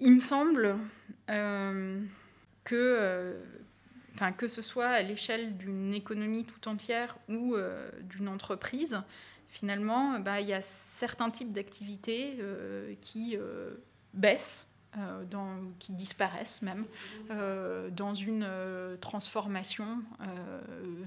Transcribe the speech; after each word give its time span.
il 0.00 0.14
me 0.14 0.20
semble 0.20 0.76
que, 2.64 3.36
enfin, 4.14 4.32
que 4.32 4.48
ce 4.48 4.62
soit 4.62 4.88
à 4.88 5.02
l'échelle 5.02 5.56
d'une 5.56 5.94
économie 5.94 6.44
tout 6.44 6.68
entière 6.68 7.16
ou 7.28 7.56
d'une 8.02 8.28
entreprise, 8.28 9.00
finalement, 9.48 10.18
bah, 10.20 10.40
il 10.40 10.48
y 10.48 10.52
a 10.52 10.62
certains 10.62 11.30
types 11.30 11.52
d'activités 11.52 12.38
qui 13.00 13.38
baissent 14.12 14.66
euh, 14.98 15.24
qui 15.80 15.92
disparaissent 15.92 16.62
même, 16.62 16.84
euh, 17.30 17.90
dans 17.90 18.14
une 18.14 18.44
euh, 18.46 18.96
transformation 18.96 19.98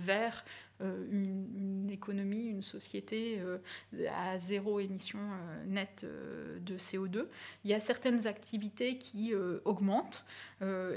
vers 0.05 0.43
une, 0.79 1.89
économie, 1.89 2.47
une 2.47 2.61
société 2.61 3.41
à 4.13 4.37
zéro 4.37 4.79
émission 4.79 5.19
nette 5.65 6.05
de 6.05 6.77
CO2. 6.77 7.25
Il 7.63 7.71
y 7.71 7.73
a 7.73 7.79
certaines 7.79 8.27
activités 8.27 8.99
qui 8.99 9.33
augmentent 9.65 10.23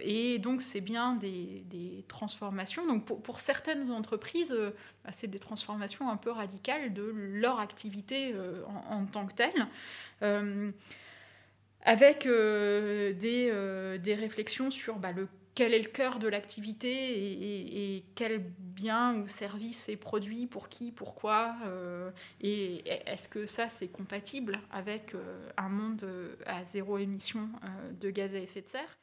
et 0.03 0.39
donc 0.39 0.61
c'est 0.61 0.83
bien 0.83 1.15
des, 1.15 2.05
transformations. 2.09 2.87
Donc 2.87 3.07
pour, 3.07 3.41
certaines 3.41 3.91
entreprises, 3.91 4.55
bah, 5.05 5.13
c'est 5.15 5.29
des 5.29 5.39
transformations 5.39 6.11
un 6.11 6.19
peu 6.19 6.31
radicales 6.31 6.93
de 6.93 7.11
leur 7.15 7.59
activité 7.59 8.35
en, 8.91 9.07
tant 9.07 9.27
que 9.27 9.33
telle 9.33 10.75
avec 11.83 12.27
euh, 12.27 13.13
des, 13.13 13.49
euh, 13.53 13.99
des, 13.99 14.15
réflexions 14.15 14.71
sur 14.71 14.97
bah, 14.97 15.13
le, 15.13 15.29
quel 15.55 15.75
est 15.75 15.83
le 15.83 15.89
cœur 15.89 16.19
de 16.19 16.29
l'activité 16.29 16.89
et, 16.89 18.05
quel 18.15 18.45
bien 18.59 19.17
ou 19.17 19.29
service 19.29 19.89
est 19.89 19.97
produit, 19.97 20.47
pour 20.47 20.69
qui, 20.69 20.93
pourquoi, 20.93 21.57
euh, 21.67 22.11
et 22.41 22.83
est-ce 23.07 23.29
que 23.29 23.47
ça 23.47 23.69
c'est 23.69 23.89
compatible 23.89 24.61
avec 24.71 25.15
un 25.57 25.69
monde 25.69 26.07
à 26.47 26.65
zéro 26.65 26.99
émission 26.99 27.49
de 28.01 28.11
gaz 28.11 28.35
à 28.35 28.39
effet 28.39 28.63
de 28.63 28.69
serre? 28.69 28.97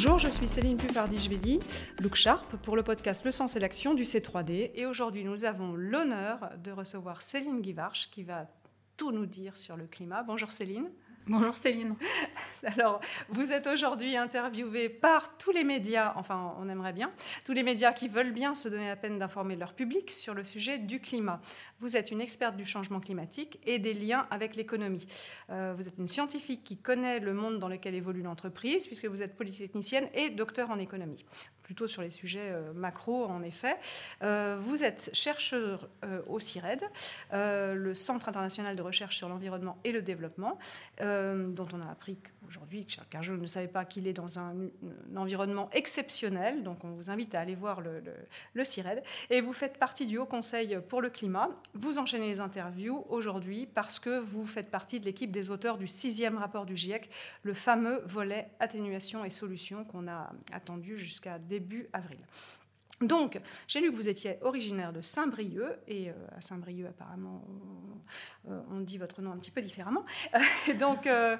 Bonjour, 0.00 0.20
je 0.20 0.28
suis 0.28 0.46
Céline 0.46 0.76
Pufardi-Jveli, 0.76 1.58
Look 2.00 2.14
Sharp, 2.14 2.54
pour 2.58 2.76
le 2.76 2.84
podcast 2.84 3.24
Le 3.24 3.32
Sens 3.32 3.56
et 3.56 3.58
l'Action 3.58 3.94
du 3.94 4.04
C3D. 4.04 4.70
Et 4.76 4.86
aujourd'hui, 4.86 5.24
nous 5.24 5.44
avons 5.44 5.74
l'honneur 5.74 6.52
de 6.62 6.70
recevoir 6.70 7.20
Céline 7.20 7.60
Guivarch 7.60 8.08
qui 8.12 8.22
va 8.22 8.46
tout 8.96 9.10
nous 9.10 9.26
dire 9.26 9.56
sur 9.56 9.76
le 9.76 9.88
climat. 9.88 10.22
Bonjour 10.22 10.52
Céline. 10.52 10.88
Bonjour 11.28 11.54
Céline. 11.54 11.94
Alors, 12.64 13.00
vous 13.28 13.52
êtes 13.52 13.66
aujourd'hui 13.66 14.16
interviewée 14.16 14.88
par 14.88 15.36
tous 15.36 15.50
les 15.50 15.62
médias, 15.62 16.14
enfin 16.16 16.54
on 16.58 16.70
aimerait 16.70 16.94
bien, 16.94 17.12
tous 17.44 17.52
les 17.52 17.62
médias 17.62 17.92
qui 17.92 18.08
veulent 18.08 18.32
bien 18.32 18.54
se 18.54 18.68
donner 18.68 18.88
la 18.88 18.96
peine 18.96 19.18
d'informer 19.18 19.54
leur 19.54 19.74
public 19.74 20.10
sur 20.10 20.32
le 20.32 20.42
sujet 20.42 20.78
du 20.78 21.00
climat. 21.00 21.42
Vous 21.80 21.98
êtes 21.98 22.10
une 22.10 22.22
experte 22.22 22.56
du 22.56 22.64
changement 22.64 22.98
climatique 22.98 23.60
et 23.66 23.78
des 23.78 23.92
liens 23.92 24.26
avec 24.30 24.56
l'économie. 24.56 25.06
Euh, 25.50 25.74
vous 25.76 25.86
êtes 25.86 25.98
une 25.98 26.06
scientifique 26.06 26.64
qui 26.64 26.78
connaît 26.78 27.20
le 27.20 27.34
monde 27.34 27.58
dans 27.58 27.68
lequel 27.68 27.94
évolue 27.94 28.22
l'entreprise, 28.22 28.86
puisque 28.86 29.04
vous 29.04 29.20
êtes 29.20 29.36
polytechnicienne 29.36 30.08
et 30.14 30.30
docteur 30.30 30.70
en 30.70 30.78
économie 30.78 31.26
plutôt 31.68 31.86
sur 31.86 32.00
les 32.00 32.08
sujets 32.08 32.50
euh, 32.50 32.72
macro, 32.72 33.26
en 33.26 33.42
effet. 33.42 33.76
Euh, 34.22 34.56
vous 34.58 34.84
êtes 34.84 35.10
chercheur 35.12 35.86
euh, 36.02 36.22
au 36.26 36.38
CIRED, 36.38 36.82
le 37.30 37.92
Centre 37.92 38.26
international 38.30 38.74
de 38.74 38.80
recherche 38.80 39.18
sur 39.18 39.28
l'environnement 39.28 39.76
et 39.84 39.92
le 39.92 40.00
développement, 40.00 40.58
dont 40.98 41.68
on 41.74 41.80
a 41.82 41.90
appris 41.90 42.16
aujourd'hui, 42.48 42.86
car 43.10 43.22
je 43.22 43.32
ne 43.32 43.46
savais 43.46 43.68
pas 43.68 43.84
qu'il 43.84 44.08
est 44.08 44.12
dans 44.12 44.38
un, 44.38 44.54
environnement 45.16 45.68
exceptionnel. 45.72 46.62
Donc, 46.62 46.84
on 46.84 46.90
vous 46.90 47.10
invite 47.10 47.34
à 47.34 47.40
aller 47.40 47.54
voir 47.54 47.80
le, 47.80 48.02
le, 48.54 48.64
CIRED. 48.64 49.02
Et 49.30 49.40
vous 49.40 49.52
faites 49.52 49.78
partie 49.78 50.06
du 50.06 50.18
Haut 50.18 50.26
Conseil 50.26 50.78
pour 50.88 51.00
le 51.00 51.10
climat. 51.10 51.50
Vous 51.74 51.98
enchaînez 51.98 52.28
les 52.28 52.40
interviews 52.40 53.04
aujourd'hui 53.08 53.66
parce 53.66 53.98
que 53.98 54.18
vous 54.18 54.46
faites 54.46 54.70
partie 54.70 54.98
de 55.00 55.04
l'équipe 55.04 55.30
des 55.30 55.50
auteurs 55.50 55.78
du 55.78 55.86
sixième 55.86 56.38
rapport 56.38 56.66
du 56.66 56.76
GIEC, 56.76 57.10
le 57.42 57.54
fameux 57.54 58.02
volet 58.06 58.50
atténuation 58.60 59.24
et 59.24 59.30
solutions 59.30 59.84
qu'on 59.84 60.08
a 60.08 60.32
attendu 60.52 60.98
jusqu'à 60.98 61.38
début 61.38 61.88
avril. 61.92 62.18
Donc, 63.00 63.40
j'ai 63.68 63.80
lu 63.80 63.92
que 63.92 63.96
vous 63.96 64.08
étiez 64.08 64.38
originaire 64.42 64.92
de 64.92 65.02
Saint-Brieuc, 65.02 65.78
et 65.86 66.10
euh, 66.10 66.12
à 66.36 66.40
Saint-Brieuc, 66.40 66.88
apparemment, 66.88 67.44
euh, 68.50 68.60
on 68.72 68.80
dit 68.80 68.98
votre 68.98 69.22
nom 69.22 69.30
un 69.30 69.36
petit 69.36 69.52
peu 69.52 69.62
différemment. 69.62 70.04
donc, 70.80 71.06
euh, 71.06 71.36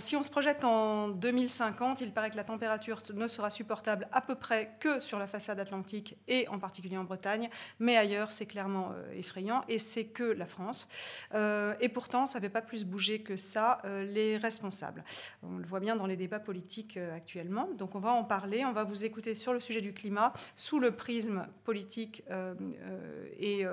si 0.00 0.16
on 0.16 0.22
se 0.22 0.30
projette 0.30 0.64
en 0.64 1.08
2050, 1.08 2.00
il 2.00 2.12
paraît 2.12 2.30
que 2.30 2.36
la 2.36 2.44
température 2.44 3.02
ne 3.12 3.26
sera 3.26 3.50
supportable 3.50 4.08
à 4.10 4.22
peu 4.22 4.36
près 4.36 4.76
que 4.80 5.00
sur 5.00 5.18
la 5.18 5.26
façade 5.26 5.60
atlantique 5.60 6.16
et 6.28 6.48
en 6.48 6.58
particulier 6.58 6.96
en 6.96 7.04
Bretagne, 7.04 7.50
mais 7.78 7.98
ailleurs, 7.98 8.30
c'est 8.30 8.46
clairement 8.46 8.92
effrayant 9.14 9.64
et 9.68 9.78
c'est 9.78 10.06
que 10.06 10.22
la 10.22 10.46
France. 10.46 10.88
et 11.34 11.88
pourtant, 11.88 12.26
ça 12.26 12.38
ne 12.38 12.44
fait 12.44 12.48
pas 12.48 12.62
plus 12.62 12.84
bouger 12.84 13.20
que 13.20 13.36
ça 13.36 13.82
les 13.84 14.36
responsables. 14.36 15.04
On 15.42 15.58
le 15.58 15.66
voit 15.66 15.80
bien 15.80 15.96
dans 15.96 16.06
les 16.06 16.16
débats 16.16 16.38
politiques 16.38 16.96
actuellement. 16.96 17.68
Donc, 17.76 17.94
on 17.94 18.00
va 18.00 18.12
en 18.12 18.24
parler, 18.24 18.64
on 18.64 18.72
va 18.72 18.84
vous 18.84 19.04
écouter 19.04 19.34
sur 19.34 19.52
le 19.52 19.60
sujet 19.60 19.80
du 19.80 19.92
climat 19.92 20.32
sous 20.56 20.78
le 20.78 20.90
prisme 20.90 21.46
politique 21.64 22.22
et 23.38 23.64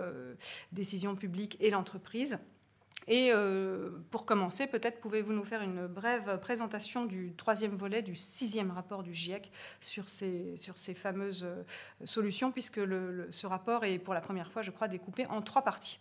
décision 0.72 1.16
publique 1.16 1.58
et 1.59 1.70
l'entreprise. 1.70 2.40
Et 3.08 3.31
euh, 3.31 3.92
pour 4.09 4.26
commencer, 4.26 4.66
peut-être 4.66 5.00
pouvez-vous 5.00 5.34
nous 5.34 5.44
faire 5.44 5.62
une 5.62 5.86
brève 5.86 6.40
présentation 6.40 7.06
du 7.06 7.34
troisième 7.36 7.76
volet 7.76 8.02
du 8.02 8.16
sixième 8.16 8.72
rapport 8.72 9.03
du 9.03 9.14
GIEC 9.14 9.52
sur 9.80 10.09
ces, 10.09 10.58
sur 10.58 10.78
ces 10.80 10.96
fameuses 10.96 11.44
euh, 11.44 11.64
solutions, 12.03 12.52
puisque 12.52 12.82
ce 13.30 13.46
rapport 13.46 13.84
est 13.86 14.00
pour 14.00 14.14
la 14.16 14.22
première 14.22 14.52
fois, 14.52 14.64
je 14.64 14.72
crois, 14.72 14.88
découpé 14.88 15.28
en 15.28 15.42
trois 15.42 15.62
parties. 15.62 16.00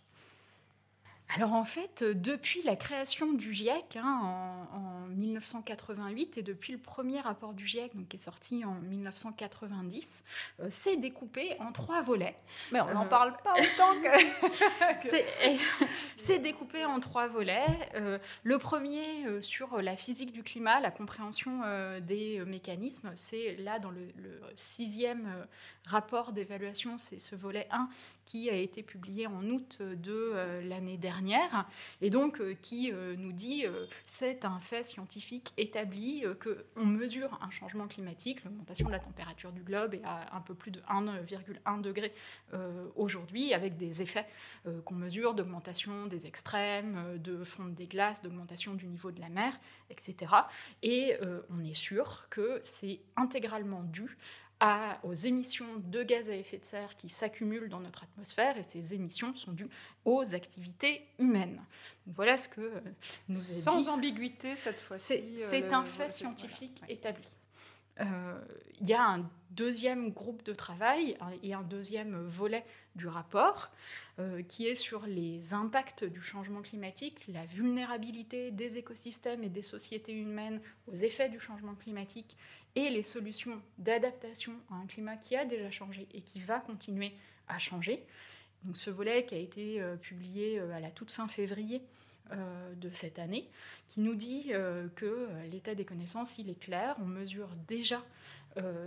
Alors 1.35 1.51
en 1.51 1.65
fait, 1.65 2.01
euh, 2.01 2.13
depuis 2.13 2.61
la 2.61 2.77
création 2.77 3.33
du 3.33 3.53
GIEC 3.53 3.97
hein, 3.97 4.67
en, 4.73 5.05
1988 5.09 6.37
et 6.37 6.43
depuis 6.43 6.71
le 6.71 6.79
premier 6.79 7.19
rapport 7.19 7.53
du 7.53 7.67
GIEC 7.67 7.93
donc, 7.93 8.07
qui 8.07 8.15
est 8.15 8.19
sorti 8.21 8.63
en 8.63 8.75
1990, 8.75 10.23
euh, 10.61 10.67
c'est 10.69 10.95
découpé 10.95 11.57
en 11.59 11.73
trois 11.73 12.01
volets. 12.01 12.37
Mais 12.71 12.79
on 12.79 12.93
n'en 12.93 13.05
euh, 13.05 13.09
parle 13.09 13.35
pas 13.43 13.53
autant 13.53 14.01
que... 14.01 15.09
c'est 16.17 16.39
découpé 16.39 16.85
en 16.85 17.01
trois 17.01 17.27
volets. 17.27 17.65
le 18.43 18.57
premier 18.57 19.41
sur 19.41 19.81
la 19.81 19.95
physique 19.95 20.31
du 20.31 20.43
climat, 20.43 20.79
la 20.79 20.91
compréhension 20.91 21.61
des 22.01 22.43
mécanismes, 22.45 23.11
c'est 23.15 23.55
là 23.57 23.79
dans 23.79 23.91
le, 23.91 24.07
le 24.17 24.41
sixième 24.55 25.47
rapport 25.87 26.31
d'évaluation, 26.31 26.97
c'est 26.97 27.19
ce 27.19 27.35
volet 27.35 27.67
1 27.71 27.89
qui 28.25 28.49
a 28.49 28.55
été 28.55 28.83
publié 28.83 29.27
en 29.27 29.43
août 29.49 29.81
de 29.81 30.61
l'année 30.67 30.97
dernière 30.97 31.67
et 32.01 32.09
donc 32.09 32.39
euh, 32.39 32.53
qui 32.61 32.91
euh, 32.91 33.15
nous 33.17 33.31
dit 33.31 33.65
euh, 33.65 33.85
c'est 34.05 34.45
un 34.45 34.59
fait 34.59 34.83
scientifique 34.83 35.53
établi 35.57 36.23
qu'on 36.41 36.85
mesure 36.85 37.39
un 37.41 37.49
changement 37.49 37.87
climatique, 37.87 38.43
l'augmentation 38.43 38.87
de 38.87 38.91
la 38.91 38.99
température 38.99 39.51
du 39.51 39.61
globe 39.61 39.93
est 39.95 40.03
à 40.03 40.35
un 40.35 40.41
peu 40.41 40.53
plus 40.53 40.71
de 40.71 40.79
1,1 40.81 41.81
degré 41.81 42.13
aujourd'hui, 42.95 43.53
avec 43.53 43.77
des 43.77 44.01
effets 44.01 44.25
qu'on 44.85 44.95
mesure 44.95 45.33
d'augmentation 45.33 46.07
des 46.07 46.25
extrêmes, 46.25 47.17
de 47.17 47.43
fonte 47.43 47.73
des 47.75 47.87
glaces, 47.87 48.21
d'augmentation 48.21 48.73
du 48.73 48.87
niveau 48.87 49.11
de 49.11 49.19
la 49.19 49.29
mer, 49.29 49.57
etc. 49.89 50.31
Et 50.83 51.17
on 51.49 51.63
est 51.63 51.73
sûr 51.73 52.25
que 52.29 52.59
c'est 52.63 52.99
intégralement 53.15 53.83
dû 53.83 54.17
aux 55.03 55.13
émissions 55.13 55.65
de 55.77 56.03
gaz 56.03 56.29
à 56.29 56.35
effet 56.35 56.57
de 56.57 56.65
serre 56.65 56.95
qui 56.95 57.09
s'accumulent 57.09 57.69
dans 57.69 57.79
notre 57.79 58.03
atmosphère 58.03 58.57
et 58.57 58.63
ces 58.63 58.93
émissions 58.93 59.35
sont 59.35 59.51
dues 59.51 59.69
aux 60.05 60.33
activités 60.33 61.05
humaines. 61.19 61.61
voilà 62.07 62.37
ce 62.37 62.47
que 62.47 62.61
euh, 62.61 62.79
nous 63.27 63.35
Sans 63.35 63.89
ambiguïté 63.89 64.55
cette 64.55 64.79
fois-ci. 64.79 65.23
C'est 65.49 65.63
euh, 65.63 65.75
un 65.75 65.85
fait 65.85 66.11
scientifique 66.11 66.81
établi. 66.87 67.27
Euh, 68.01 68.41
il 68.81 68.87
y 68.87 68.93
a 68.93 69.03
un 69.03 69.29
deuxième 69.51 70.11
groupe 70.11 70.43
de 70.43 70.53
travail 70.53 71.17
et 71.41 71.53
un 71.53 71.61
deuxième 71.61 72.27
volet 72.27 72.65
du 72.95 73.07
rapport 73.07 73.71
qui 74.49 74.67
est 74.67 74.75
sur 74.75 75.05
les 75.05 75.53
impacts 75.53 76.03
du 76.03 76.21
changement 76.21 76.61
climatique, 76.61 77.25
la 77.29 77.45
vulnérabilité 77.45 78.51
des 78.51 78.77
écosystèmes 78.77 79.45
et 79.45 79.49
des 79.49 79.61
sociétés 79.61 80.11
humaines 80.11 80.59
aux 80.87 80.93
effets 80.93 81.29
du 81.29 81.39
changement 81.39 81.73
climatique 81.75 82.35
et 82.75 82.89
les 82.89 83.03
solutions 83.03 83.61
d'adaptation 83.77 84.53
à 84.69 84.75
un 84.75 84.85
climat 84.85 85.15
qui 85.15 85.37
a 85.37 85.45
déjà 85.45 85.71
changé 85.71 86.07
et 86.13 86.21
qui 86.21 86.41
va 86.41 86.59
continuer 86.59 87.13
à 87.47 87.59
changer. 87.59 88.05
Donc 88.63 88.77
ce 88.77 88.89
volet 88.89 89.25
qui 89.25 89.35
a 89.35 89.37
été 89.37 89.81
euh, 89.81 89.95
publié 89.95 90.59
euh, 90.59 90.75
à 90.75 90.79
la 90.79 90.89
toute 90.89 91.11
fin 91.11 91.27
février 91.27 91.77
euh, 91.77 91.81
de 92.31 92.89
cette 92.89 93.19
année, 93.19 93.49
qui 93.87 93.99
nous 93.99 94.15
dit 94.15 94.51
que 94.95 95.27
l'état 95.51 95.75
des 95.75 95.85
connaissances, 95.85 96.37
il 96.37 96.49
est 96.49 96.59
clair, 96.59 96.95
on 97.01 97.05
mesure 97.05 97.49
déjà 97.67 98.03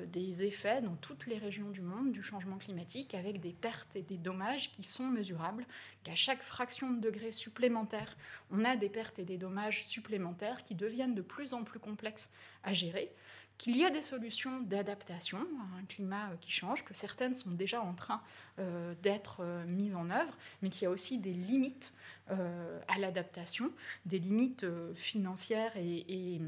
des 0.07 0.45
effets 0.45 0.81
dans 0.81 0.97
toutes 0.97 1.27
les 1.27 1.37
régions 1.37 1.69
du 1.69 1.83
monde 1.83 2.11
du 2.11 2.23
changement 2.23 2.57
climatique 2.57 3.15
avec 3.15 3.39
des 3.41 3.53
pertes 3.53 3.97
et 3.97 4.03
des 4.03 4.17
dommages 4.17 4.71
qui 4.73 4.83
sont 4.83 5.07
mesurables, 5.07 5.67
qu'à 6.05 6.15
chaque 6.15 6.43
fraction 6.43 6.91
de 6.91 7.01
degré 7.01 7.33
supplémentaire, 7.33 8.17
on 8.51 8.65
a 8.65 8.77
des 8.77 8.89
pertes 8.89 9.19
et 9.19 9.25
des 9.25 9.37
dommages 9.37 9.85
supplémentaires 9.85 10.63
qui 10.63 10.75
deviennent 10.75 11.15
de 11.15 11.23
plus 11.23 11.53
en 11.53 11.65
plus 11.65 11.79
complexes 11.79 12.31
à 12.65 12.73
gérer 12.73 13.13
qu'il 13.59 13.77
y 13.77 13.85
a 13.85 13.91
des 13.91 14.03
solutions 14.03 14.61
d'adaptation 14.61 15.39
à 15.39 15.79
un 15.79 15.85
climat 15.85 16.31
qui 16.41 16.51
change, 16.51 16.85
que 16.85 16.95
certaines 16.95 17.35
sont 17.35 17.51
déjà 17.51 17.83
en 17.83 17.95
train 17.95 18.23
d'être 19.03 19.43
mises 19.67 19.95
en 19.95 20.11
œuvre, 20.11 20.37
mais 20.63 20.71
qu'il 20.71 20.83
y 20.83 20.87
a 20.87 20.91
aussi 20.91 21.19
des 21.19 21.33
limites 21.33 21.93
à 22.29 22.99
l'adaptation, 22.99 23.73
des 24.07 24.21
limites 24.21 24.65
financières 24.95 25.77
et 25.77 26.41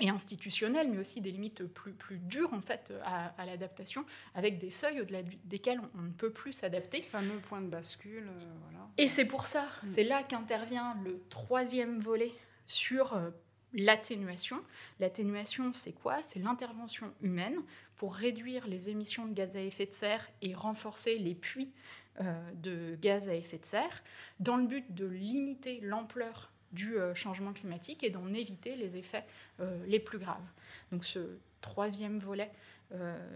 et 0.00 0.08
institutionnelles, 0.10 0.88
mais 0.88 0.98
aussi 0.98 1.20
des 1.20 1.30
limites 1.30 1.64
plus, 1.64 1.92
plus 1.92 2.18
dures 2.18 2.52
en 2.54 2.60
fait 2.60 2.92
à, 3.04 3.44
l'adaptation, 3.44 4.04
avec 4.34 4.58
des 4.58 4.70
seuils 4.70 5.00
au-delà 5.00 5.20
desquels 5.44 5.80
on, 5.98 6.02
ne 6.02 6.10
peut 6.10 6.30
plus 6.30 6.52
s'adapter. 6.52 7.02
Fameux 7.02 7.38
point 7.38 7.60
de 7.60 7.68
bascule. 7.68 8.28
Euh, 8.28 8.44
voilà. 8.62 8.86
Et 8.96 9.08
c'est 9.08 9.24
pour 9.24 9.46
ça, 9.46 9.66
mm. 9.82 9.88
c'est 9.88 10.04
là 10.04 10.22
qu'intervient 10.22 10.96
le 11.04 11.22
troisième 11.28 11.98
volet 11.98 12.32
sur 12.66 13.14
euh, 13.14 13.30
l'atténuation. 13.74 14.62
L'atténuation, 15.00 15.72
c'est 15.72 15.92
quoi? 15.92 16.22
C'est 16.22 16.40
l'intervention 16.40 17.12
humaine 17.22 17.58
pour 17.96 18.14
réduire 18.14 18.66
les 18.66 18.90
émissions 18.90 19.26
de 19.26 19.34
gaz 19.34 19.54
à 19.56 19.60
effet 19.60 19.86
de 19.86 19.92
serre 19.92 20.28
et 20.40 20.54
renforcer 20.54 21.18
les 21.18 21.34
puits 21.34 21.72
euh, 22.20 22.50
de 22.54 22.96
gaz 23.00 23.28
à 23.28 23.34
effet 23.34 23.58
de 23.58 23.64
serre, 23.64 24.02
dans 24.40 24.56
le 24.56 24.66
but 24.66 24.92
de 24.92 25.06
limiter 25.06 25.80
l'ampleur 25.82 26.50
du 26.72 26.96
euh, 26.96 27.14
changement 27.14 27.52
climatique 27.52 28.02
et 28.02 28.10
d'en 28.10 28.32
éviter 28.34 28.74
les 28.74 28.96
effets 28.96 29.24
euh, 29.60 29.78
les 29.86 30.00
plus 30.00 30.18
graves. 30.18 30.46
Donc 30.90 31.04
ce 31.04 31.38
troisième 31.60 32.18
volet 32.18 32.50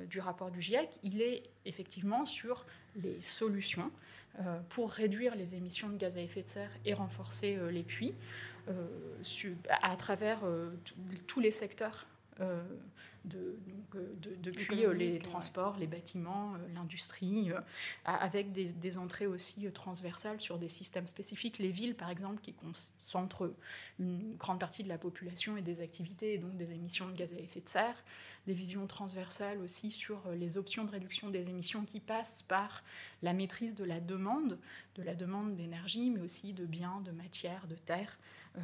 du 0.08 0.18
rapport 0.18 0.50
du 0.50 0.62
GIEC, 0.62 0.98
il 1.02 1.20
est 1.20 1.42
effectivement 1.66 2.24
sur 2.24 2.64
les 2.96 3.20
solutions 3.20 3.92
pour 4.70 4.90
réduire 4.90 5.34
les 5.34 5.56
émissions 5.56 5.90
de 5.90 5.98
gaz 5.98 6.16
à 6.16 6.22
effet 6.22 6.42
de 6.42 6.48
serre 6.48 6.70
et 6.86 6.94
renforcer 6.94 7.58
les 7.70 7.82
puits 7.82 8.14
à 9.68 9.96
travers 9.96 10.40
tous 11.26 11.40
les 11.40 11.50
secteurs 11.50 12.06
de, 13.24 13.56
euh, 13.94 14.14
depuis 14.42 14.84
euh, 14.84 14.92
les 14.92 15.18
transports, 15.18 15.76
les 15.78 15.86
bâtiments, 15.86 16.54
euh, 16.54 16.58
l'industrie, 16.74 17.50
avec 18.04 18.52
des, 18.52 18.98
entrées 18.98 19.26
aussi 19.26 19.70
transversales 19.72 20.40
sur 20.40 20.58
des 20.58 20.68
systèmes 20.68 21.06
spécifiques. 21.06 21.58
Les 21.58 21.70
villes, 21.70 21.94
par 21.94 22.10
exemple, 22.10 22.40
qui 22.42 22.52
concentrent 22.52 23.52
une 23.98 24.36
grande 24.36 24.58
partie 24.58 24.82
de 24.82 24.88
la 24.88 24.98
population 24.98 25.56
et 25.56 25.62
des 25.62 25.80
activités, 25.80 26.34
et 26.34 26.38
donc 26.38 26.56
des 26.56 26.72
émissions 26.72 27.06
de 27.06 27.12
gaz 27.12 27.32
à 27.32 27.38
effet 27.38 27.60
de 27.60 27.68
serre. 27.68 27.96
Des 28.46 28.54
visions 28.54 28.86
transversales 28.86 29.58
aussi 29.60 29.90
sur 29.90 30.20
les 30.32 30.58
options 30.58 30.84
de 30.84 30.90
réduction 30.90 31.30
des 31.30 31.48
émissions 31.48 31.84
qui 31.84 32.00
passent 32.00 32.42
par 32.42 32.82
la 33.22 33.32
maîtrise 33.32 33.74
de 33.74 33.84
la 33.84 34.00
demande, 34.00 34.58
de 34.96 35.02
la 35.02 35.14
demande 35.14 35.54
d'énergie, 35.54 36.10
mais 36.10 36.20
aussi 36.20 36.52
de 36.52 36.66
biens, 36.66 37.00
de 37.04 37.12
matières, 37.12 37.66
de 37.68 37.76
terres. 37.76 38.18
Euh, 38.58 38.60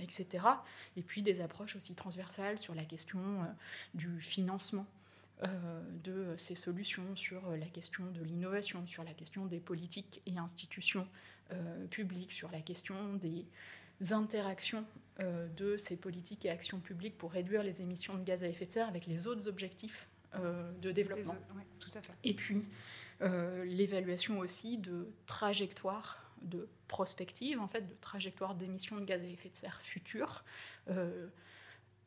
etc. 0.00 0.44
Et 0.96 1.02
puis 1.02 1.20
des 1.20 1.40
approches 1.40 1.74
aussi 1.74 1.96
transversales 1.96 2.56
sur 2.56 2.72
la 2.72 2.84
question 2.84 3.18
euh, 3.18 3.46
du 3.94 4.20
financement. 4.20 4.86
Euh, 5.42 5.82
de 6.04 6.32
ces 6.36 6.54
solutions 6.54 7.16
sur 7.16 7.50
la 7.56 7.66
question 7.66 8.04
de 8.12 8.22
l'innovation, 8.22 8.86
sur 8.86 9.02
la 9.02 9.12
question 9.12 9.46
des 9.46 9.58
politiques 9.58 10.22
et 10.26 10.38
institutions 10.38 11.08
publiques, 11.90 12.30
sur 12.30 12.50
la 12.52 12.60
question 12.60 13.14
des 13.14 13.44
interactions 14.12 14.86
de 15.18 15.76
ces 15.76 15.96
politiques 15.96 16.44
et 16.44 16.50
actions 16.50 16.78
publiques 16.78 17.18
pour 17.18 17.32
réduire 17.32 17.64
les 17.64 17.82
émissions 17.82 18.14
de 18.14 18.22
gaz 18.22 18.44
à 18.44 18.48
effet 18.48 18.66
de 18.66 18.72
serre 18.72 18.88
avec 18.88 19.06
les 19.06 19.26
autres 19.26 19.48
objectifs 19.48 20.08
de 20.80 20.92
développement. 20.92 21.36
tout 21.80 21.90
à 21.94 22.00
fait. 22.00 22.12
Et 22.22 22.34
puis 22.34 22.64
l'évaluation 23.64 24.38
aussi 24.38 24.78
de 24.78 25.08
trajectoires 25.26 26.23
de 26.44 26.68
prospective, 26.88 27.60
en 27.60 27.68
fait, 27.68 27.82
de 27.82 27.94
trajectoire 28.00 28.54
d'émissions 28.54 28.96
de 28.96 29.04
gaz 29.04 29.22
à 29.22 29.26
effet 29.26 29.48
de 29.48 29.56
serre 29.56 29.80
futures 29.82 30.44
euh, 30.90 31.28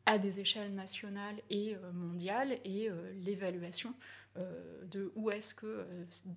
à 0.06 0.18
des 0.18 0.40
échelles 0.40 0.74
nationales 0.74 1.42
et 1.50 1.76
euh, 1.76 1.92
mondiales, 1.92 2.60
et 2.64 2.90
euh, 2.90 3.12
l'évaluation 3.26 3.94
de 4.92 5.12
où 5.16 5.32
est-ce 5.32 5.56
que 5.56 5.88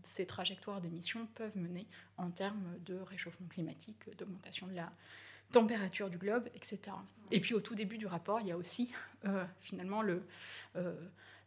ces 0.02 0.24
trajectoires 0.24 0.80
d'émissions 0.80 1.26
peuvent 1.34 1.54
mener 1.54 1.86
en 2.16 2.30
termes 2.30 2.78
de 2.86 2.94
réchauffement 2.94 3.46
climatique, 3.46 4.08
d'augmentation 4.16 4.66
de 4.68 4.72
la 4.72 4.90
température 5.52 6.08
du 6.08 6.16
globe, 6.16 6.48
etc. 6.54 6.80
Et 7.30 7.40
puis 7.40 7.52
au 7.52 7.60
tout 7.60 7.74
début 7.74 7.98
du 7.98 8.06
rapport, 8.06 8.40
il 8.40 8.46
y 8.46 8.52
a 8.52 8.56
aussi 8.56 8.90
finalement 9.60 10.00
le 10.00 10.22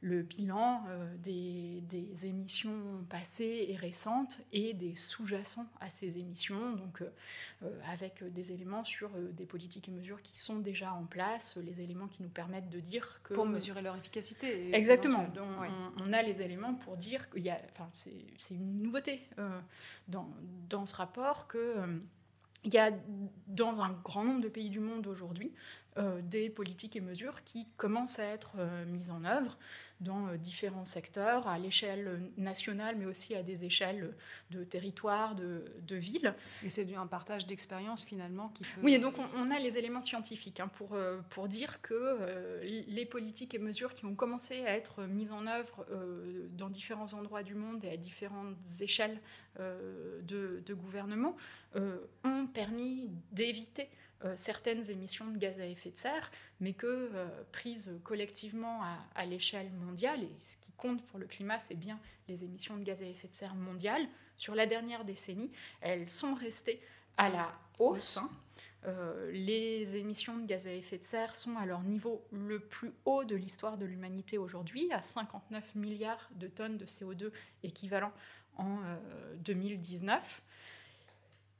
le 0.03 0.21
bilan 0.21 0.83
euh, 0.89 1.15
des, 1.17 2.25
émissions 2.25 3.05
passées 3.09 3.67
et 3.69 3.75
récentes 3.77 4.41
et 4.51 4.73
des 4.73 4.95
sous-jacents 4.95 5.65
à 5.79 5.89
ces 5.89 6.19
émissions, 6.19 6.73
donc 6.73 7.01
euh, 7.01 7.09
euh, 7.63 7.79
avec 7.89 8.23
des 8.23 8.51
éléments 8.51 8.83
sur 8.83 9.09
des 9.31 9.45
politiques 9.45 9.87
et 9.87 9.91
mesures 9.91 10.21
qui 10.21 10.37
sont 10.37 10.59
déjà 10.59 10.93
en 10.93 11.05
place, 11.05 11.57
les 11.57 11.81
éléments 11.81 12.07
qui 12.07 12.21
nous 12.21 12.29
permettent 12.29 12.69
de 12.69 12.81
dire 12.81 13.21
que... 13.23 13.33
Pour 13.33 13.45
mesurer 13.45 13.81
leur 13.81 13.95
efficacité. 13.95 14.75
Exactement. 14.75 15.23
Donc, 15.33 15.47
on, 16.05 16.11
a 16.11 16.21
les 16.21 16.41
éléments 16.41 16.73
pour 16.75 16.97
dire 16.97 17.29
qu'il 17.29 17.43
y 17.43 17.49
a... 17.49 17.59
Enfin, 17.71 17.89
c'est 17.93 18.53
une 18.53 18.81
nouveauté 18.81 19.21
dans, 20.09 20.29
dans, 20.69 20.85
ce 20.85 20.95
rapport 20.95 21.47
que 21.47 21.75
il 22.63 22.73
y 22.73 22.77
a 22.77 22.91
dans 23.47 23.81
un 23.81 23.91
grand 23.91 24.23
nombre 24.23 24.41
de 24.41 24.47
pays 24.47 24.69
du 24.69 24.79
monde 24.79 25.07
aujourd'hui 25.07 25.51
euh, 25.97 26.21
des 26.21 26.49
politiques 26.49 26.95
et 26.95 27.01
mesures 27.01 27.43
qui 27.43 27.67
commencent 27.77 28.19
à 28.19 28.25
être 28.25 28.55
euh, 28.57 28.85
mises 28.85 29.11
en 29.11 29.25
œuvre 29.25 29.57
dans 30.03 30.27
euh, 30.27 30.37
différents 30.37 30.85
secteurs, 30.85 31.47
à 31.47 31.57
l'échelle 31.57 32.21
nationale, 32.37 32.95
mais 32.97 33.05
aussi 33.05 33.35
à 33.35 33.43
des 33.43 33.65
échelles 33.65 34.13
de 34.51 34.63
territoires, 34.63 35.35
de, 35.35 35.65
de 35.87 35.95
villes. 35.95 36.35
Et 36.63 36.69
c'est 36.69 36.93
un 36.95 37.07
partage 37.07 37.47
d'expérience 37.47 38.03
finalement 38.03 38.49
qui 38.49 38.63
peut... 38.63 38.81
Oui, 38.83 38.93
et 38.93 38.99
donc 38.99 39.15
on, 39.35 39.51
a 39.51 39.59
les 39.59 39.77
éléments 39.77 40.01
scientifiques 40.01 40.59
hein, 40.59 40.67
pour, 40.67 40.97
pour 41.29 41.47
dire 41.47 41.81
que 41.81 42.19
les 42.63 43.05
politiques 43.05 43.53
et 43.53 43.59
mesures 43.59 43.93
qui 43.93 44.05
ont 44.05 44.15
commencé 44.15 44.65
à 44.65 44.75
être 44.75 45.03
mises 45.03 45.31
en 45.31 45.47
œuvre 45.47 45.85
dans 46.57 46.69
différents 46.69 47.13
endroits 47.13 47.43
du 47.43 47.55
monde 47.55 47.83
et 47.83 47.89
à 47.89 47.97
différentes 47.97 48.57
échelles 48.81 49.19
de, 49.59 50.63
de 50.65 50.73
gouvernement 50.73 51.35
ont 52.23 52.47
permis 52.47 53.09
d'éviter 53.31 53.83
euh, 53.83 54.02
certaines 54.35 54.89
émissions 54.89 55.27
de 55.27 55.37
gaz 55.37 55.59
à 55.61 55.65
effet 55.65 55.91
de 55.91 55.97
serre, 55.97 56.31
mais 56.59 56.73
que 56.73 56.87
euh, 56.87 57.27
prises 57.51 57.91
collectivement 58.03 58.81
à, 59.15 59.25
l'échelle 59.25 59.71
mondiale, 59.71 60.23
et 60.23 60.31
ce 60.37 60.57
qui 60.57 60.71
compte 60.73 61.05
pour 61.07 61.19
le 61.19 61.25
climat, 61.25 61.59
c'est 61.59 61.75
bien 61.75 61.99
les 62.27 62.43
émissions 62.43 62.77
de 62.77 62.83
gaz 62.83 63.01
à 63.01 63.05
effet 63.05 63.27
de 63.27 63.35
serre 63.35 63.55
mondiales, 63.55 64.07
sur 64.35 64.55
la 64.55 64.65
dernière 64.65 65.05
décennie, 65.05 65.51
elles 65.81 66.09
sont 66.09 66.33
restées 66.33 66.81
à 67.17 67.29
la 67.29 67.53
hausse. 67.79 68.17
Hein. 68.17 68.29
Euh, 68.85 69.31
les 69.31 69.95
émissions 69.97 70.37
de 70.37 70.45
gaz 70.45 70.67
à 70.67 70.73
effet 70.73 70.97
de 70.97 71.05
serre 71.05 71.35
sont 71.35 71.55
à 71.57 71.65
leur 71.65 71.83
niveau 71.83 72.25
le 72.31 72.59
plus 72.59 72.91
haut 73.05 73.23
de 73.23 73.35
l'histoire 73.35 73.77
de 73.77 73.85
l'humanité 73.85 74.37
aujourd'hui, 74.37 74.91
à 74.91 75.01
59 75.01 75.75
milliards 75.75 76.29
de 76.35 76.47
tonnes 76.47 76.77
de 76.77 76.85
CO2 76.85 77.31
équivalent 77.63 78.11
en 78.57 78.79
2019. 79.39 80.41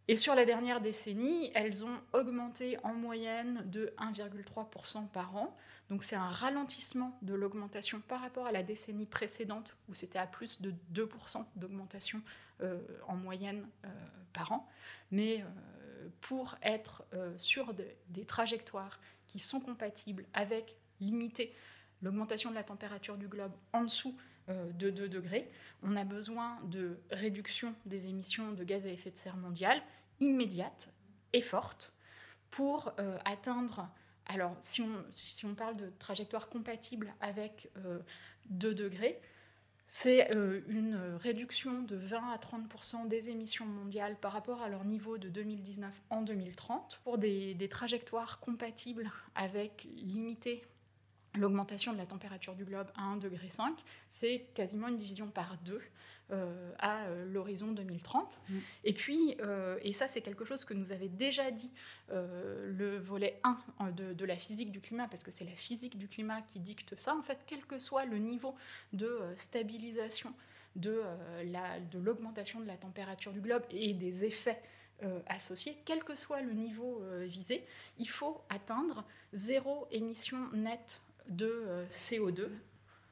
Et 0.10 0.17
sur 0.17 0.36
la 0.36 0.43
dernière 0.43 0.81
décennie, 0.81 1.51
elles 1.55 1.86
ont 1.86 2.01
augmenté 2.12 2.77
en 2.83 2.93
moyenne 2.93 3.63
de 3.65 3.93
1,3% 3.98 5.07
par 5.07 5.36
an. 5.38 5.55
Donc 5.89 6.03
c'est 6.03 6.15
un 6.15 6.29
ralentissement 6.29 7.17
de 7.22 7.33
l'augmentation 7.33 8.01
par 8.01 8.19
rapport 8.19 8.45
à 8.45 8.51
la 8.51 8.63
décennie 8.63 9.05
précédente 9.05 9.75
où 9.88 9.93
c'était 9.93 10.19
à 10.19 10.27
plus 10.27 10.62
de 10.62 10.74
2% 10.93 11.45
d'augmentation 11.55 12.22
euh, 12.62 12.79
en 13.07 13.15
moyenne 13.15 13.65
euh, 13.86 13.89
par 14.33 14.51
an. 14.51 14.69
Mais 15.12 15.41
euh, 15.41 16.10
pour 16.19 16.55
être 16.63 17.05
sur 17.38 17.74
des 18.10 18.25
trajectoires 18.25 19.00
qui 19.25 19.39
sont 19.39 19.62
compatibles 19.62 20.25
avec 20.33 20.75
limiter 21.00 21.55
l'augmentation 22.01 22.50
de 22.50 22.55
la 22.55 22.63
température 22.63 23.17
du 23.17 23.29
globe 23.29 23.53
en 23.72 23.83
dessous 23.83 24.17
de 24.50 24.90
2 24.90 25.08
degrés, 25.08 25.50
on 25.84 25.96
a 25.96 26.04
besoin 26.04 26.60
de 26.66 26.98
réduction 27.12 27.76
des 27.86 28.08
émissions 28.08 28.52
de 28.52 28.64
gaz 28.64 28.86
à 28.86 28.90
effet 28.90 29.12
de 29.12 29.18
serre 29.18 29.38
mondiale 29.38 29.82
immédiate 30.20 30.92
et 31.34 31.42
forte 31.42 31.94
pour 32.54 32.94
euh, 33.00 33.18
atteindre, 33.26 33.90
alors 34.28 34.56
si 34.60 34.82
on, 34.82 35.56
parle 35.56 35.76
de 35.76 35.92
trajectoire 35.98 36.50
compatible 36.50 37.14
avec 37.20 37.70
2 38.50 38.70
euh, 38.70 38.74
degrés, 38.74 39.20
c'est 39.88 40.32
une 40.32 40.96
réduction 41.20 41.84
de 41.84 41.96
20 41.96 42.32
à 42.32 42.38
30 42.38 43.08
des 43.08 43.30
émissions 43.30 43.66
mondiales 43.66 44.16
par 44.20 44.32
rapport 44.32 44.62
à 44.62 44.70
leur 44.70 44.86
niveau 44.86 45.20
de 45.20 45.30
2019 45.30 46.02
en 46.10 46.22
2030. 46.22 47.02
Pour 47.04 47.20
des, 47.20 47.54
des 47.54 47.70
trajectoires 47.70 48.40
compatibles 48.40 49.12
avec 49.36 49.88
limiter 49.98 50.64
l'augmentation 51.36 51.94
de 51.94 51.98
la 51.98 52.06
température 52.06 52.56
du 52.56 52.66
globe 52.66 52.88
à 52.96 53.16
1,5 53.16 53.20
degré, 53.20 53.48
c'est 54.08 54.48
quasiment 54.54 54.88
une 54.88 54.98
division 54.98 55.28
par 55.28 55.58
deux 55.60 55.82
euh, 56.32 56.72
à 56.80 57.04
euh, 57.04 57.25
l'horizon 57.25 57.74
2030. 57.74 58.40
Mm. 58.48 58.58
Et 58.86 58.94
puis, 58.94 59.36
euh, 59.42 59.78
et 59.82 59.92
ça 59.92 60.08
c'est 60.08 60.22
quelque 60.22 60.46
chose 60.46 60.63
que 60.63 60.74
nous 60.74 60.94
avait 60.94 61.10
déjà 61.10 61.52
dit 61.52 61.70
le 62.10 62.98
volet 62.98 63.40
1 63.80 63.92
de, 63.92 64.25
la 64.25 64.38
physique 64.38 64.72
du 64.72 64.80
climat, 64.80 65.06
parce 65.08 65.24
que 65.24 65.32
c'est 65.32 65.44
la 65.44 65.56
physique 65.56 65.98
du 65.98 66.08
climat 66.08 66.42
qui 66.42 66.60
dicte 66.60 66.98
ça, 66.98 67.16
en 67.16 67.22
fait, 67.22 67.40
quel 67.46 67.66
que 67.66 67.78
soit 67.78 68.06
le 68.06 68.18
niveau 68.18 68.56
de 68.94 69.20
stabilisation 69.36 70.34
de 70.75 71.04
l'augmentation 72.02 72.60
de, 72.60 72.66
de 72.66 72.70
la 72.70 72.78
température 72.78 73.34
du 73.34 73.42
globe 73.42 73.63
et 73.72 73.94
des 73.94 74.24
effets 74.24 74.62
associés, 75.28 75.78
quel 75.86 76.04
que 76.04 76.16
soit 76.16 76.42
le 76.42 76.54
niveau 76.54 77.04
visé, 77.24 77.66
il 77.98 78.08
faut 78.08 78.42
atteindre 78.50 79.04
zéro 79.34 79.88
émission 79.92 80.50
nette 80.54 81.02
de 81.27 81.86
CO2. 81.92 82.50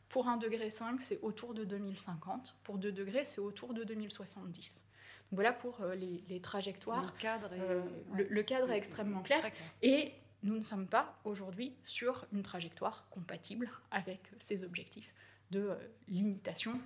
Pour 0.09 0.27
1,5 0.27 0.39
degré, 0.39 0.69
c'est 0.69 1.19
autour 1.21 1.53
de 1.53 1.63
2050. 1.63 2.57
Pour 2.63 2.77
2 2.77 2.91
degrés, 2.91 3.23
c'est 3.23 3.39
autour 3.39 3.73
de 3.73 3.83
2070. 3.83 4.83
voilà 5.31 5.53
pour 5.53 5.79
les, 5.95 6.41
trajectoires. 6.41 7.05
Le 7.05 7.21
cadre 7.21 7.53
est, 7.53 8.29
le, 8.29 8.43
cadre 8.43 8.71
est 8.71 8.77
extrêmement 8.77 9.21
clair. 9.21 9.41
Et 9.81 10.13
nous 10.43 10.57
ne 10.57 10.63
sommes 10.63 10.87
pas 10.87 11.13
aujourd'hui 11.23 11.75
sur 11.83 12.25
une 12.33 12.43
trajectoire 12.43 13.07
compatible 13.09 13.69
avec 13.91 14.31
ces 14.37 14.63
objectifs 14.63 15.13
de 15.51 15.69
limitation 16.07 16.79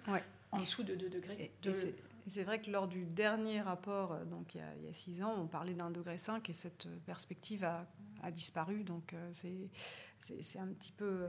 en 0.51 0.57
dessous 0.57 0.83
de 0.83 0.95
2 0.95 1.09
degrés. 1.09 1.51
c'est 2.27 2.43
vrai 2.43 2.59
que 2.61 2.69
lors 2.69 2.87
du 2.87 3.05
dernier 3.05 3.61
rapport, 3.61 4.17
donc 4.25 4.55
il 4.55 4.59
y 4.59 4.89
a, 4.89 4.93
6 4.93 5.23
ans, 5.23 5.35
on 5.37 5.47
parlait 5.47 5.73
d'un 5.73 5.89
degré 5.89 6.17
5 6.17 6.47
et 6.49 6.53
cette 6.53 6.87
perspective 7.05 7.63
a, 7.63 7.87
a 8.21 8.31
disparu. 8.31 8.83
Donc 8.83 9.15
c'est 9.31 9.69
c'est 10.41 10.59
un 10.59 10.67
petit 10.67 10.91
peu 10.91 11.27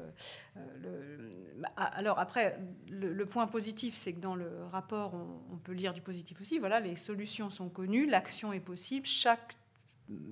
euh, 0.56 0.60
le... 0.80 1.30
Bah, 1.60 1.68
alors 1.76 2.18
après, 2.18 2.58
le, 2.88 3.24
point 3.24 3.46
positif, 3.46 3.94
c'est 3.94 4.12
que 4.12 4.20
dans 4.20 4.34
le 4.34 4.64
rapport, 4.64 5.14
on, 5.14 5.54
on, 5.54 5.56
peut 5.58 5.72
lire 5.72 5.92
du 5.92 6.02
positif 6.02 6.40
aussi. 6.40 6.58
Voilà, 6.58 6.80
les 6.80 6.96
solutions 6.96 7.50
sont 7.50 7.68
connues, 7.68 8.06
l'action 8.06 8.52
est 8.52 8.60
possible, 8.60 9.06
chaque 9.06 9.56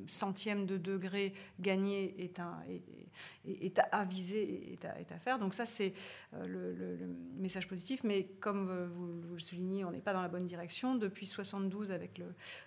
centième 0.06 0.66
de 0.66 0.76
degré 0.76 1.32
gagné 1.60 2.14
est, 2.22 2.38
un, 2.38 2.58
est, 3.46 3.80
à 3.90 4.04
viser, 4.04 4.72
est 4.72 4.84
à, 4.84 5.00
est 5.00 5.18
faire. 5.18 5.38
Donc 5.38 5.54
ça, 5.54 5.66
c'est 5.66 5.94
euh, 6.34 6.46
le, 6.46 7.06
message 7.36 7.68
positif. 7.68 8.04
Mais 8.04 8.24
comme 8.40 8.86
vous, 8.86 9.34
le 9.34 9.40
soulignez, 9.40 9.84
on 9.84 9.90
n'est 9.90 10.00
pas 10.00 10.12
dans 10.12 10.22
la 10.22 10.28
bonne 10.28 10.46
direction. 10.46 10.94
Depuis 10.94 11.26
72, 11.26 11.90
avec 11.90 12.20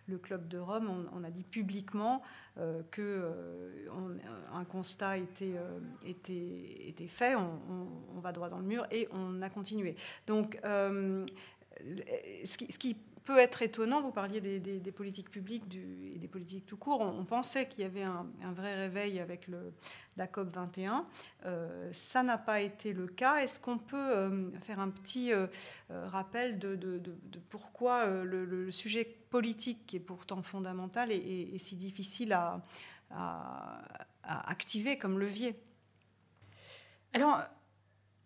le, 0.08 0.18
Club 0.18 0.48
de 0.48 0.58
Rome, 0.58 1.10
on, 1.14 1.24
a 1.24 1.30
dit 1.30 1.44
publiquement 1.44 2.22
euh, 2.58 2.82
que 2.92 3.02
euh, 3.02 3.88
un 4.54 4.66
constat 4.66 5.18
était, 5.18 5.54
fait, 7.08 7.36
on, 7.36 8.20
va 8.20 8.32
droit 8.32 8.50
dans 8.50 8.60
le 8.60 8.66
mur, 8.66 8.88
et 8.92 9.08
on 9.12 9.42
a 9.42 9.50
continué. 9.50 9.96
Donc, 10.26 10.60
ce 10.64 12.58
qui 12.58 12.98
peut 13.28 13.40
être 13.40 13.62
étonnant. 13.62 14.02
Vous 14.02 14.12
parliez 14.12 14.40
des, 14.40 14.92
politiques 14.94 15.30
publiques 15.30 15.66
et 15.76 16.18
des 16.18 16.30
politiques 16.30 16.66
tout 16.66 16.78
court. 16.78 17.02
On, 17.02 17.26
pensait 17.26 17.68
qu'il 17.68 17.84
y 17.84 17.86
avait 17.86 18.04
un, 18.04 18.26
vrai 18.54 18.74
réveil 18.74 19.20
avec 19.20 19.50
le, 19.50 19.74
la 20.16 20.28
COP 20.28 20.48
21. 20.48 21.04
Euh, 21.46 21.90
ça 21.92 22.24
n'a 22.24 22.38
pas 22.38 22.62
été 22.62 22.94
le 22.94 23.06
cas. 23.06 23.40
Est-ce 23.40 23.60
qu'on 23.60 23.80
peut 23.80 23.98
euh, 23.98 24.50
faire 24.62 24.80
un 24.80 24.90
petit 24.90 25.34
euh, 25.34 25.48
rappel 25.90 26.58
de, 26.58 27.02
pourquoi 27.50 28.06
le, 28.06 28.72
sujet 28.72 29.04
politique, 29.04 29.86
qui 29.88 29.98
est 29.98 30.00
pourtant 30.00 30.42
fondamental, 30.42 31.12
est, 31.12 31.58
si 31.58 31.76
difficile 31.76 32.32
à, 32.32 32.62
à 33.12 34.50
activer 34.50 34.98
comme 34.98 35.20
levier? 35.20 35.62
Alors, 37.12 37.42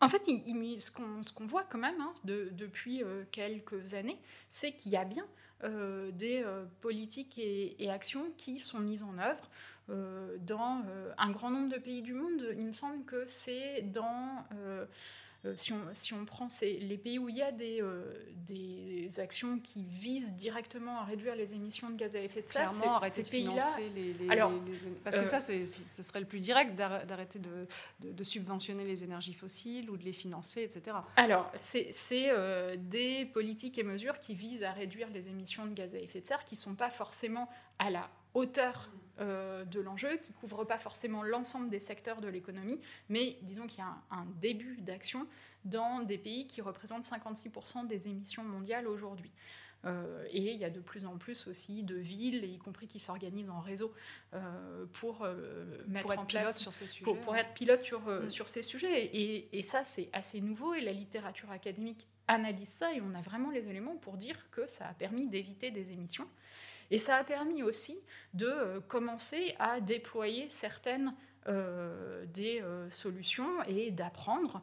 en 0.02 0.10
fait, 0.10 0.24
ce 0.26 1.32
qu'on 1.32 1.46
voit 1.46 1.64
quand 1.64 1.78
même 1.78 2.02
hein, 2.02 2.12
depuis 2.26 3.04
euh, 3.04 3.24
quelques 3.32 3.94
années, 3.94 4.20
c'est 4.50 4.74
qu'il 4.74 4.92
y 4.92 4.98
a 4.98 5.06
bien 5.06 5.26
euh, 5.64 6.10
des 6.12 6.42
euh, 6.44 6.66
politiques 6.82 7.38
et, 7.38 7.90
actions 7.90 8.26
qui 8.38 8.60
sont 8.60 8.80
mises 8.80 9.04
en 9.04 9.18
œuvre 9.20 9.50
dans 10.40 10.86
un 11.18 11.32
grand 11.32 11.50
nombre 11.50 11.68
de 11.68 11.78
pays 11.78 12.02
du 12.02 12.14
monde. 12.14 12.48
Il 12.58 12.68
me 12.68 12.72
semble 12.72 13.04
que 13.04 13.26
c'est 13.28 13.82
dans 13.82 14.46
si, 15.56 15.74
on, 15.74 15.82
si, 15.94 16.14
on, 16.14 16.24
prend 16.26 16.48
les 16.62 16.98
pays 16.98 17.18
où 17.18 17.28
il 17.28 17.38
y 17.38 17.42
a 17.42 17.52
des, 17.52 17.82
euh, 17.82 18.04
des, 18.46 19.20
actions 19.20 19.60
qui 19.60 19.84
visent 19.84 20.36
directement 20.36 21.00
à 21.00 21.04
réduire 21.04 21.36
les 21.36 21.54
émissions 21.56 21.90
de 21.90 21.96
gaz 21.96 22.16
à 22.16 22.22
effet 22.22 22.44
de 22.44 22.48
serre, 22.48 22.70
Clairement, 22.70 22.98
arrêter 22.98 23.24
de 23.24 23.28
financer 23.28 23.90
les, 23.96 24.14
les, 24.14 24.30
Alors, 24.30 24.52
Parce 25.04 25.18
que 25.18 25.24
euh, 25.24 25.26
ça, 25.26 25.40
ce 25.40 26.04
serait 26.04 26.20
le 26.20 26.28
plus 26.28 26.40
direct 26.40 26.76
d'arrêter 26.76 27.40
de, 27.40 27.68
de, 28.00 28.24
subventionner 28.24 28.86
les 28.86 29.04
énergies 29.04 29.34
fossiles 29.34 29.90
ou 29.90 29.98
de 29.98 30.04
les 30.04 30.14
financer, 30.14 30.62
etc. 30.62 30.98
Alors, 31.16 31.52
c'est 31.56 31.92
des 32.78 33.26
politiques 33.26 33.78
et 33.78 33.84
mesures 33.84 34.20
qui 34.20 34.36
visent 34.36 34.64
à 34.64 34.72
réduire 34.72 35.10
les 35.10 35.30
émissions 35.30 35.66
de 35.66 35.74
gaz 35.74 35.96
à 35.96 36.00
effet 36.00 36.22
de 36.22 36.28
serre 36.28 36.46
qui 36.46 36.56
ne 36.56 36.60
sont 36.60 36.76
pas 36.76 36.90
forcément 36.90 37.50
à 37.80 37.90
la 37.90 38.10
hauteur 38.34 38.90
euh, 39.22 39.64
de 39.66 39.80
l'enjeu, 39.80 40.18
qui 40.18 40.32
ne 40.32 40.38
couvre 40.38 40.66
pas 40.66 40.78
forcément 40.78 41.24
l'ensemble 41.24 41.70
des 41.70 41.80
secteurs 41.80 42.22
de 42.22 42.28
l'économie, 42.28 42.80
mais 43.08 43.38
disons 43.44 43.68
qu'il 43.68 43.80
y 43.80 43.84
a 43.84 43.96
un, 44.10 44.26
début 44.42 44.78
d'action 44.82 45.28
dans 45.64 46.02
des 46.02 46.18
pays 46.18 46.48
qui 46.48 46.62
représentent 46.62 47.06
56% 47.06 47.88
des 47.88 48.08
émissions 48.08 48.44
mondiales 48.44 48.88
aujourd'hui. 48.88 49.32
Euh, 49.86 50.26
et 50.32 50.52
il 50.52 50.58
y 50.58 50.66
a 50.66 50.70
de 50.70 50.80
plus 50.80 51.06
en 51.06 51.18
plus 51.18 51.48
aussi 51.48 51.84
de 51.84 51.96
villes, 51.96 52.44
y 52.46 52.58
compris 52.58 52.88
qui 52.88 53.00
s'organisent 53.00 53.50
en 53.50 53.60
réseau 53.60 53.94
euh, 54.34 54.86
pour 54.94 55.26
mettre 55.88 56.18
en 56.18 56.26
place 56.26 56.60
sur 56.60 56.74
ces 56.74 56.88
sujets, 56.88 57.06
pour, 57.06 57.36
être 57.36 57.54
pilote 57.54 57.84
sur, 57.84 58.02
sur 58.30 58.50
ces 58.50 58.64
sujets. 58.64 59.06
Et, 59.06 59.56
et 59.58 59.62
ça, 59.62 59.84
c'est 59.84 60.10
assez 60.14 60.42
nouveau 60.42 60.74
et 60.74 60.82
la 60.82 60.94
littérature 60.94 61.52
académique 61.52 62.08
analyse 62.28 62.70
ça 62.70 62.94
et 62.94 63.02
on 63.02 63.14
a 63.14 63.22
vraiment 63.22 63.52
les 63.52 63.68
éléments 63.68 63.98
pour 63.98 64.18
dire 64.18 64.50
que 64.52 64.68
ça 64.68 64.88
a 64.88 64.94
permis 64.94 65.28
d'éviter 65.28 65.72
des 65.72 65.92
émissions. 65.92 66.28
Et 66.92 66.98
ça 66.98 67.16
a 67.16 67.24
permis 67.24 67.64
aussi 67.64 67.98
de 68.34 68.46
euh, 68.46 68.80
commencer 68.82 69.56
à 69.60 69.80
déployer 69.80 70.50
certaines 70.50 71.16
euh, 71.48 72.24
des 72.28 72.62
euh, 72.62 72.88
solutions 72.92 73.64
et 73.64 73.90
d'apprendre 73.90 74.62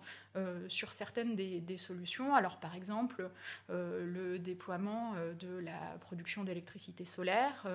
sur 0.69 0.93
certaines 0.93 1.35
des, 1.35 1.77
solutions. 1.77 2.33
Alors 2.33 2.61
par 2.61 2.77
exemple, 2.77 3.29
le 3.69 4.39
déploiement 4.39 5.15
de 5.37 5.59
la 5.59 5.99
production 5.99 6.45
d'électricité 6.45 7.05
solaire, 7.05 7.67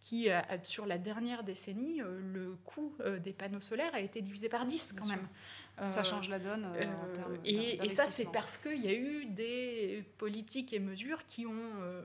qui 0.00 0.28
sur 0.62 0.84
la 0.84 0.98
dernière 0.98 1.44
décennie, 1.44 2.02
le 2.02 2.58
coût 2.66 2.94
des 3.20 3.32
panneaux 3.32 3.60
solaires 3.60 3.94
a 3.94 4.00
été 4.00 4.20
divisé 4.20 4.50
par 4.50 4.66
10 4.66 4.96
quand 4.98 5.06
même. 5.06 5.26
Ça 5.86 6.04
change 6.04 6.28
la 6.28 6.38
donne 6.38 6.66
en 6.66 7.14
termes 7.14 7.38
Et, 7.46 7.82
et 7.82 7.88
ça, 7.88 8.04
c'est 8.04 8.30
parce 8.30 8.58
qu'il 8.58 8.84
y 8.84 8.88
a 8.88 8.92
eu 8.92 9.24
des 9.24 10.04
politiques 10.18 10.74
et 10.74 10.78
mesures 10.78 11.24
qui 11.24 11.46
ont 11.46 12.04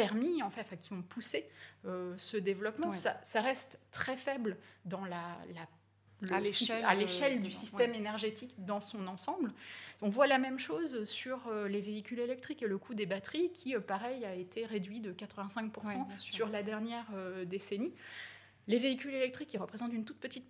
permis, 0.00 0.42
en 0.42 0.50
fait, 0.50 0.76
qui 0.78 0.92
ont 0.92 1.02
poussé 1.02 1.46
euh, 1.84 2.14
ce 2.16 2.36
développement. 2.36 2.90
Ça, 2.90 3.40
reste 3.40 3.78
très 3.92 4.16
faible 4.16 4.56
dans 4.84 5.04
la, 5.04 5.38
la 5.54 5.66
à 6.32 6.94
l'échelle 6.94 7.38
euh, 7.38 7.42
du 7.42 7.50
système 7.50 7.94
énergétique 7.94 8.54
dans 8.58 8.82
son 8.82 9.06
ensemble. 9.06 9.54
On 10.02 10.10
voit 10.10 10.26
la 10.26 10.38
même 10.38 10.58
chose 10.58 11.04
sur 11.04 11.48
euh, 11.48 11.66
les 11.66 11.80
véhicules 11.80 12.18
électriques 12.18 12.62
et 12.62 12.66
le 12.66 12.76
coût 12.76 12.92
des 12.92 13.06
batteries 13.06 13.50
qui, 13.52 13.74
pareil, 13.78 14.26
a 14.26 14.34
été 14.34 14.66
réduit 14.66 15.00
de 15.00 15.12
85% 15.12 16.18
sur 16.18 16.48
la 16.48 16.62
dernière 16.62 17.06
décennie. 17.46 17.94
Les 18.68 18.78
véhicules 18.78 19.14
électriques, 19.14 19.52
ils 19.54 19.58
représentent 19.58 19.94
une 19.94 20.04
toute 20.04 20.18
petite 20.18 20.44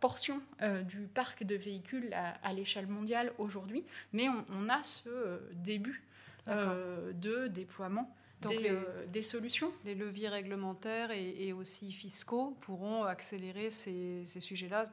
portion 0.00 0.42
du 0.88 1.06
parc 1.06 1.44
de 1.44 1.54
véhicules 1.54 2.12
à, 2.14 2.52
l'échelle 2.52 2.88
mondiale 2.88 3.32
aujourd'hui, 3.38 3.84
mais 4.12 4.26
on, 4.28 4.68
a 4.68 4.82
ce 4.82 5.40
début 5.54 6.02
de 6.46 7.46
déploiement 7.46 8.12
euh, 8.50 9.06
des, 9.06 9.22
solutions. 9.22 9.72
Les 9.84 9.94
leviers 9.94 10.28
réglementaires 10.28 11.10
et, 11.10 11.52
aussi 11.52 11.92
fiscaux 11.92 12.56
pourront 12.60 13.04
accélérer 13.04 13.70
ces, 13.70 14.24
ces 14.24 14.40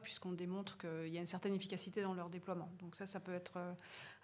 puisqu'on 0.02 0.32
démontre 0.32 0.78
qu'il 0.78 1.12
y 1.12 1.16
a 1.16 1.20
une 1.20 1.26
certaine 1.26 1.54
efficacité 1.54 2.02
dans 2.02 2.14
leur 2.14 2.28
déploiement. 2.28 2.70
Donc 2.80 2.94
ça, 2.94 3.06
ça 3.06 3.20
peut 3.20 3.34
être 3.34 3.54
euh, 3.56 3.72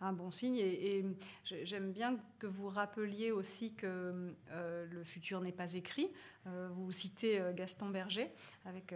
un 0.00 0.12
bon 0.12 0.30
signe. 0.30 0.56
Et, 0.56 1.04
j'aime 1.64 1.92
bien 1.92 2.18
que 2.38 2.46
vous 2.46 2.68
rappeliez 2.68 3.30
aussi 3.30 3.74
que 3.74 4.32
euh, 4.50 4.86
le 4.90 5.04
futur 5.04 5.40
n'est 5.40 5.52
pas 5.52 5.72
écrit. 5.74 6.10
vous 6.44 6.92
citez 6.92 7.42
Gaston 7.54 7.90
Berger 7.90 8.30
avec. 8.64 8.94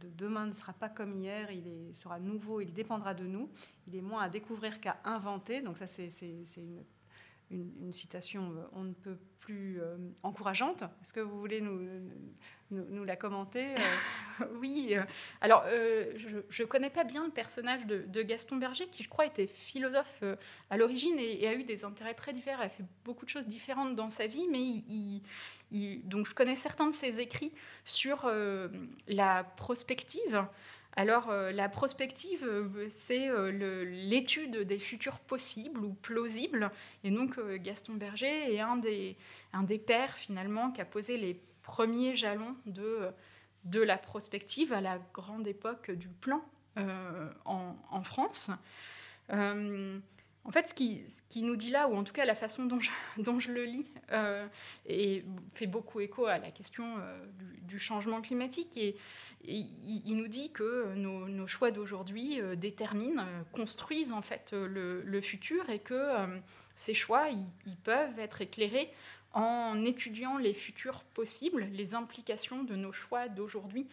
De, 0.00 0.08
demain 0.16 0.46
ne 0.46 0.52
sera 0.52 0.72
pas 0.72 0.88
comme 0.88 1.12
hier, 1.12 1.50
il 1.50 1.66
est, 1.66 1.92
sera 1.94 2.18
nouveau, 2.18 2.60
il 2.60 2.72
dépendra 2.72 3.14
de 3.14 3.24
nous. 3.24 3.50
Il 3.86 3.96
est 3.96 4.02
moins 4.02 4.22
à 4.22 4.28
découvrir 4.28 4.80
qu'à 4.80 4.98
inventer. 5.04 5.60
Donc 5.60 5.78
ça, 5.78 5.86
c'est 5.86 6.10
une 6.56 6.84
une, 7.54 7.92
citation 7.92 8.52
euh, 8.56 8.64
on 8.72 8.84
ne 8.84 8.92
peut 8.92 9.18
plus 9.40 9.80
euh, 9.80 9.96
encourageante. 10.22 10.82
Est-ce 11.02 11.12
que 11.12 11.20
vous 11.20 11.38
voulez 11.38 11.60
nous, 11.60 13.04
la 13.04 13.16
commenter 13.16 13.74
euh 13.74 14.46
Oui. 14.60 14.96
alors, 15.40 15.64
je 15.66 16.62
ne 16.62 16.66
connais 16.66 16.88
pas 16.88 17.04
bien 17.04 17.26
le 17.26 17.30
personnage 17.30 17.86
de, 17.86 18.22
Gaston 18.22 18.56
Berger, 18.56 18.86
qui 18.86 19.02
je 19.02 19.08
crois 19.08 19.26
était 19.26 19.46
philosophe 19.46 20.24
à 20.70 20.76
l'origine 20.78 21.18
et, 21.18 21.46
a 21.46 21.54
eu 21.54 21.64
des 21.64 21.84
intérêts 21.84 22.14
très 22.14 22.32
différents. 22.32 22.62
Il 22.62 22.66
a 22.66 22.70
fait 22.70 22.84
beaucoup 23.04 23.26
de 23.26 23.30
choses 23.30 23.46
différentes 23.46 23.94
dans 23.96 24.08
sa 24.08 24.26
vie, 24.26 24.48
mais 24.50 24.62
il, 24.62 25.20
donc 26.04 26.26
je 26.26 26.34
connais 26.34 26.56
certains 26.56 26.86
de 26.86 26.94
ses 26.94 27.20
écrits 27.20 27.52
sur 27.84 28.30
la 29.08 29.44
prospective. 29.44 30.46
Alors, 30.96 31.30
euh, 31.30 31.50
la 31.50 31.68
prospective, 31.68 32.44
euh, 32.44 32.86
c'est 32.88 33.28
euh, 33.28 33.84
l'étude 33.84 34.58
des 34.58 34.78
futurs 34.78 35.18
possibles 35.18 35.84
ou 35.84 35.92
plausibles. 35.94 36.70
Et 37.02 37.10
donc, 37.10 37.38
Gaston 37.62 37.94
Berger 37.94 38.54
est 38.54 38.60
un 38.60 38.76
des, 38.76 39.78
pères, 39.78 40.14
finalement, 40.14 40.70
qui 40.70 40.80
a 40.80 40.84
posé 40.84 41.16
les 41.16 41.40
premiers 41.62 42.14
jalons 42.14 42.54
de 42.66 43.80
la 43.80 43.98
prospective 43.98 44.72
à 44.72 44.80
la 44.80 44.98
grande 45.12 45.46
époque 45.48 45.90
du 45.90 46.08
plan 46.08 46.44
en, 47.44 48.02
France. 48.02 48.50
En 50.46 50.50
fait, 50.50 50.68
ce 50.68 50.74
qui, 50.74 51.42
nous 51.42 51.56
dit 51.56 51.70
là, 51.70 51.88
ou 51.88 51.96
en 51.96 52.04
tout 52.04 52.12
cas 52.12 52.26
la 52.26 52.34
façon 52.34 52.66
dont 52.66 52.78
je, 52.78 53.50
le 53.50 53.64
lis, 53.64 53.86
euh, 54.12 54.46
fait 55.54 55.66
beaucoup 55.66 56.00
écho 56.00 56.26
à 56.26 56.38
la 56.38 56.50
question 56.50 56.84
euh, 56.98 57.26
du, 57.62 57.78
changement 57.78 58.20
climatique. 58.20 58.76
Et, 58.76 58.96
il, 59.46 60.16
nous 60.16 60.28
dit 60.28 60.50
que 60.52 60.94
nos, 60.94 61.46
choix 61.46 61.70
d'aujourd'hui 61.70 62.40
euh, 62.40 62.56
déterminent, 62.56 63.26
construisent 63.52 64.12
en 64.12 64.20
fait 64.20 64.52
le, 64.52 65.02
le 65.02 65.20
futur, 65.22 65.68
et 65.70 65.78
que 65.78 66.12
ces 66.74 66.94
choix, 66.94 67.28
peuvent 67.82 68.18
être 68.18 68.42
éclairés 68.42 68.90
en 69.32 69.82
étudiant 69.84 70.36
les 70.36 70.54
futurs 70.54 71.04
possibles, 71.04 71.68
les 71.72 71.94
implications 71.94 72.64
de 72.64 72.76
nos 72.76 72.92
choix 72.92 73.28
d'aujourd'hui 73.28 73.88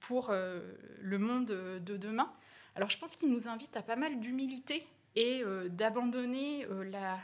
pour 0.00 0.30
le 0.30 1.18
monde 1.18 1.46
de 1.46 1.96
demain. 1.96 2.32
Alors 2.76 2.90
je 2.90 2.98
pense 2.98 3.16
qu'il 3.16 3.30
nous 3.30 3.48
invite 3.48 3.76
à 3.76 3.82
pas 3.82 3.96
mal 3.96 4.20
d'humilité 4.20 4.86
et 5.16 5.42
euh, 5.42 5.68
d'abandonner 5.68 6.66
euh, 6.66 7.16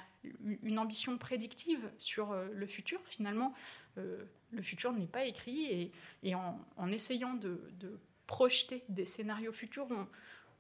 une 0.63 0.79
ambition 0.79 1.19
prédictive 1.19 1.91
sur 1.99 2.33
euh, 2.33 2.47
le 2.53 2.67
futur. 2.67 3.01
Finalement, 3.07 3.55
le 3.97 4.63
futur 4.63 4.93
n'est 4.93 5.07
pas 5.07 5.25
écrit 5.25 5.93
et, 6.25 6.35
en, 6.35 6.91
essayant 6.91 7.35
de, 7.35 7.61
projeter 8.27 8.83
des 8.89 9.05
scénarios 9.05 9.53
futurs, 9.53 9.87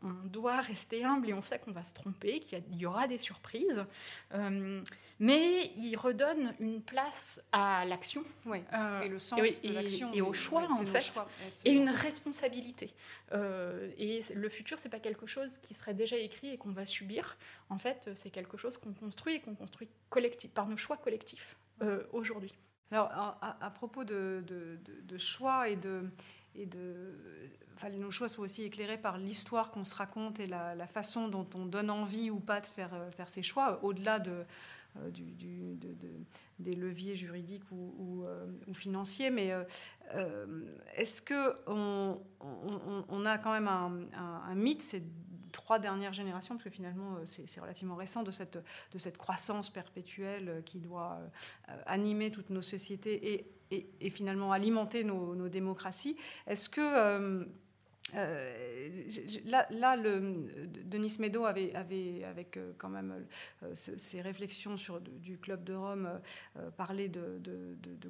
on 0.02 0.26
doit 0.26 0.60
rester 0.60 1.04
humble 1.04 1.30
et 1.30 1.34
on 1.34 1.42
sait 1.42 1.58
qu'on 1.58 1.72
va 1.72 1.84
se 1.84 1.94
tromper, 1.94 2.40
qu'il 2.40 2.62
y, 2.76 2.86
aura 2.86 3.08
des 3.08 3.18
surprises. 3.18 3.84
Euh, 4.32 4.82
mais 5.18 5.72
il 5.76 5.96
redonne 5.96 6.54
une 6.60 6.82
place 6.82 7.42
à 7.52 7.84
l'action. 7.84 8.24
Euh, 8.46 9.00
et 9.00 9.08
le 9.08 9.18
sens 9.18 9.62
de 9.62 9.72
l'action. 9.72 10.12
Et, 10.12 10.20
au 10.20 10.32
choix, 10.32 10.66
en 10.70 10.86
fait. 10.86 11.20
et 11.64 11.72
une 11.72 11.88
responsabilité. 11.88 12.92
Euh, 13.32 13.90
et 13.96 14.20
le 14.34 14.48
futur, 14.48 14.78
c'est 14.78 14.88
pas 14.88 15.00
quelque 15.00 15.26
chose 15.26 15.58
qui 15.58 15.74
serait 15.74 15.94
déjà 15.94 16.16
écrit 16.16 16.50
et 16.50 16.58
qu'on 16.58 16.72
va 16.72 16.84
subir. 16.86 17.36
En 17.70 17.78
fait, 17.78 18.10
c'est 18.14 18.30
quelque 18.30 18.56
chose 18.56 18.76
qu'on 18.76 18.92
construit 18.92 19.36
et 19.36 19.40
qu'on 19.40 19.54
construit 19.54 19.88
collectif, 20.10 20.50
par 20.50 20.68
nos 20.68 20.76
choix 20.76 20.96
collectifs 20.96 21.56
aujourd'hui. 22.12 22.54
Alors, 22.90 23.10
à, 23.40 23.70
propos 23.70 24.04
de, 24.04 24.44
de, 24.46 25.18
choix 25.18 25.68
et 25.68 25.76
de, 25.76 26.08
et 26.54 26.66
de 26.66 27.12
nos 27.98 28.10
choix 28.10 28.28
sont 28.28 28.42
aussi 28.42 28.64
éclairés 28.64 28.98
par 28.98 29.18
l'histoire 29.18 29.70
qu'on 29.70 29.84
se 29.84 29.94
raconte 29.94 30.40
et 30.40 30.46
la, 30.46 30.86
façon 30.86 31.28
dont 31.28 31.46
on 31.54 31.66
donne 31.66 31.90
envie 31.90 32.30
ou 32.30 32.38
pas 32.38 32.60
de 32.60 32.66
faire, 32.66 32.94
euh, 32.94 33.10
faire 33.10 33.28
ses 33.28 33.42
choix, 33.42 33.82
au-delà 33.82 34.18
de, 34.18 34.44
euh, 34.96 35.10
des 36.58 36.74
leviers 36.74 37.16
juridiques 37.16 37.64
ou, 37.72 38.24
euh, 38.24 38.46
financiers. 38.72 39.30
Mais 39.30 39.52
est-ce 40.96 41.20
qu'on 41.20 42.20
on, 43.08 43.26
a 43.26 43.38
quand 43.38 43.52
même 43.52 43.68
un, 43.68 44.54
mythe, 44.54 44.82
c'est 44.82 45.02
trois 45.52 45.78
dernières 45.78 46.12
générations, 46.12 46.56
parce 46.56 46.64
que 46.64 46.70
finalement 46.70 47.18
c'est 47.24 47.60
relativement 47.60 47.96
récent, 47.96 48.22
de 48.22 48.30
cette, 48.30 48.58
de 48.92 48.98
cette 48.98 49.18
croissance 49.18 49.70
perpétuelle 49.70 50.62
qui 50.64 50.78
doit 50.78 51.18
animer 51.86 52.30
toutes 52.30 52.50
nos 52.50 52.62
sociétés 52.62 53.34
et, 53.70 53.90
et, 54.00 54.10
finalement 54.10 54.52
alimenter 54.52 55.02
nos, 55.02 55.34
nos 55.34 55.48
démocraties. 55.48 56.16
Est-ce 56.46 56.68
que 56.68 57.46
là, 59.44 59.66
là, 59.70 59.96
Denis 59.96 61.16
Meadow 61.20 61.44
avait, 61.44 61.74
avec 61.74 62.56
euh, 62.56 62.72
quand 62.78 62.88
même 62.88 63.26
euh, 63.62 63.70
ses 63.74 64.20
réflexions 64.20 64.76
sur 64.76 65.00
du 65.00 65.38
Club 65.38 65.64
de 65.64 65.74
Rome, 65.74 66.20
parlé 66.76 67.08
de, 67.08 67.40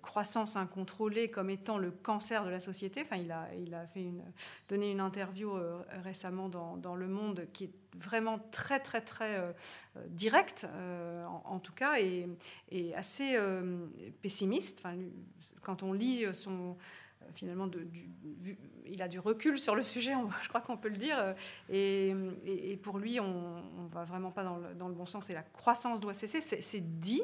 croissance 0.03 0.57
incontrôlée 0.57 1.31
comme 1.31 1.51
étant 1.51 1.79
le 1.79 1.91
cancer 1.91 2.45
de 2.45 2.51
la 2.51 2.61
société. 2.61 3.03
Enfin, 3.03 3.17
il 3.17 3.33
a, 3.33 3.87
fait 3.87 4.03
une, 4.03 4.23
donné 4.69 4.91
une 4.91 5.01
interview 5.01 5.53
récemment 6.03 6.49
dans, 6.49 6.95
Le 6.95 7.09
Monde 7.09 7.47
qui 7.53 7.65
est 7.65 7.73
vraiment 7.97 8.39
très, 8.51 8.81
très, 8.81 9.01
très 9.01 9.55
directe, 10.09 10.67
en, 11.45 11.59
tout 11.59 11.73
cas, 11.73 11.99
et, 11.99 12.29
et 12.71 12.95
assez 12.95 13.37
pessimiste. 14.23 14.81
Enfin, 14.85 14.97
quand 15.63 15.83
on 15.83 15.93
lit 15.93 16.27
son 16.33 16.77
finalement, 17.35 17.69
il 18.87 19.03
a 19.03 19.09
du 19.09 19.19
recul 19.19 19.59
sur 19.59 19.75
le 19.75 19.83
sujet, 19.83 20.13
je 20.43 20.49
crois 20.49 20.61
qu'on 20.61 20.77
peut 20.77 20.89
le 20.89 20.97
dire. 20.97 21.35
Et, 21.71 22.15
pour 22.83 22.99
lui, 22.99 23.21
on 23.21 23.63
ne 23.83 23.89
va 23.89 24.05
vraiment 24.05 24.31
pas 24.31 24.45
dans 24.45 24.89
le, 24.89 24.95
bon 24.95 25.07
sens 25.07 25.31
et 25.31 25.35
la 25.35 25.43
croissance 25.43 26.01
doit 26.01 26.15
cesser. 26.15 26.41
C'est 26.41 27.01
dit. 27.01 27.23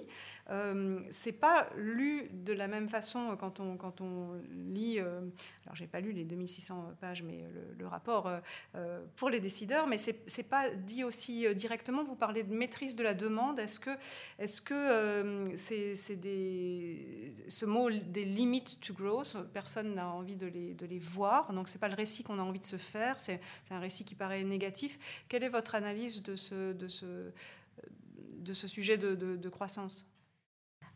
Euh, 0.50 1.00
c'est 1.10 1.32
pas 1.32 1.68
lu 1.76 2.28
de 2.32 2.52
la 2.52 2.66
même 2.66 2.88
façon 2.88 3.36
quand 3.38 3.60
on, 3.60 4.40
lit. 4.72 4.98
Euh, 4.98 5.20
alors, 5.64 5.76
j'ai 5.76 5.86
pas 5.86 6.00
lu 6.00 6.12
les 6.12 6.24
2600 6.24 6.94
pages, 7.00 7.22
mais 7.22 7.44
le, 7.78 7.86
rapport 7.86 8.30
euh, 8.74 9.04
pour 9.16 9.30
les 9.30 9.40
décideurs, 9.40 9.86
mais 9.86 9.96
c'est 9.98 10.48
pas 10.48 10.70
dit 10.70 11.04
aussi 11.04 11.52
directement. 11.54 12.04
Vous 12.04 12.14
parlez 12.14 12.42
de 12.42 12.54
maîtrise 12.54 12.96
de 12.96 13.02
la 13.02 13.14
demande. 13.14 13.58
Est-ce 13.58 13.80
que, 13.80 13.90
est-ce 14.38 14.60
que 14.60 15.52
c'est 15.56 16.16
des, 16.16 17.32
ce 17.48 17.66
mot 17.66 17.90
des 17.90 18.24
limites 18.24 18.80
to 18.80 18.94
growth, 18.94 19.36
personne 19.52 19.89
n'a 19.94 20.08
envie 20.08 20.36
de 20.36 20.46
les, 20.46 20.98
voir. 20.98 21.52
Donc, 21.52 21.68
c'est 21.68 21.78
pas 21.78 21.88
le 21.88 21.94
récit 21.94 22.22
qu'on 22.22 22.38
a 22.38 22.42
envie 22.42 22.60
de 22.60 22.64
se 22.64 22.76
faire. 22.76 23.18
C'est 23.20 23.40
un 23.70 23.80
récit 23.80 24.04
qui 24.04 24.14
paraît 24.14 24.42
négatif. 24.44 24.98
Quelle 25.28 25.44
est 25.44 25.48
votre 25.48 25.74
analyse 25.74 26.22
de 26.22 26.36
ce, 26.36 26.74
ce, 26.88 27.32
ce 28.52 28.68
sujet 28.68 28.98
de, 28.98 29.48
croissance? 29.48 30.06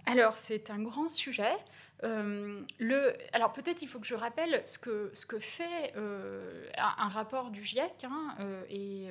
Alors, 0.07 0.37
c'est 0.37 0.71
un 0.71 0.83
grand 0.83 1.09
sujet. 1.09 1.57
Euh, 2.03 2.63
alors, 3.33 3.53
peut-être 3.53 3.83
il 3.83 3.89
faut 3.89 3.99
que 3.99 4.07
je 4.07 4.15
rappelle 4.15 4.63
ce 4.67 4.79
que, 4.79 5.11
ce 5.15 5.25
que 5.25 5.39
fait 5.39 5.95
euh, 5.97 6.69
un, 6.77 7.09
rapport 7.09 7.51
du 7.51 7.65
GIEC. 7.65 8.05
Hein, 8.05 8.37
euh, 8.41 8.65
et 8.69 9.09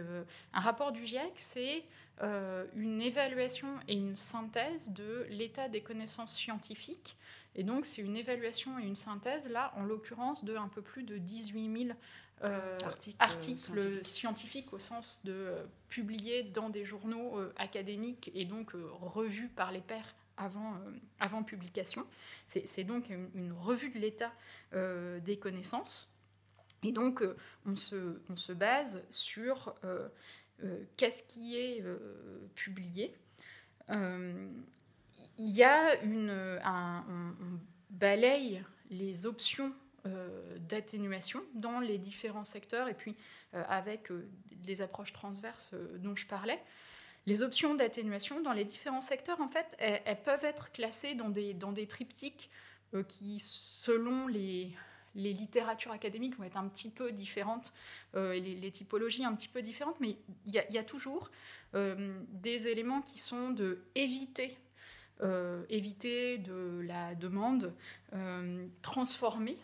un 0.54 0.60
rapport 0.60 0.92
du 0.92 1.06
GIEC, 1.06 1.34
c'est 1.36 1.84
une 2.76 3.02
évaluation 3.02 3.68
et 3.88 3.96
une 3.96 4.16
synthèse 4.16 4.92
de 4.92 5.26
l'état 5.30 5.68
des 5.68 5.82
connaissances 5.82 6.36
scientifiques. 6.36 7.18
Et 7.56 7.64
donc, 7.64 7.86
c'est 7.86 8.02
une 8.02 8.16
évaluation 8.16 8.80
et 8.80 8.84
une 8.84 8.96
synthèse, 8.96 9.48
là, 9.48 9.74
en 9.78 9.84
l'occurrence, 9.84 10.44
de 10.44 10.56
un 10.56 10.68
peu 10.68 10.82
plus 10.82 11.04
de 11.04 11.18
18 11.18 11.86
000 11.86 11.98
articles, 13.20 14.04
scientifiques. 14.04 14.74
au 14.74 14.80
sens 14.80 15.22
de 15.24 15.54
publiés 15.88 16.44
dans 16.44 16.70
des 16.70 16.84
journaux 16.84 17.40
académiques 17.56 18.32
et 18.34 18.44
donc 18.46 18.72
revus 19.02 19.48
par 19.48 19.72
les 19.72 19.80
pairs 19.80 20.14
avant, 20.38 20.76
euh, 20.76 20.92
avant 21.20 21.44
publication. 21.44 22.06
C'est 22.48 22.84
donc 22.84 23.10
une, 23.10 23.52
revue 23.52 23.90
de 23.90 24.00
l'état 24.00 24.32
euh, 24.74 25.20
des 25.20 25.38
connaissances. 25.38 26.10
Et 26.84 26.92
donc, 26.92 27.22
euh, 27.22 27.36
on, 27.66 27.76
se, 27.76 28.20
on, 28.30 28.36
se, 28.36 28.52
base 28.52 29.04
sur 29.10 29.76
qu'est-ce 30.98 31.24
qui 31.28 31.58
est 31.58 31.84
publié. 32.56 33.16
Il 35.38 35.50
y 35.50 35.64
a 35.64 36.02
une, 36.02 36.30
un, 36.64 37.06
on, 37.10 37.60
balaye 37.90 38.64
les 38.90 39.26
options 39.26 39.74
d'atténuation 40.58 41.42
dans 41.54 41.80
les 41.80 41.98
différents 41.98 42.44
secteurs 42.44 42.90
et 42.90 42.94
puis 42.94 43.16
avec 43.54 44.10
les 44.66 44.82
approches 44.82 45.14
transverses 45.14 45.74
dont 46.00 46.16
je 46.16 46.26
parlais. 46.26 46.60
Les 47.26 47.42
options 47.42 47.74
d'atténuation 47.74 48.42
dans 48.42 48.52
les 48.52 48.66
différents 48.66 49.02
secteurs, 49.02 49.40
en 49.40 49.48
fait, 49.48 49.76
elles, 49.80 50.22
peuvent 50.24 50.44
être 50.44 50.72
classées 50.72 51.16
dans 51.16 51.30
des, 51.30 51.54
dans 51.54 51.72
des 51.72 51.88
triptyques 51.88 52.50
euh, 52.94 53.04
qui, 53.04 53.40
selon 53.40 54.28
les, 54.28 54.76
les 55.16 55.32
littératures 55.32 55.92
académiques, 55.92 56.38
vont 56.38 56.44
être 56.44 56.58
un 56.58 56.68
petit 56.68 56.90
peu 56.90 57.14
différentes, 57.14 57.72
euh, 58.16 58.34
les, 58.38 58.72
typologies 58.72 59.24
un 59.24 59.34
petit 59.36 59.48
peu 59.48 59.62
différentes, 59.62 60.00
mais 60.02 60.18
il 60.46 60.54
y, 60.54 60.78
a 60.78 60.84
toujours 60.84 61.32
euh, 61.76 62.14
des 62.30 62.68
éléments 62.68 63.02
qui 63.02 63.20
sont 63.20 63.52
de 63.52 63.86
éviter, 63.96 64.58
éviter 65.70 66.38
de 66.38 66.82
la 66.86 67.16
demande, 67.16 67.74
transformer, 68.82 69.58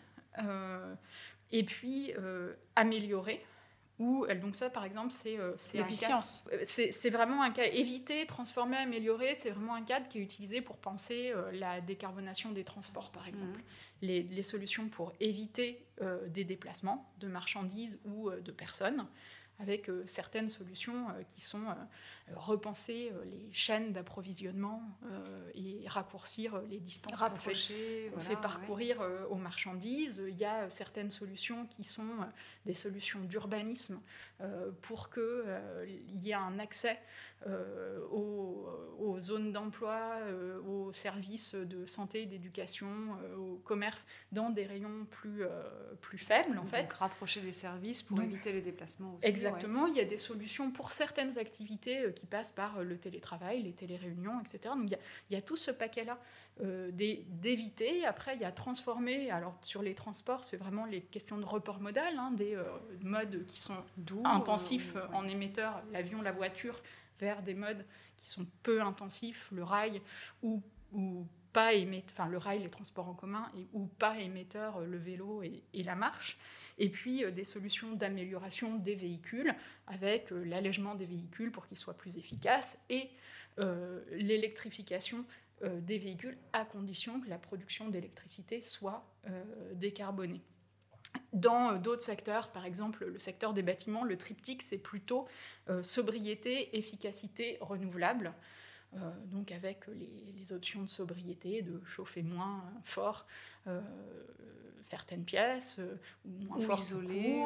et 1.52 1.64
puis 1.64 2.12
améliorer. 2.76 3.44
Ou 4.00 4.26
donc 4.40 4.56
ça 4.56 4.70
par 4.70 4.84
exemple 4.84 5.12
c'est 5.12 5.38
euh, 5.38 5.52
l'efficience. 5.74 6.48
Euh, 6.52 6.62
c'est 6.64 7.10
vraiment 7.10 7.42
un 7.42 7.50
cas. 7.50 7.66
Éviter 7.66 8.24
transformer 8.26 8.78
améliorer 8.78 9.34
c'est 9.34 9.50
vraiment 9.50 9.74
un 9.74 9.82
cadre 9.82 10.08
qui 10.08 10.18
est 10.18 10.22
utilisé 10.22 10.62
pour 10.62 10.78
penser 10.78 11.32
euh, 11.36 11.52
la 11.52 11.82
décarbonation 11.82 12.50
des 12.50 12.64
transports 12.64 13.10
par 13.12 13.28
exemple. 13.28 13.58
Mmh. 13.58 14.06
les, 14.06 14.22
les, 14.22 14.42
solutions 14.42 14.88
pour 14.88 15.12
éviter 15.20 15.84
des 16.28 16.44
déplacements 16.44 17.12
de 17.18 17.28
marchandises 17.28 17.98
ou 18.06 18.30
de 18.30 18.52
personnes 18.52 19.06
avec 19.60 19.88
euh, 19.88 20.02
certaines 20.06 20.48
solutions 20.48 21.08
euh, 21.10 21.22
qui 21.28 21.40
sont 21.40 21.62
euh, 21.62 21.74
repenser 22.34 23.12
les 23.24 23.52
chaînes 23.52 23.92
d'approvisionnement 23.92 24.82
et 25.54 25.82
raccourcir 25.88 26.62
les 26.70 26.78
distances 26.78 27.18
qu'on 27.18 27.34
fait, 27.34 27.54
fait, 27.54 28.36
parcourir 28.40 29.02
aux 29.30 29.36
marchandises. 29.36 30.22
Il 30.28 30.36
y 30.36 30.44
a 30.44 30.70
certaines 30.70 31.10
solutions 31.10 31.66
qui 31.66 31.82
sont 31.82 32.18
des 32.66 32.74
solutions 32.74 33.18
d'urbanisme 33.20 34.00
pour 34.80 35.10
qu'il 35.10 36.22
y 36.22 36.30
ait 36.30 36.34
un 36.34 36.60
accès 36.60 37.00
aux, 38.12 38.68
aux 39.00 39.18
zones 39.18 39.50
d'emploi, 39.50 40.18
aux 40.68 40.92
services 40.92 41.56
de 41.56 41.84
santé, 41.86 42.26
d'éducation, 42.26 43.16
au 43.36 43.56
commerce, 43.64 44.06
dans 44.30 44.50
des 44.50 44.66
rayons 44.66 45.04
plus, 45.10 45.42
plus 46.00 46.18
faibles, 46.18 46.58
en 46.58 46.66
fait. 46.66 46.92
rapprocher 46.92 47.40
les 47.40 47.52
services 47.52 48.04
pour 48.04 48.22
éviter 48.22 48.52
les 48.52 48.62
déplacements 48.62 49.16
aussi. 49.16 49.26
Exactement. 49.26 49.49
Il 49.88 49.96
y 49.96 50.00
a 50.00 50.04
des 50.04 50.18
solutions 50.18 50.70
pour 50.70 50.92
certaines 50.92 51.38
activités 51.38 52.12
qui 52.14 52.26
passent 52.26 52.52
par 52.52 52.82
le 52.82 52.98
télétravail, 52.98 53.62
les 53.62 53.72
téléréunions, 53.72 54.40
etc. 54.40 54.74
Donc 54.76 54.84
il 54.84 54.90
y 54.90 54.94
a, 54.94 54.98
il 55.30 55.34
y 55.34 55.36
a 55.36 55.42
tout 55.42 55.56
ce 55.56 55.70
paquet-là 55.70 56.18
d'éviter. 56.92 58.04
Après, 58.04 58.34
il 58.34 58.42
y 58.42 58.44
a 58.44 58.52
transformer. 58.52 59.30
Alors 59.30 59.56
sur 59.62 59.82
les 59.82 59.94
transports, 59.94 60.44
c'est 60.44 60.56
vraiment 60.56 60.84
les 60.84 61.00
questions 61.00 61.38
de 61.38 61.44
report 61.44 61.80
modal, 61.80 62.18
hein, 62.18 62.32
des 62.32 62.56
modes 63.02 63.44
qui 63.46 63.60
sont 63.60 63.82
doux, 63.96 64.22
intensifs 64.24 64.94
en 65.12 65.26
émetteurs, 65.26 65.82
l'avion, 65.92 66.22
la 66.22 66.32
voiture, 66.32 66.80
vers 67.18 67.42
des 67.42 67.54
modes 67.54 67.84
qui 68.16 68.28
sont 68.28 68.46
peu 68.62 68.80
intensifs, 68.82 69.48
le 69.52 69.62
rail 69.62 70.00
ou, 70.42 70.62
ou 70.92 71.26
pas 71.52 71.70
enfin 72.10 72.28
le 72.28 72.38
rail, 72.38 72.60
les 72.62 72.70
transports 72.70 73.08
en 73.08 73.14
commun, 73.14 73.50
ou 73.72 73.86
pas 73.86 74.18
émetteur, 74.18 74.80
le 74.80 74.98
vélo 74.98 75.42
et, 75.42 75.82
la 75.82 75.94
marche. 75.94 76.38
Et 76.78 76.88
puis 76.88 77.24
euh, 77.24 77.30
des 77.30 77.44
solutions 77.44 77.92
d'amélioration 77.92 78.76
des 78.76 78.94
véhicules 78.94 79.54
avec 79.86 80.32
euh, 80.32 80.44
l'allègement 80.44 80.94
des 80.94 81.06
véhicules 81.06 81.50
pour 81.52 81.66
qu'ils 81.66 81.76
soient 81.76 81.96
plus 81.96 82.16
efficaces 82.18 82.80
et 82.88 83.10
euh, 83.58 84.02
l'électrification 84.12 85.24
des 85.62 85.98
véhicules 85.98 86.38
à 86.54 86.64
condition 86.64 87.20
que 87.20 87.28
la 87.28 87.36
production 87.36 87.88
d'électricité 87.88 88.62
soit 88.62 89.04
décarbonée. 89.74 90.40
Dans 91.32 91.72
euh, 91.72 91.78
d'autres 91.78 92.02
secteurs, 92.02 92.50
par 92.50 92.64
exemple 92.64 93.04
le 93.04 93.18
secteur 93.18 93.52
des 93.52 93.62
bâtiments, 93.62 94.04
le 94.04 94.16
triptyque, 94.16 94.62
c'est 94.62 94.78
plutôt 94.78 95.26
euh, 95.68 95.82
sobriété, 95.82 96.76
efficacité, 96.76 97.58
renouvelable. 97.60 98.32
Euh, 98.94 99.10
donc 99.26 99.52
avec 99.52 99.86
les, 99.86 100.52
options 100.52 100.82
de 100.82 100.88
sobriété, 100.88 101.62
de 101.62 101.80
chauffer 101.84 102.22
moins 102.22 102.64
fort 102.82 103.26
certaines 104.80 105.24
pièces, 105.24 105.78
ou 106.24 106.44
moins 106.46 106.60
fort 106.60 106.78
isolé. 106.78 107.44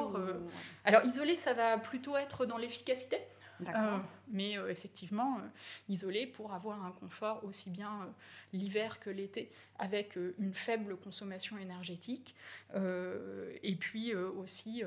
Alors 0.85 1.05
isolé, 1.05 1.37
ça 1.37 1.53
va 1.53 1.77
plutôt 1.77 2.17
être 2.17 2.47
dans 2.47 2.57
l'efficacité. 2.57 3.19
Euh, 3.61 3.99
mais 4.29 4.59
euh, 4.59 4.69
effectivement, 4.69 5.39
euh, 5.39 5.49
isolé 5.89 6.27
pour 6.27 6.53
avoir 6.53 6.85
un 6.85 6.93
confort 6.93 7.45
aussi 7.45 7.71
bien 7.71 8.13
l'hiver 8.53 9.01
que 9.01 9.11
l'été, 9.11 9.51
avec 9.79 10.17
une 10.17 10.55
faible 10.55 10.97
consommation 10.97 11.59
énergétique, 11.59 12.35
et 12.75 13.77
puis 13.77 14.15
aussi 14.15 14.83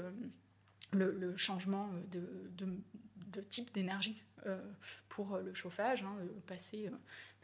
le, 0.92 1.38
changement 1.38 1.90
de, 2.12 3.42
type 3.50 3.74
d'énergie 3.74 4.22
pour 5.10 5.38
le 5.38 5.54
chauffage, 5.54 6.04
hein, 6.04 6.16
passer, 6.46 6.90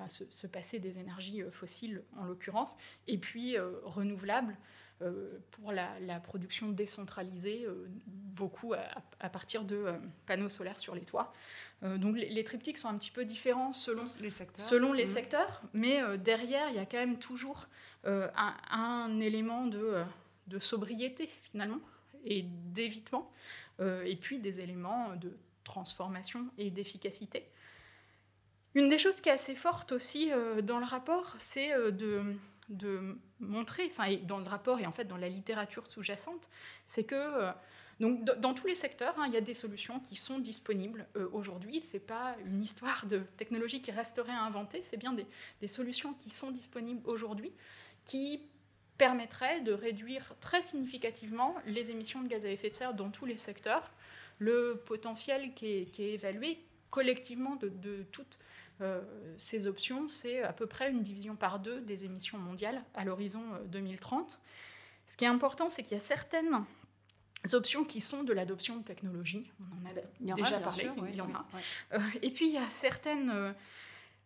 se, 0.07 0.47
passer 0.47 0.79
des 0.79 0.99
énergies 0.99 1.43
fossiles 1.51 2.03
en 2.17 2.25
l'occurrence, 2.25 2.75
et 3.07 3.17
puis 3.17 3.57
renouvelables 3.83 4.57
euh, 5.03 5.39
pour 5.51 5.71
la, 5.71 6.19
production 6.19 6.69
décentralisée, 6.69 7.65
euh, 7.65 7.87
beaucoup 8.05 8.73
à, 8.73 9.29
partir 9.29 9.63
de 9.63 9.75
euh, 9.75 9.93
panneaux 10.25 10.49
solaires 10.49 10.79
sur 10.79 10.95
les 10.95 11.01
toits. 11.01 11.33
donc 11.81 12.15
les, 12.15 12.43
triptyques 12.43 12.77
sont 12.77 12.87
un 12.87 12.97
petit 12.97 13.11
peu 13.11 13.25
différents 13.25 13.73
selon 13.73 14.05
les 14.19 14.29
secteurs, 14.29 14.65
selon 14.65 14.93
les 14.93 15.03
mmh. 15.03 15.07
secteurs 15.07 15.61
mais 15.73 16.01
derrière, 16.17 16.69
il 16.69 16.75
y 16.75 16.79
a 16.79 16.85
quand 16.85 16.97
même 16.97 17.17
toujours 17.17 17.67
un, 18.05 19.19
élément 19.19 19.65
de, 19.65 20.03
de, 20.47 20.59
sobriété 20.59 21.29
finalement 21.51 21.79
et 22.23 22.43
d'évitement, 22.43 23.31
et 23.81 24.15
puis 24.15 24.39
des 24.39 24.61
éléments 24.61 25.15
de 25.15 25.35
transformation 25.63 26.47
et 26.57 26.69
d'efficacité. 26.69 27.47
Une 28.75 28.89
des 28.89 28.97
choses 28.97 29.21
qui 29.21 29.29
est 29.29 29.33
assez 29.33 29.55
forte 29.55 29.91
aussi 29.91 30.31
dans 30.63 30.79
le 30.79 30.85
rapport, 30.85 31.35
c'est 31.37 31.73
de 31.91 32.35
de 32.69 33.17
montrer, 33.39 33.87
enfin, 33.89 34.15
dans 34.23 34.39
le 34.39 34.45
rapport 34.45 34.79
et 34.79 34.85
en 34.85 34.91
fait 34.91 35.05
dans 35.05 35.17
la 35.17 35.29
littérature 35.29 35.87
sous-jacente, 35.87 36.49
c'est 36.85 37.03
que 37.03 37.15
euh, 37.15 37.51
donc, 37.99 38.23
dans 38.39 38.53
tous 38.53 38.67
les 38.67 38.75
secteurs, 38.75 39.13
hein, 39.19 39.25
il 39.27 39.33
y 39.33 39.37
a 39.37 39.41
des 39.41 39.53
solutions 39.53 39.99
qui 39.99 40.15
sont 40.15 40.39
disponibles 40.39 41.05
euh, 41.15 41.29
aujourd'hui. 41.31 41.79
Ce 41.79 41.93
n'est 41.93 42.03
pas 42.03 42.35
une 42.45 42.61
histoire 42.61 43.05
de 43.05 43.19
technologie 43.37 43.81
qui 43.81 43.91
resterait 43.91 44.31
à 44.31 44.41
inventer, 44.41 44.81
c'est 44.81 44.97
bien 44.97 45.13
des, 45.13 45.27
des, 45.61 45.67
solutions 45.67 46.13
qui 46.13 46.29
sont 46.29 46.51
disponibles 46.51 47.07
aujourd'hui 47.07 47.53
qui 48.05 48.41
permettraient 48.97 49.61
de 49.61 49.73
réduire 49.73 50.33
très 50.39 50.61
significativement 50.61 51.55
les 51.65 51.91
émissions 51.91 52.21
de 52.21 52.27
gaz 52.27 52.45
à 52.45 52.49
effet 52.49 52.69
de 52.69 52.75
serre 52.75 52.93
dans 52.93 53.09
tous 53.09 53.25
les 53.25 53.37
secteurs. 53.37 53.91
Le 54.39 54.81
potentiel 54.85 55.53
qui 55.53 55.67
est, 55.67 55.85
qui 55.91 56.03
est 56.03 56.13
évalué 56.13 56.59
collectivement 56.89 57.55
de, 57.55 57.69
de 57.69 58.03
toutes 58.11 58.39
euh, 58.81 59.01
ces 59.37 59.67
options, 59.67 60.07
c'est 60.09 60.41
à 60.43 60.53
peu 60.53 60.67
près 60.67 60.91
une 60.91 61.03
division 61.03 61.35
par 61.35 61.59
deux 61.59 61.81
des 61.81 62.05
émissions 62.05 62.37
mondiales 62.37 62.83
à 62.95 63.05
l'horizon 63.05 63.41
2030. 63.67 64.33
Euh, 64.33 64.35
Ce 65.07 65.15
qui 65.15 65.25
est 65.25 65.27
important, 65.27 65.69
c'est 65.69 65.83
qu'il 65.83 65.93
y 65.93 65.99
a 65.99 66.03
certaines 66.03 66.65
options 67.53 67.83
qui 67.83 68.01
sont 68.01 68.23
de 68.23 68.33
l'adoption 68.33 68.77
de 68.77 68.83
technologies. 68.83 69.51
On 69.59 69.87
en 69.87 70.31
a 70.31 70.35
déjà 70.35 70.59
parlé, 70.59 70.89
il 71.09 71.15
y 71.15 71.21
en 71.21 71.33
a. 71.33 71.45
Euh, 71.93 71.99
et 72.21 72.31
puis 72.31 72.47
il 72.47 72.53
y 72.53 72.57
a 72.57 72.69
certaines 72.69 73.53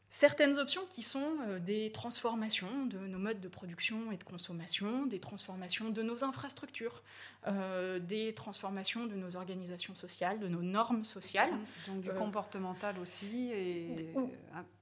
certaines 0.10 0.58
options 0.58 0.86
qui 0.90 1.02
sont 1.02 1.38
euh, 1.48 1.60
des 1.60 1.92
transformations 1.92 2.86
de 2.86 2.98
nos 2.98 3.18
modes 3.18 3.40
de 3.40 3.48
production 3.48 4.12
et 4.12 4.18
de 4.18 4.24
consommation, 4.24 5.06
des 5.06 5.20
transformations 5.20 5.90
de 5.90 6.02
nos 6.02 6.24
infrastructures, 6.24 7.04
euh, 7.48 8.00
des 8.00 8.34
transformations 8.34 9.06
de 9.06 9.16
nos 9.16 9.36
organisations 9.36 9.96
sociales, 9.96 10.40
de 10.40 10.48
nos 10.48 10.62
normes 10.62 11.04
sociales. 11.04 11.52
Donc 11.88 12.02
du 12.02 12.10
euh, 12.10 12.14
comportemental 12.14 12.98
aussi. 13.00 13.52
Et... 13.52 14.14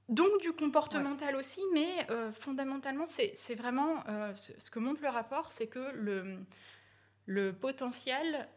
Donc 0.08 0.40
du 0.40 0.52
comportemental 0.52 1.34
aussi, 1.34 1.60
mais 1.74 2.06
fondamentalement, 2.32 3.06
c'est 3.06 3.54
vraiment 3.56 4.04
ce 4.34 4.70
que 4.70 4.78
montre 4.78 5.02
le 5.02 5.08
rapport, 5.08 5.50
c'est 5.50 5.66
que 5.66 5.90
le, 5.94 6.38
le 7.24 7.52
potentiel 7.52 8.48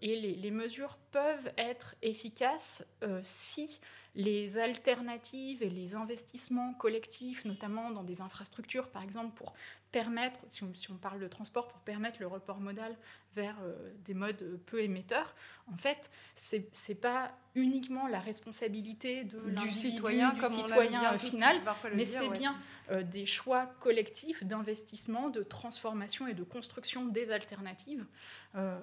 et 0.00 0.14
les, 0.14 0.36
les, 0.36 0.50
mesures 0.52 0.98
peuvent 1.10 1.52
être 1.56 1.96
efficaces 2.00 2.86
si 3.24 3.80
les 4.18 4.58
alternatives 4.58 5.62
et 5.62 5.70
les 5.70 5.94
investissements 5.94 6.74
collectifs, 6.74 7.44
notamment 7.44 7.92
dans 7.92 8.02
des 8.02 8.20
infrastructures, 8.20 8.90
par 8.90 9.04
exemple, 9.04 9.32
pour 9.36 9.54
permettre, 9.92 10.40
si 10.48 10.90
on, 10.90 10.96
parle 10.96 11.20
de 11.20 11.28
transport, 11.28 11.68
pour 11.68 11.80
permettre 11.80 12.20
le 12.20 12.26
report 12.26 12.60
modal 12.60 12.96
vers 13.34 13.56
euh, 13.62 13.92
des 14.04 14.14
modes 14.14 14.60
peu 14.66 14.82
émetteurs, 14.82 15.34
en 15.72 15.76
fait, 15.76 16.10
c'est 16.34 16.70
n'est 16.88 16.94
pas 16.94 17.32
uniquement 17.54 18.06
la 18.06 18.20
responsabilité 18.20 19.24
de 19.24 19.50
du 19.50 19.72
citoyen, 19.72 20.32
du 20.32 20.44
citoyen 20.44 21.18
final, 21.18 21.60
mais 21.94 22.04
c'est 22.04 22.28
bien 22.28 22.56
euh, 22.90 23.02
des 23.02 23.26
choix 23.26 23.66
collectifs 23.80 24.44
d'investissement, 24.44 25.28
de 25.28 25.42
transformation 25.42 26.26
et 26.26 26.34
de 26.34 26.44
construction 26.44 27.06
des 27.06 27.30
alternatives. 27.30 28.06
Euh, 28.54 28.78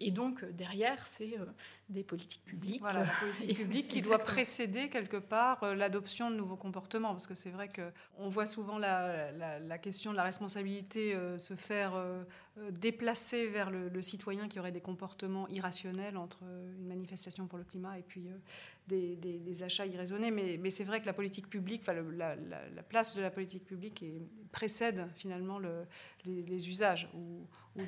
et, 0.00 0.10
donc, 0.10 0.44
derrière, 0.44 1.06
c'est 1.06 1.34
des 1.88 2.02
politiques 2.02 2.44
publiques. 2.44 2.80
Voilà, 2.80 3.04
la 3.04 3.12
politique 3.20 3.56
publique 3.62 3.88
qui 3.88 4.02
doit 4.02 4.18
précéder 4.18 4.90
quelque 4.90 5.16
part 5.16 5.74
l'adoption 5.74 6.30
de 6.30 6.36
nouveaux 6.36 6.56
comportements, 6.56 7.12
parce 7.12 7.26
que 7.26 7.34
c'est 7.34 7.50
vrai 7.50 7.68
qu'on 7.68 8.28
voit 8.28 8.46
souvent 8.46 8.78
la, 8.78 9.32
la, 9.32 9.58
la, 9.58 9.78
question 9.78 10.12
de 10.12 10.16
la 10.16 10.24
responsabilité 10.24 10.37
se 10.46 11.54
faire 11.54 11.94
euh, 11.94 12.22
déplacer 12.70 13.48
vers 13.48 13.70
le, 13.70 14.02
citoyen 14.02 14.48
qui 14.48 14.58
aurait 14.58 14.72
des 14.72 14.80
comportements 14.80 15.48
irrationnels 15.48 16.16
entre 16.16 16.38
une 16.78 16.86
manifestation 16.86 17.46
pour 17.46 17.58
le 17.58 17.64
climat 17.64 17.98
et 17.98 18.02
puis 18.02 18.28
euh, 18.92 19.16
des, 19.16 19.62
achats 19.62 19.86
irraisonnés. 19.86 20.30
Mais, 20.30 20.58
mais 20.58 20.70
c'est 20.70 20.84
vrai 20.84 21.00
que 21.00 21.06
la 21.06 21.12
politique 21.12 21.48
publique, 21.48 21.82
enfin, 21.82 21.94
la, 21.94 22.36
place 22.82 23.16
de 23.16 23.22
la 23.22 23.30
politique 23.30 23.64
publique 23.64 24.04
précède 24.52 25.06
finalement 25.14 25.58
les, 26.24 26.68
usages. 26.68 27.08
Ou, 27.14 27.46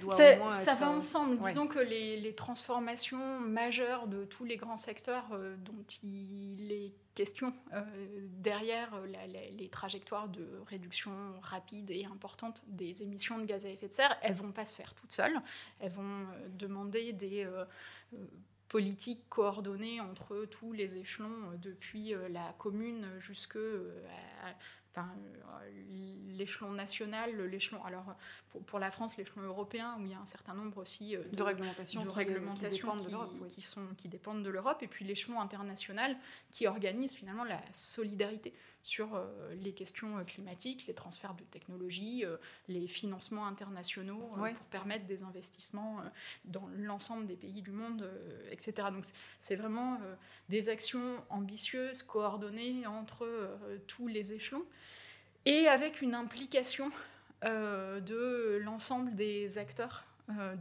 ça 0.08 0.74
va 0.74 0.90
ensemble. 0.90 1.38
Disons 1.38 1.66
que 1.66 1.78
les, 1.78 2.34
transformations 2.34 3.40
majeures 3.40 4.06
de 4.06 4.24
tous 4.24 4.44
les 4.44 4.56
grands 4.56 4.76
secteurs 4.76 5.28
euh, 5.32 5.56
dont 5.56 5.84
il 6.02 6.70
est 6.72 6.94
question 7.14 7.52
euh, 7.72 7.82
derrière 8.38 8.94
euh, 8.94 9.06
les 9.52 9.68
trajectoires 9.68 10.28
de 10.28 10.46
réduction 10.66 11.12
rapide 11.42 11.90
et 11.90 12.04
importante 12.04 12.62
des 12.68 13.02
émissions 13.02 13.38
de 13.38 13.44
gaz 13.44 13.66
à 13.66 13.68
effet 13.68 13.88
de 13.88 13.92
serre, 13.92 14.16
elles 14.22 14.34
vont 14.34 14.52
pas 14.52 14.64
se 14.64 14.74
faire 14.74 14.94
toutes 14.94 15.12
seules. 15.12 15.38
Elles 15.80 15.90
vont 15.90 16.26
demander 16.56 17.12
des 17.12 17.46
politique 18.70 19.28
coordonnée 19.28 20.00
entre 20.00 20.46
tous 20.48 20.72
les 20.72 20.96
échelons, 20.96 21.50
euh, 21.50 21.56
depuis 21.56 22.14
euh, 22.14 22.28
la 22.28 22.54
commune 22.56 23.04
jusqu'à 23.18 23.58
enfin, 24.92 25.08
l'échelon 26.30 26.70
national, 26.70 27.36
l'échelon, 27.46 27.82
alors 27.84 28.14
pour, 28.66 28.78
la 28.78 28.92
France, 28.92 29.16
l'échelon 29.16 29.42
européen, 29.42 29.96
où 29.98 30.04
il 30.06 30.12
y 30.12 30.14
a 30.14 30.20
un 30.20 30.26
certain 30.26 30.54
nombre 30.54 30.78
aussi 30.78 31.16
de, 31.16 31.36
de 31.36 31.42
réglementations, 31.42 32.06
qui, 32.06 32.14
réglementations 32.14 32.96
qui, 32.96 33.06
dépendent 33.06 33.48
qui, 33.48 33.62
sont, 33.62 33.86
qui 33.96 34.08
dépendent 34.08 34.44
de 34.44 34.50
l'Europe, 34.50 34.82
et 34.82 34.88
puis 34.88 35.04
l'échelon 35.04 35.40
international 35.40 36.16
qui 36.52 36.68
organise 36.68 37.14
finalement 37.14 37.44
la 37.44 37.60
solidarité 37.72 38.54
sur 38.82 39.14
euh, 39.14 39.26
les 39.60 39.72
questions 39.72 40.18
euh, 40.18 40.24
climatiques, 40.24 40.86
les 40.86 40.94
transferts 40.94 41.34
de 41.34 41.44
technologies, 41.44 42.24
euh, 42.24 42.36
les 42.68 42.86
financements 42.86 43.46
internationaux 43.46 44.30
pour 44.34 44.66
permettre 44.66 45.06
des 45.06 45.22
investissements 45.22 45.98
dans 46.44 46.68
l'ensemble 46.76 47.26
des 47.26 47.36
pays 47.36 47.62
du 47.62 47.70
monde, 47.70 48.10
etc. 48.50 48.88
Donc 48.92 49.04
c'est 49.38 49.56
vraiment 49.56 49.98
des 50.48 50.68
actions 50.68 51.22
ambitieuses, 51.28 52.02
coordonnées 52.02 52.86
entre 52.86 53.26
tous 53.86 54.06
les 54.06 54.32
échelons 54.32 54.64
et 55.44 55.66
avec 55.66 56.00
une 56.00 56.14
implication 56.14 56.90
de 57.42 58.58
l'ensemble 58.62 59.14
des 59.14 59.58
acteurs 59.58 60.04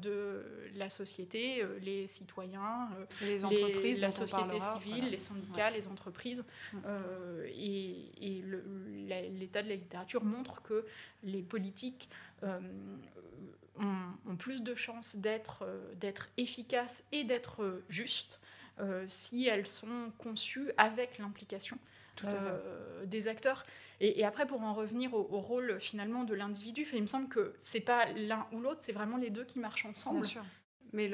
de 0.01 0.45
la 0.75 0.89
société, 0.89 1.63
euh, 1.63 1.79
les 1.81 2.07
citoyens, 2.07 2.89
euh, 2.97 3.05
les 3.21 3.45
entreprises, 3.45 4.01
la 4.01 4.11
société 4.11 4.59
civile, 4.59 5.09
les 5.09 5.17
syndicats, 5.17 5.69
les 5.69 5.87
entreprises. 5.87 6.43
et, 7.55 8.43
l'état 9.07 9.61
de 9.61 9.69
la 9.69 9.75
littérature 9.75 10.23
montre 10.23 10.61
que 10.61 10.85
les 11.23 11.41
politiques 11.41 12.09
ont, 12.43 14.35
plus 14.37 14.61
de 14.61 14.75
chances 14.75 15.17
d'être 15.17 16.29
efficaces 16.37 17.03
et 17.11 17.23
d'être 17.23 17.81
justes 17.89 18.39
si 19.07 19.47
elles 19.47 19.67
sont 19.67 20.11
conçues 20.17 20.71
avec 20.77 21.17
l'implication 21.17 21.77
des 23.05 23.27
acteurs. 23.27 23.63
Et, 24.01 24.23
après, 24.23 24.45
pour 24.45 24.61
en 24.61 24.73
revenir 24.73 25.13
au, 25.13 25.23
rôle 25.23 25.77
finalement 25.79 26.23
de 26.23 26.33
l'individu, 26.33 26.87
il 26.93 27.01
me 27.01 27.07
semble 27.07 27.27
que 27.27 27.53
c'est 27.57 27.81
pas 27.81 28.05
l'un 28.13 28.47
ou 28.53 28.59
l'autre, 28.59 28.79
c'est 28.79 28.93
vraiment 28.93 29.17
les 29.17 29.29
deux 29.29 29.43
qui 29.43 29.59
marchent 29.59 29.85
ensemble. 29.85 30.21
Bien 30.21 30.29
sûr. 30.29 30.43
Mais, 30.93 31.09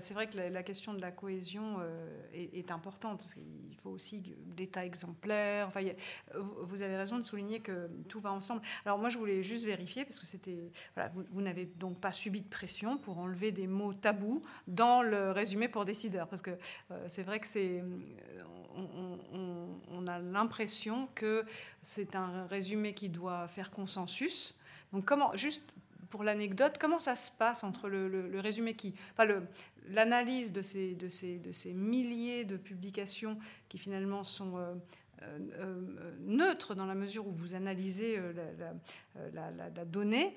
c'est 0.00 0.14
vrai 0.14 0.28
que 0.28 0.36
la, 0.36 0.62
question 0.62 0.94
de 0.94 1.00
la 1.00 1.10
cohésion 1.10 1.76
euh, 1.80 2.08
est, 2.32 2.70
importante. 2.70 3.20
Parce 3.20 3.36
il 3.36 3.76
faut 3.82 3.90
aussi 3.90 4.36
l'État 4.56 4.84
exemplaire. 4.84 5.68
Enfin, 5.68 5.80
vous 6.34 6.82
avez 6.82 6.96
raison 6.96 7.16
de 7.16 7.22
souligner 7.22 7.60
que 7.60 7.88
tout 8.08 8.20
va 8.20 8.32
ensemble. 8.32 8.62
Alors 8.84 8.98
moi, 8.98 9.08
je 9.08 9.18
voulais 9.18 9.42
juste 9.42 9.64
vérifier, 9.64 10.04
parce 10.04 10.18
que 10.18 10.26
c'était... 10.26 10.70
Vous, 11.30 11.42
n'avez 11.42 11.66
donc 11.66 12.00
pas 12.00 12.12
subi 12.12 12.40
de 12.40 12.48
pression 12.48 12.98
pour 12.98 13.18
enlever 13.18 13.52
des 13.52 13.66
mots 13.66 13.94
tabous 13.94 14.42
dans 14.66 15.02
le 15.02 15.30
résumé 15.30 15.68
pour 15.68 15.84
décideurs. 15.84 16.28
Parce 16.28 16.42
que 16.42 16.52
euh, 16.90 17.04
c'est 17.06 17.22
vrai 17.22 17.40
que 17.40 17.46
c'est 17.46 17.82
on, 18.76 20.06
a 20.06 20.18
l'impression 20.18 21.08
que 21.14 21.44
c'est 21.82 22.14
un 22.14 22.46
résumé 22.46 22.94
qui 22.94 23.08
doit 23.08 23.48
faire 23.48 23.70
consensus. 23.70 24.54
Donc 24.92 25.04
comment, 25.04 25.34
juste 25.36 25.72
pour 26.10 26.24
l'anecdote, 26.24 26.76
comment 26.78 27.00
ça 27.00 27.16
se 27.16 27.30
passe 27.30 27.64
entre 27.64 27.88
le, 27.88 28.40
résumé 28.40 28.74
qui, 28.74 28.94
enfin 29.12 29.26
l'analyse 29.88 30.52
de 30.52 30.62
ces, 30.62 31.72
milliers 31.74 32.44
de 32.44 32.56
publications 32.56 33.38
qui 33.68 33.78
finalement 33.78 34.24
sont 34.24 34.58
euh, 34.58 34.74
euh, 35.22 35.38
euh, 35.58 36.16
neutres 36.20 36.74
dans 36.74 36.86
la 36.86 36.94
mesure 36.94 37.26
où 37.26 37.30
vous 37.30 37.54
analysez 37.54 38.20
la, 39.32 39.84
donnée 39.84 40.34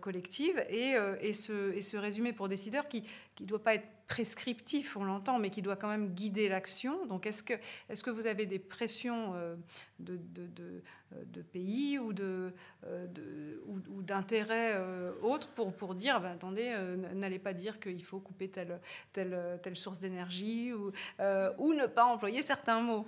collective 0.00 0.64
et 0.68 1.32
ce 1.32 1.96
résumé 1.96 2.32
pour 2.32 2.48
décideurs 2.48 2.88
qui 2.88 3.04
ne 3.40 3.46
doit 3.46 3.62
pas 3.62 3.74
être 3.74 3.88
prescriptif, 4.12 4.94
on 4.98 5.04
l'entend, 5.04 5.38
mais 5.38 5.48
qui 5.48 5.62
doit 5.62 5.76
quand 5.76 5.88
même 5.88 6.10
guider 6.10 6.46
l'action. 6.46 7.06
Donc, 7.06 7.26
est-ce 7.26 7.42
que, 7.42 7.54
est 7.88 8.02
que 8.02 8.10
vous 8.10 8.26
avez 8.26 8.44
des 8.44 8.58
pressions 8.58 9.32
euh, 9.34 9.56
de, 10.00 10.18
de, 10.34 10.82
de, 11.24 11.40
pays 11.40 11.98
ou, 11.98 12.12
de, 12.12 12.52
euh, 12.86 13.06
ou, 13.66 14.02
d'intérêts 14.02 14.72
euh, 14.74 15.12
autres 15.22 15.48
pour, 15.52 15.72
pour 15.72 15.94
dire, 15.94 16.20
ben, 16.20 16.32
attendez, 16.32 16.76
n'allez 17.14 17.38
pas 17.38 17.54
dire 17.54 17.80
qu'il 17.80 18.04
faut 18.04 18.18
couper 18.18 18.48
telle, 18.48 18.80
telle, 19.14 19.58
telle 19.62 19.76
source 19.76 19.98
d'énergie 19.98 20.74
ou, 20.74 20.92
ou 21.56 21.72
ne 21.72 21.86
pas 21.86 22.04
employer 22.04 22.42
certains 22.42 22.80
mots? 22.80 23.06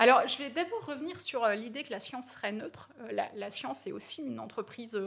Alors, 0.00 0.26
je 0.26 0.36
vais 0.38 0.50
d'abord 0.50 0.84
revenir 0.84 1.20
sur 1.20 1.46
l'idée 1.50 1.84
que 1.84 1.92
la 1.92 2.00
science 2.00 2.32
serait 2.32 2.50
neutre. 2.50 2.90
La, 3.12 3.50
science 3.50 3.86
est 3.86 3.92
aussi 3.92 4.22
une 4.22 4.40
entreprise 4.40 5.00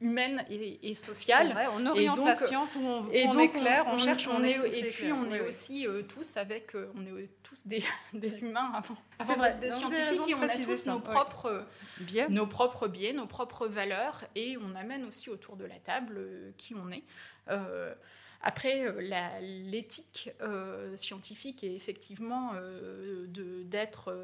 humaine 0.00 0.44
et, 0.50 0.94
sociale. 0.94 1.52
Vrai, 1.52 1.66
on 1.76 1.86
oriente 1.86 2.24
la 2.24 2.34
science 2.34 2.74
où 2.74 2.80
on, 2.80 3.08
et 3.10 3.28
on 3.28 3.38
est 3.38 3.48
clair, 3.48 3.84
on, 3.86 3.98
cherche, 3.98 4.26
on, 4.26 4.42
est 4.42 4.55
et 4.64 4.82
puis 4.90 5.12
on 5.12 5.30
est 5.32 5.40
aussi 5.40 5.86
euh, 5.86 6.02
tous 6.02 6.36
avec, 6.36 6.74
euh, 6.74 6.90
on 6.94 7.04
est 7.06 7.28
tous 7.42 7.66
des, 7.66 7.82
des 8.12 8.38
humains 8.38 8.72
avant, 8.74 8.96
avant 9.18 9.34
vrai. 9.34 9.56
des 9.60 9.70
scientifiques 9.70 10.28
et 10.28 10.34
on 10.34 10.42
a 10.42 10.48
tous 10.48 10.86
nos 10.86 11.00
propres 11.00 11.64
biais. 12.00 12.28
nos 12.28 12.46
propres 12.46 12.88
biais, 12.88 13.12
nos 13.12 13.26
propres 13.26 13.66
valeurs 13.66 14.24
et 14.34 14.56
on 14.60 14.74
amène 14.74 15.04
aussi 15.04 15.30
autour 15.30 15.56
de 15.56 15.64
la 15.64 15.78
table 15.78 16.16
euh, 16.18 16.50
qui 16.56 16.74
on 16.74 16.90
est. 16.90 17.04
Après, 18.42 18.94
l'éthique 19.40 20.30
scientifique 20.94 21.64
est 21.64 21.74
effectivement 21.74 22.52
d'être 23.28 24.14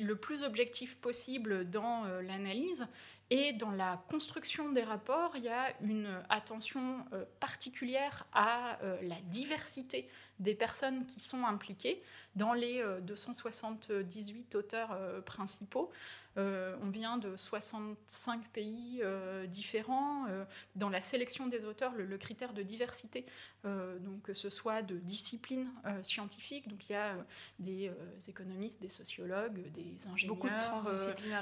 le 0.00 0.14
plus 0.14 0.44
objectif 0.44 0.96
possible 0.98 1.68
dans 1.70 2.04
l'analyse 2.22 2.86
et 3.30 3.52
dans 3.52 3.70
la 3.70 4.02
construction 4.10 4.70
des 4.72 4.82
rapports, 4.82 5.32
il 5.36 5.44
y 5.44 5.48
a 5.48 5.74
une 5.80 6.22
attention 6.28 7.04
euh, 7.12 7.24
particulière 7.40 8.26
à 8.32 8.78
euh, 8.82 8.98
la 9.02 9.16
diversité 9.24 10.08
des 10.40 10.54
personnes 10.54 11.06
qui 11.06 11.20
sont 11.20 11.44
impliquées 11.46 12.00
dans 12.36 12.52
les 12.52 12.84
278 13.02 14.54
euh, 14.54 14.58
auteurs 14.58 15.22
principaux. 15.24 15.90
Euh, 16.36 16.76
on 16.82 16.90
vient 16.90 17.16
de 17.16 17.36
65 17.36 18.48
pays 18.48 19.00
euh, 19.02 19.46
différents. 19.46 20.26
Euh, 20.28 20.44
dans 20.74 20.88
la 20.88 21.00
sélection 21.00 21.46
des 21.46 21.64
auteurs, 21.64 21.92
le, 21.94 22.18
critère 22.18 22.52
de 22.52 22.62
diversité, 22.62 23.26
donc 23.64 24.22
que 24.22 24.34
ce 24.34 24.50
soit 24.50 24.82
de 24.82 24.96
disciplines 24.96 25.70
scientifiques, 26.02 26.68
donc 26.68 26.88
il 26.88 26.92
y 26.92 26.96
a 26.96 27.16
des 27.58 27.90
économistes, 28.28 28.80
des 28.80 28.88
sociologues, 28.88 29.70
des 29.72 30.06
ingénieurs, 30.06 30.36
Beaucoup 30.36 30.48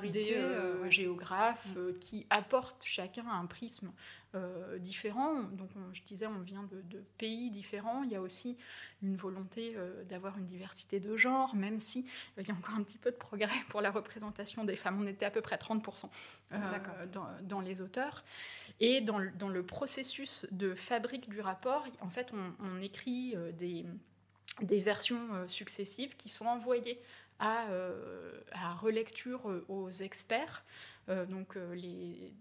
des 0.09 0.91
géographes 0.91 1.77
qui 2.01 2.27
apportent 2.31 2.85
chacun 2.85 3.25
un 3.29 3.47
prisme 3.47 3.93
euh, 4.35 4.79
différents. 4.79 5.43
Donc, 5.43 5.69
je 5.93 6.01
disais, 6.03 6.27
on 6.27 6.41
vient 6.41 6.63
de, 6.63 7.05
pays 7.19 7.51
différents. 7.51 8.03
Il 8.03 8.11
y 8.11 8.17
a 8.17 8.23
aussi 8.23 8.57
une 9.03 9.15
volonté 9.15 9.75
euh, 9.77 10.05
d'avoir 10.05 10.39
une 10.39 10.47
diversité 10.47 11.01
de 11.01 11.19
genre, 11.19 11.55
même 11.55 11.81
si 11.81 12.07
euh, 12.39 12.43
il 12.43 12.49
y 12.49 12.51
a 12.51 12.55
encore 12.55 12.75
un 12.75 12.83
petit 12.83 12.97
peu 12.97 13.11
de 13.11 13.17
progrès 13.17 13.51
pour 13.69 13.83
la 13.83 13.91
représentation 13.91 14.65
des 14.65 14.77
femmes. 14.77 14.99
On 15.03 15.07
était 15.07 15.27
à 15.27 15.31
peu 15.31 15.43
près 15.43 15.57
30% 15.57 16.09
dans, 17.13 17.29
dans, 17.43 17.61
les 17.61 17.83
auteurs. 17.83 18.25
Et 18.81 19.03
dans, 19.03 19.21
dans, 19.39 19.51
le 19.51 19.67
processus 19.67 20.47
de 20.51 20.75
fabrique 20.75 21.29
du 21.29 21.43
rapport, 21.43 21.85
en 22.01 22.09
fait, 22.09 22.33
on, 22.33 22.81
écrit 22.81 23.35
des, 23.59 23.85
des 24.63 24.81
versions 24.81 25.47
successives 25.47 26.17
qui 26.17 26.31
sont 26.31 26.47
envoyées 26.47 26.99
à, 27.39 27.67
à 28.53 28.73
relecture 28.75 29.43
aux 29.69 29.91
experts. 29.91 30.65
donc, 31.29 31.57
les 31.75 32.35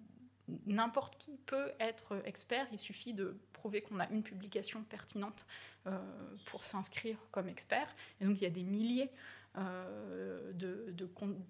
n'importe 0.66 1.18
qui 1.18 1.38
peut 1.46 1.72
être 1.80 2.22
expert, 2.26 2.68
il 2.72 2.80
suffit 2.80 3.14
de 3.14 3.38
prouver 3.62 3.82
qu'on 3.82 4.00
a 4.00 4.10
une 4.10 4.24
publication 4.24 4.84
pertinente 4.84 5.46
euh, 5.88 5.98
pour 6.46 6.64
s'inscrire 6.64 7.18
comme 7.32 7.48
expert. 7.48 7.88
Et 8.20 8.26
donc 8.26 8.38
il 8.38 8.44
y 8.44 8.48
a 8.48 8.52
des 8.52 8.64
milliers 8.64 9.10
euh, 9.58 10.52
de, 10.54 10.94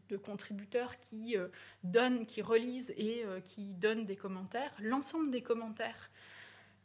de, 0.09 0.17
contributeurs 0.17 0.97
qui 0.99 1.37
euh, 1.37 1.47
donnent, 1.83 2.25
qui 2.25 2.41
relisent 2.41 2.93
et 2.97 3.23
qui 3.43 3.73
donnent 3.73 4.05
des 4.05 4.15
commentaires. 4.15 4.71
L'ensemble 4.79 5.31
des 5.31 5.41
commentaires, 5.41 6.09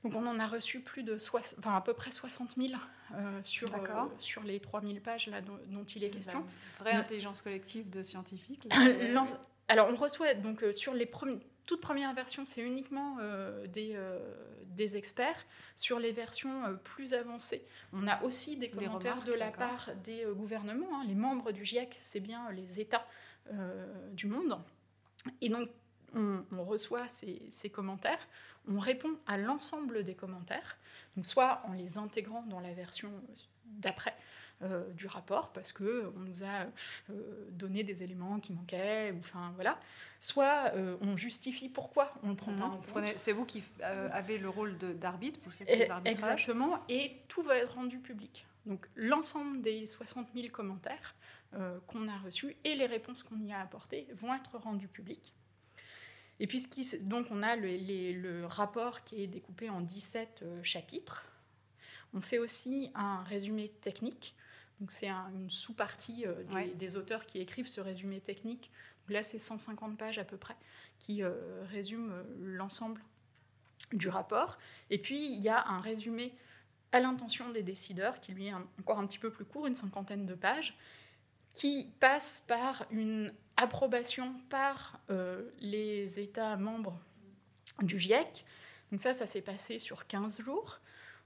donc 0.04 0.14
on 0.14 0.26
en 0.26 0.38
a 0.38 0.46
reçu 0.46 0.80
plus 0.80 1.02
de 1.02 1.16
enfin, 1.58 1.74
à 1.74 1.80
peu 1.80 1.94
près 1.94 2.12
60 2.12 2.54
000 2.56 2.74
sur, 3.42 3.68
sur 4.18 4.42
les 4.44 4.60
3000 4.60 5.00
pages 5.00 5.26
là, 5.26 5.40
dont, 5.40 5.84
il 5.84 6.04
est, 6.04 6.10
question. 6.10 6.44
vraie 6.78 6.92
intelligence 6.92 7.42
collective 7.42 7.90
de 7.90 8.02
scientifiques. 8.02 8.68
Alors 9.68 9.88
on 9.90 9.96
reçoit 9.96 10.34
donc 10.34 10.64
sur 10.72 10.94
les 10.94 11.06
premiers 11.06 11.40
toute 11.66 11.80
première 11.80 12.14
version, 12.14 12.46
c'est 12.46 12.62
uniquement 12.62 13.16
euh, 13.20 13.66
des, 13.66 13.92
euh, 13.94 14.18
des, 14.68 14.96
experts. 14.96 15.44
Sur 15.74 15.98
les 15.98 16.12
versions 16.12 16.64
euh, 16.64 16.74
plus 16.74 17.12
avancées, 17.12 17.66
on 17.92 18.06
a 18.06 18.22
aussi 18.22 18.56
des 18.56 18.70
commentaires 18.70 19.24
de 19.24 19.32
la 19.32 19.50
part 19.50 19.90
des 20.04 20.24
gouvernements. 20.34 21.00
Hein. 21.00 21.04
Les 21.06 21.16
membres 21.16 21.50
du 21.52 21.64
GIEC, 21.64 21.96
c'est 22.00 22.20
bien 22.20 22.50
les 22.52 22.80
États 22.80 23.06
du 24.12 24.26
monde. 24.26 24.58
Et 25.40 25.48
donc, 25.48 25.68
on, 26.14 26.44
on 26.50 26.64
reçoit 26.64 27.06
ces, 27.06 27.42
ces, 27.50 27.70
commentaires, 27.70 28.26
on 28.66 28.80
répond 28.80 29.16
à 29.28 29.38
l'ensemble 29.38 30.02
des 30.02 30.16
commentaires, 30.16 30.78
donc 31.14 31.26
soit 31.26 31.62
en 31.64 31.72
les 31.72 31.96
intégrant 31.96 32.42
dans 32.42 32.58
la 32.58 32.72
version 32.72 33.12
d'après, 33.64 34.16
euh, 34.62 34.90
du 34.92 35.06
rapport 35.06 35.52
parce 35.52 35.70
que 35.70 36.10
on 36.16 36.20
nous 36.20 36.42
a 36.42 36.64
euh, 37.10 37.46
donné 37.50 37.84
des 37.84 38.02
éléments 38.02 38.40
qui 38.40 38.54
manquaient, 38.54 39.12
ou 39.12 39.18
enfin 39.18 39.52
voilà. 39.54 39.78
Soit 40.18 40.72
euh, 40.74 40.96
on 41.02 41.14
justifie 41.14 41.68
pourquoi 41.68 42.08
on 42.22 42.30
ne 42.30 42.34
prend 42.34 42.54
pas 42.54 42.64
en 42.64 42.78
compte. 42.78 43.04
C'est 43.16 43.32
vous 43.32 43.44
qui 43.44 43.62
avez 43.82 44.38
le 44.38 44.48
rôle 44.48 44.78
d'arbitre, 44.78 45.38
vous 45.44 45.50
faites 45.50 45.68
ces 45.68 45.90
arbitrages. 45.90 46.14
Exactement, 46.14 46.82
et 46.88 47.18
tout 47.28 47.42
va 47.42 47.58
être 47.58 47.74
rendu 47.74 47.98
public. 47.98 48.46
Donc 48.64 48.86
l'ensemble 48.96 49.60
des 49.60 49.86
60 49.86 50.28
000 50.34 50.48
commentaires 50.48 51.16
qu'on 51.86 52.08
a 52.08 52.16
reçues 52.16 52.56
et 52.64 52.76
les 52.76 52.86
réponses 52.86 53.22
qu'on 53.22 53.38
y 53.44 53.52
a 53.52 53.60
apportées 53.60 54.08
vont 54.14 54.34
être 54.34 54.56
rendues 54.56 54.88
publiques. 54.88 55.34
Et 56.40 56.46
puis, 56.46 56.66
donc, 57.00 57.26
on 57.30 57.42
a 57.42 57.56
le, 57.56 58.46
rapport 58.46 59.04
qui 59.04 59.22
est 59.22 59.26
découpé 59.26 59.68
en 59.68 59.82
17 59.82 60.44
chapitres. 60.62 61.26
On 62.14 62.22
fait 62.22 62.38
aussi 62.38 62.90
un 62.94 63.22
résumé 63.24 63.68
technique. 63.82 64.34
Donc, 64.80 64.92
c'est 64.92 65.08
une 65.08 65.48
sous-partie 65.48 66.26
des, 66.50 66.74
des, 66.74 66.96
auteurs 66.96 67.24
qui 67.24 67.40
écrivent 67.40 67.68
ce 67.68 67.80
résumé 67.80 68.20
technique. 68.20 68.70
là, 69.08 69.22
c'est 69.22 69.38
150 69.38 69.96
pages 69.96 70.18
à 70.18 70.24
peu 70.24 70.36
près 70.36 70.56
qui 70.98 71.22
résument 71.70 72.12
l'ensemble 72.40 73.00
du 73.92 74.08
rapport. 74.08 74.58
Et 74.90 74.98
puis, 74.98 75.32
il 75.32 75.40
y 75.40 75.48
a 75.48 75.66
un 75.68 75.80
résumé 75.80 76.34
à 76.92 77.00
l'intention 77.00 77.50
des 77.50 77.62
décideurs, 77.62 78.20
qui 78.20 78.32
lui 78.32 78.46
est 78.46 78.54
encore 78.80 78.98
un 78.98 79.06
petit 79.06 79.18
peu 79.18 79.30
plus 79.30 79.44
court, 79.44 79.66
une 79.66 79.74
cinquantaine 79.74 80.26
de 80.26 80.34
pages, 80.34 80.76
qui 81.52 81.90
passe 82.00 82.44
par 82.46 82.86
une 82.90 83.32
approbation 83.56 84.34
par 84.48 85.00
euh, 85.10 85.50
les 85.58 86.20
États 86.20 86.56
membres 86.56 86.98
du 87.82 87.98
GIEC. 87.98 88.44
Donc 88.90 89.00
ça, 89.00 89.14
ça 89.14 89.26
s'est 89.26 89.42
passé 89.42 89.78
sur 89.78 90.06
15 90.06 90.42
jours, 90.42 90.80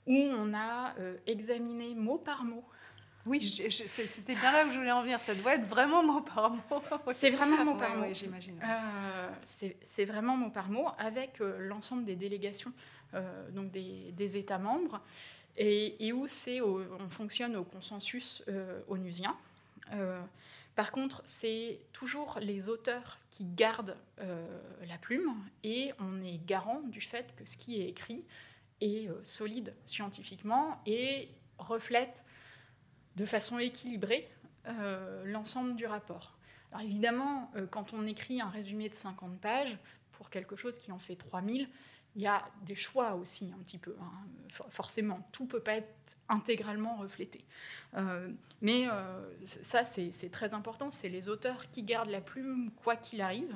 où 0.07 0.17
on 0.17 0.55
a 0.55 0.97
euh, 0.99 1.17
examiné 1.27 1.95
mot 1.95 2.19
par 2.19 2.45
mot 2.45 2.65
oui, 3.27 3.41
c'était 3.41 4.35
bien 4.35 4.53
là 4.53 4.67
où 4.67 4.71
je 4.71 4.79
voulais 4.79 4.93
en 4.93 5.03
venir. 5.03 5.21
Ça 5.21 5.35
doit 5.35 5.55
être 5.55 5.67
vraiment 5.67 6.03
mot 6.03 6.23
par 6.23 6.51
mot. 6.51 6.61
C'est 7.11 7.31
vraiment 7.31 7.65
mot 7.65 7.75
par 7.77 7.97
mot. 7.97 8.07
j'imagine. 8.13 8.59
Euh, 8.63 9.29
c'est 9.83 10.05
vraiment 10.05 10.37
mot 10.37 10.51
par 10.51 10.69
mot 10.69 10.87
avec 10.99 11.41
l'ensemble 11.59 12.05
des 12.05 12.17
délégations 12.17 12.73
donc 13.51 13.73
des, 13.73 14.13
des, 14.13 14.37
États 14.37 14.59
membres 14.59 15.03
et, 15.57 16.13
où 16.13 16.27
c'est 16.27 16.61
on 16.61 17.09
fonctionne 17.09 17.57
au 17.57 17.65
consensus 17.65 18.43
euh, 18.49 18.81
onusien. 18.89 19.37
Euh, 19.93 20.21
par 20.75 20.93
contre, 20.93 21.21
c'est 21.25 21.81
toujours 21.93 22.39
les 22.41 22.69
auteurs 22.69 23.19
qui 23.31 23.45
gardent 23.45 23.97
euh, 24.21 24.47
la 24.89 24.97
plume 24.99 25.35
et 25.63 25.93
on 25.99 26.23
est 26.23 26.45
garant 26.47 26.81
du 26.81 27.01
fait 27.01 27.35
que 27.37 27.45
ce 27.45 27.57
qui 27.57 27.81
est 27.81 27.89
écrit 27.89 28.25
est 28.81 29.11
solide 29.25 29.75
scientifiquement 29.85 30.81
et 30.87 31.29
reflète 31.59 32.25
de 33.17 33.27
façon 33.27 33.59
équilibrée 33.59 34.29
l'ensemble 35.25 35.75
du 35.75 35.87
rapport. 35.87 36.37
Alors 36.71 36.85
évidemment, 36.85 37.51
quand 37.71 37.93
on 37.93 38.07
écrit 38.07 38.41
un 38.41 38.49
résumé 38.49 38.89
de 38.89 38.95
50 38.95 39.41
pages 39.41 39.77
pour 40.13 40.31
quelque 40.31 40.55
chose 40.55 40.79
qui 40.79 40.93
en 40.93 40.99
fait 40.99 41.17
3000, 41.17 41.69
il 42.17 42.23
y 42.23 42.27
a 42.27 42.45
des 42.63 42.75
choix 42.75 43.15
aussi 43.15 43.53
un 43.55 43.63
petit 43.63 43.79
peu. 43.79 43.95
Hein. 44.01 44.11
Forcément, 44.71 45.29
tout 45.33 45.45
ne 45.45 45.49
peut 45.49 45.61
pas 45.61 45.75
être 45.75 46.17
intégralement 46.29 46.97
reflété. 46.97 47.45
Euh, 47.97 48.31
mais 48.61 48.89
euh, 48.89 49.23
ça, 49.45 49.85
c'est 49.85 50.31
très 50.31 50.55
important. 50.55 50.91
C'est 50.91 51.09
les 51.09 51.29
auteurs 51.29 51.71
qui 51.71 51.83
gardent 51.83 52.11
la 52.11 52.21
plume 52.21 52.71
quoi 52.83 52.97
qu'il 52.97 53.21
arrive. 53.21 53.55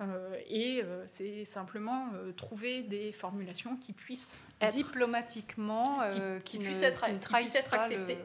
Euh, 0.00 0.36
et 0.48 0.82
c'est 1.06 1.44
simplement 1.44 2.08
trouver 2.36 2.82
des 2.82 3.12
formulations 3.12 3.76
qui 3.76 3.92
puissent 3.92 4.40
être 4.60 4.74
diplomatiquement, 4.74 6.00
qui, 6.44 6.58
puissent 6.58 6.82
être, 6.82 7.04
acceptées. 7.04 8.18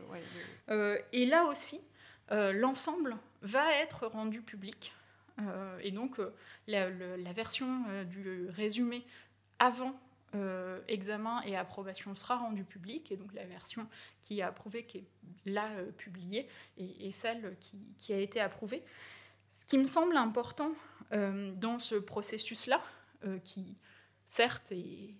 et 1.13 1.25
là 1.25 1.45
aussi, 1.45 1.81
l'ensemble 2.31 3.17
va 3.41 3.73
être 3.75 4.07
rendu 4.07 4.41
public. 4.41 4.93
et 5.81 5.91
donc, 5.91 6.17
la, 6.67 6.89
la 6.89 7.33
version 7.33 7.83
du 8.05 8.47
résumé 8.49 9.05
avant 9.59 9.93
euh, 10.35 10.79
examen 10.87 11.41
et 11.41 11.55
approbation 11.55 12.13
sera 12.13 12.37
rendue 12.37 12.63
publique, 12.63 13.11
et 13.11 13.17
donc 13.17 13.33
la 13.33 13.45
version 13.45 13.87
qui 14.21 14.39
est 14.39 14.43
approuvée, 14.43 14.85
qui 14.85 14.99
est 14.99 15.03
là 15.45 15.69
euh, 15.77 15.91
publiée, 15.91 16.47
et, 16.77 17.11
celle 17.11 17.55
qui, 17.97 18.13
a 18.13 18.17
été 18.17 18.39
approuvée. 18.39 18.83
Ce 19.53 19.65
qui 19.65 19.77
me 19.77 19.85
semble 19.85 20.15
important 20.15 20.71
euh, 21.11 21.51
dans 21.55 21.79
ce 21.79 21.95
processus-là, 21.95 22.81
qui 23.43 23.75
certes 24.25 24.71
est, 24.71 25.15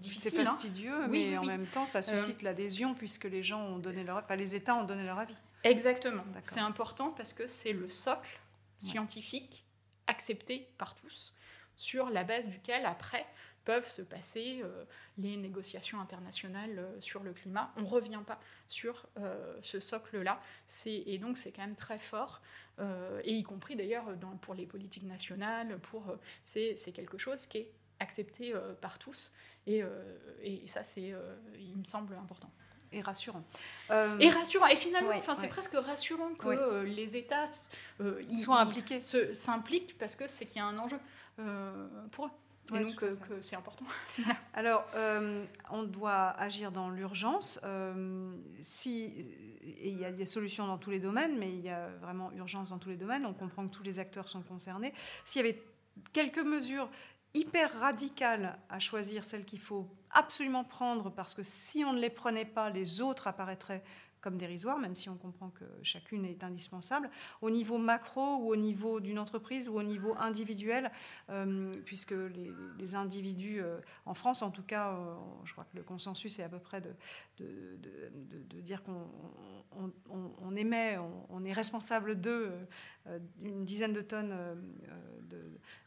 difficile. 0.00 0.32
C'est 0.32 0.40
hein. 0.40 0.44
fastidieux, 0.44 1.06
mais 1.08 1.36
en 1.38 1.44
même 1.44 1.66
temps, 1.66 1.86
ça 1.86 2.02
suscite 2.02 2.42
l'adhésion 2.42 2.94
puisque 2.94 3.24
les 3.24 3.42
gens 3.42 3.60
ont 3.60 3.78
donné 3.78 4.02
leur, 4.02 4.16
enfin, 4.16 4.36
les 4.36 4.56
États 4.56 4.74
ont 4.74 4.84
donné 4.84 5.04
leur 5.04 5.18
avis. 5.18 5.36
Exactement. 5.64 6.24
C'est 6.42 6.60
important 6.60 7.10
parce 7.10 7.32
que 7.32 7.46
c'est 7.46 7.72
le 7.72 7.88
socle 7.88 8.40
scientifique 8.78 9.64
accepté 10.06 10.68
par 10.78 10.94
tous, 10.94 11.34
sur 11.76 12.10
la 12.10 12.24
base 12.24 12.46
duquel 12.48 12.86
après 12.86 13.26
peuvent 13.68 13.90
se 13.90 14.00
passer 14.00 14.62
euh, 14.64 14.84
les 15.18 15.36
négociations 15.36 16.00
internationales 16.00 16.78
euh, 16.78 17.00
sur 17.02 17.22
le 17.22 17.34
climat. 17.34 17.70
On 17.76 17.82
ne 17.82 17.86
revient 17.86 18.22
pas 18.26 18.40
sur 18.66 19.04
euh, 19.18 19.58
ce 19.60 19.78
socle-là. 19.78 20.40
Et 20.86 21.18
donc, 21.18 21.36
c'est 21.36 21.52
quand 21.52 21.60
même 21.60 21.76
très 21.76 21.98
fort, 21.98 22.40
et 23.24 23.34
y 23.34 23.42
compris 23.42 23.74
d'ailleurs 23.76 24.04
pour 24.40 24.54
les 24.54 24.64
politiques 24.64 25.02
nationales, 25.02 25.78
pour, 25.80 26.04
c'est, 26.44 26.76
quelque 26.94 27.18
chose 27.18 27.44
qui 27.46 27.58
est 27.58 27.72
accepté 27.98 28.54
par 28.80 28.98
tous. 29.00 29.32
Et, 29.66 29.82
et 30.42 30.66
ça, 30.66 30.84
c'est, 30.84 31.12
il 31.58 31.76
me 31.76 31.84
semble 31.84 32.14
important 32.14 32.50
et 32.92 33.00
rassurant. 33.00 33.42
Et 34.20 34.30
rassurant. 34.30 34.68
Et 34.68 34.76
finalement, 34.76 35.10
enfin, 35.16 35.36
c'est 35.40 35.48
presque 35.48 35.74
rassurant 35.74 36.34
que 36.34 36.84
les 36.84 37.16
États 37.16 37.50
ils 38.30 38.38
soient 38.38 38.60
impliqués. 38.60 39.00
s'impliquent 39.00 39.98
parce 39.98 40.14
que 40.14 40.28
c'est 40.28 40.46
qu'il 40.46 40.58
y 40.58 40.60
a 40.60 40.66
un 40.66 40.78
enjeu 40.78 41.00
pour 42.12 42.26
eux 42.26 42.30
et 42.74 42.84
donc 42.84 42.96
que, 42.96 43.40
c'est 43.40 43.56
important. 43.56 43.84
Alors, 44.54 44.86
euh, 44.94 45.44
on 45.70 45.82
doit 45.84 46.30
agir 46.30 46.72
dans 46.72 46.90
l'urgence. 46.90 47.60
Euh, 47.64 48.32
si, 48.60 49.26
il 49.62 49.98
y 49.98 50.04
a 50.04 50.12
des 50.12 50.24
solutions 50.24 50.66
dans 50.66 50.78
tous 50.78 50.90
les 50.90 51.00
domaines, 51.00 51.38
mais 51.38 51.50
il 51.50 51.60
y 51.60 51.70
a 51.70 51.88
vraiment 52.00 52.30
urgence 52.32 52.70
dans 52.70 52.78
tous 52.78 52.90
les 52.90 52.96
domaines. 52.96 53.24
On 53.26 53.34
comprend 53.34 53.66
que 53.66 53.74
tous 53.74 53.82
les 53.82 53.98
acteurs 53.98 54.28
sont 54.28 54.42
concernés. 54.42 54.92
S'il 55.24 55.44
y 55.44 55.48
avait 55.48 55.62
quelques 56.12 56.38
mesures 56.38 56.90
hyper 57.34 57.78
radicales 57.78 58.58
à 58.68 58.78
choisir, 58.78 59.24
celles 59.24 59.44
qu'il 59.44 59.60
faut 59.60 59.88
absolument 60.10 60.64
prendre, 60.64 61.10
parce 61.10 61.34
que 61.34 61.42
si 61.42 61.84
on 61.84 61.92
ne 61.92 62.00
les 62.00 62.10
prenait 62.10 62.44
pas, 62.44 62.70
les 62.70 63.00
autres 63.00 63.26
apparaîtraient 63.26 63.82
comme 64.20 64.36
dérisoire, 64.36 64.78
même 64.78 64.94
si 64.94 65.08
on 65.08 65.16
comprend 65.16 65.50
que 65.50 65.64
chacune 65.82 66.24
est 66.24 66.42
indispensable, 66.44 67.10
au 67.40 67.50
niveau 67.50 67.78
macro 67.78 68.36
ou 68.36 68.52
au 68.52 68.56
niveau 68.56 69.00
d'une 69.00 69.18
entreprise 69.18 69.68
ou 69.68 69.78
au 69.78 69.82
niveau 69.82 70.14
individuel, 70.18 70.90
euh, 71.30 71.74
puisque 71.84 72.14
les, 72.78 72.94
individus, 72.94 73.60
euh, 73.60 73.78
en 74.06 74.14
France 74.14 74.42
en 74.42 74.50
tout 74.50 74.62
cas, 74.62 74.92
euh, 74.92 75.14
je 75.44 75.52
crois 75.52 75.64
que 75.64 75.76
le 75.76 75.82
consensus 75.82 76.38
est 76.38 76.42
à 76.42 76.48
peu 76.48 76.58
près 76.58 76.80
de, 76.80 76.94
dire 78.60 78.82
qu'on 78.82 79.08
on, 80.40 80.56
émet, 80.56 80.98
on, 81.30 81.44
est 81.44 81.52
responsable 81.52 82.20
de 82.20 82.50
une 83.42 83.64
dizaine 83.64 83.92
de 83.92 84.02
tonnes 84.02 84.34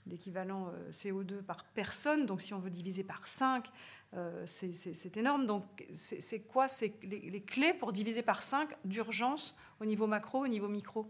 d'équivalent 0.06 0.72
CO2 0.92 1.42
par 1.42 1.66
personne, 1.66 2.26
donc 2.26 2.42
si 2.42 2.54
on 2.54 2.60
veut 2.60 2.70
diviser 2.70 3.04
par 3.04 3.28
5, 3.28 3.70
euh, 4.14 4.44
c'est 4.46 5.18
énorme. 5.18 5.46
Donc, 5.46 5.64
c'est 5.94 6.42
quoi? 6.42 6.68
C'est 6.68 6.94
les, 7.04 7.42
clés 7.42 7.74
pour 7.74 7.94
diviser 7.94 8.22
par 8.22 8.44
5 8.44 8.70
d'urgence 8.84 9.56
au 9.80 9.86
niveau 9.86 10.08
macro, 10.08 10.44
au 10.44 10.48
niveau 10.48 10.68
micro 10.68 11.10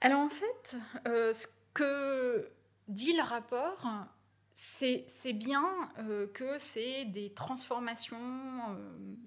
Alors, 0.00 0.20
en 0.20 0.28
fait, 0.28 0.78
euh, 1.06 1.32
ce 1.32 1.46
que 1.74 2.50
dit 2.88 3.12
le 3.12 3.22
rapport, 3.22 3.86
c'est 4.52 5.32
bien 5.32 5.64
euh, 5.98 6.26
que 6.26 6.58
c'est 6.58 7.04
des 7.04 7.32
transformations 7.32 8.76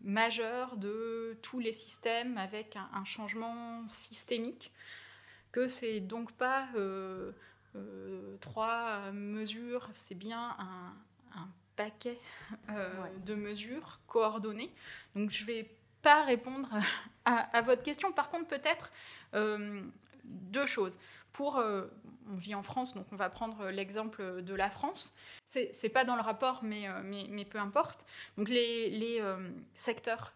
majeures 0.04 0.76
de 0.76 1.38
tous 1.41 1.60
les 1.60 1.71
systèmes 1.71 2.38
avec 2.38 2.76
un, 2.76 3.06
changement 3.06 3.88
systémique, 3.88 4.73
que 5.54 5.69
c'est 5.69 6.02
donc 6.02 6.34
pas 6.34 6.67
trois 8.41 9.12
mesures, 9.13 9.89
c'est 9.93 10.15
bien 10.15 10.58
un, 10.60 10.93
un 11.36 11.48
paquet 11.76 12.19
euh, 12.69 12.89
de 13.26 13.36
mesures 13.36 14.00
coordonnées. 14.08 14.72
Donc 15.15 15.32
je 15.32 15.41
ne 15.41 15.48
vais 15.48 15.69
pas 16.02 16.24
répondre 16.24 16.69
à, 17.26 17.62
votre 17.62 17.84
question. 17.84 18.12
Par 18.12 18.30
contre, 18.30 18.48
peut-être 18.48 18.91
euh, 19.34 19.82
deux 20.24 20.65
choses. 20.65 20.98
Pour, 21.32 21.58
euh, 21.58 21.88
on 22.30 22.36
vit 22.36 22.54
en 22.54 22.62
France, 22.62 22.93
donc 22.93 23.08
on 23.12 23.15
va 23.15 23.30
prendre 23.30 23.69
l'exemple 23.69 24.43
de 24.43 24.54
la 24.54 24.69
France. 24.69 25.15
C'est 25.48 25.72
n'est 25.82 25.89
pas 25.89 26.06
dans 26.06 26.15
le 26.15 26.22
rapport, 26.22 26.63
mais, 26.63 26.88
mais, 27.04 27.26
mais, 27.30 27.43
peu 27.43 27.58
importe. 27.58 28.06
Donc 28.38 28.50
les, 28.50 28.89
les 28.89 29.22
secteurs 29.74 30.34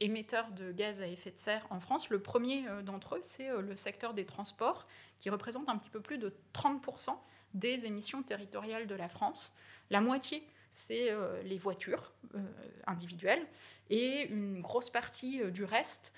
émetteurs 0.00 0.50
de 0.52 0.72
gaz 0.72 1.02
à 1.02 1.06
effet 1.06 1.30
de 1.30 1.38
serre 1.38 1.66
en 1.68 1.80
France, 1.80 2.08
le 2.08 2.18
premier 2.18 2.64
d'entre 2.82 3.16
eux, 3.16 3.20
c'est 3.22 3.50
le 3.60 3.76
secteur 3.76 4.14
des 4.14 4.24
transports, 4.24 4.86
qui 5.18 5.28
représente 5.28 5.68
un 5.68 5.76
petit 5.76 5.90
peu 5.90 6.00
plus 6.00 6.16
de 6.16 6.34
30% 6.54 7.10
des 7.52 7.84
émissions 7.84 8.22
territoriales 8.22 8.86
de 8.86 8.94
la 8.94 9.08
France. 9.08 9.54
La 9.90 10.00
moitié, 10.00 10.46
c'est 10.76 11.10
euh, 11.10 11.42
les 11.42 11.56
voitures 11.56 12.12
euh, 12.34 12.38
individuelles 12.86 13.46
et 13.88 14.26
une 14.26 14.60
grosse 14.60 14.90
partie 14.90 15.40
euh, 15.40 15.50
du 15.50 15.64
reste, 15.64 16.12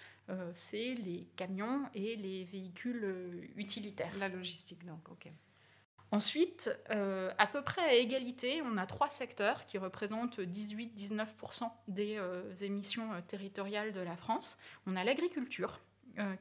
c'est 0.52 0.92
les 0.92 1.26
camions 1.36 1.88
et 1.94 2.14
les 2.14 2.44
véhicules 2.44 3.48
utilitaires. 3.56 4.12
La 4.18 4.28
logistique, 4.28 4.84
donc, 4.84 5.08
ok. 5.10 5.26
Ensuite, 6.10 6.70
à 6.90 7.46
peu 7.46 7.64
près 7.64 7.80
à 7.80 7.94
égalité, 7.94 8.60
on 8.62 8.76
a 8.76 8.84
trois 8.84 9.08
secteurs 9.08 9.64
qui 9.64 9.78
représentent 9.78 10.38
18-19% 10.38 11.70
des 11.86 12.20
émissions 12.60 13.08
territoriales 13.26 13.94
de 13.94 14.00
la 14.00 14.18
France. 14.18 14.58
On 14.86 14.96
a 14.96 15.02
l'agriculture, 15.02 15.80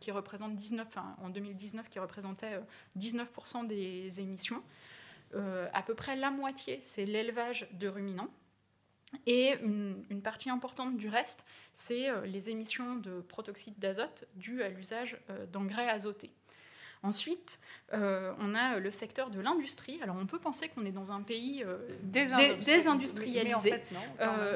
qui 0.01 0.11
représente 0.11 0.57
19, 0.57 0.85
en 1.23 1.29
2019, 1.29 1.87
qui 1.87 1.99
représentait 1.99 2.59
19% 2.99 3.67
des 3.67 4.19
émissions. 4.19 4.61
À 5.33 5.83
peu 5.83 5.93
près 5.93 6.15
la 6.15 6.31
moitié, 6.31 6.79
c'est 6.81 7.05
l'élevage 7.05 7.67
de 7.73 7.87
ruminants. 7.87 8.29
Et 9.25 9.55
une, 9.61 10.21
partie 10.21 10.49
importante 10.49 10.97
du 10.97 11.07
reste, 11.07 11.45
c'est 11.73 12.07
les 12.25 12.49
émissions 12.49 12.95
de 12.95 13.21
protoxyde 13.21 13.77
d'azote 13.79 14.25
dues 14.35 14.61
à 14.61 14.69
l'usage 14.69 15.17
d'engrais 15.51 15.89
azotés. 15.89 16.31
Ensuite, 17.03 17.59
euh, 17.93 18.33
on 18.39 18.55
a 18.55 18.79
le 18.79 18.91
secteur 18.91 19.29
de 19.29 19.39
l'industrie. 19.39 19.99
Alors, 20.01 20.15
on 20.19 20.25
peut 20.25 20.39
penser 20.39 20.67
qu'on 20.67 20.85
est 20.85 20.91
dans 20.91 21.11
un 21.11 21.21
pays 21.21 21.63
euh, 21.63 21.77
désindustrialisé, 22.03 23.75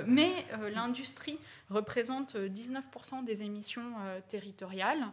mais, 0.08 0.46
euh, 0.54 0.70
l'industrie 0.70 1.38
représente 1.70 2.36
19% 2.36 3.24
des 3.24 3.44
émissions 3.44 3.94
territoriales. 4.28 5.06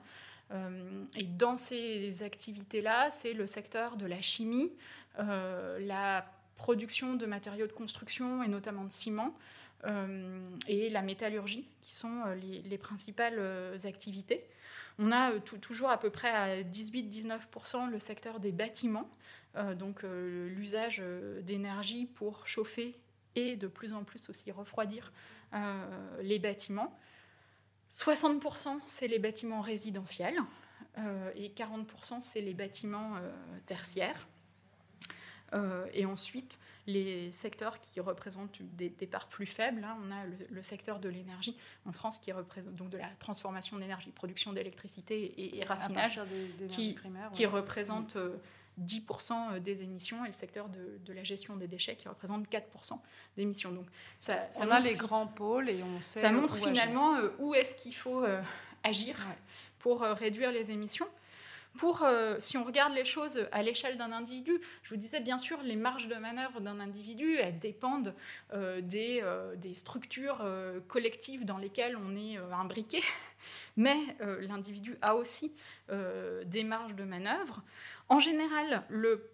Et 0.51 1.25
dans 1.25 1.57
ces 1.57 2.23
activités-là, 2.23 3.11
c'est 3.11 3.35
le 3.35 3.47
secteur 3.47 3.97
de 3.97 4.07
la 4.07 4.23
chimie, 4.23 4.73
la 5.19 6.25
production 6.57 7.15
de 7.15 7.27
matériaux 7.27 7.67
de 7.67 7.73
construction 7.73 8.43
et 8.43 8.49
notamment 8.49 8.85
de 8.85 8.91
ciment, 8.91 9.37
et 10.67 10.89
la 10.89 11.03
métallurgie 11.03 11.69
qui 11.83 11.95
sont 11.95 12.25
les 12.41 12.79
principales 12.79 13.41
activités. 13.85 14.49
On 14.99 15.13
a 15.13 15.33
euh, 15.33 15.39
toujours 15.39 15.91
à 15.91 15.99
peu 15.99 16.11
près 16.11 16.31
à 16.31 16.63
18-19% 16.63 17.91
le 17.91 17.99
secteur 17.99 18.41
des 18.41 18.53
bâtiments, 18.53 19.09
euh, 19.57 19.75
donc 19.75 20.05
euh, 20.05 20.49
l'usage 20.49 21.03
d'énergie 21.43 22.07
pour 22.07 22.47
chauffer 22.47 22.97
et 23.37 23.57
de 23.57 23.69
plus 23.69 23.93
en 23.93 24.05
plus 24.05 24.29
aussi 24.31 24.51
refroidir 24.51 25.13
les 26.21 26.39
bâtiments. 26.39 26.95
60% 27.93 28.81
c'est 28.87 29.09
les 29.09 29.19
bâtiments 29.19 29.61
résidentiels 29.61 30.39
et 31.35 31.49
40% 31.51 32.21
c'est 32.21 32.41
les 32.41 32.55
bâtiments 32.55 33.15
tertiaires. 33.67 34.27
et 35.95 36.05
ensuite, 36.05 36.59
les 36.89 37.31
secteurs 37.33 37.81
qui 37.81 38.01
représentent 38.01 38.61
des, 38.63 38.91
parts 38.91 39.29
plus 39.29 39.47
faibles. 39.47 39.85
Hein. 39.85 39.97
On 40.03 40.11
a 40.11 40.25
le, 40.51 40.63
secteur 40.63 40.99
de 40.99 41.09
l'énergie 41.09 41.57
en 41.85 41.93
France 41.93 42.19
qui 42.19 42.33
représente 42.33 42.75
donc 42.75 42.91
de 42.91 42.99
la 42.99 43.09
transformation 43.19 43.77
d'énergie, 43.77 44.11
production 44.11 44.53
d'électricité 44.53 45.59
et, 45.59 45.65
raffinage, 45.65 46.21
qui, 46.69 46.97
qui 47.33 47.47
représente 47.47 48.17
10% 48.85 49.33
euh, 49.33 49.35
euh, 49.57 49.61
des 49.61 49.83
émissions 49.83 50.25
et 50.25 50.29
le 50.29 50.35
secteur 50.35 50.69
de, 50.69 51.13
la 51.13 51.25
gestion 51.25 51.57
des 51.57 51.67
déchets 51.67 51.97
qui 51.97 52.09
représente 52.09 52.49
4% 52.49 52.99
d'émissions. 53.37 53.73
Donc 53.73 53.87
ça, 54.19 54.49
on 54.61 54.71
a 54.71 54.81
les 54.81 54.95
grands 54.95 55.27
pôles 55.27 55.69
et 55.69 55.83
on 55.83 56.01
sait. 56.01 56.21
Ça 56.21 56.33
montre 56.33 56.57
finalement 56.57 57.17
euh, 57.17 57.31
où 57.39 57.55
est-ce 57.55 57.75
qu'il 57.75 57.95
faut 57.95 58.25
agir 58.85 59.27
pour 59.79 60.03
réduire 60.03 60.53
les 60.53 60.71
émissions. 60.71 61.09
Euh, 61.85 62.37
si 62.41 62.57
on 62.57 62.65
regarde 62.65 62.93
les 62.93 63.05
choses 63.05 63.47
à 63.53 63.63
l'échelle 63.63 63.97
d'un 63.97 64.13
individu, 64.13 64.61
je 64.83 64.91
vous 64.91 64.97
disais 64.97 65.21
bien 65.21 65.39
sûr, 65.39 65.61
les 65.63 65.77
marges 65.77 66.09
de 66.09 66.15
manœuvre 66.15 66.61
d'un 66.61 66.81
individu, 66.81 67.39
dépendent 67.61 68.15
euh, 68.53 68.81
des, 68.81 69.21
euh, 69.23 69.55
des, 69.57 69.75
structures 69.75 70.47
collectives 70.89 71.45
dans 71.45 71.59
lesquelles 71.59 71.97
on 71.97 72.17
est 72.17 72.37
imbriqué, 72.53 73.01
mais 73.77 73.97
l'individu 74.41 74.97
a 75.03 75.15
aussi 75.15 75.53
des 75.89 76.65
marges 76.65 76.95
de 76.95 77.05
manœuvre. 77.05 77.63
En 78.09 78.21
général, 78.21 78.85
le 78.89 79.31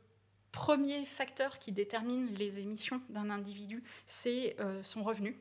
premier 0.55 1.05
facteur 1.05 1.59
qui 1.59 1.73
détermine 1.73 2.33
les 2.35 2.59
émissions 2.59 3.03
d'un 3.11 3.29
individu, 3.29 3.83
c'est 4.07 4.57
son 4.83 5.03
revenu. 5.03 5.37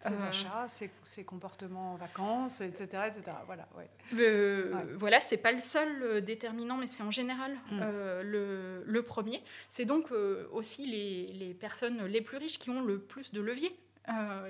Ses 0.00 0.22
euh, 0.22 0.28
achats, 0.28 0.66
ses, 1.04 1.24
comportements 1.24 1.92
en 1.92 1.96
vacances, 1.96 2.60
etc. 2.60 3.02
etc. 3.06 3.36
Voilà, 3.46 3.68
ouais. 3.76 3.88
Euh, 4.14 4.94
voilà 4.96 5.20
c'est 5.20 5.36
pas 5.36 5.52
le 5.52 5.60
seul 5.60 6.02
euh, 6.02 6.20
déterminant, 6.20 6.76
mais 6.76 6.86
c'est 6.86 7.02
en 7.02 7.10
général 7.10 7.52
mm. 7.70 7.80
le, 8.22 8.82
le, 8.84 9.02
premier. 9.02 9.42
C'est 9.68 9.84
donc 9.84 10.10
aussi 10.52 10.86
les, 10.86 11.32
les, 11.34 11.54
personnes 11.54 12.04
les 12.06 12.20
plus 12.20 12.38
riches 12.38 12.58
qui 12.58 12.70
ont 12.70 12.82
le 12.82 12.98
plus 12.98 13.32
de 13.32 13.40
levier 13.40 13.76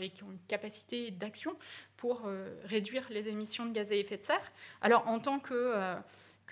et 0.01 0.09
qui 0.09 0.24
ont 0.24 0.30
une 0.30 0.38
capacité 0.49 1.11
d'action 1.11 1.55
pour 1.99 2.26
réduire 2.64 3.07
les 3.11 3.28
émissions 3.28 3.66
de 3.66 3.72
gaz 3.72 3.93
à 3.93 3.95
effet 3.95 4.16
de 4.16 4.22
serre. 4.22 4.53
Alors, 4.80 5.07
en 5.07 5.18
tant 5.18 5.38
que 5.38 5.74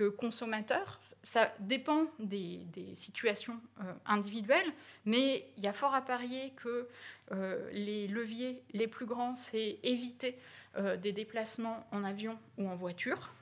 consommateur, 0.09 0.99
ça 1.23 1.53
dépend 1.61 2.07
des, 2.19 2.61
situations 2.95 3.61
euh, 3.81 3.93
individuelles, 4.07 4.73
mais 5.05 5.47
il 5.57 5.65
y 5.65 5.67
a 5.67 5.73
fort 5.73 5.95
à 5.95 6.03
parier 6.03 6.53
que 6.57 6.89
euh, 7.33 7.71
les 7.73 8.09
leviers 8.09 8.63
les 8.73 8.89
plus 8.89 9.07
grands, 9.07 9.35
c'est 9.35 9.79
éviter 9.83 10.39
euh, 10.77 10.97
des 10.97 11.13
déplacements 11.13 11.87
en 11.93 12.05
avion 12.05 12.39
ou 12.59 12.69
en 12.69 12.75
voiture. 12.75 13.33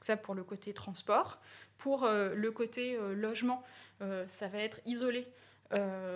ça 0.00 0.16
pour 0.16 0.34
le 0.34 0.44
côté 0.44 0.72
transport. 0.72 1.40
Pour 1.78 2.06
le 2.06 2.50
côté 2.50 2.96
logement, 3.14 3.62
ça 4.26 4.48
va 4.48 4.58
être 4.58 4.80
isoler 4.86 5.26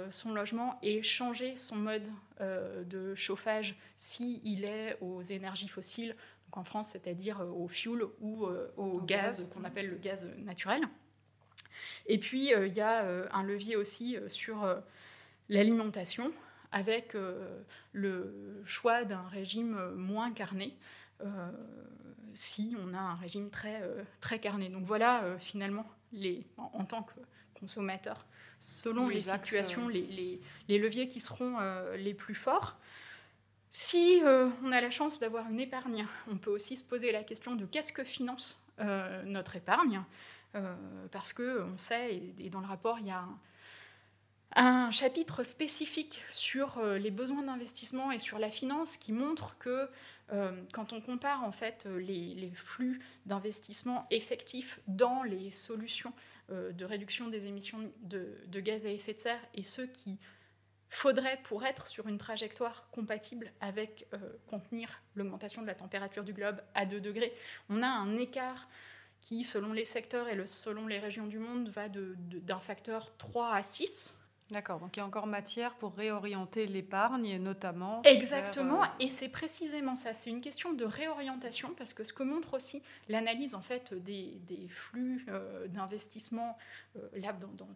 son 0.08 0.32
logement 0.32 0.78
et 0.82 1.02
changer 1.02 1.56
son 1.56 1.76
mode 1.76 2.08
de 2.40 3.14
chauffage 3.14 3.74
s'il 3.96 4.64
est 4.64 4.96
aux 5.00 5.20
énergies 5.20 5.68
fossiles 5.68 6.14
en 6.52 6.64
France, 6.64 6.90
c'est-à-dire 6.90 7.40
euh, 7.40 7.46
au 7.46 7.68
fuel 7.68 8.02
ou 8.20 8.46
euh, 8.46 8.72
au, 8.76 9.00
gaz, 9.00 9.48
qu'on 9.52 9.64
appelle 9.64 9.88
le 9.88 9.96
gaz 9.96 10.28
naturel. 10.38 10.82
Et 12.06 12.18
puis, 12.18 12.52
euh, 12.52 12.66
il 12.66 12.74
y 12.74 12.80
a 12.80 13.06
un 13.32 13.42
levier 13.42 13.76
aussi 13.76 14.16
sur 14.28 14.66
l'alimentation, 15.48 16.32
avec 16.72 17.16
le 17.92 18.62
choix 18.64 19.04
d'un 19.04 19.26
régime 19.28 19.94
moins 19.94 20.32
carné, 20.32 20.76
si 22.34 22.74
on 22.82 22.94
a 22.94 22.98
un 22.98 23.14
régime 23.14 23.50
très, 23.50 23.80
très 24.20 24.40
carné. 24.40 24.68
Donc 24.68 24.84
voilà, 24.84 25.36
finalement, 25.38 25.86
les, 26.12 26.46
en, 26.56 26.84
tant 26.84 27.02
que 27.02 27.14
consommateur, 27.54 28.26
selon 28.58 29.08
les, 29.08 29.18
situations, 29.18 29.88
les, 29.88 30.40
les, 30.68 30.78
leviers 30.78 31.08
qui 31.08 31.20
seront 31.20 31.58
les 31.96 32.14
plus 32.14 32.34
forts. 32.34 32.78
Si 33.70 34.22
euh, 34.24 34.48
on 34.62 34.72
a 34.72 34.80
la 34.80 34.90
chance 34.90 35.18
d'avoir 35.18 35.48
une 35.50 35.60
épargne, 35.60 36.06
on 36.30 36.36
peut 36.36 36.50
aussi 36.50 36.76
se 36.76 36.84
poser 36.84 37.12
la 37.12 37.22
question 37.22 37.54
de 37.54 37.66
qu'est-ce 37.66 37.92
que 37.92 38.04
finance 38.04 38.62
euh, 38.80 39.22
notre 39.24 39.56
épargne, 39.56 40.02
euh, 40.54 40.74
parce 41.12 41.32
que 41.32 41.62
on 41.62 41.76
sait, 41.76 42.22
et, 42.38 42.48
dans 42.48 42.60
le 42.60 42.66
rapport, 42.66 42.98
il 42.98 43.06
y 43.06 43.10
a 43.10 43.24
un, 44.56 44.90
chapitre 44.90 45.44
spécifique 45.44 46.22
sur 46.30 46.82
les 46.82 47.10
besoins 47.10 47.42
d'investissement 47.42 48.10
et 48.10 48.18
sur 48.18 48.38
la 48.38 48.50
finance 48.50 48.96
qui 48.96 49.12
montre 49.12 49.56
que 49.58 49.90
quand 50.72 50.94
on 50.94 51.02
compare 51.02 51.44
en 51.44 51.52
fait 51.52 51.86
les, 51.98 52.50
flux 52.54 52.98
d'investissement 53.26 54.06
effectifs 54.10 54.80
dans 54.86 55.22
les 55.22 55.50
solutions 55.50 56.14
de 56.48 56.84
réduction 56.86 57.28
des 57.28 57.46
émissions 57.46 57.78
de, 58.00 58.60
gaz 58.60 58.86
à 58.86 58.88
effet 58.88 59.12
de 59.12 59.20
serre 59.20 59.40
et 59.54 59.62
ceux 59.62 59.86
qui 59.86 60.16
faudrait, 60.88 61.40
pour 61.44 61.64
être 61.64 61.86
sur 61.86 62.06
une 62.06 62.18
trajectoire 62.18 62.88
compatible 62.90 63.52
avec 63.60 64.06
euh, 64.14 64.18
contenir 64.46 65.02
l'augmentation 65.14 65.62
de 65.62 65.66
la 65.66 65.74
température 65.74 66.24
du 66.24 66.32
globe 66.32 66.60
à 66.74 66.86
2 66.86 67.00
degrés, 67.00 67.32
on 67.68 67.82
a 67.82 67.88
un 67.88 68.16
écart 68.16 68.68
qui, 69.20 69.44
selon 69.44 69.72
les 69.72 69.84
secteurs 69.84 70.28
et 70.28 70.46
selon 70.46 70.86
les 70.86 70.98
régions 70.98 71.26
du 71.26 71.38
monde, 71.38 71.68
va 71.68 71.88
d'un 71.88 72.60
facteur 72.60 73.16
3 73.16 73.52
à 73.52 73.62
6. 73.62 74.14
D'accord, 74.50 74.80
donc 74.80 74.96
il 74.96 75.00
y 75.00 75.02
a 75.02 75.06
encore 75.06 75.26
matière 75.26 75.74
pour 75.74 75.94
réorienter 75.94 76.66
l'épargne, 76.66 77.36
notamment. 77.36 78.00
Exactement, 78.04 78.82
euh, 78.82 78.86
et 78.98 79.10
c'est 79.10 79.28
précisément 79.28 79.94
ça. 79.94 80.14
C'est 80.14 80.30
une 80.30 80.40
question 80.40 80.72
de 80.72 80.86
réorientation, 80.86 81.74
parce 81.76 81.92
que 81.92 82.02
ce 82.02 82.14
que 82.14 82.22
montre 82.22 82.54
aussi 82.54 82.82
l'analyse 83.10 83.54
en 83.54 83.60
fait 83.60 83.92
des, 83.92 84.40
flux 84.70 85.26
euh, 85.28 85.68
d'investissement 85.68 86.56
euh, 86.96 87.00
là 87.16 87.34
dans, 87.34 87.66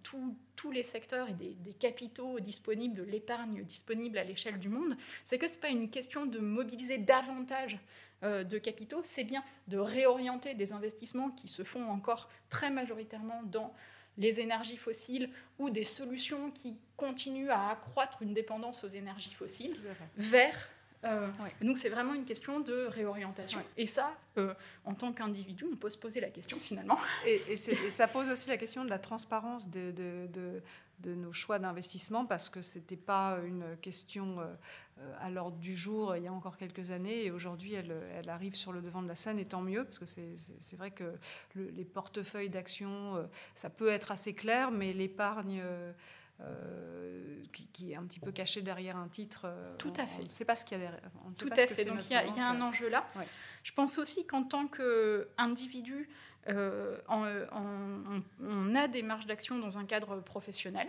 tous 0.56 0.70
les 0.70 0.82
secteurs 0.82 1.28
et 1.28 1.34
des, 1.34 1.54
des 1.56 1.74
capitaux 1.74 2.40
disponibles, 2.40 2.94
de 2.94 3.02
l'épargne 3.02 3.64
disponible 3.64 4.16
à 4.16 4.24
l'échelle 4.24 4.58
du 4.58 4.70
monde, 4.70 4.96
c'est 5.26 5.38
que 5.38 5.48
ce 5.48 5.54
n'est 5.54 5.60
pas 5.60 5.68
une 5.68 5.90
question 5.90 6.24
de 6.24 6.38
mobiliser 6.38 6.96
davantage 6.96 7.78
de 8.22 8.56
capitaux, 8.56 9.00
c'est 9.02 9.24
bien 9.24 9.42
de 9.66 9.78
réorienter 9.78 10.54
des 10.54 10.72
investissements 10.72 11.30
qui 11.30 11.48
se 11.48 11.64
font 11.64 11.88
encore 11.88 12.28
très 12.48 12.70
majoritairement 12.70 13.42
dans 13.42 13.74
les 14.18 14.40
énergies 14.40 14.76
fossiles 14.76 15.30
ou 15.58 15.70
des 15.70 15.84
solutions 15.84 16.50
qui 16.50 16.76
continuent 16.96 17.50
à 17.50 17.70
accroître 17.70 18.22
une 18.22 18.34
dépendance 18.34 18.84
aux 18.84 18.88
énergies 18.88 19.34
fossiles 19.34 19.76
vers 20.16 20.68
euh, 21.04 21.28
Donc 21.60 21.78
c'est 21.78 21.88
vraiment 21.88 22.14
une 22.14 22.24
question 22.24 22.60
de 22.60 22.86
réorientation. 22.86 23.60
Et 23.76 23.86
ça, 23.86 24.14
euh, 24.38 24.54
en 24.84 24.94
tant 24.94 25.12
qu'individu, 25.12 25.64
on 25.70 25.76
peut 25.76 25.90
se 25.90 25.98
poser 25.98 26.20
la 26.20 26.30
question 26.30 26.56
finalement. 26.56 26.98
Et, 27.26 27.56
ça 27.56 28.06
pose 28.06 28.30
aussi 28.30 28.48
la 28.48 28.56
question 28.56 28.84
de 28.84 28.90
la 28.90 28.98
transparence 28.98 29.70
de, 29.70 29.90
de, 29.90 30.62
nos 31.10 31.32
choix 31.32 31.58
d'investissement 31.58 32.24
parce 32.24 32.48
que 32.48 32.62
ce 32.62 32.78
n'était 32.78 32.96
pas 32.96 33.38
une 33.44 33.76
question 33.80 34.40
euh, 34.40 35.14
à 35.20 35.30
l'ordre 35.30 35.58
du 35.58 35.76
jour 35.76 36.16
il 36.16 36.24
y 36.24 36.28
a 36.28 36.32
encore 36.32 36.56
quelques 36.56 36.90
années 36.90 37.24
et 37.24 37.30
aujourd'hui 37.30 37.74
elle, 37.74 37.94
elle, 38.14 38.28
arrive 38.28 38.54
sur 38.54 38.72
le 38.72 38.80
devant 38.80 39.02
de 39.02 39.08
la 39.08 39.16
scène 39.16 39.38
et 39.38 39.44
tant 39.44 39.62
mieux 39.62 39.84
parce 39.84 39.98
que 39.98 40.06
c'est 40.06 40.76
vrai 40.76 40.90
que 40.90 41.14
les 41.54 41.84
portefeuilles 41.84 42.50
d'actions, 42.50 43.28
ça 43.54 43.70
peut 43.70 43.88
être 43.88 44.12
assez 44.12 44.34
clair, 44.34 44.70
mais 44.70 44.92
l'épargne 44.92 45.62
qui, 47.72 47.92
est 47.92 47.96
un 47.96 48.04
petit 48.04 48.20
peu 48.20 48.32
caché 48.32 48.62
derrière 48.62 48.96
un 48.96 49.08
titre. 49.08 49.46
Tout 49.78 49.92
à 49.96 50.06
fait. 50.06 50.20
On 50.20 50.24
ne 50.24 50.28
sait 50.28 50.44
pas 50.44 50.56
ce 50.56 50.64
qu'il 50.64 50.78
y 50.78 50.80
a 50.80 50.84
derrière. 50.84 51.10
Tout 51.38 51.50
à 51.50 51.66
fait. 51.66 51.84
Donc 51.84 52.04
il 52.10 52.12
y, 52.12 52.40
a 52.40 52.48
un 52.48 52.60
enjeu 52.60 52.88
là. 52.88 53.06
Je 53.62 53.72
pense 53.72 53.98
aussi 53.98 54.26
qu'en 54.26 54.42
tant 54.44 54.66
qu'individu, 54.66 56.08
on, 56.48 58.22
a 58.74 58.88
des 58.88 59.02
marges 59.02 59.26
d'action 59.26 59.58
dans 59.58 59.78
un 59.78 59.84
cadre 59.84 60.20
professionnel. 60.20 60.88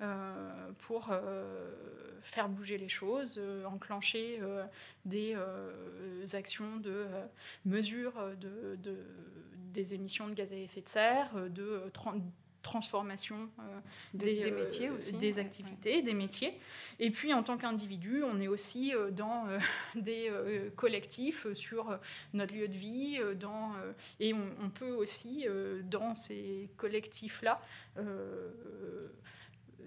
Euh, 0.00 0.70
pour 0.78 1.08
euh, 1.10 1.72
faire 2.22 2.48
bouger 2.48 2.78
les 2.78 2.88
choses, 2.88 3.34
euh, 3.36 3.64
enclencher 3.64 4.40
des 5.04 5.34
actions 6.34 6.76
de 6.76 7.06
mesure 7.64 8.14
de, 8.40 8.78
des 9.72 9.94
émissions 9.94 10.28
de 10.28 10.34
gaz 10.34 10.52
à 10.52 10.56
effet 10.56 10.82
de 10.82 10.88
serre, 10.88 11.30
de 11.50 11.82
transformation 12.62 13.48
des, 14.14 14.50
métiers 14.50 14.90
aussi, 14.90 15.14
des 15.14 15.38
activités, 15.38 16.02
des 16.02 16.14
métiers. 16.14 16.58
Et 16.98 17.10
puis 17.10 17.32
en 17.32 17.42
tant 17.42 17.56
qu'individu, 17.56 18.22
on 18.24 18.40
est 18.40 18.48
aussi 18.48 18.92
dans 19.12 19.44
des 19.94 20.30
collectifs 20.76 21.52
sur 21.54 21.98
notre 22.34 22.54
lieu 22.54 22.68
de 22.68 22.76
vie, 22.76 23.18
dans, 23.38 23.72
et 24.20 24.34
on, 24.34 24.50
on 24.62 24.70
peut 24.70 24.90
aussi 24.90 25.46
dans 25.90 26.14
ces 26.14 26.68
collectifs-là 26.76 27.60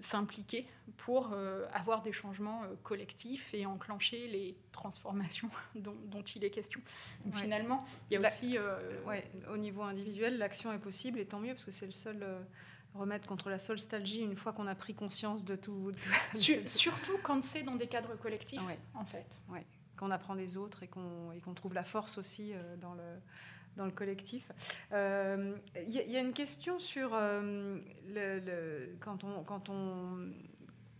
s'impliquer 0.04 0.66
pour 0.96 1.30
euh, 1.32 1.66
avoir 1.72 2.02
des 2.02 2.12
changements 2.12 2.62
euh, 2.64 2.74
collectifs 2.82 3.52
et 3.54 3.66
enclencher 3.66 4.26
les 4.28 4.56
transformations 4.72 5.50
dont, 5.74 6.22
il 6.34 6.44
est 6.44 6.50
question. 6.50 6.80
Finalement, 7.32 7.84
il 8.10 8.14
y 8.14 8.16
a 8.16 8.20
aussi... 8.20 8.58
Euh, 8.58 8.78
au 9.50 9.56
niveau 9.56 9.82
individuel, 9.82 10.38
l'action 10.38 10.72
est 10.72 10.78
possible 10.78 11.18
et 11.18 11.26
tant 11.26 11.40
mieux 11.40 11.52
parce 11.52 11.64
que 11.64 11.70
c'est 11.70 11.86
le 11.86 11.92
seul 11.92 12.26
remède 12.94 13.24
contre 13.26 13.48
la 13.48 13.58
solstalgie 13.58 14.20
une 14.20 14.36
fois 14.36 14.52
qu'on 14.52 14.66
a 14.66 14.74
pris 14.74 14.94
conscience 14.94 15.44
de 15.44 15.56
tout. 15.56 15.92
surtout 16.66 17.18
quand 17.22 17.42
c'est 17.42 17.62
dans 17.62 17.76
des 17.76 17.86
cadres 17.86 18.16
collectifs, 18.16 18.60
en 18.94 19.04
fait. 19.04 19.40
Ouais. 19.48 19.66
Qu'on 19.96 20.10
apprend 20.10 20.34
des 20.34 20.56
autres 20.56 20.82
et 20.82 20.88
qu'on 20.88 21.54
trouve 21.54 21.74
la 21.74 21.84
force 21.84 22.18
aussi 22.18 22.52
dans 22.80 22.94
le 22.94 23.02
dans 23.76 23.84
le 23.84 23.90
collectif. 23.90 24.50
Il 24.90 24.94
euh, 24.94 25.54
y, 25.86 26.16
a 26.16 26.20
une 26.20 26.32
question 26.32 26.78
sur 26.78 27.12
euh, 27.14 27.78
le, 28.06 28.96
quand, 29.00 29.24
on, 29.24 29.42
quand, 29.42 29.70
on, 29.70 30.30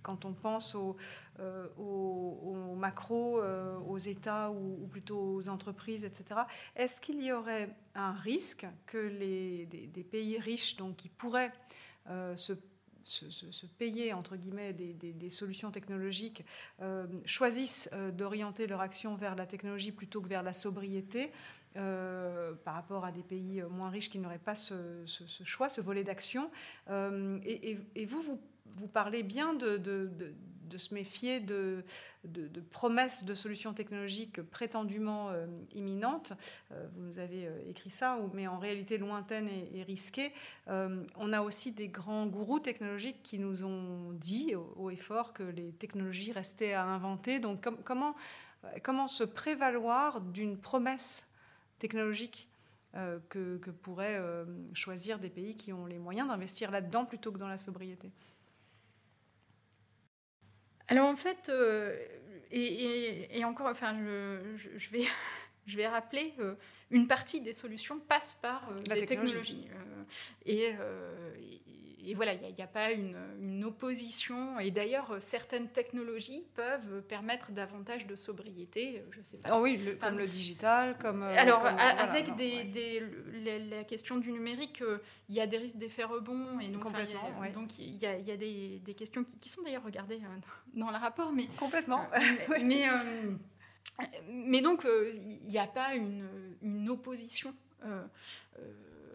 quand 0.03 0.25
on 0.25 0.33
pense 0.33 0.75
au, 0.75 0.97
euh, 1.41 1.69
au, 1.77 2.75
macro, 2.77 3.41
aux 3.87 3.99
États 3.99 4.51
ou, 4.51 4.87
plutôt 4.89 5.37
aux 5.37 5.49
entreprises, 5.49 6.05
etc. 6.05 6.41
Est-ce 6.75 7.01
qu'il 7.01 7.23
y 7.23 7.33
aurait 7.33 7.71
un 7.95 8.13
risque 8.13 8.67
que 8.87 8.99
les, 8.99 9.67
des, 9.67 10.05
pays 10.05 10.39
riches, 10.39 10.77
donc 10.77 10.97
qui 10.97 11.09
pourraient 11.09 11.53
se 12.35 12.55
se, 13.05 13.67
payer 13.79 14.13
entre 14.13 14.37
guillemets 14.37 14.73
des, 14.73 15.31
solutions 15.31 15.71
technologiques 15.71 16.45
choisissent 17.25 17.91
d'orienter 18.13 18.67
leur 18.67 18.81
action 18.81 19.15
vers 19.15 19.35
la 19.35 19.47
technologie 19.47 19.93
plutôt 19.93 20.21
que 20.21 20.29
vers 20.29 20.43
la 20.43 20.53
sobriété 20.53 21.31
euh, 21.79 22.53
par 22.65 22.75
rapport 22.75 23.07
à 23.07 23.13
des 23.13 23.23
pays 23.23 23.63
moins 23.71 23.89
riches 23.89 24.11
qui 24.11 24.19
n'auraient 24.19 24.39
pas 24.39 24.55
ce, 24.55 24.75
choix, 25.45 25.71
ce 25.71 25.81
volet 25.81 26.05
d'action. 26.05 26.51
Euh, 26.91 27.39
et, 27.45 28.05
vous, 28.05 28.39
vous, 28.67 28.89
parlez 28.89 29.23
bien 29.23 29.55
de, 29.55 29.81
se 30.79 30.95
méfier 30.95 31.41
de, 31.41 31.85
promesses 32.71 33.25
de 33.25 33.35
solutions 33.35 33.73
technologiques 33.73 34.43
prétendument 34.43 35.31
euh, 35.31 35.47
imminentes. 35.75 36.33
vous 36.71 37.03
nous 37.03 37.19
avez 37.19 37.49
écrit 37.69 37.91
ça, 37.91 38.19
mais 38.35 38.47
en 38.47 38.59
réalité 38.59 38.99
lointaines 38.99 39.49
et, 39.49 39.83
risquées. 39.83 40.33
on 40.69 41.33
a 41.33 41.41
aussi 41.43 41.73
des 41.73 41.89
grands 41.89 42.27
gourous 42.27 42.61
technologiques 42.61 43.23
qui 43.23 43.39
nous 43.39 43.65
ont 43.65 44.13
dit 44.13 44.55
haut 44.55 44.91
et 44.91 44.97
fort 44.97 45.33
que 45.33 45.43
les 45.43 45.73
technologies 45.73 46.33
restaient 46.33 46.73
à 46.73 46.85
inventer. 46.85 47.41
Donc 47.41 47.69
comment, 47.85 49.07
se 49.07 49.25
prévaloir 49.25 50.21
d'une 50.21 50.57
promesse 50.57 51.29
technologique 51.79 52.49
euh, 52.95 53.19
que, 53.31 53.57
pourraient 53.71 54.19
euh, 54.19 54.45
choisir 54.75 55.19
des 55.19 55.31
pays 55.31 55.57
qui 55.57 55.73
ont 55.73 55.87
les 55.87 55.99
moyens 55.99 56.29
d'investir 56.29 56.71
là-dedans 56.71 57.07
plutôt 57.07 57.33
que 57.33 57.39
dans 57.39 57.49
la 57.49 57.57
sobriété? 57.57 58.11
Alors 60.93 61.09
en 61.09 61.17
fait, 61.17 61.49
euh, 61.49 61.97
et, 62.51 63.43
encore, 63.47 63.67
enfin, 63.67 63.97
je, 64.57 64.91
vais, 64.91 65.05
je 65.67 65.77
vais 65.79 65.87
rappeler, 65.89 66.35
une 66.91 67.07
partie 67.07 67.41
des 67.41 67.55
solutions 67.55 67.99
passe 67.99 68.35
par 68.35 68.69
la 68.89 68.95
les 68.97 69.07
technologies. 69.07 69.69
et, 70.45 70.75
et 72.05 72.15
voilà, 72.15 72.35
il 72.35 72.55
n'y 72.55 72.63
a, 72.63 72.67
pas 72.67 72.91
une, 72.91 73.65
opposition. 73.65 74.59
Et 74.59 74.71
d'ailleurs, 74.71 75.17
certaines 75.21 75.69
technologies 75.69 76.45
peuvent 76.55 77.03
permettre 77.03 77.53
davantage 77.53 78.07
de 78.07 78.17
sobriété. 78.17 79.05
Je 79.11 79.23
sais 79.23 79.39
pas. 79.39 79.57
Oh 79.57 79.63
oui, 79.63 79.81
comme 80.01 80.19
le 80.19 80.27
digital, 80.27 80.99
comme. 80.99 81.23
Euh, 81.23 81.37
alors, 81.37 81.65
avec 81.65 82.35
des, 82.35 83.03
la, 83.71 83.85
question 83.85 84.17
du 84.17 84.33
numérique, 84.33 84.83
euh, 84.83 84.99
il 85.29 85.37
y 85.37 85.41
a 85.41 85.47
des 85.47 85.59
risques 85.59 85.77
d'effet 85.77 86.05
rebond. 86.05 86.59
Et 86.61 86.69
donc, 86.69 87.79
il 87.79 87.97
y 87.97 88.07
a, 88.07 88.19
y 88.19 88.33
a 88.33 88.37
des, 88.37 88.95
questions 88.97 89.25
qui, 89.41 89.49
sont 89.49 89.63
d'ailleurs 89.63 89.85
regardées 89.85 90.17
euh, 90.17 90.39
dans 90.75 90.91
le 90.91 90.97
rapport. 90.97 91.33
Mais, 91.33 91.47
Complètement. 91.59 92.07
mais, 92.63 92.89
mais, 94.29 94.61
donc, 94.61 94.85
il 94.85 95.49
n'y 95.49 95.59
a 95.59 95.67
pas 95.67 95.95
une, 95.95 96.27
une 96.63 96.89
opposition 96.89 97.55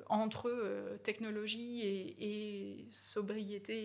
entre 0.10 0.50
euh, 0.50 0.98
technologie 0.98 1.82
et, 1.82 2.86
sobriété 2.90 3.76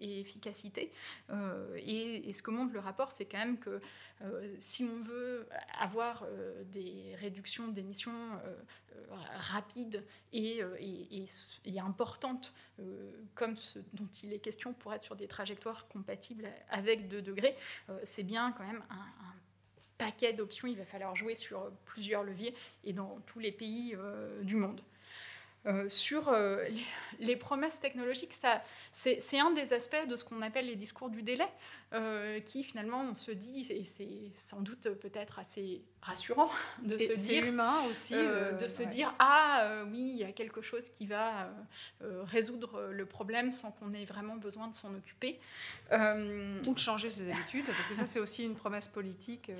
et, 0.00 0.20
efficacité. 0.20 0.90
Euh, 1.30 1.76
et, 1.76 2.32
ce 2.32 2.42
que 2.42 2.50
montre 2.50 2.72
le 2.72 2.80
rapport, 2.80 3.10
c'est 3.10 3.24
quand 3.24 3.38
même 3.38 3.58
que 3.58 3.80
euh, 4.22 4.54
si 4.58 4.84
on 4.84 5.00
veut 5.02 5.46
avoir 5.78 6.26
des 6.66 7.14
réductions 7.16 7.68
d'émissions 7.68 8.12
rapides 9.34 10.04
et, 10.32 10.62
importantes, 11.78 12.52
comme 13.34 13.56
ce 13.56 13.78
dont 13.94 14.08
il 14.22 14.32
est 14.32 14.38
question 14.38 14.72
pour 14.72 14.92
être 14.94 15.04
sur 15.04 15.16
des 15.16 15.26
trajectoires 15.26 15.88
compatibles 15.88 16.48
avec 16.68 17.08
2 17.08 17.22
degrés, 17.22 17.56
c'est 18.04 18.22
bien 18.22 18.52
quand 18.52 18.64
même 18.64 18.82
un, 18.90 19.06
paquet 19.98 20.32
d'options. 20.32 20.66
Il 20.66 20.78
va 20.78 20.86
falloir 20.86 21.14
jouer 21.14 21.34
sur 21.34 21.70
plusieurs 21.84 22.24
leviers 22.24 22.54
et 22.84 22.94
dans 22.94 23.20
tous 23.26 23.38
les 23.38 23.52
pays 23.52 23.96
du 24.42 24.56
monde. 24.56 24.80
Euh, 25.66 25.90
sur 25.90 26.30
euh, 26.30 26.64
les, 27.18 27.36
promesses 27.36 27.80
technologiques, 27.80 28.34
c'est 28.92 29.38
un 29.38 29.50
des 29.50 29.74
aspects 29.74 30.08
de 30.08 30.16
ce 30.16 30.24
qu'on 30.24 30.40
appelle 30.40 30.66
les 30.66 30.76
discours 30.76 31.10
du 31.10 31.22
délai, 31.22 31.48
euh, 31.92 32.40
qui 32.40 32.62
finalement 32.62 33.02
on 33.02 33.12
se 33.12 33.30
dit, 33.30 33.66
et 33.68 33.84
c'est 33.84 34.32
sans 34.34 34.62
doute 34.62 34.88
peut-être 35.00 35.38
assez 35.38 35.82
rassurant 36.00 36.50
de 36.82 36.96
se 36.96 37.12
dire, 37.12 37.44
humain 37.44 37.74
aussi, 37.90 38.14
de 38.14 38.68
se 38.68 38.82
dire 38.84 39.14
ah 39.18 39.84
oui, 39.92 40.12
il 40.14 40.16
y 40.16 40.24
a 40.24 40.32
quelque 40.32 40.62
chose 40.62 40.88
qui 40.88 41.06
va 41.06 41.50
résoudre 42.00 42.88
le 42.90 43.04
problème 43.04 43.52
sans 43.52 43.70
qu'on 43.70 43.92
ait 43.92 44.06
vraiment 44.06 44.36
besoin 44.36 44.68
de 44.68 44.74
s'en 44.74 44.94
occuper, 44.94 45.38
ou 45.92 46.72
de 46.72 46.78
changer 46.78 47.10
ses 47.10 47.30
habitudes, 47.30 47.66
parce 47.66 47.88
que 47.88 47.94
ça 47.94 48.06
c'est 48.06 48.20
aussi 48.20 48.44
une 48.44 48.54
promesse 48.54 48.88
politique. 48.88 49.52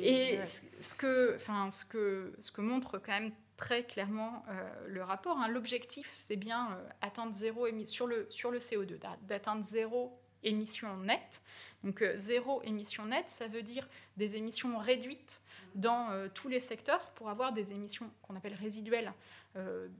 et 0.00 0.38
ce 0.46 0.94
que, 0.94 1.34
enfin 1.34 1.72
ce 1.72 1.84
que, 1.84 2.32
ce 2.38 2.52
que 2.52 2.60
montre 2.60 2.98
quand 2.98 3.12
même 3.12 3.32
très 3.56 3.84
clairement 3.84 4.44
euh, 4.48 4.86
le 4.88 5.02
rapport. 5.02 5.38
Hein. 5.38 5.48
L'objectif, 5.48 6.12
c'est 6.16 6.36
bien 6.36 6.72
euh, 6.72 6.88
atteindre 7.00 7.32
zéro 7.32 7.66
sur 7.86 8.06
le, 8.06 8.26
sur 8.30 8.50
le 8.50 8.58
CO2, 8.58 8.98
d'atteindre 9.22 9.64
zéro 9.64 10.18
émission 10.42 10.96
nette. 10.98 11.42
Donc 11.82 12.02
euh, 12.02 12.14
zéro 12.16 12.62
émission 12.62 13.06
nette, 13.06 13.30
ça 13.30 13.48
veut 13.48 13.62
dire 13.62 13.88
des 14.16 14.36
émissions 14.36 14.76
réduites 14.78 15.40
dans 15.74 16.28
tous 16.34 16.48
les 16.48 16.60
secteurs 16.60 17.10
pour 17.10 17.30
avoir 17.30 17.52
des 17.52 17.72
émissions 17.72 18.08
qu'on 18.22 18.36
appelle 18.36 18.54
résiduelles. 18.54 19.12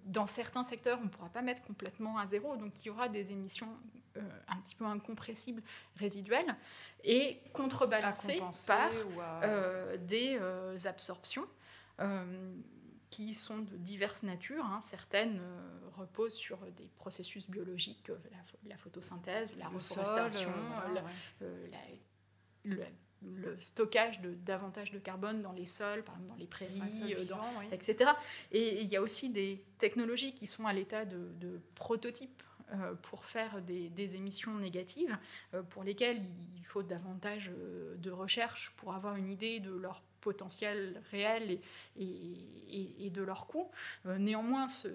dans 0.05 0.29
certains 0.29 0.63
secteurs, 0.63 1.01
on 1.01 1.05
ne 1.05 1.09
pourra 1.09 1.29
pas 1.31 1.43
mettre 1.43 1.63
complètement 1.63 2.17
à 2.17 2.27
zéro, 2.27 2.57
donc 2.57 2.73
il 2.81 2.87
y 2.87 2.91
aura 2.91 3.09
des 3.09 3.33
émissions 3.33 3.69
un 4.15 4.57
petit 4.61 4.77
peu 4.77 4.85
incompressibles 4.85 5.65
résiduelles 5.97 6.55
et 7.03 7.41
contrebalancées 7.53 8.41
par 8.69 8.91
des 9.99 10.39
absorptions 10.87 11.49
qui 13.15 13.33
sont 13.33 13.59
de 13.59 13.77
diverses 13.77 14.25
natures. 14.25 14.65
Hein. 14.65 14.81
Certaines 14.83 15.39
euh, 15.39 15.89
reposent 15.97 16.35
sur 16.35 16.59
des 16.77 16.89
processus 16.97 17.49
biologiques, 17.49 18.11
euh, 18.11 18.17
la, 18.67 18.77
photosynthèse, 18.77 19.55
la 19.57 19.69
reforestation, 19.69 20.51
euh, 21.43 21.71
le, 22.65 23.57
stockage 23.61 24.21
de 24.21 24.35
davantage 24.35 24.91
de 24.91 24.99
carbone 24.99 25.43
dans 25.43 25.53
les 25.53 25.65
sols, 25.65 26.03
par 26.03 26.17
exemple 26.17 26.31
dans 26.31 26.41
les 26.41 26.49
prairies, 26.49 26.83
etc. 27.71 28.11
Et 28.51 28.83
il 28.83 28.89
y 28.89 28.97
a 28.97 29.01
aussi 29.01 29.31
des 29.31 29.65
technologies 29.79 30.35
qui 30.35 30.49
sont 30.49 30.67
à 30.67 30.73
l'état 30.73 31.05
de, 31.05 31.31
de 31.41 31.61
prototype 31.77 32.43
pour 33.03 33.25
faire 33.25 33.63
des, 33.63 33.91
des 33.91 34.17
émissions 34.17 34.57
négatives, 34.57 35.17
pour 35.71 35.85
lesquelles 35.85 36.21
il 36.57 36.65
faut 36.67 36.83
davantage 36.83 37.51
de 37.97 38.11
recherche 38.11 38.73
pour 38.77 38.95
avoir 38.95 39.15
une 39.17 39.29
idée 39.29 39.61
de 39.61 39.71
leur 39.71 40.03
potentiel 40.25 41.03
réel 41.11 41.61
et, 41.97 43.11
de 43.11 43.23
leur 43.23 43.47
coût. 43.47 43.71
néanmoins, 44.05 44.69
ce, 44.69 44.89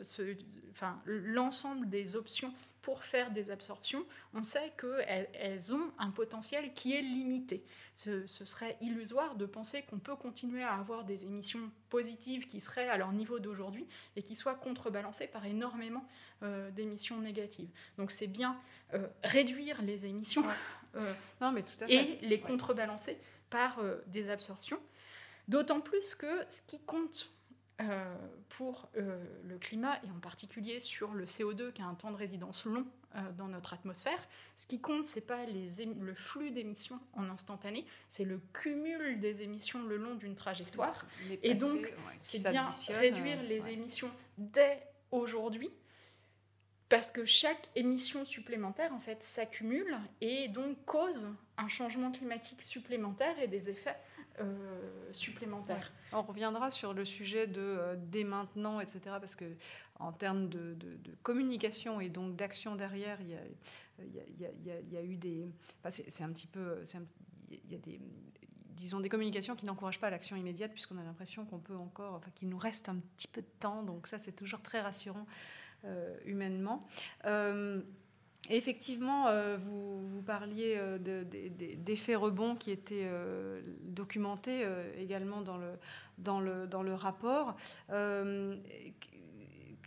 enfin, 0.71 0.99
l'ensemble 1.05 1.87
des 1.89 2.17
options 2.17 2.51
pour 2.81 3.03
faire 3.03 3.31
des 3.31 3.51
absorptions, 3.51 4.05
on 4.33 4.43
sait 4.43 4.73
qu'elles 4.79 5.29
elles 5.33 5.73
ont 5.73 5.91
un 5.99 6.11
potentiel 6.11 6.73
qui 6.73 6.95
est 6.95 7.01
limité. 7.01 7.63
Ce, 7.93 8.25
serait 8.27 8.77
illusoire 8.81 9.35
de 9.35 9.45
penser 9.45 9.83
qu'on 9.83 9.99
peut 9.99 10.15
continuer 10.15 10.63
à 10.63 10.73
avoir 10.75 11.03
des 11.03 11.25
émissions 11.25 11.71
positives 11.89 12.47
qui 12.47 12.61
seraient 12.61 12.87
à 12.87 12.97
leur 12.97 13.11
niveau 13.11 13.39
d'aujourd'hui 13.39 13.85
et 14.15 14.23
qui 14.23 14.35
soient 14.35 14.55
contrebalancées 14.55 15.27
par 15.27 15.45
énormément 15.45 16.05
euh, 16.43 16.71
d'émissions 16.71 17.19
négatives. 17.19 17.69
Donc 17.97 18.11
c'est 18.11 18.27
bien 18.27 18.57
euh, 18.93 19.07
réduire 19.23 19.81
les 19.81 20.07
émissions 20.07 20.43
euh, 20.95 21.13
non, 21.41 21.51
mais 21.51 21.61
tout 21.61 21.83
à 21.83 21.87
et 21.87 22.17
les 22.21 22.39
contrebalancer 22.39 23.17
par 23.49 23.79
des 24.07 24.29
absorptions. 24.29 24.79
D'autant 25.49 25.81
plus 25.81 26.13
que 26.13 26.27
ce 26.47 26.61
qui 26.61 26.79
compte 26.79 27.31
euh, 27.81 28.15
pour 28.49 28.87
euh, 28.97 29.17
le 29.45 29.57
climat 29.57 29.99
et 30.05 30.11
en 30.11 30.19
particulier 30.19 30.79
sur 30.79 31.13
le 31.13 31.25
CO2 31.25 31.71
qui 31.71 31.81
a 31.81 31.85
un 31.85 31.95
temps 31.95 32.11
de 32.11 32.17
résidence 32.17 32.65
long 32.65 32.85
euh, 33.15 33.31
dans 33.37 33.47
notre 33.47 33.73
atmosphère. 33.73 34.19
Ce 34.55 34.67
qui 34.67 34.79
compte, 34.79 35.07
c'est 35.07 35.21
pas 35.21 35.45
les 35.45 35.85
le 35.85 36.13
flux 36.13 36.51
d'émissions 36.51 36.99
en 37.13 37.29
instantané, 37.29 37.85
c'est 38.09 38.25
le 38.25 38.39
cumul 38.53 39.19
des 39.19 39.41
émissions 39.41 39.81
le 39.81 39.97
long 39.97 40.13
d'une 40.13 40.35
trajectoire. 40.35 41.03
et 41.41 41.55
donc, 41.55 41.91
c'est 42.19 42.51
bien 42.51 42.69
réduire 42.89 43.41
les 43.41 43.69
émissions 43.69 44.11
dès 44.37 44.83
aujourd'hui 45.09 45.71
parce 46.89 47.09
que 47.09 47.25
chaque 47.25 47.69
émission 47.75 48.25
supplémentaire 48.25 48.93
en 48.93 48.99
fait 48.99 49.23
s'accumule 49.23 49.97
et 50.21 50.47
donc 50.47 50.83
cause 50.85 51.27
un 51.57 51.67
changement 51.67 52.11
climatique 52.11 52.61
supplémentaire 52.61 53.39
et 53.39 53.47
des 53.47 53.69
effets 53.69 53.97
euh, 54.39 55.11
supplémentaires. 55.11 55.91
On 56.13 56.21
reviendra 56.21 56.71
sur 56.71 56.93
le 56.93 57.05
sujet 57.05 57.47
de 57.47 57.61
euh, 57.61 57.95
dès 57.97 58.23
maintenant, 58.23 58.79
etc. 58.79 58.99
Parce 59.05 59.35
que 59.35 59.45
en 59.99 60.11
termes 60.11 60.49
de, 60.49 60.75
communication 61.23 61.99
et 61.99 62.09
donc 62.09 62.35
d'action 62.35 62.75
derrière, 62.75 63.19
il 63.21 63.29
y, 63.29 64.97
a, 64.97 65.03
eu 65.03 65.17
des. 65.17 65.47
c'est 65.89 66.23
un 66.23 66.31
petit 66.31 66.47
peu. 66.47 66.81
il 67.51 67.71
y 67.71 67.75
a 67.75 67.79
des 67.79 67.99
disons 68.79 69.01
des 69.01 69.09
communications 69.09 69.55
qui 69.55 69.65
n'encouragent 69.65 69.99
pas 69.99 70.09
l'action 70.09 70.37
immédiate 70.37 70.71
puisqu'on 70.71 70.97
a 70.97 71.03
l'impression 71.03 71.45
qu'on 71.45 71.59
peut 71.59 71.75
encore, 71.75 72.13
enfin 72.13 72.31
qu'il 72.33 72.47
nous 72.47 72.57
reste 72.57 72.87
un 72.87 72.95
petit 72.95 73.27
peu 73.27 73.41
de 73.41 73.49
temps, 73.59 73.83
donc 73.83 74.07
ça 74.07 74.17
c'est 74.17 74.31
toujours 74.31 74.61
très 74.61 74.79
rassurant 74.79 75.25
euh, 75.83 76.15
humainement 76.25 76.87
effectivement, 78.57 79.27
euh, 79.27 79.57
vous, 79.57 80.21
parliez 80.25 80.75
euh, 80.77 80.97
d'effets 81.77 82.15
rebonds 82.15 82.55
qui 82.55 82.71
étaient 82.71 83.05
euh, 83.05 83.61
documentés 83.81 84.67
également 84.97 85.41
dans 85.41 85.57
le, 86.39 86.93
rapport. 86.93 87.55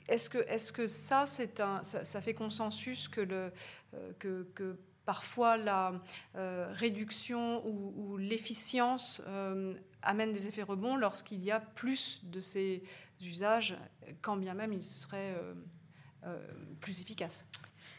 est-ce 0.08 0.72
que, 0.72 0.86
ça, 0.86 1.24
un, 1.60 1.82
ça, 1.82 2.20
fait 2.20 2.34
consensus 2.34 3.08
que, 3.08 3.20
le, 3.20 3.52
que 4.18 4.76
parfois 5.04 5.56
la 5.56 6.00
réduction 6.34 7.66
ou, 7.66 7.92
ou 7.96 8.16
l'efficience 8.16 9.22
amène 10.02 10.32
des 10.32 10.48
effets 10.48 10.62
rebonds 10.62 10.96
lorsqu'il 10.96 11.42
y 11.44 11.50
a 11.50 11.60
plus 11.60 12.24
de 12.24 12.40
ces 12.40 12.82
usages, 13.20 13.76
quand 14.20 14.36
bien 14.36 14.54
même 14.54 14.72
ils 14.72 14.84
seraient 14.84 15.36
plus 16.80 17.00
efficaces? 17.00 17.48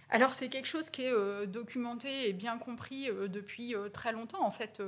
Alors 0.10 0.32
c'est 0.32 0.50
quelque 0.50 0.68
chose 0.68 0.90
qui 0.90 1.04
est 1.04 1.12
euh, 1.12 1.46
documenté 1.46 2.30
et 2.30 2.34
bien 2.34 2.58
compris 2.58 3.10
euh, 3.10 3.28
depuis 3.28 3.76
euh, 3.76 3.90
très 3.90 4.12
longtemps. 4.12 4.46
En 4.46 4.52
fait, 4.52 4.82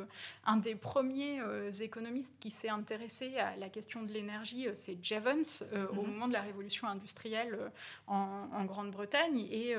un 0.45 0.57
des 0.57 0.75
premiers 0.75 1.39
économistes 1.81 2.35
qui 2.39 2.51
s'est 2.51 2.69
intéressé 2.69 3.37
à 3.37 3.55
la 3.57 3.69
question 3.69 4.03
de 4.03 4.11
l'énergie, 4.11 4.67
c'est 4.73 4.97
Jevons, 5.03 5.41
au 5.89 6.01
mhm. 6.03 6.11
moment 6.11 6.27
de 6.27 6.33
la 6.33 6.41
révolution 6.41 6.87
industrielle 6.87 7.57
en, 8.07 8.65
Grande-Bretagne. 8.65 9.47
Et 9.51 9.75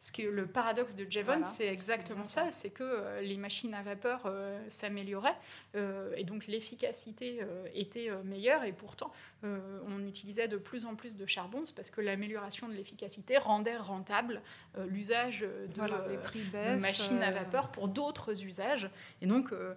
ce 0.00 0.12
que, 0.12 0.22
le 0.22 0.46
paradoxe 0.46 0.94
de 0.94 1.06
Jevons, 1.10 1.44
c'est 1.44 1.66
exactement 1.66 2.24
ça, 2.24 2.52
c'est 2.52 2.70
que 2.70 3.20
les 3.22 3.36
machines 3.36 3.74
à 3.74 3.82
vapeur 3.82 4.32
s'amélioraient 4.68 5.36
et 5.74 6.24
donc 6.24 6.46
l'efficacité 6.46 7.40
était 7.74 8.10
meilleure 8.24 8.64
et 8.64 8.72
pourtant 8.72 9.12
on 9.42 10.06
utilisait 10.06 10.48
de 10.48 10.56
plus 10.56 10.84
en 10.84 10.94
plus 10.94 11.16
de 11.16 11.26
charbon, 11.26 11.62
parce 11.74 11.90
que 11.90 12.00
l'amélioration 12.00 12.68
de 12.68 12.74
l'efficacité 12.74 13.38
rendait 13.38 13.76
rentable 13.76 14.42
l'usage 14.90 15.40
de, 15.40 15.80
euh, 15.80 16.78
machines 16.78 17.22
à 17.22 17.30
euh. 17.30 17.32
vapeur 17.32 17.70
pour 17.70 17.88
d'autres 17.88 18.42
usages. 18.44 18.90
Et 19.22 19.26
donc, 19.26 19.52
euh, 19.52 19.74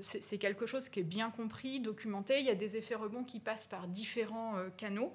c'est 0.00 0.38
quelque 0.38 0.66
chose 0.66 0.88
qui 0.88 1.00
est 1.00 1.04
bien 1.04 1.30
compris, 1.30 1.80
documenté. 1.80 2.40
Il 2.40 2.46
y 2.46 2.50
a 2.50 2.54
des 2.54 2.76
effets 2.76 2.94
rebonds 2.94 3.24
qui 3.24 3.38
passent 3.40 3.66
par 3.66 3.86
différents 3.86 4.54
canaux. 4.76 5.12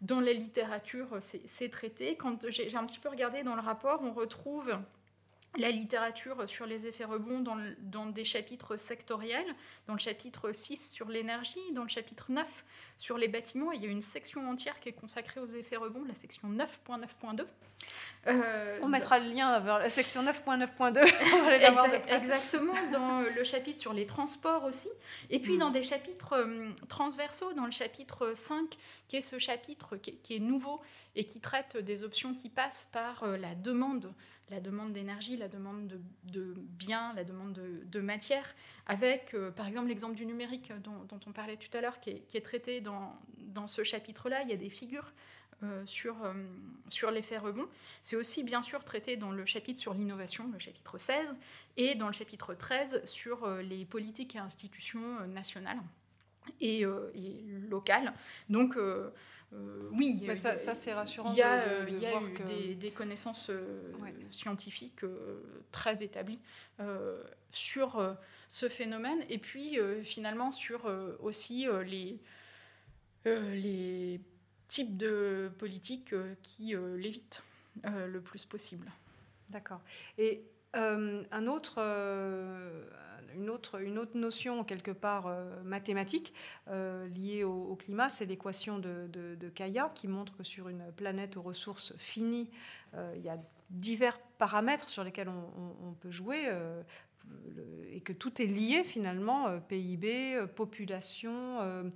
Dans 0.00 0.20
la 0.20 0.32
littérature, 0.32 1.18
c'est 1.20 1.68
traité. 1.70 2.16
Quand 2.16 2.48
j'ai 2.48 2.74
un 2.74 2.86
petit 2.86 2.98
peu 2.98 3.08
regardé 3.10 3.42
dans 3.42 3.54
le 3.54 3.60
rapport, 3.60 4.00
on 4.02 4.12
retrouve 4.12 4.78
la 5.58 5.70
littérature 5.70 6.48
sur 6.48 6.66
les 6.66 6.86
effets 6.86 7.04
rebonds 7.04 7.40
dans, 7.40 7.58
dans, 7.80 8.06
des 8.06 8.24
chapitres 8.24 8.76
sectoriels, 8.76 9.54
dans 9.86 9.94
le 9.94 9.98
chapitre 9.98 10.52
6 10.52 10.92
sur 10.92 11.08
l'énergie, 11.08 11.60
dans 11.72 11.82
le 11.82 11.88
chapitre 11.88 12.30
9 12.30 12.64
sur 12.98 13.18
les 13.18 13.28
bâtiments. 13.28 13.72
il 13.72 13.82
y 13.82 13.86
a 13.86 13.90
une 13.90 14.02
section 14.02 14.48
entière 14.48 14.78
qui 14.80 14.88
est 14.88 14.92
consacrée 14.92 15.40
aux 15.40 15.46
effets 15.46 15.76
rebonds, 15.76 16.04
la 16.04 16.14
section 16.14 16.48
9.9.2. 16.50 17.44
Euh, 18.26 18.78
on 18.82 18.88
mettra 18.88 19.18
le 19.18 19.30
lien 19.30 19.58
vers 19.60 19.78
la 19.78 19.88
section 19.88 20.22
9.9.2. 20.22 20.98
exactement, 22.14 22.74
dans 22.92 23.22
le 23.22 23.44
chapitre 23.44 23.80
sur 23.80 23.94
les 23.94 24.04
transports 24.04 24.64
aussi. 24.64 24.90
Et 25.30 25.38
puis 25.38 25.56
hmm. 25.56 25.60
dans 25.60 25.70
des 25.70 25.82
chapitres 25.82 26.34
euh, 26.34 26.68
transversaux, 26.88 27.54
dans 27.54 27.64
le 27.64 27.70
chapitre 27.70 28.32
5, 28.34 28.76
qui 29.08 29.16
est 29.16 29.22
ce 29.22 29.38
chapitre 29.38 29.96
qui, 29.96 30.36
est 30.36 30.38
nouveau 30.38 30.80
et 31.16 31.24
qui 31.24 31.40
traite 31.40 31.78
des 31.78 32.04
options 32.04 32.34
qui 32.34 32.50
passent 32.50 32.90
par 32.92 33.22
euh, 33.22 33.38
la 33.38 33.54
demande, 33.54 34.12
la 34.50 34.60
demande 34.60 34.92
d'énergie, 34.92 35.36
la 35.36 35.48
demande 35.48 36.00
de, 36.24 36.54
biens, 36.56 37.12
la 37.14 37.24
demande 37.24 37.52
de, 37.52 38.00
matière, 38.00 38.54
avec 38.86 39.36
par 39.56 39.68
exemple 39.68 39.88
l'exemple 39.88 40.14
du 40.14 40.26
numérique 40.26 40.72
dont, 40.82 41.06
on 41.26 41.32
parlait 41.32 41.56
tout 41.56 41.76
à 41.76 41.80
l'heure, 41.80 42.00
qui, 42.00 42.10
est 42.10 42.44
traité 42.44 42.80
dans, 42.80 43.16
ce 43.66 43.84
chapitre-là. 43.84 44.42
Il 44.42 44.48
y 44.48 44.52
a 44.52 44.56
des 44.56 44.70
figures 44.70 45.12
euh, 45.62 45.82
sur, 45.84 46.24
euh, 46.24 46.32
sur 46.88 47.10
l'effet 47.10 47.36
rebond. 47.36 47.68
C'est 48.00 48.16
aussi 48.16 48.42
bien 48.42 48.62
sûr 48.62 48.82
traité 48.82 49.18
dans 49.18 49.30
le 49.30 49.44
chapitre 49.44 49.78
sur 49.78 49.92
l'innovation, 49.92 50.48
le 50.50 50.58
chapitre 50.58 50.96
16, 50.96 51.34
et 51.76 51.94
dans 51.96 52.06
le 52.06 52.14
chapitre 52.14 52.54
13 52.54 53.04
sur 53.04 53.44
euh, 53.44 53.60
les 53.60 53.84
politiques 53.84 54.36
et 54.36 54.38
institutions 54.38 55.26
nationales 55.26 55.78
et, 56.60 56.84
locales. 57.68 58.12
Donc 58.48 58.76
oui, 59.92 60.28
ça, 60.34 60.56
c'est 60.56 60.92
rassurant. 60.92 61.30
Il 61.32 61.38
y 61.38 61.42
a, 61.42 61.88
il 61.88 61.98
y 61.98 62.06
a 62.06 62.20
eu 62.20 62.74
des, 62.74 62.90
connaissances 62.90 63.50
scientifiques 64.30 65.04
très 65.72 66.02
établies 66.02 66.40
sur 67.50 68.16
ce 68.48 68.68
phénomène 68.68 69.18
et 69.28 69.38
puis 69.38 69.78
finalement 70.04 70.52
sur 70.52 70.90
aussi 71.20 71.66
les, 71.84 72.20
les 73.24 74.20
type 74.70 74.96
de 74.96 75.50
politique 75.58 76.12
euh, 76.12 76.34
qui 76.42 76.74
euh, 76.74 76.96
l'évite 76.96 77.42
euh, 77.84 78.06
le 78.06 78.20
plus 78.20 78.44
possible. 78.44 78.90
D'accord. 79.50 79.80
Et 80.16 80.42
un 80.72 81.48
autre, 81.48 81.82
une, 83.36 83.50
autre, 83.50 83.80
une 83.80 83.98
autre 83.98 84.16
notion, 84.16 84.64
quelque 84.64 84.90
part 84.90 85.34
mathématique, 85.64 86.32
liée 87.14 87.44
au, 87.44 87.76
climat, 87.76 88.08
c'est 88.08 88.26
l'équation 88.26 88.78
de, 88.78 89.08
de, 89.08 89.48
Kaya, 89.48 89.90
qui 89.94 90.08
montre 90.08 90.36
que 90.36 90.44
sur 90.44 90.68
une 90.68 90.84
planète 90.96 91.36
aux 91.36 91.42
ressources 91.42 91.94
finies, 91.98 92.50
il 93.14 93.22
y 93.22 93.28
a 93.28 93.38
divers 93.70 94.18
paramètres 94.38 94.88
sur 94.88 95.04
lesquels 95.04 95.28
on, 95.28 95.92
peut 96.00 96.10
jouer. 96.10 96.48
et 97.90 98.00
que 98.00 98.12
tout 98.12 98.40
est 98.42 98.46
lié 98.46 98.84
finalement, 98.84 99.60
PIB, 99.68 100.46
population, 100.54 101.92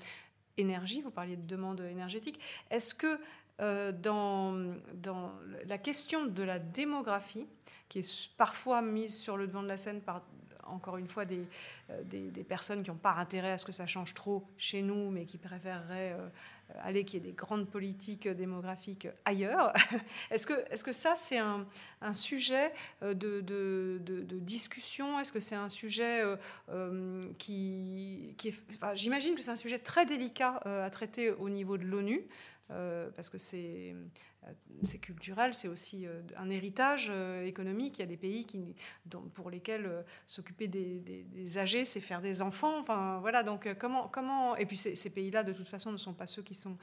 énergie, 0.56 1.02
vous 1.02 1.10
parliez 1.10 1.36
de 1.36 1.46
demande 1.46 1.80
énergétique. 1.80 2.40
Est-ce 2.70 2.94
que 2.94 3.18
euh, 3.60 3.92
dans, 3.92 4.74
dans 4.94 5.32
la 5.66 5.78
question 5.78 6.26
de 6.26 6.42
la 6.42 6.58
démographie, 6.58 7.46
qui 7.88 8.00
est 8.00 8.30
parfois 8.36 8.82
mise 8.82 9.16
sur 9.16 9.36
le 9.36 9.46
devant 9.46 9.62
de 9.62 9.68
la 9.68 9.76
scène 9.76 10.00
par, 10.00 10.22
encore 10.66 10.96
une 10.96 11.08
fois, 11.08 11.24
des, 11.24 11.46
euh, 11.90 12.02
des, 12.04 12.44
personnes 12.44 12.82
qui 12.82 12.90
n'ont 12.90 12.96
pas 12.96 13.14
intérêt 13.14 13.52
à 13.52 13.58
ce 13.58 13.64
que 13.64 13.72
ça 13.72 13.86
change 13.86 14.14
trop 14.14 14.44
chez 14.56 14.82
nous, 14.82 15.10
mais 15.10 15.24
qui 15.24 15.38
préféreraient 15.38 16.12
euh, 16.12 16.28
aller 16.82 17.04
qu'il 17.04 17.22
y 17.22 17.26
ait 17.26 17.30
des 17.30 17.34
grandes 17.34 17.68
politiques 17.68 18.28
démographiques 18.28 19.08
ailleurs. 19.24 19.72
est-ce, 20.30 20.46
que, 20.46 20.54
est-ce 20.70 20.84
que 20.84 20.92
ça, 20.92 21.14
c'est 21.16 21.38
un, 21.38 21.66
sujet 22.12 22.72
de, 23.02 23.12
de, 23.12 24.00
de, 24.02 24.38
discussion? 24.38 25.18
Est-ce 25.20 25.32
que 25.32 25.40
c'est 25.40 25.54
un 25.54 25.68
sujet 25.68 26.22
qui, 27.38 28.34
qui 28.36 28.48
est... 28.48 28.62
j'imagine 28.94 29.34
que 29.34 29.42
c'est 29.42 29.50
un 29.50 29.56
sujet 29.56 29.78
très 29.78 30.06
délicat 30.06 30.56
à 30.64 30.90
traiter 30.90 31.30
au 31.30 31.48
niveau 31.48 31.78
de 31.78 31.84
l'ONU, 31.84 32.26
parce 32.68 33.30
que 33.30 33.38
c'est 33.38 33.94
euh, 33.94 34.04
c'est 34.82 34.98
culturel, 34.98 35.54
c'est 35.54 35.68
aussi 35.68 36.06
euh, 36.06 36.20
un 36.36 36.50
héritage 36.50 37.08
euh, 37.10 37.46
économique. 37.46 37.98
Il 37.98 38.02
y 38.02 38.04
a 38.04 38.08
des 38.08 38.16
pays 38.16 38.44
qui, 38.44 38.74
pour 39.32 39.50
lesquels 39.50 40.04
s'occuper 40.26 40.68
des, 40.68 41.58
âgés, 41.58 41.84
c'est 41.84 42.00
faire 42.00 42.20
des 42.20 42.42
enfants. 42.42 42.80
Enfin, 42.80 43.18
voilà, 43.20 43.42
donc 43.42 43.68
comment, 43.78 44.08
comment... 44.08 44.56
Et 44.56 44.66
puis 44.66 44.76
ces, 44.76 45.10
pays-là, 45.10 45.42
de 45.44 45.52
toute 45.52 45.68
façon, 45.68 45.92
ne 45.92 45.96
sont 45.96 46.14
pas 46.14 46.26
ceux 46.26 46.42
qui 46.42 46.54
sont 46.54 46.76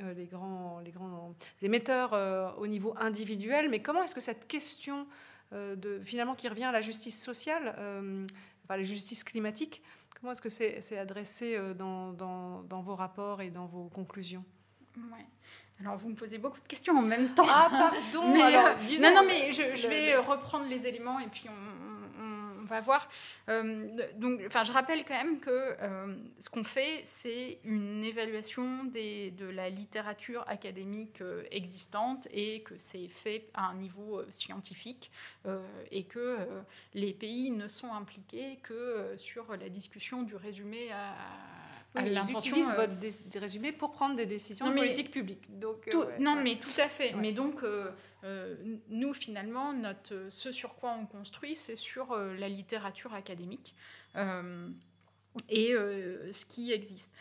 les, 0.00 0.26
grands, 0.26 0.80
les 0.80 0.90
grands 0.90 1.34
émetteurs 1.62 2.12
au 2.58 2.66
niveau 2.66 2.94
individuel. 2.98 3.68
Mais 3.68 3.80
comment 3.80 4.02
est-ce 4.02 4.14
que 4.14 4.20
cette 4.20 4.46
question, 4.46 5.06
de, 5.52 6.00
finalement, 6.02 6.34
qui 6.34 6.48
revient 6.48 6.64
à 6.64 6.72
la 6.72 6.80
justice 6.80 7.20
sociale, 7.20 7.74
enfin, 8.64 8.76
la 8.76 8.82
justice 8.82 9.24
climatique, 9.24 9.82
comment 10.18 10.32
est-ce 10.32 10.42
que 10.42 10.48
c'est 10.48 10.98
adressé 10.98 11.58
dans, 11.74 12.12
dans, 12.12 12.62
dans, 12.62 12.82
vos 12.82 12.94
rapports 12.94 13.40
et 13.40 13.50
dans 13.50 13.66
vos 13.66 13.88
conclusions? 13.88 14.44
Ouais. 14.96 15.26
Alors, 15.80 15.96
vous 15.96 16.10
me 16.10 16.14
posez 16.14 16.38
beaucoup 16.38 16.60
de 16.60 16.68
questions 16.68 16.96
en 16.96 17.02
même 17.02 17.34
temps. 17.34 17.46
Ah, 17.48 17.68
pardon. 17.70 18.34
alors, 18.42 18.76
disons, 18.86 19.08
non, 19.08 19.22
non, 19.22 19.22
mais 19.26 19.52
je, 19.52 19.88
vais 19.88 20.16
reprendre 20.16 20.66
les 20.66 20.86
éléments 20.86 21.18
et 21.20 21.26
puis 21.26 21.46
on, 21.48 21.90
va 22.70 22.80
voir. 22.80 23.08
Euh, 23.48 23.88
donc, 24.16 24.40
enfin, 24.46 24.64
je 24.64 24.72
rappelle 24.72 25.04
quand 25.04 25.14
même 25.14 25.40
que 25.40 25.50
euh, 25.50 26.14
ce 26.38 26.48
qu'on 26.48 26.64
fait, 26.64 27.02
c'est 27.04 27.58
une 27.64 28.04
évaluation 28.04 28.84
des, 28.84 29.32
de 29.32 29.46
la 29.46 29.68
littérature 29.68 30.44
académique 30.46 31.20
euh, 31.20 31.42
existante 31.50 32.28
et 32.32 32.62
que 32.62 32.78
c'est 32.78 33.08
fait 33.08 33.48
à 33.54 33.66
un 33.66 33.74
niveau 33.74 34.22
scientifique 34.30 35.10
et 35.90 36.04
que 36.04 36.38
les 36.94 37.12
pays 37.12 37.50
ne 37.50 37.66
sont 37.66 37.92
impliqués 37.92 38.58
que 38.62 39.14
sur 39.16 39.56
la 39.56 39.68
discussion 39.68 40.22
du 40.22 40.36
résumé 40.36 40.90
à 40.92 41.14
ils 41.96 42.30
utilisent 42.30 42.70
euh, 42.70 42.86
votre 42.86 43.38
résumé 43.40 43.72
pour 43.72 43.92
prendre 43.92 44.16
des 44.16 44.26
décisions 44.26 44.72
politiques 44.72 45.10
publiques. 45.10 45.58
Donc, 45.58 45.88
euh, 45.92 46.06
non, 46.18 46.36
mais 46.36 46.56
tout 46.56 46.80
à 46.80 46.88
fait. 46.88 47.12
Mais 47.14 47.32
donc, 47.32 47.62
euh, 47.62 47.90
nous, 48.88 49.12
finalement, 49.14 49.72
notre, 49.72 50.26
ce 50.30 50.52
sur 50.52 50.76
quoi 50.76 50.96
on 51.00 51.06
construit, 51.06 51.56
c'est 51.56 51.76
sur 51.76 52.16
la 52.16 52.48
littérature 52.48 53.14
académique 53.14 53.74
et 55.48 55.72
ce 55.72 56.44
qui 56.46 56.72
existe. 56.72 57.14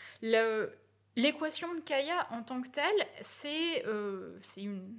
L'équation 1.15 1.73
de 1.73 1.79
Kaya 1.79 2.27
en 2.31 2.43
tant 2.43 2.61
que 2.61 2.69
telle, 2.69 3.07
c'est 3.21 3.83
une, 4.57 4.95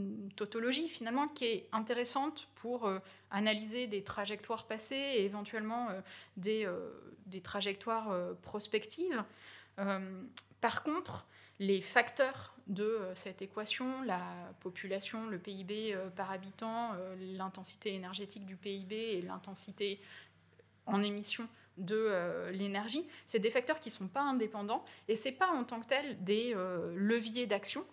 une 0.00 0.32
tautologie 0.36 0.88
finalement 0.88 1.28
qui 1.28 1.44
est 1.44 1.68
intéressante 1.72 2.48
pour 2.54 2.90
analyser 3.30 3.86
des 3.86 4.02
trajectoires 4.02 4.66
passées 4.66 4.94
et 4.94 5.24
éventuellement 5.24 5.88
des, 6.36 6.66
des 7.30 7.40
trajectoires 7.40 8.10
euh, 8.10 8.34
prospectives. 8.42 9.24
Euh, 9.78 10.22
par 10.60 10.82
contre, 10.82 11.26
les 11.58 11.80
facteurs 11.80 12.54
de 12.66 12.82
euh, 12.82 13.14
cette 13.14 13.40
équation, 13.40 14.02
la 14.02 14.20
population, 14.60 15.26
le 15.28 15.38
PIB 15.38 15.96
par 16.16 16.30
habitant, 16.30 16.92
l'intensité 17.20 17.94
énergétique 17.94 18.44
du 18.44 18.56
PIB 18.56 18.94
et 18.94 19.22
l'intensité 19.22 20.00
en 20.86 21.02
émission 21.02 21.48
de 21.78 22.50
l'énergie, 22.50 23.06
c'est 23.24 23.38
des 23.38 23.50
facteurs 23.50 23.80
qui 23.80 23.88
ne 23.88 23.94
sont 23.94 24.08
pas 24.08 24.20
indépendants 24.20 24.84
et 25.08 25.14
ce 25.14 25.28
n'est 25.28 25.34
pas 25.34 25.48
en 25.48 25.64
tant 25.64 25.80
que 25.80 25.86
tel 25.86 26.22
des 26.22 26.54
leviers 26.94 27.46
d'action. 27.46 27.86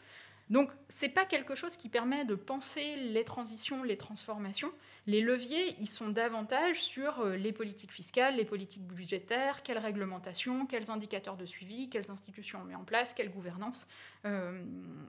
Donc, 0.49 0.71
ce 0.89 1.05
n'est 1.05 1.11
pas 1.11 1.25
quelque 1.25 1.55
chose 1.55 1.75
qui 1.75 1.89
permet 1.89 2.23
de 2.23 2.35
penser 2.35 2.95
les 2.95 3.25
transitions, 3.25 3.83
les 3.83 3.97
transformations. 3.97 4.71
Les 5.05 5.19
leviers, 5.19 5.75
ils 5.79 5.89
sont 5.89 6.09
davantage 6.09 6.81
sur 6.81 7.19
euh, 7.19 7.35
les 7.35 7.51
politiques 7.51 7.91
fiscales, 7.91 8.37
les 8.37 8.45
politiques 8.45 8.87
budgétaires, 8.87 9.61
quelles 9.61 9.77
réglementations, 9.77 10.65
quels 10.65 10.89
indicateurs 10.89 11.35
de 11.35 11.45
suivi, 11.45 11.89
quelles 11.89 12.09
institutions 12.09 12.59
on 12.61 12.63
met 12.63 12.75
en 12.75 12.85
place, 12.85 13.13
quelle 13.13 13.29
gouvernance, 13.29 13.87
euh, 14.25 14.63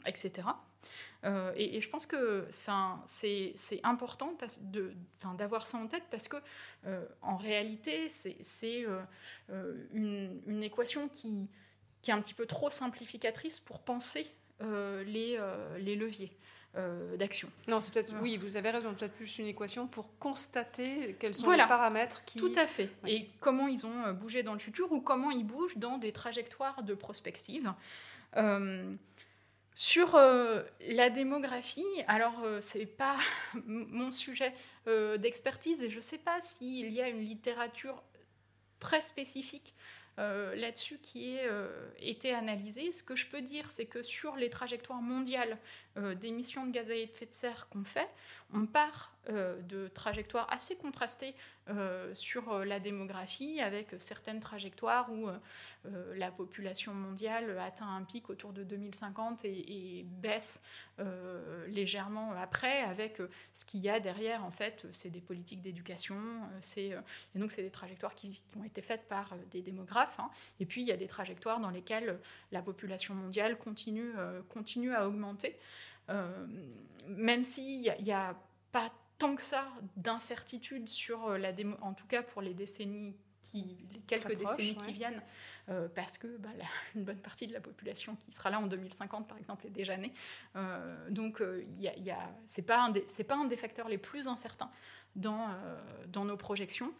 etc. 0.06 0.48
Euh, 1.24 1.52
et, 1.56 1.80
je 1.80 1.88
pense 1.88 2.06
que 2.06 2.46
c'est 2.50 3.80
important 3.84 4.36
d'avoir 5.36 5.66
ça 5.66 5.78
en 5.78 5.86
tête 5.86 6.04
parce 6.10 6.28
que, 6.28 6.36
en 7.22 7.36
réalité, 7.36 8.08
c'est 8.08 8.86
une, 9.92 10.62
équation 10.62 11.08
qui, 11.08 11.48
est 12.06 12.12
un 12.12 12.20
petit 12.20 12.34
peu 12.34 12.46
trop 12.46 12.70
simplificatrice 12.70 13.58
pour 13.58 13.80
penser 13.80 14.26
les, 14.60 15.36
euh, 15.38 15.78
les, 15.78 15.96
leviers. 15.96 16.32
Euh, 16.76 17.16
d'action. 17.16 17.50
Non, 17.66 17.80
c'est 17.80 17.94
peut-être 17.94 18.14
oui, 18.20 18.36
vous 18.36 18.58
avez 18.58 18.70
raison, 18.70 18.92
peut-être 18.92 19.14
plus 19.14 19.38
une 19.38 19.46
équation 19.46 19.86
pour 19.86 20.18
constater 20.18 21.16
quels 21.18 21.34
sont 21.34 21.50
les 21.50 21.66
paramètres 21.66 22.24
qui. 22.24 22.38
Tout 22.38 22.52
à 22.56 22.66
fait. 22.66 22.90
Et 23.06 23.30
comment 23.40 23.68
ils 23.68 23.86
ont 23.86 24.12
bougé 24.12 24.42
dans 24.42 24.52
le 24.52 24.58
futur 24.58 24.92
ou 24.92 25.00
comment 25.00 25.30
ils 25.30 25.46
bougent 25.46 25.78
dans 25.78 25.96
des 25.96 26.12
trajectoires 26.12 26.82
de 26.82 26.94
prospective. 26.94 27.72
sur 29.74 30.16
la 30.16 31.10
démographie, 31.10 31.86
alors 32.06 32.44
c'est 32.60 32.86
pas 32.86 33.16
mon 33.64 34.10
sujet 34.10 34.52
d'expertise 34.86 35.82
et 35.82 35.90
je 35.90 36.00
sais 36.00 36.18
pas 36.18 36.40
s'il 36.40 36.92
y 36.92 37.00
a 37.00 37.08
une 37.08 37.20
littérature 37.20 38.02
très 38.78 39.00
spécifique 39.00 39.74
euh, 40.18 40.56
là-dessus 40.56 40.98
qui 40.98 41.38
a 41.38 41.42
euh, 41.42 41.90
été 42.00 42.34
analysé. 42.34 42.90
Ce 42.90 43.04
que 43.04 43.14
je 43.14 43.26
peux 43.26 43.40
dire, 43.40 43.70
c'est 43.70 43.86
que 43.86 44.02
sur 44.02 44.34
les 44.36 44.50
trajectoires 44.50 45.00
mondiales 45.00 45.58
euh, 45.96 46.14
d'émissions 46.14 46.66
de 46.66 46.72
gaz 46.72 46.90
à 46.90 46.96
effet 46.96 47.26
de 47.26 47.34
serre 47.34 47.68
qu'on 47.70 47.84
fait, 47.84 48.08
on 48.52 48.66
part 48.66 49.16
de 49.28 49.88
trajectoires 49.88 50.46
assez 50.50 50.76
contrastées 50.76 51.34
sur 52.14 52.64
la 52.64 52.80
démographie, 52.80 53.60
avec 53.60 53.88
certaines 53.98 54.40
trajectoires 54.40 55.12
où 55.12 55.28
la 56.14 56.30
population 56.30 56.94
mondiale 56.94 57.58
atteint 57.58 57.94
un 57.94 58.04
pic 58.04 58.30
autour 58.30 58.54
de 58.54 58.64
2050 58.64 59.44
et, 59.44 60.06
baisse 60.06 60.62
légèrement 61.66 62.32
après, 62.32 62.80
avec 62.80 63.20
ce 63.52 63.66
qu'il 63.66 63.80
y 63.80 63.90
a 63.90 64.00
derrière, 64.00 64.46
en 64.46 64.50
fait, 64.50 64.86
c'est 64.92 65.10
des 65.10 65.20
politiques 65.20 65.60
d'éducation, 65.60 66.16
et 66.78 66.94
donc 67.34 67.52
c'est 67.52 67.62
des 67.62 67.70
trajectoires 67.70 68.14
qui, 68.14 68.40
ont 68.58 68.64
été 68.64 68.80
faites 68.80 69.06
par 69.08 69.34
des 69.50 69.60
démographes 69.60 70.08
Hein. 70.18 70.30
Et 70.60 70.66
puis, 70.66 70.82
il 70.82 70.86
y 70.86 70.92
a 70.92 70.96
des 70.96 71.06
trajectoires 71.06 71.60
dans 71.60 71.70
lesquelles 71.70 72.18
la 72.52 72.62
population 72.62 73.14
mondiale 73.14 73.58
continue, 73.58 74.12
euh, 74.16 74.42
continue 74.48 74.94
à 74.94 75.06
augmenter, 75.06 75.56
euh, 76.10 76.46
même 77.06 77.44
s'il 77.44 77.80
n'y 77.82 78.12
a, 78.12 78.36
pas 78.70 78.92
tant 79.18 79.34
que 79.34 79.42
ça 79.42 79.66
d'incertitude 79.96 80.88
sur 80.88 81.26
euh, 81.26 81.38
la 81.38 81.52
démo, 81.52 81.76
en 81.82 81.92
tout 81.92 82.06
cas 82.06 82.22
pour 82.22 82.42
les 82.42 82.54
décennies 82.54 83.16
qui, 83.42 83.76
les 83.92 84.00
quelques 84.00 84.36
décennies 84.36 84.76
qui 84.76 84.92
viennent, 84.92 85.22
parce 85.94 86.18
que 86.18 86.26
bah, 86.38 86.50
une 86.94 87.04
bonne 87.04 87.20
partie 87.20 87.46
de 87.46 87.52
la 87.52 87.60
population 87.60 88.16
qui 88.16 88.32
sera 88.32 88.50
là 88.50 88.60
en 88.60 88.66
2050, 88.66 89.26
par 89.26 89.38
exemple, 89.38 89.66
est 89.66 89.70
déjà 89.70 89.96
née. 89.96 90.12
donc, 91.08 91.40
il 91.40 91.80
y 91.80 91.88
a, 91.88 91.96
y 91.96 92.10
a, 92.10 92.18
c'est 92.44 92.66
pas 92.66 92.82
un 92.82 92.90
des, 92.90 93.06
pas 93.26 93.36
un 93.36 93.46
des 93.46 93.56
facteurs 93.56 93.88
les 93.88 93.96
plus 93.96 94.28
incertains 94.28 94.70
dans, 95.16 95.48
dans 96.08 96.26
nos 96.26 96.36
projections. 96.36 96.92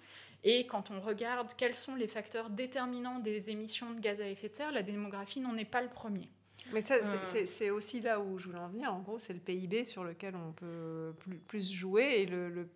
Et 0.44 0.66
quand 0.66 0.90
on 0.90 1.00
regarde 1.00 1.52
quels 1.56 1.76
sont 1.76 1.96
les 1.96 2.08
facteurs 2.08 2.50
déterminants 2.50 3.18
des 3.18 3.50
émissions 3.50 3.90
de 3.90 4.00
gaz 4.00 4.20
à 4.20 4.28
effet 4.28 4.48
de 4.48 4.54
serre, 4.54 4.72
la 4.72 4.82
démographie 4.82 5.40
n'en 5.40 5.56
est 5.56 5.64
pas 5.64 5.82
le 5.82 5.88
premier. 5.88 6.28
Mais 6.72 6.80
ça, 6.80 6.96
c'est 7.24 7.68
euh. 7.68 7.74
aussi 7.74 8.00
là 8.00 8.20
où 8.20 8.38
je 8.38 8.46
voulais 8.46 8.58
en 8.58 8.68
venir. 8.68 8.92
En 8.92 9.00
gros, 9.00 9.18
c'est 9.18 9.32
le 9.32 9.40
PIB 9.40 9.84
sur 9.84 10.04
lequel 10.04 10.34
on 10.36 10.52
peut 10.52 11.14
plus, 11.46 11.72
jouer 11.72 12.20
et 12.20 12.26
le, 12.26 12.68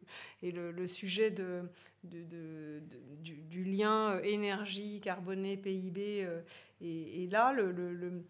et 0.42 0.50
le, 0.50 0.86
sujet 0.86 1.30
de, 1.30 1.62
de, 2.04 2.80
du, 3.20 3.64
lien 3.64 4.18
énergie 4.22 5.00
carbonée 5.00 5.56
PIB. 5.56 6.24
Euh, 6.24 6.40
et, 6.80 7.28
là, 7.30 7.52
le, 7.52 8.24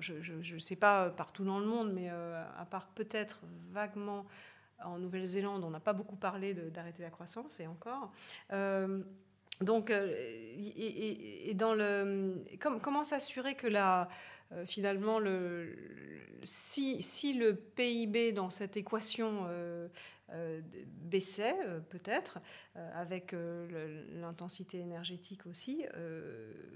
je 0.00 0.54
ne 0.54 0.58
sais 0.58 0.76
pas 0.76 1.10
partout 1.10 1.44
dans 1.44 1.60
le 1.60 1.66
monde, 1.66 1.92
mais 1.92 2.08
euh, 2.10 2.42
à 2.58 2.64
part 2.64 2.88
peut-être 2.88 3.40
vaguement 3.70 4.26
en 4.84 4.98
Nouvelle-Zélande, 4.98 5.62
on 5.64 5.70
n'a 5.70 5.80
pas 5.80 5.92
beaucoup 5.92 6.16
parlé 6.16 6.54
d'arrêter 6.54 7.02
la 7.02 7.10
croissance, 7.10 7.60
et 7.60 7.66
encore. 7.66 8.12
Euh, 8.52 9.00
donc, 9.60 9.90
euh, 9.90 10.12
et, 10.76 11.54
dans 11.54 11.74
le, 11.74 12.44
comment 12.60 13.04
s'assurer 13.04 13.54
que 13.54 13.68
la, 13.68 14.08
euh, 14.52 14.64
finalement, 14.66 15.18
le, 15.18 15.74
si, 16.42 16.98
le 17.34 17.54
PIB 17.54 18.32
dans 18.32 18.50
cette 18.50 18.76
équation 18.76 19.46
euh, 20.32 20.62
baissait 20.86 21.54
euh, 21.66 21.80
peut-être, 21.80 22.38
euh, 22.76 22.90
avec 22.94 23.36
l'intensité 24.14 24.78
énergétique 24.78 25.46
aussi, 25.46 25.84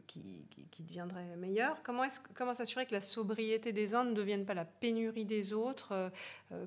qui, 0.06 0.44
deviendrait 0.80 1.34
meilleure. 1.36 1.82
Comment 1.82 2.54
s'assurer 2.54 2.86
que 2.86 2.94
la 2.94 3.00
sobriété 3.00 3.72
des 3.72 3.94
uns 3.94 4.04
ne 4.04 4.12
devienne 4.12 4.44
pas 4.44 4.54
la 4.54 4.64
pénurie 4.64 5.24
des 5.24 5.52
autres 5.52 6.12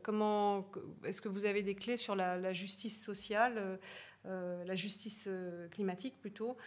Comment 0.04 0.70
Est-ce 1.06 1.22
que 1.22 1.30
vous 1.30 1.46
avez 1.46 1.64
des 1.64 1.76
clés 1.76 1.98
sur 1.98 2.16
la, 2.16 2.52
justice 2.52 3.02
sociale 3.02 3.80
la 4.26 4.76
justice 4.76 5.28
climatique 5.72 6.16
plutôt. 6.20 6.58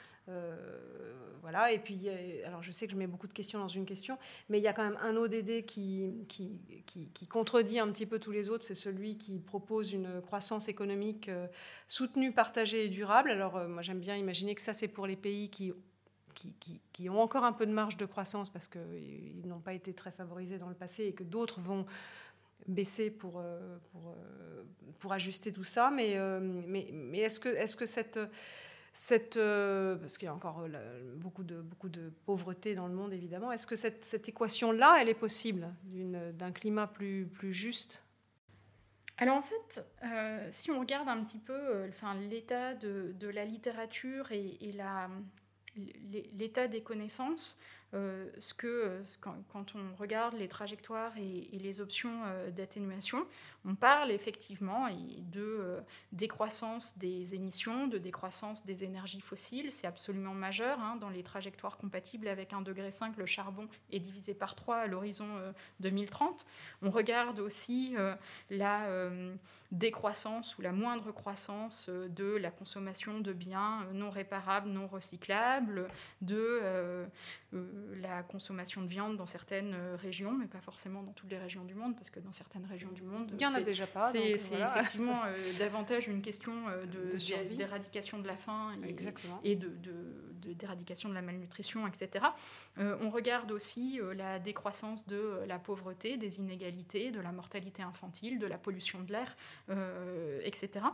voilà, 1.41 1.73
et 1.73 1.79
puis, 1.79 2.09
alors 2.45 2.63
je 2.63 2.73
sais 2.73 2.87
que 2.87 2.93
je 2.93 2.99
mets 2.99 3.07
beaucoup 3.07 3.27
de 3.27 3.33
questions 3.33 3.59
dans 3.59 3.69
une 3.69 3.87
question, 3.87 4.19
mais 4.49 4.59
il 4.59 4.65
y 4.65 4.69
a 4.69 4.73
quand 4.73 4.85
même 4.85 4.99
un 5.03 5.17
ODD 5.17 5.65
qui, 5.65 6.27
qui, 6.29 6.61
qui, 6.87 7.09
qui 7.11 7.27
contredit 7.27 7.79
un 7.79 7.91
petit 7.91 8.07
peu 8.07 8.19
tous 8.19 8.33
les 8.33 8.49
autres, 8.49 8.65
c'est 8.65 8.75
celui 8.75 9.19
qui 9.19 9.39
propose 9.39 9.93
une 9.93 10.21
croissance 10.21 10.69
économique 10.69 11.31
soutenue, 11.89 12.33
partagée 12.33 12.87
et 12.87 12.89
durable. 12.89 13.31
Alors 13.31 13.69
moi 13.69 13.83
j'aime 13.83 14.01
bien 14.01 14.17
imaginer 14.17 14.55
que 14.55 14.63
ça 14.63 14.73
c'est 14.73 14.89
pour 14.89 15.07
les 15.07 15.17
pays 15.17 15.51
qui 15.51 15.73
qui, 16.35 17.09
ont 17.09 17.21
encore 17.21 17.45
un 17.45 17.53
peu 17.53 17.67
de 17.67 17.73
marge 17.73 17.97
de 17.97 18.07
croissance 18.07 18.51
parce 18.51 18.69
qu'ils 18.69 19.47
n'ont 19.47 19.61
pas 19.61 19.75
été 19.75 19.95
très 19.95 20.11
favorisés 20.11 20.59
dans 20.59 20.69
le 20.69 20.75
passé 20.75 21.05
et 21.05 21.13
que 21.13 21.25
d'autres 21.25 21.61
vont 21.61 21.87
baisser 22.67 23.11
pour, 23.11 23.39
euh, 23.39 23.79
pour, 23.91 24.11
euh, 24.11 24.65
pour 25.01 25.13
ajuster 25.13 25.53
tout 25.53 25.65
ça. 25.65 25.91
Mais, 25.91 26.17
euh, 26.17 26.41
mais, 26.41 26.91
mais 26.93 27.21
est-ce 27.21 27.41
que, 27.41 27.49
est 27.49 27.67
-ce 27.67 27.77
que 27.77 27.87
cette... 27.87 28.19
Cette, 28.97 29.41
parce 30.01 30.19
qu'il 30.19 30.27
y 30.27 30.29
a 30.29 30.35
encore 30.35 30.69
beaucoup, 31.17 31.43
de, 31.43 31.61
beaucoup 31.61 31.89
de 31.89 32.13
pauvreté 32.27 32.77
dans 32.77 32.87
le 32.87 32.95
monde, 32.95 33.13
évidemment. 33.13 33.51
Est-ce 33.51 33.67
que 33.67 33.75
cette, 33.75 34.05
cette 34.05 34.29
équation-là, 34.29 34.99
elle 35.01 35.09
est 35.09 35.19
possible 35.19 35.75
d'un 35.83 36.53
climat 36.53 36.87
plus, 36.87 37.27
plus 37.27 37.53
juste? 37.53 38.05
Alors 39.17 39.37
en 39.37 39.43
fait, 39.43 39.85
si 40.51 40.71
on 40.71 40.79
regarde 40.79 41.09
un 41.09 41.25
petit 41.25 41.41
peu 41.41 41.89
enfin, 41.89 42.15
l'état 42.15 42.75
de, 42.75 43.13
de, 43.19 43.27
la 43.27 43.45
littérature 43.45 44.31
et, 44.31 44.59
et 44.61 44.73
l'état 46.33 46.69
des 46.69 46.85
connaissanses, 46.85 47.59
euh, 47.95 48.29
ce 48.39 48.55
que, 48.55 48.67
euh, 48.67 49.03
quand, 49.21 49.75
on 49.77 49.95
regarde 49.97 50.35
les 50.35 50.49
trajectoires 50.49 51.13
et, 51.17 51.49
les 51.53 51.81
options 51.81 52.23
euh, 52.27 52.51
d'atténuation, 52.51 53.25
on 53.65 53.75
parle 53.75 54.11
effectivement 54.11 54.89
de 55.33 55.77
décroissance 56.13 56.99
des 56.99 57.35
émissions, 57.35 57.87
de 57.87 57.99
décroissance 57.99 58.65
des 58.67 58.85
énergies 58.85 59.21
fossiles. 59.21 59.71
C'est 59.71 59.87
absolument 59.87 60.35
majeur 60.35 60.81
hein, 60.81 60.97
dans 60.97 61.09
les 61.09 61.23
trajectoires 61.23 61.79
compatibles 61.79 62.29
avec 62.29 62.53
1,5 62.53 62.65
degré. 62.65 62.91
Le 63.17 63.27
charbon 63.27 63.69
est 63.93 64.01
divisé 64.01 64.35
par 64.35 64.55
3 64.55 64.77
à 64.77 64.87
l'horizon 64.87 65.27
2030. 65.81 66.45
On 66.83 66.91
regarde 66.91 67.39
aussi 67.41 67.95
la 68.51 68.87
décroissance 69.73 70.59
ou 70.59 70.63
la 70.63 70.73
moindre 70.73 71.11
croissance 71.13 71.89
de 71.89 72.37
la 72.37 72.51
consommation 72.51 73.21
de 73.21 73.33
biens 73.33 73.87
non 73.95 74.11
réparables, 74.11 74.69
non 74.69 74.87
recyclables, 74.87 75.89
de 76.21 77.07
la 78.01 78.23
consommation 78.23 78.83
de 78.83 78.87
viande 78.87 79.17
dans 79.17 79.27
certaines 79.27 79.75
euh, 79.75 79.97
régions, 79.97 80.33
mais 80.33 80.47
pas 80.47 80.61
forcément 80.61 81.03
dans 81.03 81.13
toutes 81.13 81.31
les 81.31 81.39
régions 81.39 81.65
du 81.65 81.75
monde, 81.75 81.95
parce 81.95 82.11
que 82.11 82.21
dans 82.21 82.33
certaines 82.33 82.67
régions 82.67 82.91
du 82.93 83.03
monde, 83.03 83.29
il 83.31 83.37
n'y 83.37 83.47
en 83.47 83.55
a 83.55 83.61
déjà 83.61 83.87
pas. 83.87 84.11
C'est 84.13 84.31
effectivement 84.31 85.23
euh, 85.25 85.37
davantage 85.59 86.09
une 86.09 86.23
question 86.23 86.53
euh, 86.69 86.87
d'éradication 87.51 88.19
de, 88.19 88.27
la 88.27 88.37
faim 88.37 88.73
et, 89.43 89.57
de, 89.57 89.71
d'éradication 90.55 91.09
de, 91.09 91.15
la 91.15 91.23
malnutrition, 91.23 91.87
etc. 91.87 92.27
on 92.77 93.11
regarde 93.11 93.51
aussi 93.53 94.01
la 94.17 94.39
décroissance 94.39 95.07
de 95.07 95.41
la 95.47 95.59
pauvreté, 95.59 96.17
des 96.17 96.39
inégalités, 96.39 97.11
de 97.11 97.21
la 97.21 97.33
mortalité 97.33 97.83
infantile, 97.83 98.39
de 98.39 98.47
la 98.47 98.59
pollution 98.59 99.01
de 99.03 99.13
l'air, 99.13 99.37
etc. 100.43 100.85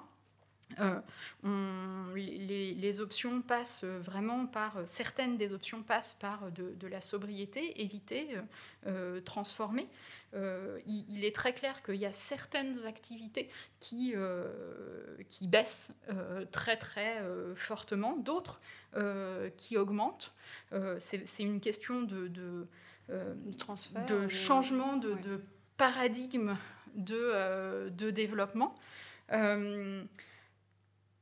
Euh, 0.78 1.00
les, 2.14 3.00
options 3.00 3.40
passent 3.42 3.84
vraiment 3.84 4.46
par, 4.46 4.76
certaines 4.84 5.36
des 5.36 5.52
options 5.52 5.82
passent 5.82 6.12
par 6.12 6.50
de, 6.52 6.86
la 6.86 7.00
sobriété, 7.00 7.80
éviter, 7.82 8.28
euh, 8.86 9.20
transformer. 9.20 9.88
Euh, 10.34 10.78
il, 10.86 11.24
est 11.24 11.34
très 11.34 11.52
clair 11.52 11.82
qu'il 11.82 11.96
y 11.96 12.06
a 12.06 12.12
certaines 12.12 12.86
activités 12.86 13.48
qui, 13.80 14.14
qui 15.28 15.46
baissent 15.46 15.92
très 16.52 16.76
très 16.76 17.22
fortement, 17.54 18.16
d'autres 18.16 18.60
qui 19.56 19.76
augmentent. 19.76 20.34
C'est 20.98 21.42
une 21.42 21.60
question 21.60 22.02
de, 22.02 22.28
de, 22.28 22.66
transfert, 23.58 24.04
de 24.06 24.28
changement 24.28 24.96
de, 24.96 25.16
paradigme 25.76 26.56
de, 26.94 27.88
de 27.90 28.10
développement. 28.10 28.76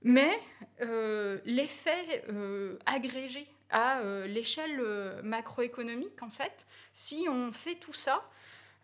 Mais 0.03 0.41
euh, 0.81 1.39
l'effet 1.45 2.25
euh, 2.29 2.79
agrégé 2.87 3.47
à 3.71 4.01
euh, 4.01 4.27
l'échelle 4.27 4.81
macroéconomique, 5.23 6.23
en 6.23 6.31
fait, 6.31 6.67
si 6.93 7.27
on 7.29 7.53
fait 7.53 7.75
tout 7.77 7.95
ça, 7.95 8.23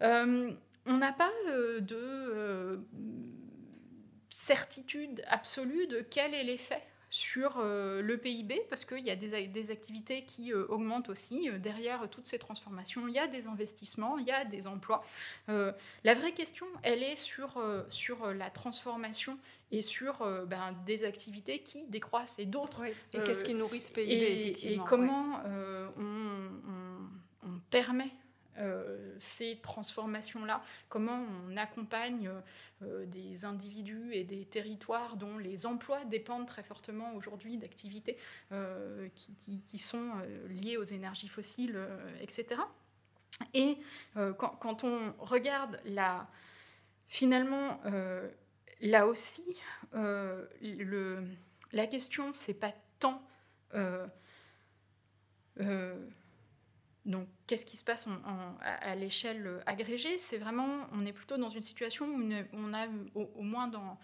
on 0.01 0.97
n'a 0.99 1.13
pas 1.13 1.33
de 1.81 2.81
certitude 4.29 5.25
absolue 5.29 5.87
de 5.87 6.01
quel 6.01 6.35
est 6.35 6.45
l'effet 6.45 6.83
sur 7.15 7.59
euh, 7.59 8.03
le 8.03 8.19
PIB, 8.19 8.61
parce 8.69 8.85
qu'il 8.85 9.07
y 9.07 9.11
a 9.11 9.15
des, 9.15 9.71
activités 9.71 10.25
qui 10.25 10.53
euh, 10.53 10.67
augmentent 10.69 11.09
aussi. 11.09 11.49
Euh, 11.49 11.59
derrière 11.61 12.09
toutes 12.11 12.27
ces 12.27 12.41
transformations, 12.41 13.07
il 13.07 13.15
y 13.15 13.21
a 13.21 13.29
des 13.29 13.47
investissements, 13.47 14.19
il 14.19 14.27
y 14.27 14.33
a 14.33 14.45
des 14.45 14.67
emplois. 14.67 15.05
la 15.47 16.15
vraie 16.15 16.33
question, 16.33 16.67
elle 16.83 17.05
est 17.05 17.15
sur, 17.15 17.63
sur 17.89 18.35
la 18.35 18.51
transformation 18.51 19.39
et 19.71 19.81
sur 19.81 20.27
ben, 20.47 20.75
des 20.87 21.05
activités 21.05 21.61
qui 21.61 21.85
décroissent 21.87 22.41
et 22.41 22.47
d'autres. 22.47 22.85
et 22.85 22.95
qu'est-ce 23.25 23.45
qui 23.45 23.55
nourrit 23.55 23.81
ce 23.81 23.93
PIB, 23.93 24.13
et, 24.13 24.41
effectivement. 24.41 24.85
Et 24.85 24.89
comment 24.89 25.41
on, 25.97 26.51
on, 27.45 27.61
permet 27.71 28.11
euh, 28.59 29.15
ces 29.19 29.59
transformations-là, 29.63 30.63
comment 30.89 31.27
on 31.47 31.57
accompagne 31.57 32.31
euh, 32.83 33.05
des 33.07 33.45
individus 33.45 34.13
et 34.13 34.23
des 34.23 34.45
territoires 34.45 35.17
dont 35.17 35.39
les 35.39 35.67
emplois 35.67 36.05
dépendent 36.05 36.47
très 36.47 36.63
fortement 36.63 37.15
aujourd'hui 37.15 37.57
d'activités 37.57 38.17
euh, 38.53 39.09
qui, 39.15 39.79
sont 39.79 40.13
liées 40.49 40.77
aux 40.77 40.85
énergies 40.85 41.29
fossiles, 41.29 41.79
etc. 42.21 42.61
Et 43.53 43.79
quand, 44.39 44.85
on 44.85 45.13
regarde 45.19 45.81
la, 45.85 46.29
finalement, 47.09 47.81
là 48.81 49.07
aussi, 49.07 49.45
la 49.93 51.87
question, 51.89 52.33
c'est 52.33 52.55
pas 52.55 52.73
tant 53.01 53.21
donc, 57.07 57.29
qu'est-ce 57.47 57.67
qui 57.67 57.77
se 57.77 57.85
passe 57.85 58.09
à, 58.63 58.95
l'échelle 58.95 59.63
agrégée? 59.67 60.17
C'est 60.17 60.39
vraiment, 60.39 60.87
on 60.93 61.05
est 61.05 61.13
plutôt 61.13 61.37
dans 61.37 61.51
une 61.51 61.63
situation 61.63 62.07
où 62.07 62.19
on 62.55 62.73
a, 62.73 62.87
au, 63.15 63.43
moins 63.43 63.69
dans, 63.69 63.99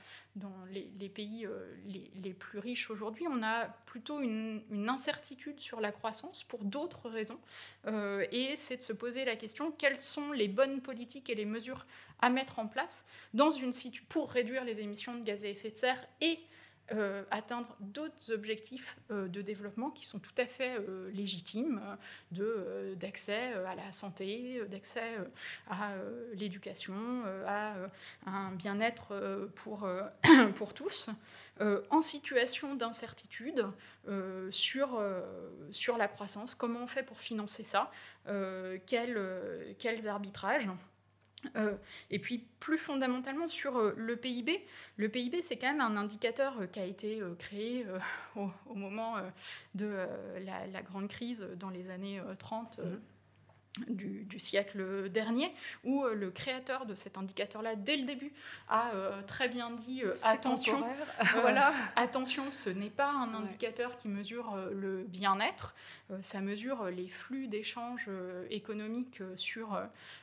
les, 0.70 1.08
pays 1.08 1.46
euh, 1.46 1.74
les, 1.86 2.34
plus 2.34 2.58
riches 2.58 2.90
aujourd'hui, 2.90 3.26
on 3.26 3.42
a 3.42 3.68
plutôt 3.86 4.20
une, 4.20 4.62
incertitude 4.86 5.60
sur 5.60 5.80
la 5.80 5.92
croissance 5.92 6.44
pour 6.44 6.62
d'autres 6.62 7.08
raisons. 7.08 7.40
Euh, 7.86 8.26
et 8.32 8.54
c'est 8.56 8.76
de 8.76 8.82
se 8.82 8.92
poser 8.92 9.24
la 9.24 9.36
question 9.36 9.70
quelles 9.70 10.02
sont 10.02 10.32
les 10.32 10.48
bonnes 10.48 10.82
politiques 10.82 11.30
et 11.30 11.34
les 11.34 11.46
mesures 11.46 11.86
à 12.18 12.28
mettre 12.28 12.58
en 12.58 12.66
place 12.66 13.06
dans 13.32 13.50
une 13.50 13.72
pour 14.10 14.30
réduire 14.30 14.64
les 14.64 14.80
émissions 14.80 15.14
de 15.14 15.24
gaz 15.24 15.44
à 15.44 15.48
effet 15.48 15.70
de 15.70 15.76
serre 15.76 16.06
et 16.20 16.38
euh, 16.92 17.22
atteindre 17.30 17.76
d'autres 17.78 18.32
objectifs 18.32 18.96
euh, 19.12 19.28
de 19.28 19.42
développement 19.42 19.90
qui 19.90 20.04
sont 20.04 20.18
tout 20.18 20.34
à 20.38 20.46
fait 20.46 20.76
euh, 20.80 21.08
légitimes, 21.12 21.80
d'accès 22.32 23.52
à 23.66 23.74
la 23.76 23.92
santé, 23.92 24.60
d'accès 24.68 25.18
à 25.68 25.92
l'éducation, 26.34 26.94
à 27.46 27.74
un 28.26 28.52
bien-être 28.52 29.48
pour, 29.56 29.88
pour 30.56 30.74
tous, 30.74 31.10
en 31.90 32.00
situation 32.00 32.74
d'incertitude 32.74 33.66
sur, 34.50 34.98
la 35.98 36.08
croissance. 36.08 36.54
Comment 36.54 36.80
on 36.80 36.86
fait 36.86 37.02
pour 37.02 37.20
financer 37.20 37.64
ça? 37.64 37.90
Quels 38.86 40.08
arbitrages? 40.08 40.68
Euh, 41.56 41.74
et 42.10 42.18
puis 42.18 42.46
plus 42.58 42.76
fondamentalement 42.76 43.48
sur 43.48 43.78
euh, 43.78 43.94
le 43.96 44.16
PIB, 44.16 44.62
le 44.96 45.08
PIB 45.08 45.40
c'est 45.42 45.56
quand 45.56 45.68
même 45.68 45.80
un 45.80 45.96
indicateur 45.96 46.60
euh, 46.60 46.66
qui 46.66 46.80
a 46.80 46.84
été 46.84 47.22
créé 47.38 47.86
au, 48.36 48.74
moment 48.74 49.16
de 49.74 50.06
la, 50.44 50.82
grande 50.82 51.08
crise 51.08 51.46
dans 51.58 51.70
les 51.70 51.90
années 51.90 52.20
30 52.38 52.80
du, 53.88 54.38
siècle 54.38 55.08
dernier, 55.10 55.52
où 55.84 56.04
euh, 56.04 56.14
le 56.14 56.30
créateur 56.30 56.86
de 56.86 56.94
cet 56.94 57.16
indicateur-là, 57.16 57.76
dès 57.76 57.96
le 57.96 58.04
début, 58.04 58.32
a 58.68 58.92
euh, 58.94 59.22
très 59.22 59.48
bien 59.48 59.70
dit 59.70 60.02
euh, 60.02 60.12
attention, 60.24 60.82
voilà. 61.40 61.72
attention, 61.96 62.44
ce 62.52 62.70
n'est 62.70 62.90
pas 62.90 63.10
un 63.10 63.34
indicateur 63.34 63.96
qui 63.96 64.08
mesure 64.08 64.56
le 64.72 65.04
bien-être, 65.04 65.74
ça 66.20 66.40
mesure 66.40 66.86
les 66.86 67.08
flux 67.08 67.46
d'échanges 67.46 68.08
économiques 68.50 69.22
sur 69.36 69.80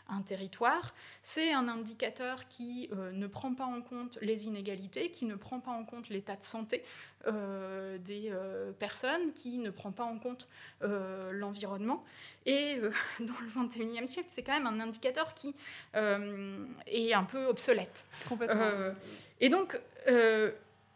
un 0.09 0.21
territoire. 0.21 0.93
C'est 1.21 1.53
un 1.53 1.67
indicateur 1.67 2.47
qui 2.47 2.89
ne 3.13 3.27
prend 3.27 3.53
pas 3.53 3.65
en 3.65 3.81
compte 3.81 4.17
les 4.21 4.45
inégalités, 4.45 5.11
qui 5.11 5.25
ne 5.25 5.35
prend 5.35 5.59
pas 5.59 5.71
en 5.71 5.85
compte 5.85 6.09
l'état 6.09 6.35
de 6.35 6.43
santé 6.43 6.83
euh, 7.25 7.97
des 7.97 8.29
euh, 8.31 8.71
personnes, 8.73 9.33
qui 9.33 9.57
ne 9.57 9.69
prend 9.69 9.91
pas 9.91 10.03
en 10.03 10.19
compte 10.19 10.47
euh, 10.83 11.31
l'environnement. 11.31 12.05
Et 12.45 12.79
dans 13.19 13.33
le 13.41 13.65
21e 13.65 14.07
siècle, 14.07 14.29
c'est 14.29 14.43
quand 14.43 14.53
même 14.53 14.67
un 14.67 14.79
indicateur 14.79 15.33
qui 15.33 15.55
est 15.93 17.13
un 17.13 17.23
peu 17.23 17.45
obsolète. 17.47 18.05
Complètement. 18.29 18.93
et 19.41 19.49
donc, 19.49 19.79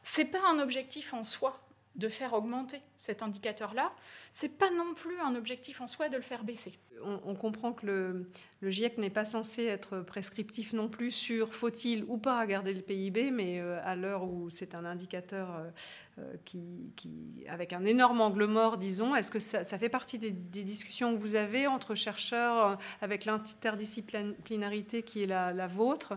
c'est 0.04 0.26
pas 0.26 0.42
un 0.48 0.60
objectif 0.60 1.14
en 1.14 1.24
soi 1.24 1.60
de 1.96 2.08
faire 2.08 2.34
augmenter 2.34 2.82
cet 2.98 3.22
indicateur-là, 3.22 3.92
c'est 4.32 4.58
pas 4.58 4.70
non 4.70 4.94
plus 4.94 5.20
un 5.20 5.36
objectif 5.36 5.82
en 5.82 5.88
soi 5.88 6.08
de 6.08 6.16
le 6.16 6.22
faire 6.22 6.44
baisser. 6.44 6.78
On, 7.04 7.34
comprend 7.34 7.74
que 7.74 7.88
le, 7.88 8.26
GIEC 8.62 9.00
n'est 9.00 9.10
pas 9.10 9.26
censé 9.26 9.66
être 9.66 10.02
prescriptif 10.02 10.72
non 10.72 10.88
plus 10.88 11.10
sur 11.10 11.56
faut-il 11.56 12.04
ou 12.04 12.18
pas 12.18 12.46
garder 12.46 12.76
le 12.76 12.82
PIB, 12.82 13.32
mais 13.32 13.60
euh, 13.60 13.80
à 13.84 13.96
l'heure 13.96 14.24
où 14.24 14.52
c'est 14.52 14.76
un 14.76 14.86
indicateur 14.86 15.50
euh, 15.56 15.70
euh, 16.20 16.36
qui, 16.46 17.44
avec 17.50 17.74
un 17.74 17.86
énorme 17.86 18.22
angle 18.22 18.46
mort, 18.46 18.78
disons, 18.78 19.16
est-ce 19.16 19.32
que 19.32 19.40
ça, 19.40 19.64
fait 19.64 19.90
partie 19.90 20.20
des, 20.20 20.32
discussions 20.32 21.12
que 21.12 21.18
vous 21.20 21.36
avez 21.36 21.66
entre 21.66 21.96
chercheurs 21.96 22.78
avec 23.02 23.26
l'interdisciplinarité 23.26 25.02
qui 25.02 25.24
est 25.24 25.28
la, 25.28 25.68
vôtre? 25.68 26.14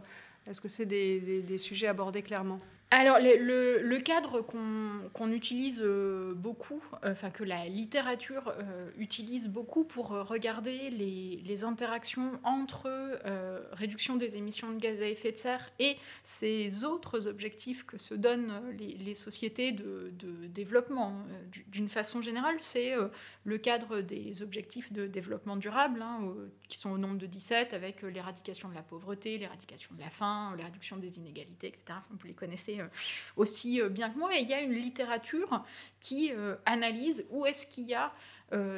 Est-ce 0.46 0.60
que 0.60 0.68
c'est 0.68 0.84
des 0.84 1.58
sujets 1.58 1.86
abordés 1.86 2.22
clairement? 2.22 2.58
Alors, 2.96 3.18
le, 3.18 3.98
cadre 3.98 4.40
qu'on 4.40 5.32
utilise 5.32 5.80
euh, 5.82 6.32
beaucoup, 6.34 6.80
euh, 7.02 7.10
enfin 7.10 7.30
que 7.30 7.42
la 7.42 7.66
littérature 7.66 8.54
euh, 8.56 8.88
utilise 8.98 9.48
beaucoup 9.48 9.84
pour 9.84 10.10
regarder 10.10 10.90
les, 10.90 11.64
interactions 11.64 12.32
entre 12.42 12.90
réduction 13.72 14.16
des 14.16 14.36
émissions 14.36 14.72
de 14.72 14.78
gaz 14.78 15.00
à 15.00 15.06
effet 15.06 15.30
de 15.30 15.38
serre 15.38 15.70
et 15.78 15.96
ces 16.24 16.84
autres 16.84 17.28
objectifs 17.28 17.86
que 17.86 17.96
se 17.96 18.12
donnent 18.12 18.60
les, 18.76 19.14
sociétés 19.14 19.70
de, 19.72 20.12
développement 20.48 21.16
d'une 21.68 21.88
façon 21.88 22.22
générale, 22.22 22.56
c'est 22.60 22.92
le 23.44 23.58
cadre 23.58 24.00
des 24.00 24.42
objectifs 24.42 24.92
de 24.92 25.06
développement 25.06 25.56
durable, 25.56 26.02
hein, 26.02 26.34
qui 26.68 26.76
sont 26.76 26.90
au 26.90 26.98
nombre 26.98 27.18
de 27.18 27.26
17, 27.26 27.72
avec 27.72 28.02
l'éradication 28.02 28.68
de 28.68 28.74
la 28.74 28.82
pauvreté, 28.82 29.38
l'éradication 29.38 29.94
de 29.94 30.00
la 30.00 30.10
faim, 30.10 30.54
la 30.58 30.64
réduction 30.64 30.96
des 30.96 31.18
inégalités, 31.18 31.68
etc. 31.68 31.84
vous 32.10 32.26
les 32.26 32.34
connaissez 32.34 32.80
aussi 33.36 33.80
euh, 33.80 33.88
bien 33.88 34.10
que 34.10 34.18
moi. 34.18 34.34
Et 34.36 34.42
il 34.42 34.48
y 34.48 34.54
a 34.54 34.60
une 34.60 34.72
littérature 34.72 35.64
qui 36.00 36.32
euh, 36.32 36.56
analyse 36.66 37.24
où 37.30 37.46
est-ce 37.46 37.66
qu'il 37.66 37.84
y 37.84 37.94
a 37.94 38.12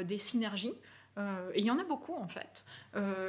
des 0.04 0.16
synergies. 0.16 0.72
et 1.18 1.58
il 1.58 1.66
y 1.66 1.70
en 1.70 1.78
a 1.78 1.84
beaucoup 1.84 2.14
en 2.14 2.28
fait. 2.28 2.64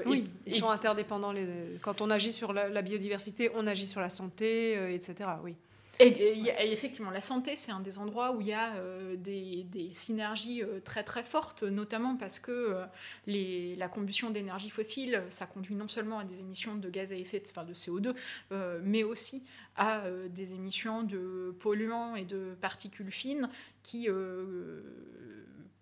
oui, 0.05 0.23
ils 0.45 0.55
sont 0.55 0.69
interdépendants. 0.69 1.33
Les... 1.33 1.77
Quand 1.81 2.01
on 2.01 2.09
agit 2.09 2.31
sur 2.31 2.53
la, 2.53 2.81
biodiversité, 2.81 3.51
on 3.53 3.67
agit 3.67 3.85
sur 3.85 3.99
la 3.99 4.09
santé, 4.09 4.93
etc. 4.93 5.31
Oui. 5.43 5.55
Et, 5.99 6.71
effectivement, 6.71 7.09
la 7.09 7.21
santé, 7.21 7.55
c'est 7.55 7.71
un 7.71 7.79
des 7.79 7.97
endroits 7.97 8.35
où 8.35 8.41
il 8.41 8.47
y 8.47 8.53
a 8.53 8.75
euh, 8.75 9.15
des, 9.15 9.89
synergies 9.91 10.61
euh, 10.61 10.79
très 10.79 11.03
très 11.03 11.23
fortes, 11.23 11.63
notamment 11.63 12.15
parce 12.15 12.39
que 12.39 12.51
euh, 12.51 12.85
les, 13.25 13.75
la 13.75 13.89
combustion 13.89 14.29
d'énergie 14.29 14.69
fossile, 14.69 15.23
ça 15.29 15.47
conduit 15.47 15.75
non 15.75 15.87
seulement 15.87 16.19
à 16.19 16.23
des 16.23 16.39
émissions 16.39 16.75
de 16.75 16.89
gaz 16.89 17.11
à 17.11 17.15
effet 17.15 17.39
de, 17.39 17.45
enfin 17.49 17.63
de 17.63 17.73
CO2, 17.73 18.15
mais 18.83 19.03
aussi 19.03 19.43
à 19.75 20.03
des 20.29 20.53
émissions 20.53 21.03
de 21.03 21.55
polluants 21.59 22.15
et 22.15 22.25
de 22.25 22.55
particules 22.61 23.11
fines 23.11 23.49
qui 23.83 24.07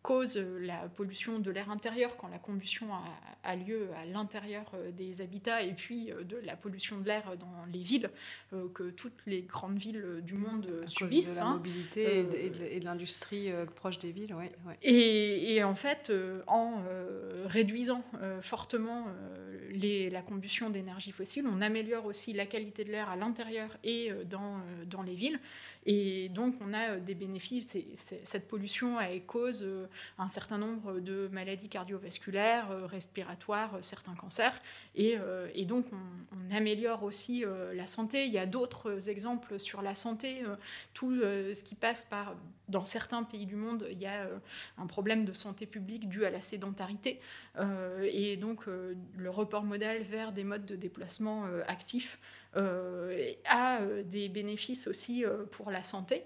cause 0.06 0.38
la 0.38 0.88
pollution 0.88 1.40
de 1.40 1.50
l'air 1.50 1.72
intérieur 1.72 2.16
quand 2.16 2.28
la 2.28 2.38
combustion 2.38 2.86
a, 3.44 3.56
lieu 3.56 3.90
à 3.98 4.06
l'intérieur 4.06 4.66
euh, 4.76 4.92
des 4.92 5.22
habitats 5.22 5.64
et 5.64 5.74
puis 5.74 6.12
euh, 6.12 6.24
de 6.24 6.38
la 6.44 6.56
pollution 6.56 7.00
de 7.00 7.08
l'air 7.08 7.36
dans 7.40 7.66
les 7.74 7.82
villes 7.82 8.12
euh, 8.54 8.68
que 8.74 8.92
toutes 8.92 9.20
les 9.26 9.42
grandes 9.42 9.80
villes 9.80 10.22
du 10.22 10.36
monde 10.36 10.68
subissent. 10.86 11.34
de 11.34 11.40
la 11.40 11.46
hein. 11.46 11.54
mobilité 11.54 12.20
et 12.70 12.80
de, 12.80 12.86
l'industrie 12.86 13.50
proche 13.76 13.98
des 13.98 14.12
villes, 14.12 14.36
oui. 14.38 14.46
Et, 14.84 15.64
en 15.64 15.76
fait, 15.76 16.12
en 16.46 16.84
réduisant 17.46 18.04
fortement 18.42 19.08
les, 19.72 20.10
la 20.12 20.22
combustion 20.22 20.70
d'énergie 20.70 21.12
fossile, 21.12 21.46
on 21.48 21.62
améliore 21.62 22.06
aussi 22.06 22.34
la 22.34 22.46
qualité 22.46 22.84
de 22.84 22.92
l'air 22.92 23.10
à 23.10 23.16
l'intérieur 23.16 23.76
et 23.84 24.12
dans, 24.30 24.60
dans 24.86 25.02
les 25.02 25.16
villes. 25.16 25.40
Et 25.88 26.30
donc, 26.30 26.56
on 26.62 26.74
a 26.74 26.98
des 26.98 27.16
bénéfices. 27.16 27.76
cette 27.94 28.48
pollution 28.48 29.00
elle 29.00 29.24
cause 29.26 29.66
un 30.18 30.28
certain 30.28 30.58
nombre 30.58 31.00
de 31.00 31.30
maladies 31.32 31.70
cardiovasculaires, 31.70 32.72
euh, 32.72 32.86
respiratoires, 32.86 33.76
euh, 33.76 33.82
certains 33.82 34.16
cancers. 34.16 34.62
Et, 34.96 35.18
euh, 35.18 35.48
donc, 35.66 35.86
on, 35.92 36.56
améliore 36.56 37.04
aussi 37.04 37.44
la 37.74 37.88
santé. 37.88 38.28
Il 38.28 38.32
y 38.32 38.38
a 38.38 38.46
d'autres 38.46 39.10
exemples 39.10 39.60
sur 39.60 39.82
la 39.82 39.96
santé. 39.96 40.44
tout 40.94 41.20
ce 41.20 41.64
qui 41.64 41.74
passe 41.74 42.04
par, 42.04 42.36
dans 42.70 42.86
certains 42.86 43.24
pays 43.24 43.48
du 43.48 43.56
monde, 43.56 43.88
il 43.92 43.98
y 43.98 44.06
a 44.06 44.30
un 44.78 44.86
problème 44.86 45.26
de 45.26 45.34
santé 45.34 45.66
publique 45.66 46.08
dû 46.08 46.24
à 46.24 46.30
la 46.30 46.40
sédentarité. 46.40 47.20
et 48.04 48.38
donc, 48.38 48.68
le 48.68 49.30
report 49.30 49.64
modal 49.64 50.04
vers 50.04 50.34
des 50.34 50.44
modes 50.44 50.68
de 50.68 50.76
déplacement 50.76 51.46
actifs 51.68 52.20
a 52.54 53.80
des 54.04 54.30
bénéfices 54.30 54.88
aussi 54.88 55.26
pour 55.52 55.72
la 55.72 55.84
santé 55.84 56.24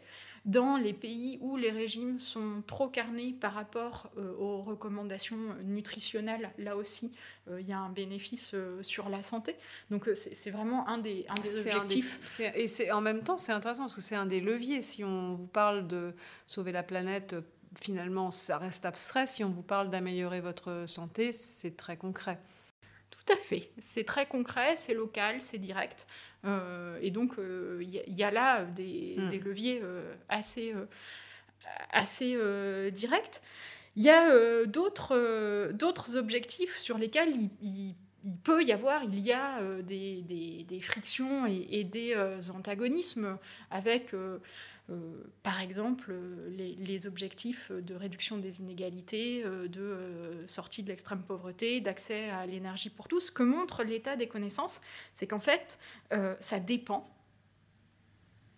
dans 0.49 0.77
les 0.77 0.93
pays 0.93 1.37
où 1.41 1.57
les 1.57 1.69
régimes 1.69 2.19
sont 2.19 2.63
trop 2.65 2.87
carnés 2.87 3.35
par 3.39 3.53
rapport 3.53 4.09
euh, 4.17 4.33
aux 4.37 4.63
recommandations 4.63 5.55
nutritionnelles, 5.63 6.51
là 6.57 6.75
aussi, 6.75 7.11
euh, 7.49 7.61
il 7.61 7.67
y 7.67 7.73
a 7.73 7.77
un 7.77 7.89
bénéfice 7.89 8.51
euh, 8.55 8.81
sur 8.81 9.09
la 9.09 9.21
santé. 9.21 9.55
Donc 9.91 10.09
c'est 10.15 10.49
vraiment 10.49 10.87
un 10.87 10.97
des, 10.97 11.25
un 11.29 11.35
des 11.35 11.67
objectifs. 11.67 12.39
et 12.55 12.67
c'est 12.67 12.91
en 12.91 13.01
même 13.01 13.21
temps, 13.21 13.37
c'est 13.37 13.51
intéressant 13.51 13.83
parce 13.83 13.95
que 13.95 14.01
c'est 14.01 14.15
un 14.15 14.25
des 14.25 14.41
leviers. 14.41 14.81
Si 14.81 15.03
on 15.03 15.35
vous 15.35 15.47
parle 15.47 15.87
de 15.87 16.15
sauver 16.47 16.71
la 16.71 16.83
planète, 16.83 17.35
finalement, 17.79 18.31
ça 18.31 18.57
reste 18.57 18.85
abstrait. 18.85 19.27
Si 19.27 19.43
on 19.43 19.51
vous 19.51 19.61
parle 19.61 19.91
d'améliorer 19.91 20.41
votre 20.41 20.85
santé, 20.87 21.31
c'est 21.31 21.77
très 21.77 21.95
concret. 21.95 22.39
Tout 23.11 23.33
à 23.33 23.37
fait. 23.37 23.69
C'est 23.77 24.03
très 24.03 24.25
concret, 24.25 24.75
c'est 24.75 24.95
local, 24.95 25.41
c'est 25.41 25.59
direct. 25.59 26.07
Euh, 26.45 26.97
et 27.01 27.11
donc, 27.11 27.33
il 27.37 27.43
euh, 27.43 27.83
y, 27.83 28.23
a 28.23 28.31
là 28.31 28.63
des, 28.63 29.15
hmm. 29.17 29.29
leviers 29.43 29.81
euh, 29.83 30.13
assez, 30.29 30.73
assez 31.91 32.37
directs. 32.91 33.41
Il 33.95 34.03
y 34.03 34.09
a 34.09 34.65
d'autres 34.65 36.15
objectifs 36.15 36.77
sur 36.77 36.97
lesquels 36.97 37.33
il, 37.61 37.95
peut 38.43 38.63
y 38.63 38.71
avoir, 38.71 39.03
il 39.03 39.19
y 39.19 39.31
a 39.31 39.61
des, 39.81 40.21
des, 40.21 40.81
frictions 40.81 41.47
et, 41.47 41.67
et 41.71 41.83
des 41.83 42.15
antagonismes 42.51 43.37
avec 43.71 44.13
euh, 44.13 44.39
par 45.43 45.61
exemple, 45.61 46.13
les, 46.49 47.07
objectifs 47.07 47.71
de 47.71 47.95
réduction 47.95 48.37
des 48.37 48.59
inégalités, 48.59 49.43
euh, 49.43 49.67
de 49.67 49.81
euh, 49.81 50.47
sortie 50.47 50.83
de 50.83 50.89
l'extrême 50.89 51.21
pauvreté, 51.21 51.81
d'accès 51.81 52.29
à 52.29 52.45
l'énergie 52.45 52.89
pour 52.89 53.07
tous. 53.07 53.27
Ce 53.27 53.31
que 53.31 53.43
montre 53.43 53.83
l'état 53.83 54.15
des 54.15 54.27
connaissances, 54.27 54.81
c'est 55.13 55.27
qu'en 55.27 55.39
fait, 55.39 55.79
ça 56.39 56.59
dépend 56.59 57.09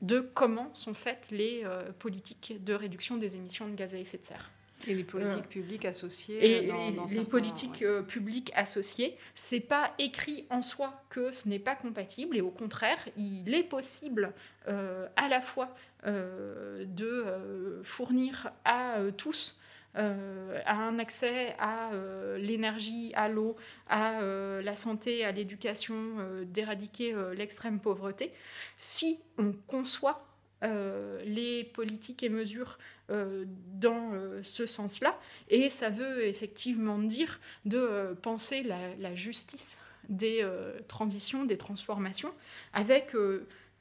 de 0.01 0.19
comment 0.19 0.73
sont 0.73 0.93
faites 0.93 1.29
les 1.29 1.63
politiques 1.99 2.63
de 2.63 2.73
réduction 2.73 3.17
des 3.17 3.35
émissions 3.35 3.67
de 3.67 3.75
gaz 3.75 3.93
à 3.93 3.97
effet 3.97 4.17
de 4.17 4.25
serre. 4.25 4.49
Et 4.87 4.95
les 4.95 5.03
politiques 5.03 5.49
publiques 5.49 5.85
associées. 5.85 6.63
Et 6.63 6.67
dans, 6.67 7.05
les 7.05 7.25
politiques 7.25 7.83
publiques 8.07 8.51
associées, 8.55 9.15
c'est 9.35 9.59
pas 9.59 9.93
écrit 9.99 10.45
en 10.49 10.61
soi 10.61 11.03
que 11.09 11.31
ce 11.31 11.49
n'est 11.49 11.59
pas 11.59 11.75
compatible, 11.75 12.37
et 12.37 12.41
au 12.41 12.51
contraire, 12.51 12.99
il 13.17 13.53
est 13.53 13.63
possible 13.63 14.33
à 14.67 15.27
la 15.29 15.41
fois 15.41 15.75
euh, 16.07 16.83
de 16.85 17.05
euh, 17.05 17.83
fournir 17.83 18.51
à 18.65 18.97
euh, 18.99 19.11
tous 19.11 19.57
à 19.93 20.73
un 20.73 20.99
accès 20.99 21.53
à 21.59 21.91
l'énergie, 22.37 23.11
à 23.13 23.27
l'eau, 23.27 23.57
à 23.89 24.21
la 24.21 24.77
santé, 24.77 25.25
à 25.25 25.33
l'éducation, 25.33 26.15
d'éradiquer 26.45 27.13
l'extrême 27.35 27.81
pauvreté, 27.81 28.31
si 28.77 29.19
on 29.37 29.51
conçoit 29.67 30.30
les 30.61 31.63
politiques 31.73 32.23
et 32.23 32.29
mesures 32.29 32.77
dans 33.09 34.11
ce 34.43 34.65
sens-là. 34.65 35.19
Et 35.49 35.69
ça 35.69 35.89
veut 35.89 36.25
effectivement 36.25 36.99
dire 36.99 37.39
de 37.65 38.15
penser 38.21 38.63
la, 38.63 39.15
justice 39.15 39.77
des 40.09 40.47
transitions, 40.87 41.45
des 41.45 41.57
transformations, 41.57 42.33
avec 42.73 43.15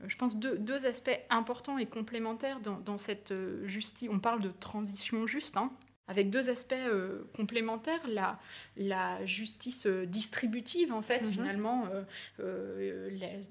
je 0.07 0.16
pense, 0.16 0.39
deux, 0.39 0.87
aspects 0.87 1.18
importants 1.28 1.78
et 1.78 1.87
complémentaires 1.87 2.61
dans, 2.61 2.99
cette 2.99 3.33
euh, 3.33 3.66
justice. 3.66 4.09
On 4.11 4.18
parle 4.18 4.41
de 4.41 4.51
transition 4.61 5.26
juste, 5.26 5.57
hein, 5.57 5.70
avec 6.11 6.28
deux 6.28 6.50
aspects 6.50 6.72
euh, 6.72 7.22
complémentaires. 7.36 8.00
La, 8.08 8.38
la 8.76 9.24
justice 9.24 9.86
euh, 9.86 10.04
distributive, 10.06 10.92
en 10.92 11.02
fait, 11.02 11.24
mhm. 11.24 11.30
finalement, 11.32 11.88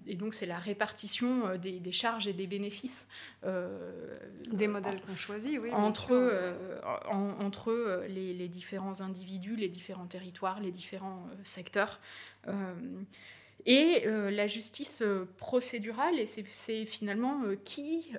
et 0.07 0.16
donc 0.16 0.34
c'est 0.34 0.45
la 0.45 0.60
répartition 0.60 1.55
des, 1.55 1.80
des, 1.80 1.91
charges 1.91 2.28
et 2.28 2.34
des 2.34 2.47
bénéfices. 2.47 3.07
des 4.51 4.68
modèles 4.68 5.01
qu'on 5.01 5.16
choisit, 5.16 5.57
oui. 5.60 5.72
Entre, 5.72 6.53
entre 7.10 8.03
les, 8.10 8.34
les, 8.34 8.47
différents 8.47 9.01
individus, 9.01 9.55
les 9.55 9.70
différents 9.70 10.07
territoires, 10.07 10.60
les 10.60 10.72
différents 10.72 11.28
secteurs. 11.43 11.99
Et 13.66 14.03
euh, 14.05 14.32
la 14.32 14.47
justice 14.47 15.01
euh, 15.01 15.28
procédurale, 15.38 16.20
et 16.20 16.26
c'est 16.26 16.86
finalement 16.86 17.43
euh, 17.43 17.55
qui 17.64 18.12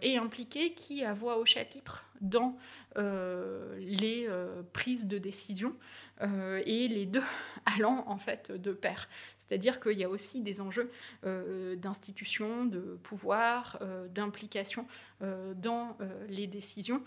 est 0.00 0.16
impliqué, 0.16 0.74
qui 0.74 1.04
a 1.04 1.14
voix 1.14 1.38
au 1.38 1.44
chapitre 1.44 2.04
dans 2.20 2.56
les 2.96 4.28
prises 4.72 5.06
de 5.06 5.18
décision, 5.18 5.74
et 6.20 6.86
les 6.86 7.06
deux 7.06 7.22
allant 7.66 8.04
en 8.06 8.18
fait 8.18 8.52
de 8.52 8.72
pair. 8.72 9.08
C'est-à-dire 9.38 9.80
qu'il 9.80 9.98
y 9.98 10.04
a 10.04 10.08
aussi 10.08 10.40
des 10.40 10.60
enjeux 10.60 10.90
d'institution, 11.24 12.64
de 12.64 12.98
pouvoir, 13.02 13.80
d'implication 14.14 14.86
dans 15.20 15.96
les 16.28 16.46
décisions 16.46 17.02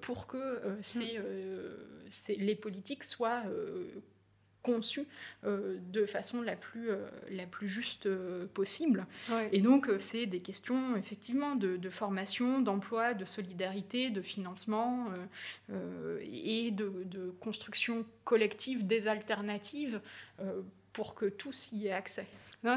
pour 0.00 0.28
que 0.28 0.78
les 2.28 2.54
politiques 2.54 3.02
soient 3.02 3.42
conçu 4.68 5.06
euh, 5.44 5.78
de 5.92 6.04
façon 6.04 6.42
la 6.42 6.56
plus, 6.56 6.90
euh, 6.90 7.06
la 7.30 7.46
plus 7.46 7.68
juste 7.68 8.06
euh, 8.06 8.46
possible. 8.52 9.06
Et 9.52 9.60
donc, 9.60 9.88
c'est 9.98 10.26
des 10.26 10.40
questions 10.40 10.96
effectivement 10.96 11.54
de, 11.54 11.90
formation, 11.90 12.60
d'emploi, 12.60 13.14
de 13.14 13.24
solidarité, 13.24 14.10
de 14.10 14.20
financement 14.20 15.06
et 16.22 16.70
de, 16.70 17.34
construction 17.40 18.04
collective 18.24 18.86
des 18.86 19.08
alternatives 19.08 20.00
pour 20.92 21.14
que 21.14 21.26
tous 21.26 21.70
y 21.72 21.86
aient 21.86 21.92
accès. 21.92 22.26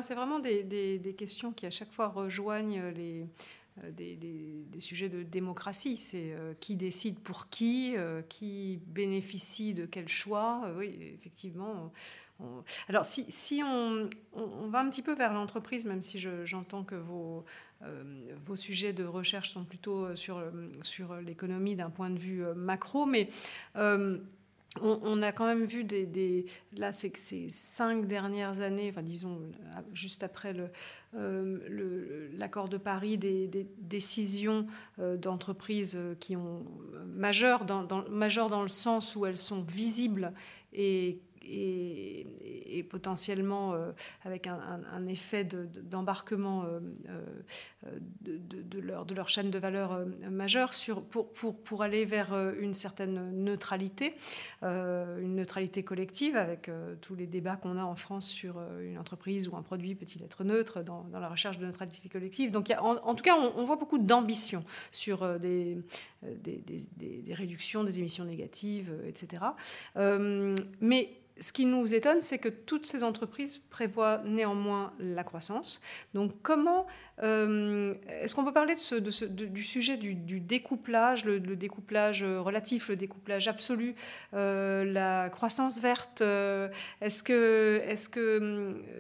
C'est 0.02 0.16
vraiment 0.16 0.40
des, 0.40 0.64
des, 0.64 1.14
questions 1.14 1.52
qui 1.52 1.66
à 1.66 1.72
chaque 1.72 1.92
fois 1.92 2.08
rejoignent 2.08 2.90
les, 2.96 3.26
euh, 3.84 3.92
des, 3.92 4.80
sujets 4.80 5.10
de 5.10 5.24
démocratie. 5.24 5.98
C'est 5.98 6.34
euh, 6.34 6.54
qui 6.60 6.76
décide 6.76 7.20
pour 7.20 7.50
qui, 7.50 7.94
euh, 7.96 8.22
qui 8.24 8.80
bénéficie 8.88 9.74
de 9.74 9.86
quel 9.86 10.08
choix. 10.08 10.72
oui, 10.78 10.98
effectivement. 11.14 11.92
Alors, 12.88 13.06
si, 13.06 13.62
on, 13.64 14.10
va 14.70 14.80
un 14.80 14.90
petit 14.90 15.04
peu 15.04 15.14
vers 15.14 15.32
l'entreprise, 15.32 15.86
même 15.86 16.02
si 16.02 16.20
j'entends 16.44 16.84
que 16.84 16.96
vos, 16.96 17.46
sujets 18.56 18.94
de 18.94 19.04
recherche 19.04 19.52
sont 19.52 19.64
plutôt 19.64 20.16
sur 20.16 20.42
l'économie 21.24 21.76
d'un 21.76 21.92
point 21.92 22.10
de 22.10 22.18
vue 22.18 22.44
macro, 22.56 23.06
mais 23.06 23.30
on, 24.80 25.22
a 25.22 25.34
quand 25.34 25.46
même 25.46 25.66
vu 25.66 25.84
des, 25.84 26.46
là 26.78 26.94
c'est 26.94 27.16
ces 27.18 27.50
cinq 27.50 28.08
dernières 28.08 28.62
années, 28.62 28.90
enfin 28.90 29.04
disons 29.04 29.42
juste 29.94 30.24
après 30.24 30.56
euh, 31.14 32.30
l'accord 32.38 32.70
de 32.70 32.78
Paris, 32.78 33.18
des, 33.18 33.68
décisions 33.80 34.66
euh, 35.00 35.18
d'entreprises 35.18 36.00
qui 36.22 36.38
ont 36.38 36.66
majeures 37.06 37.66
dans, 37.66 37.84
dans, 37.84 38.04
dans 38.04 38.62
le 38.62 38.70
sens 38.70 39.16
où 39.18 39.26
elles 39.26 39.38
sont 39.38 39.62
visibles 39.62 40.32
et 40.72 41.20
et, 41.44 42.86
potentiellement 42.90 43.74
euh, 43.74 43.92
avec 44.24 44.48
un, 44.48 45.08
effet 45.08 45.44
d'embarquement 45.44 46.64
euh, 46.64 46.80
euh, 47.10 48.00
de, 48.22 48.80
leur, 48.80 49.06
de 49.06 49.14
leur 49.14 49.30
chaîne 49.30 49.52
de 49.52 49.60
valeur 49.60 50.00
majeure 50.30 50.74
sur, 50.74 51.04
pour, 51.04 51.32
pour, 51.32 51.56
pour 51.62 51.84
aller 51.84 52.06
vers 52.06 52.34
une 52.60 52.74
certaine 52.74 53.44
neutralité, 53.44 54.16
une 54.62 55.36
neutralité 55.36 55.84
collective 55.84 56.36
avec 56.36 56.70
tous 57.02 57.16
les 57.16 57.28
débats 57.28 57.56
qu'on 57.56 57.78
a 57.78 57.84
en 57.84 57.96
France 57.96 58.28
sur 58.28 58.62
une 58.82 58.98
entreprise 58.98 59.48
ou 59.48 59.56
un 59.56 59.62
produit 59.62 59.96
peut-il 59.96 60.24
être 60.24 60.44
neutre 60.44 60.82
dans, 60.82 61.06
la 61.14 61.30
recherche 61.30 61.58
de 61.58 61.66
neutralité 61.66 62.10
collective. 62.10 62.52
Donc 62.52 62.72
en, 62.80 63.16
tout 63.16 63.24
cas, 63.24 63.36
on, 63.36 63.64
voit 63.64 63.78
beaucoup 63.78 64.00
d'ambition 64.00 64.64
sur 64.92 65.40
des, 65.40 65.78
des, 66.24 66.58
des, 66.58 67.22
des, 67.22 67.34
réductions 67.34 67.84
des 67.84 68.00
émissions 68.00 68.26
négatives, 68.26 68.92
etc. 69.08 69.44
mais 70.80 71.22
ce 71.42 71.52
qui 71.52 71.66
nous 71.66 71.94
étonne, 71.94 72.22
c'est 72.22 72.38
que 72.38 72.50
toutes 72.50 72.86
ces 72.86 73.04
entreprises 73.04 73.58
prévoient 73.58 74.22
néanmoins 74.24 74.94
la 75.00 75.24
croissance. 75.24 75.82
Donc 76.14 76.32
comment 76.44 76.86
euh, 77.24 77.96
est-ce 78.22 78.36
qu'on 78.36 78.46
peut 78.46 78.54
parler 78.54 78.76
du 78.76 79.64
sujet 79.64 79.98
du, 79.98 80.40
découplage, 80.40 81.26
le, 81.26 81.40
découplage 81.40 82.24
relatif, 82.24 82.90
le 82.90 82.96
découplage 82.96 83.48
absolu, 83.48 83.96
euh, 84.34 84.86
la 84.86 85.30
croissance 85.30 85.82
verte 85.82 86.22
euh, 86.22 86.70
Est-ce 87.02 87.24
que, 87.24 87.82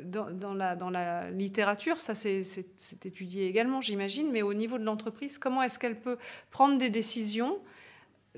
dans 0.03 0.89
la 0.89 1.29
littérature, 1.29 1.99
ça 1.99 2.15
c'est 2.15 3.05
étudié 3.05 3.47
également, 3.47 3.81
j'imagine, 3.81 4.31
mais 4.31 4.41
au 4.41 4.55
niveau 4.55 4.79
de 4.79 4.83
l'entreprise, 4.83 5.37
comment 5.37 5.61
est-ce 5.61 5.77
qu'elle 5.77 5.99
peut 5.99 6.17
prendre 6.49 6.79
des 6.79 6.89
décisions 6.89 7.59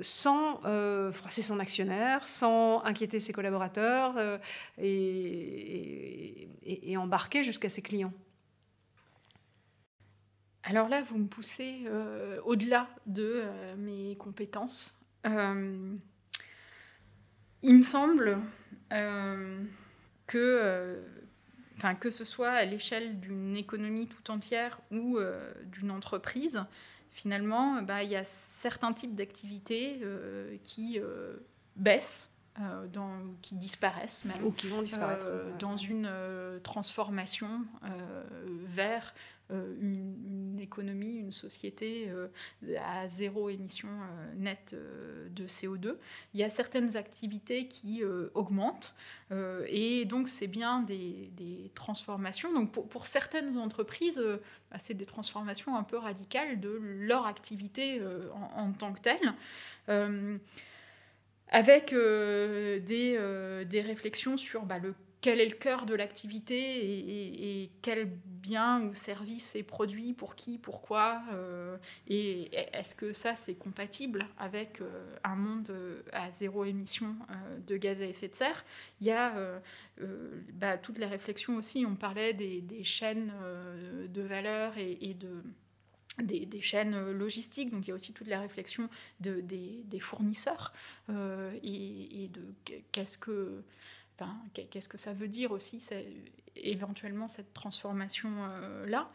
sans 0.01 0.63
euh, 0.65 1.11
froisser 1.11 1.41
son 1.41 1.59
actionnaire, 1.59 2.25
sans 2.27 2.83
inquiéter 2.83 3.19
ses 3.19 3.33
collaborateurs 3.33 4.15
euh, 4.17 4.37
et, 4.77 6.49
embarquer 6.97 7.43
jusqu'à 7.43 7.69
ses 7.69 7.81
clients. 7.81 8.13
Alors 10.63 10.87
là, 10.87 11.01
vous 11.01 11.17
me 11.17 11.27
poussez 11.27 11.81
euh, 11.87 12.39
au-delà 12.45 12.87
de 13.05 13.43
mes 13.77 14.15
compétences. 14.15 14.97
il 15.25 15.99
me 17.63 17.83
semble 17.83 18.39
que, 20.27 21.03
que 21.99 22.11
ce 22.11 22.23
soit 22.23 22.51
à 22.51 22.63
l'échelle 22.63 23.19
d'une 23.19 23.57
économie 23.57 24.07
tout 24.07 24.31
entière 24.31 24.79
ou 24.91 25.19
d'une 25.65 25.91
entreprise, 25.91 26.63
finalement, 27.13 27.81
bah, 27.83 28.03
il 28.03 28.09
y 28.09 28.15
a 28.15 28.23
certains 28.23 28.91
types 28.91 29.15
d'activités 29.15 29.99
euh, 30.01 30.57
qui 30.63 30.99
euh, 30.99 31.37
baissent. 31.75 32.32
Euh, 32.59 32.85
dans, 32.87 33.17
qui 33.41 33.55
disparaissent 33.55 34.25
même, 34.25 34.45
ou 34.45 34.51
qui 34.51 34.67
vont 34.67 34.83
disparaître 34.83 35.25
dans 35.57 35.75
une 35.75 36.07
transformation 36.61 37.65
vers 38.67 39.13
euh, 39.51 39.75
une, 39.81 40.59
économie, 40.59 41.17
une 41.17 41.33
société 41.33 42.09
euh, 42.09 42.27
à 42.81 43.09
zéro 43.09 43.49
émission 43.49 43.89
euh, 43.89 44.33
nette 44.37 44.73
de 45.31 45.45
CO2. 45.45 45.95
Il 46.33 46.39
y 46.39 46.43
a 46.43 46.49
certaines 46.49 46.95
activités 46.95 47.67
qui 47.67 48.01
augmentent 48.33 48.95
et 49.67 50.05
donc 50.05 50.29
c'est 50.29 50.47
bien 50.47 50.81
des, 50.81 51.71
transformations. 51.75 52.53
Donc 52.53 52.71
pour, 52.71 53.05
certaines 53.05 53.57
entreprises, 53.57 54.23
bah, 54.71 54.77
c'est 54.79 54.93
des 54.93 55.05
transformations 55.05 55.75
un 55.75 55.83
peu 55.83 55.97
radicales 55.97 56.59
de 56.59 56.79
leur 56.81 57.25
activité 57.25 58.01
en, 58.55 58.71
tant 58.71 58.93
que 58.93 59.01
telle. 59.01 59.33
Avec 61.53 61.93
des, 61.93 62.83
des, 63.65 63.81
réflexions 63.81 64.37
sur 64.37 64.63
bah, 64.63 64.79
le 64.79 64.93
quel 65.23 65.39
est 65.39 65.47
le 65.47 65.55
cœur 65.55 65.85
de 65.85 65.95
l'activité 65.95 67.63
et, 67.63 67.71
quel 67.81 68.09
bien 68.25 68.83
ou 68.83 68.93
service 68.93 69.55
est 69.55 69.63
produit 69.63 70.11
pour 70.11 70.35
qui, 70.35 70.57
pourquoi, 70.57 71.21
euh, 71.31 71.77
et 72.09 72.53
est-ce 72.73 72.93
que 72.93 73.13
ça 73.13 73.37
c'est 73.37 73.53
compatible 73.53 74.27
avec 74.37 74.81
euh, 74.81 75.15
un 75.23 75.37
monde 75.37 75.69
euh, 75.69 76.01
à 76.11 76.29
zéro 76.29 76.65
émission 76.65 77.15
de 77.65 77.77
gaz 77.77 78.01
à 78.01 78.05
effet 78.05 78.27
de 78.27 78.35
serre? 78.35 78.65
Il 78.99 79.07
y 79.07 79.11
a 79.11 79.33
bah, 80.55 80.77
toutes 80.77 80.97
les 80.97 81.05
réflexions 81.05 81.55
aussi, 81.55 81.85
on 81.87 81.95
parlait 81.95 82.33
des, 82.33 82.83
chaînes 82.83 83.31
de 84.09 84.21
valeur 84.21 84.77
et, 84.77 85.13
de... 85.13 85.41
Des, 86.21 86.61
chaînes 86.61 87.11
logistiques, 87.11 87.71
donc 87.71 87.87
il 87.87 87.89
y 87.89 87.91
a 87.91 87.95
aussi 87.95 88.13
toute 88.13 88.27
la 88.27 88.39
réflexion 88.39 88.87
de, 89.19 89.41
des, 89.41 89.99
fournisseurs 89.99 90.71
et, 91.09 92.23
et, 92.23 92.27
de 92.27 92.41
qu'est-ce 92.91 93.17
que 93.17 93.63
qu'est-ce 94.69 94.89
que 94.89 94.97
ça 94.97 95.13
veut 95.13 95.27
dire 95.27 95.51
aussi, 95.51 95.81
éventuellement, 96.55 97.27
cette 97.27 97.53
transformation-là 97.53 99.11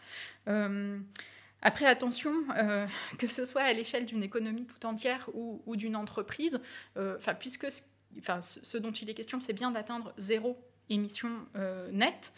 euh, 0.49 0.99
après, 1.61 1.87
attention, 1.87 2.33
euh, 2.57 2.87
que 3.19 3.27
ce 3.27 3.45
soit 3.45 3.63
à 3.63 3.73
l'échelle 3.73 4.07
d'une 4.07 4.23
économie 4.23 4.67
tout 4.67 4.87
entière 4.87 5.29
ou, 5.35 5.77
d'une 5.77 5.97
entreprise, 5.97 6.61
euh, 6.97 7.19
puisque 7.41 7.67
ce 7.71 8.79
dont 8.79 8.93
il 8.93 9.11
est 9.11 9.15
question, 9.15 9.41
c'est 9.41 9.53
bien 9.53 9.71
d'atteindre 9.71 10.15
zéro 10.19 10.57
émission 10.91 11.47
nette. 11.93 12.33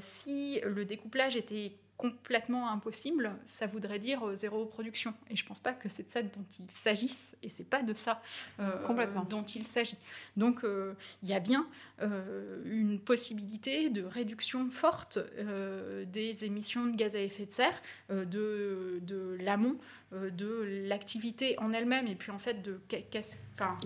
si 0.00 0.60
le 0.64 0.84
découplage 0.84 1.36
était 1.36 1.76
complètement 1.96 2.70
impossible, 2.70 3.36
ça 3.44 3.66
voudrait 3.66 3.98
dire 3.98 4.26
euh, 4.26 4.34
zéro 4.34 4.66
production. 4.66 5.14
Et 5.30 5.36
je 5.36 5.44
pense 5.44 5.60
pas 5.60 5.72
que 5.72 5.88
c'est 5.88 6.04
de 6.04 6.10
ça 6.10 6.22
dont 6.22 6.44
il 6.58 6.70
s'agisse, 6.70 7.36
et 7.42 7.48
c'est 7.48 7.68
pas 7.68 7.82
de 7.82 7.94
ça 7.94 8.20
euh, 8.60 9.24
dont 9.28 9.44
il 9.44 9.66
s'agit. 9.66 9.98
Donc 10.36 10.64
euh, 10.64 10.94
il 11.22 11.28
y 11.28 11.34
a 11.34 11.40
bien 11.40 11.66
une 12.64 12.98
possibilité 12.98 13.88
de 13.88 14.02
réduction 14.02 14.68
forte 14.70 15.18
des 16.06 16.44
émissions 16.44 16.86
de 16.86 16.96
gaz 16.96 17.14
à 17.14 17.20
effet 17.20 17.46
de 17.46 17.52
serre, 17.52 17.80
de, 18.10 18.98
de 19.02 19.36
l'amont, 19.40 19.78
de 20.12 20.82
l'activité 20.88 21.58
en 21.60 21.72
elle-même, 21.72 22.06
et 22.08 22.16
puis 22.16 22.32
en 22.32 22.38
fait 22.38 22.62
de 22.62 22.80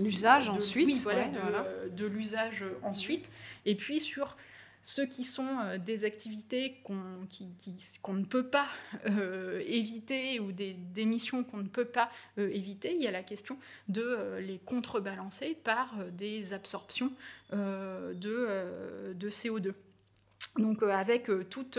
l'usage 0.01 0.49
ensuite, 0.49 1.05
de 1.05 2.07
l'usage 2.07 2.65
ensuite, 2.83 3.31
et 3.67 3.75
puis 3.75 4.01
sur 4.01 4.37
ceux 4.83 5.07
qui 5.07 5.25
sont 5.25 5.59
euh, 5.61 5.79
des 5.79 6.05
activités 6.05 6.81
qu'on 6.83 8.15
ne 8.15 8.25
peut 8.25 8.47
pas 8.47 8.69
euh, 9.07 9.63
éviter 9.67 10.41
ou 10.41 10.53
des, 10.53 10.77
missions 11.05 11.45
qu'on 11.45 11.59
ne 11.59 11.69
peut 11.69 11.85
pas 11.85 12.11
euh, 12.39 12.49
éviter, 12.51 12.95
il 12.95 13.03
y 13.03 13.07
a 13.07 13.11
la 13.11 13.23
question 13.23 13.59
de 13.89 14.39
les 14.41 14.59
contrebalancer 14.59 15.55
par 15.63 15.95
des 16.13 16.53
absorptions 16.53 17.13
de, 17.53 18.13
de, 19.15 19.31
CO2. 19.31 19.73
Donc 20.57 20.83
avec 20.83 21.31
toute 21.49 21.79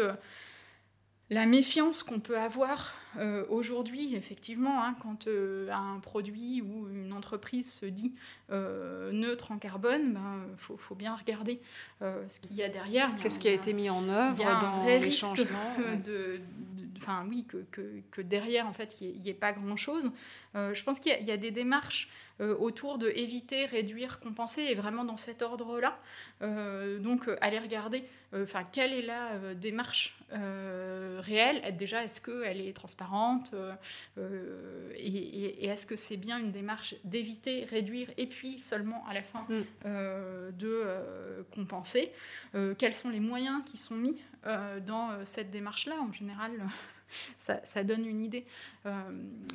la 1.30 1.45
méfiance 1.45 2.01
qu'on 2.01 2.19
peut 2.19 2.39
avoir 2.39 2.95
euh, 3.17 3.45
aujourd'hui, 3.49 4.15
effectivement, 4.15 4.84
hein, 4.84 4.95
quand 5.01 5.27
euh, 5.27 5.69
un 5.71 5.99
produit 5.99 6.61
ou 6.61 6.89
une 6.89 7.13
entreprise 7.13 7.71
se 7.71 7.86
dit 7.86 8.13
euh, 8.51 9.11
neutre 9.11 9.51
en 9.51 9.59
carbone, 9.59 10.07
il 10.07 10.13
ben, 10.13 10.45
faut, 10.57 10.95
bien 10.95 11.15
regarder 11.15 11.61
ce 12.01 12.39
qu'il 12.39 12.55
y 12.55 12.63
a 12.63 12.69
derrière. 12.69 13.15
Qu'est-ce 13.21 13.39
qui 13.39 13.47
a, 13.47 13.53
été 13.53 13.73
mis 13.73 13.89
en 13.89 14.09
œuvre 14.09 14.43
dans 14.43 14.86
les 14.86 15.11
changements 15.11 15.75
de, 16.03 16.39
enfin 16.97 17.25
oui, 17.30 17.45
que, 17.47 17.63
que, 18.11 18.21
derrière, 18.21 18.67
en 18.67 18.73
fait, 18.73 18.97
il 19.01 19.19
n'y 19.19 19.30
ait, 19.30 19.34
pas 19.34 19.53
grand-chose. 19.53 20.11
je 20.55 20.84
pense 20.84 20.99
qu'il 20.99 21.11
y, 21.11 21.32
a 21.32 21.38
des 21.38 21.51
démarches 21.51 22.09
autour 22.40 22.98
de 22.98 23.10
éviter, 23.10 23.66
réduire, 23.66 24.20
compenser, 24.20 24.62
et 24.62 24.76
vraiment 24.76 25.04
dans 25.04 25.18
cet 25.18 25.42
ordre-là. 25.42 26.00
donc, 26.42 27.30
aller 27.42 27.60
regarder, 27.60 28.04
enfin, 28.34 28.64
quelle 28.72 28.94
est 28.94 29.02
la 29.02 29.54
démarche 29.56 30.18
réelle 30.32 31.76
Déjà, 31.78 32.03
est-ce 32.03 32.22
qu'elle 32.22 32.61
est 32.61 32.74
transparente 32.74 33.53
Et, 34.95 35.66
est-ce 35.66 35.86
que 35.86 35.95
c'est 35.95 36.18
bien 36.18 36.40
une 36.40 36.52
démarche 36.52 36.95
d'éviter, 37.03 37.66
réduire, 37.66 38.10
et 38.18 38.28
puis 38.28 38.57
seulement 38.57 39.06
à 39.07 39.14
la 39.14 39.24
fin 39.24 39.45
mm. 39.49 40.52
de 40.57 40.86
compenser 41.53 42.11
Quels 42.78 42.95
sont 42.95 43.10
les 43.10 43.20
moyens 43.20 43.64
qui 43.66 43.78
sont 43.78 43.95
mis 43.95 44.16
euh, 44.45 44.80
dans 44.80 45.11
euh, 45.11 45.26
cette 45.26 45.52
démarche-là, 45.52 45.95
en 45.99 46.14
général, 46.14 46.52
ça, 47.38 47.84
donne 47.84 48.06
une 48.06 48.23
idée 48.23 48.45
euh, 48.86 48.91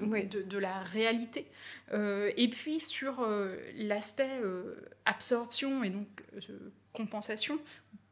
de, 0.00 0.58
la 0.58 0.80
réalité. 0.80 1.46
et 1.92 2.48
puis 2.50 2.80
sur 2.80 3.26
l'aspect 3.76 4.40
absorption 5.04 5.82
et 5.84 5.90
donc 5.90 6.08
compensation, 6.92 7.58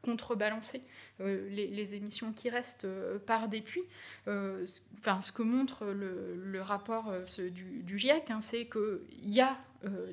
contrebalancer 0.01 0.83
les, 1.19 1.95
émissions 1.95 2.33
qui 2.33 2.49
restent 2.49 2.87
par 3.25 3.47
des 3.47 3.61
puits. 3.61 3.83
enfin, 4.27 5.21
ce 5.21 5.31
que 5.31 5.43
montre 5.43 5.85
le, 5.85 6.61
rapport 6.61 7.13
du, 7.51 7.97
GIEC, 7.97 8.31
hein, 8.31 8.41
c'est 8.41 8.65
qu'il 8.65 9.29
y 9.29 9.41
a 9.41 9.57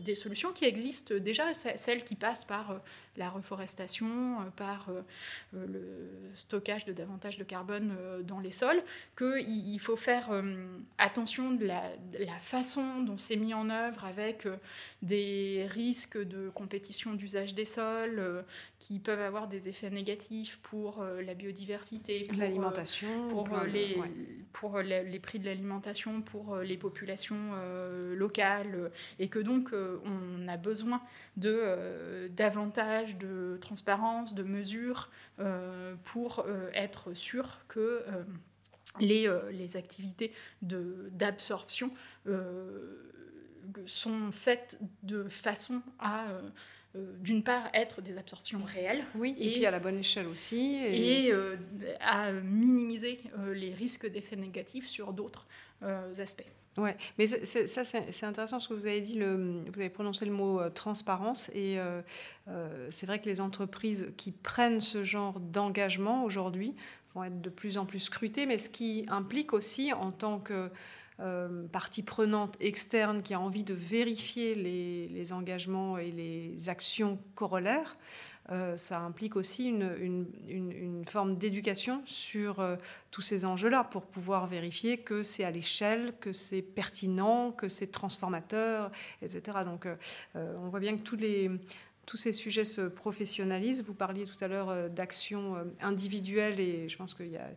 des 0.00 0.14
solutions 0.14 0.52
qui 0.52 0.64
existent 0.64 1.14
déjà, 1.14 1.54
celles 1.54 2.04
qui 2.04 2.16
passent 2.16 2.44
par 2.44 2.80
la 3.20 3.28
reforestation, 3.28 4.40
euh, 4.40 4.50
par 4.56 4.88
euh, 4.88 5.02
euh, 5.54 5.66
le 5.66 6.34
stockage 6.34 6.84
de 6.86 6.92
davantage 6.92 7.38
de 7.38 7.44
carbone 7.44 7.96
dans 8.24 8.40
les 8.40 8.50
sols, 8.50 8.82
qu'il 9.16 9.78
faut 9.80 9.96
faire 9.96 10.30
attention 10.98 11.52
de 11.52 11.66
la, 11.66 11.82
façon 12.40 13.02
dont 13.02 13.18
c'est 13.18 13.36
mis 13.36 13.52
en 13.52 13.68
œuvre 13.68 14.04
avec 14.04 14.48
des 15.02 15.66
risques 15.68 16.16
de 16.16 16.48
compétition 16.50 17.12
d'usage 17.12 17.54
des 17.54 17.64
sols 17.64 18.44
qui 18.78 18.98
peuvent 18.98 19.20
avoir 19.20 19.48
des 19.48 19.68
effets 19.68 19.90
négatifs 19.90 20.58
pour 20.62 20.89
la 20.98 21.34
biodiversité, 21.34 22.26
pour 22.28 22.38
l'alimentation, 22.38 23.28
pour, 23.28 23.60
les, 23.60 23.98
pour 24.52 24.78
les, 24.80 25.20
prix 25.20 25.38
de 25.38 25.46
l'alimentation, 25.46 26.22
pour 26.22 26.58
les 26.58 26.76
populations 26.76 27.52
locales, 28.14 28.90
et 29.18 29.28
que 29.28 29.38
donc 29.38 29.70
on 29.72 30.48
a 30.48 30.56
besoin 30.56 31.02
de 31.36 32.28
davantage 32.34 33.16
de 33.18 33.58
transparence, 33.60 34.34
de 34.34 34.42
mesures 34.42 35.10
euh, 35.38 35.94
pour 36.04 36.40
euh, 36.40 36.70
être 36.74 37.14
sûr 37.14 37.60
que 37.68 37.80
euh, 37.80 38.24
les, 38.98 39.32
les, 39.52 39.76
activités 39.76 40.32
d'absorption 40.60 41.92
sont 43.86 44.32
faites 44.32 44.78
de 45.04 45.28
façon 45.28 45.80
à 46.00 46.26
d'une 46.94 47.42
part 47.42 47.68
être 47.72 48.02
des 48.02 48.18
absorptions 48.18 48.62
réelles. 48.64 49.04
Oui, 49.14 49.34
et, 49.38 49.52
puis 49.52 49.66
à 49.66 49.70
la 49.70 49.78
bonne 49.78 49.98
échelle 49.98 50.26
aussi. 50.26 50.76
Et, 50.76 51.32
à 52.00 52.32
minimiser 52.32 53.20
les 53.52 53.72
risques 53.72 54.10
d'effets 54.10 54.36
négatifs 54.36 54.86
sur 54.86 55.12
d'autres 55.12 55.46
aspects. 56.18 56.46
Ouais, 56.76 56.96
mais 57.18 57.26
ça 57.26 57.84
c'est 57.84 58.24
intéressant 58.24 58.56
parce 58.56 58.68
que 58.68 58.74
vous 58.74 58.86
avez 58.86 59.00
dit 59.00 59.18
le, 59.18 59.64
vous 59.72 59.80
avez 59.80 59.90
prononcé 59.90 60.24
le 60.24 60.30
mot 60.30 60.60
euh, 60.60 60.70
transparence 60.70 61.48
et 61.50 61.78
euh, 61.80 62.00
euh, 62.48 62.86
c'est 62.90 63.06
vrai 63.06 63.20
que 63.20 63.28
les 63.28 63.40
entreprises 63.40 64.12
qui 64.16 64.30
prennent 64.30 64.80
ce 64.80 65.02
genre 65.02 65.40
d'engagement 65.40 66.22
aujourd'hui 66.22 66.76
vont 67.14 67.24
être 67.24 67.40
de 67.40 67.50
plus 67.50 67.76
en 67.76 67.86
plus 67.86 67.98
scrutées, 67.98 68.46
mais 68.46 68.56
ce 68.56 68.70
qui 68.70 69.04
implique 69.08 69.52
aussi 69.52 69.92
en 69.92 70.12
tant 70.12 70.38
que 70.38 70.70
partie 71.72 72.02
prenante 72.02 72.56
externe 72.60 73.22
qui 73.22 73.34
a 73.34 73.40
envie 73.40 73.64
de 73.64 73.74
vérifier 73.74 74.54
les, 74.54 75.32
engagements 75.32 75.98
et 75.98 76.10
les 76.10 76.68
actions 76.68 77.18
corollaires, 77.34 77.96
euh, 78.50 78.76
ça 78.76 79.00
implique 79.00 79.36
aussi 79.36 79.68
une, 79.68 81.04
forme 81.08 81.36
d'éducation 81.36 82.02
sur 82.04 82.60
euh, 82.60 82.76
tous 83.10 83.20
ces 83.20 83.44
enjeux-là 83.44 83.84
pour 83.84 84.06
pouvoir 84.06 84.46
vérifier 84.46 84.98
que 84.98 85.22
c'est 85.22 85.44
à 85.44 85.50
l'échelle, 85.50 86.14
que 86.20 86.32
c'est 86.32 86.62
pertinent, 86.62 87.52
que 87.52 87.68
c'est 87.68 87.88
transformateur, 87.88 88.90
etc. 89.22 89.58
Donc 89.64 89.86
euh, 89.86 89.96
on 90.34 90.68
voit 90.68 90.80
bien 90.80 90.96
que 90.96 91.02
tous 91.02 91.16
les 91.16 91.50
tous 92.06 92.16
ces 92.16 92.32
sujets 92.32 92.64
se 92.64 92.82
professionnalisent. 92.82 93.84
Vous 93.84 93.94
parliez 93.94 94.24
tout 94.24 94.42
à 94.44 94.48
l'heure 94.48 94.90
d'actions 94.90 95.56
individuelles 95.80 96.58
et 96.58 96.88
je 96.88 96.96
pense 96.96 97.14
qu'il 97.14 97.30
y 97.30 97.36
a 97.36 97.48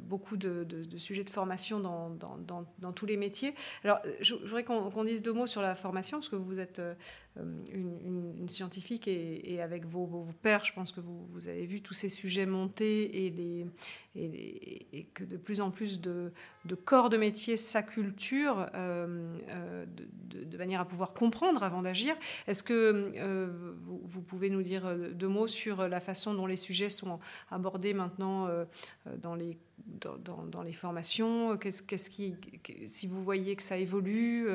beaucoup 0.00 0.36
de, 0.36 0.66
sujets 0.96 1.24
de 1.24 1.30
formation 1.30 1.80
dans, 1.80 2.92
tous 2.92 3.06
les 3.06 3.16
métiers. 3.16 3.54
Alors, 3.84 4.00
je, 4.20 4.34
voudrais 4.34 4.64
qu'on 4.64 5.04
dise 5.04 5.22
deux 5.22 5.32
mots 5.32 5.46
sur 5.46 5.62
la 5.62 5.74
formation, 5.74 6.18
parce 6.18 6.28
que 6.28 6.36
vous 6.36 6.60
êtes 6.60 6.78
euh, 6.78 6.94
une, 7.72 8.48
scientifique 8.48 9.06
et, 9.06 9.60
avec 9.62 9.84
vos, 9.84 10.04
vos, 10.04 10.26
pairs, 10.42 10.64
je 10.64 10.72
pense 10.72 10.90
que 10.90 11.00
vous, 11.00 11.26
vous, 11.32 11.48
avez 11.48 11.66
vu 11.66 11.80
tous 11.80 11.94
ces 11.94 12.08
sujets 12.08 12.46
monter 12.46 13.26
et, 13.26 13.30
les, 13.30 13.66
et, 14.16 15.06
que 15.14 15.24
de 15.24 15.36
plus 15.36 15.60
en 15.60 15.70
plus 15.70 16.00
de, 16.00 16.32
corps 16.84 17.10
de 17.10 17.16
métier 17.16 17.56
s'acculturent 17.56 18.68
euh, 18.74 19.36
euh, 19.48 19.84
de, 19.86 20.56
manière 20.56 20.80
à 20.80 20.84
pouvoir 20.84 21.12
comprendre 21.12 21.62
avant 21.62 21.82
d'agir. 21.82 22.14
Est-ce 22.46 22.62
que 22.62 23.12
vous, 23.86 24.00
vous, 24.04 24.20
pouvez 24.20 24.50
nous 24.50 24.62
dire 24.62 24.94
deux 25.12 25.28
mots 25.28 25.46
sur 25.46 25.88
la 25.88 26.00
façon 26.00 26.34
dont 26.34 26.46
les 26.46 26.56
sujets 26.56 26.90
sont 26.90 27.18
abordés 27.50 27.94
maintenant 27.94 28.48
dans 29.18 29.34
les 29.34 29.56
dans, 29.86 30.44
dans, 30.44 30.62
les 30.62 30.72
formations? 30.72 31.56
Qu'est-ce 31.56 31.82
qu'est-ce 31.82 32.10
qui, 32.10 32.34
si 32.86 33.06
vous 33.06 33.22
voyez 33.22 33.56
que 33.56 33.62
ça 33.62 33.78
évolue 33.78 34.48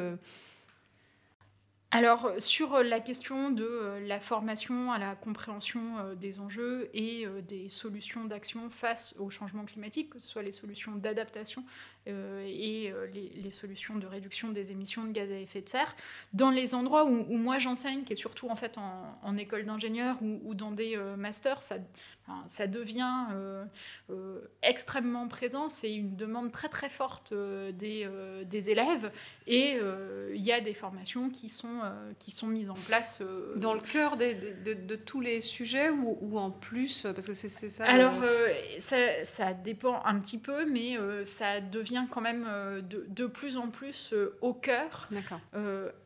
alors, 1.92 2.32
sur 2.40 2.84
la 2.84 3.00
question 3.00 3.52
de 3.52 3.64
euh, 3.64 4.06
la 4.06 4.20
formation 4.20 4.92
à 4.92 4.98
la 4.98 5.16
compréhension 5.16 5.98
euh, 6.00 6.16
des 6.16 6.42
enjeux 6.42 6.90
et 6.94 7.26
euh, 7.26 7.42
des 7.42 7.70
solutions 7.70 8.26
d'action 8.26 8.70
face 8.70 9.16
au 9.18 9.30
changement 9.30 9.64
climatique, 9.64 10.10
que 10.10 10.20
ce 10.20 10.28
soit 10.28 10.44
les 10.44 10.52
solutions 10.52 10.96
d'adaptation 10.96 11.64
et 12.08 12.94
les, 13.14 13.52
solutions 13.52 13.96
de 13.96 14.06
réduction 14.06 14.50
des 14.50 14.72
émissions 14.72 15.06
de 15.06 15.12
gaz 15.12 15.32
à 15.32 15.40
effet 15.40 15.62
de 15.62 15.70
serre, 15.70 15.96
dans 16.34 16.50
les 16.50 16.76
endroits 16.76 17.06
où, 17.06 17.38
moi 17.38 17.58
j'enseigne, 17.58 18.04
qui 18.04 18.14
est 18.14 18.18
surtout 18.18 18.50
en 18.50 18.56
fait 18.56 18.78
en, 18.78 19.38
école 19.38 19.66
d'ingénieur 19.66 20.18
ou, 20.22 20.54
dans 20.54 20.72
des 20.72 20.98
masters, 21.18 21.62
ça, 21.64 21.78
ça 22.48 22.68
devient 22.68 23.26
extrêmement 24.62 25.28
présent. 25.28 25.70
C'est 25.70 25.94
une 25.94 26.16
demande 26.16 26.52
très 26.52 26.70
très 26.70 26.90
forte 26.90 27.34
des, 27.34 28.08
des 28.46 28.70
élèves 28.70 29.12
et 29.48 29.80
il 30.34 30.42
y 30.42 30.52
a 30.52 30.62
des 30.62 30.74
formations 30.74 31.30
qui 31.30 31.50
sont 31.50 31.80
euh, 31.84 32.12
qui 32.20 32.32
sont 32.32 32.48
mises 32.48 32.70
en 32.70 32.76
place. 32.76 33.20
Euh, 33.22 33.56
Dans 33.56 33.74
le 33.74 33.80
cœur 33.80 34.18
de, 34.18 34.74
de, 34.74 34.96
tous 34.96 35.22
les 35.22 35.42
sujets 35.42 35.90
ou, 35.90 36.18
ou 36.22 36.40
en 36.40 36.52
plus 36.52 37.08
Parce 37.14 37.28
que 37.28 37.34
c'est 37.34 37.50
ça. 37.50 37.86
Alors, 37.86 38.14
euh, 38.24 38.50
ça, 38.80 39.24
ça, 39.24 39.54
dépend 39.54 40.02
un 40.06 40.20
petit 40.20 40.38
peu, 40.38 40.66
mais 40.66 40.98
ça 41.26 41.62
devient 41.62 41.95
quand 42.10 42.22
même 42.22 42.46
de, 42.90 43.06
de 43.08 43.26
plus 43.26 43.58
en 43.58 43.70
plus 43.70 44.14
au 44.42 44.54
cœur. 44.54 45.08
D'accord. 45.12 45.40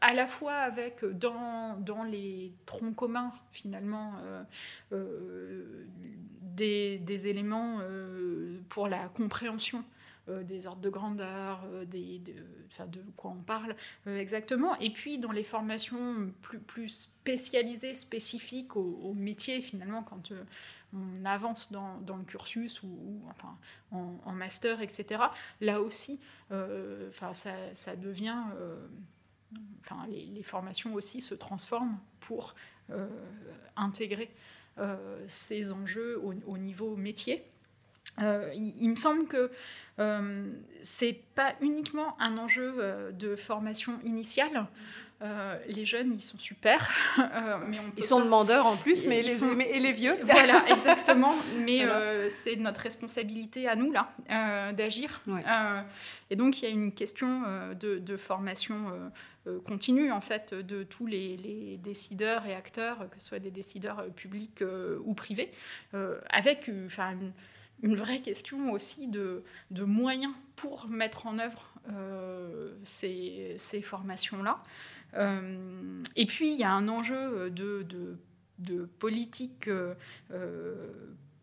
à 0.02 0.14
la 0.14 0.28
fois 0.28 0.54
avec, 0.54 1.04
dans, 1.06 1.78
dans 1.80 2.04
les 2.04 2.54
troncs 2.66 2.96
communs, 2.96 3.34
finalement, 3.52 4.14
des, 6.42 6.98
des, 7.00 7.28
éléments 7.28 7.80
pour 8.70 8.88
la 8.88 9.08
compréhension 9.10 9.80
euh, 9.80 9.99
des 10.44 10.68
ordres 10.68 10.82
de 10.82 10.90
grandeur, 10.90 11.64
euh, 11.66 11.86
de, 11.86 13.02
quoi 13.16 13.32
on 13.32 13.42
parle 13.42 13.76
euh, 14.08 14.18
exactement. 14.20 14.78
Et 14.80 14.92
puis 14.92 15.18
dans 15.18 15.32
les 15.32 15.44
formations 15.44 16.32
plus, 16.68 16.90
spécialisées, 16.90 17.94
spécifiques 17.94 18.76
au, 18.76 19.14
métier, 19.14 19.62
finalement, 19.62 20.04
quand 20.04 20.32
on 20.94 21.26
avance 21.26 21.72
dans, 21.72 22.00
le 22.18 22.24
cursus 22.24 22.82
ou, 22.84 23.22
en, 23.92 24.34
master, 24.34 24.82
etc., 24.82 25.24
là 25.62 25.82
aussi, 25.82 26.20
ça, 26.50 27.96
devient... 27.96 28.44
les, 30.10 30.44
formations 30.44 30.94
aussi 30.94 31.22
se 31.22 31.36
transforment 31.36 31.98
pour 32.20 32.56
intégrer 33.76 34.30
ces 35.28 35.72
enjeux 35.72 36.20
au 36.24 36.58
niveau 36.58 36.96
métier. 36.96 37.46
Il, 38.18 38.90
me 38.90 38.96
semble 38.96 39.28
que 39.28 39.52
c'est 40.82 41.22
pas 41.36 41.56
uniquement 41.62 42.20
un 42.20 42.38
enjeu 42.38 43.12
de 43.14 43.36
formation 43.36 44.00
initiale. 44.04 44.68
Euh, 45.22 45.58
les 45.68 45.86
jeunes, 45.86 46.14
ils 46.14 46.22
sont 46.22 46.38
super. 46.38 46.90
Euh, 47.20 47.58
mais 47.68 47.78
ils 47.98 48.04
sont 48.04 48.22
demandeurs 48.22 48.66
en 48.66 48.76
plus, 48.76 49.06
mais, 49.06 49.22
les, 49.22 49.44
et 49.44 49.80
les 49.80 49.92
vieux. 49.92 50.18
Voilà, 50.24 50.64
exactement. 50.70 51.34
Mais 51.60 51.84
euh, 51.84 52.28
c'est 52.30 52.56
notre 52.56 52.82
responsabilité 52.82 53.68
à 53.68 53.76
nous, 53.76 53.92
là, 53.92 54.12
d'agir. 54.74 55.22
et 56.30 56.36
donc, 56.36 56.62
il 56.62 56.66
y 56.66 56.68
a 56.68 56.72
une 56.72 56.94
question 56.94 57.44
de, 57.80 58.18
formation 58.18 58.86
continue, 59.66 60.12
en 60.12 60.22
fait, 60.22 60.54
de 60.54 60.84
tous 60.84 61.06
les, 61.06 61.78
décideurs 61.84 62.46
et 62.46 62.56
acteurs, 62.56 63.10
que 63.10 63.20
ce 63.20 63.28
soit 63.28 63.40
des 63.40 63.52
décideurs 63.52 64.06
publics 64.16 64.64
ou 65.04 65.14
privés, 65.14 65.52
avec 66.30 66.70
enfin, 66.86 67.12
une, 67.12 67.32
vraie 67.84 68.20
question 68.20 68.72
aussi 68.72 69.08
de, 69.08 69.44
moyens 69.72 70.34
pour 70.56 70.88
mettre 70.88 71.28
en 71.28 71.40
œuvre 71.40 71.74
ces, 72.84 73.56
ces 73.58 73.82
formations-là. 73.82 74.64
Euh, 75.16 76.04
et 76.16 76.26
puis, 76.26 76.54
il 76.54 76.60
y 76.60 76.64
a 76.64 76.72
un 76.72 76.88
enjeu 76.88 77.50
de, 77.50 77.84
de, 77.84 78.18
de 78.60 78.86
politique 79.00 79.68
euh, 79.68 79.96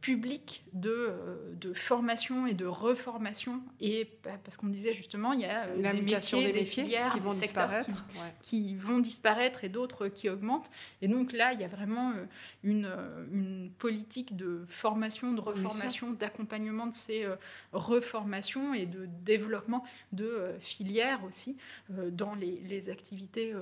public 0.00 0.64
de, 0.72 0.90
euh, 0.90 1.36
de, 1.54 1.72
formation 1.72 2.46
et 2.46 2.54
de 2.54 2.66
reformation. 2.66 3.60
Et 3.80 4.08
bah, 4.22 4.32
parce 4.44 4.56
qu'on 4.56 4.68
disait 4.68 4.94
justement, 4.94 5.32
il 5.32 5.40
y 5.40 5.44
a 5.44 5.66
euh, 5.66 5.76
des 5.76 6.02
métiers, 6.02 6.52
des, 6.52 6.64
filières 6.64 7.12
qui 7.12 7.20
vont 7.20 7.32
disparaître, 7.32 8.04
qui, 8.42 8.76
vont 8.76 8.98
disparaître 9.00 9.64
et 9.64 9.68
d'autres 9.68 10.08
qui 10.08 10.28
augmentent. 10.28 10.70
Et 11.02 11.08
donc 11.08 11.32
là, 11.32 11.52
il 11.52 11.60
y 11.60 11.64
a 11.64 11.68
vraiment 11.68 12.10
euh, 12.10 12.24
une, 12.62 12.90
une 13.32 13.70
politique 13.78 14.36
de 14.36 14.64
formation, 14.68 15.32
de 15.32 15.40
reformation, 15.40 16.10
d'accompagnement 16.10 16.86
de 16.86 16.94
ces 16.94 17.26
reformations 17.72 18.74
et 18.74 18.86
de 18.86 19.06
développement 19.24 19.84
de 20.12 20.54
filières 20.60 21.24
aussi 21.24 21.56
dans 21.88 22.34
les, 22.34 22.60
les 22.66 22.90
activités 22.90 23.52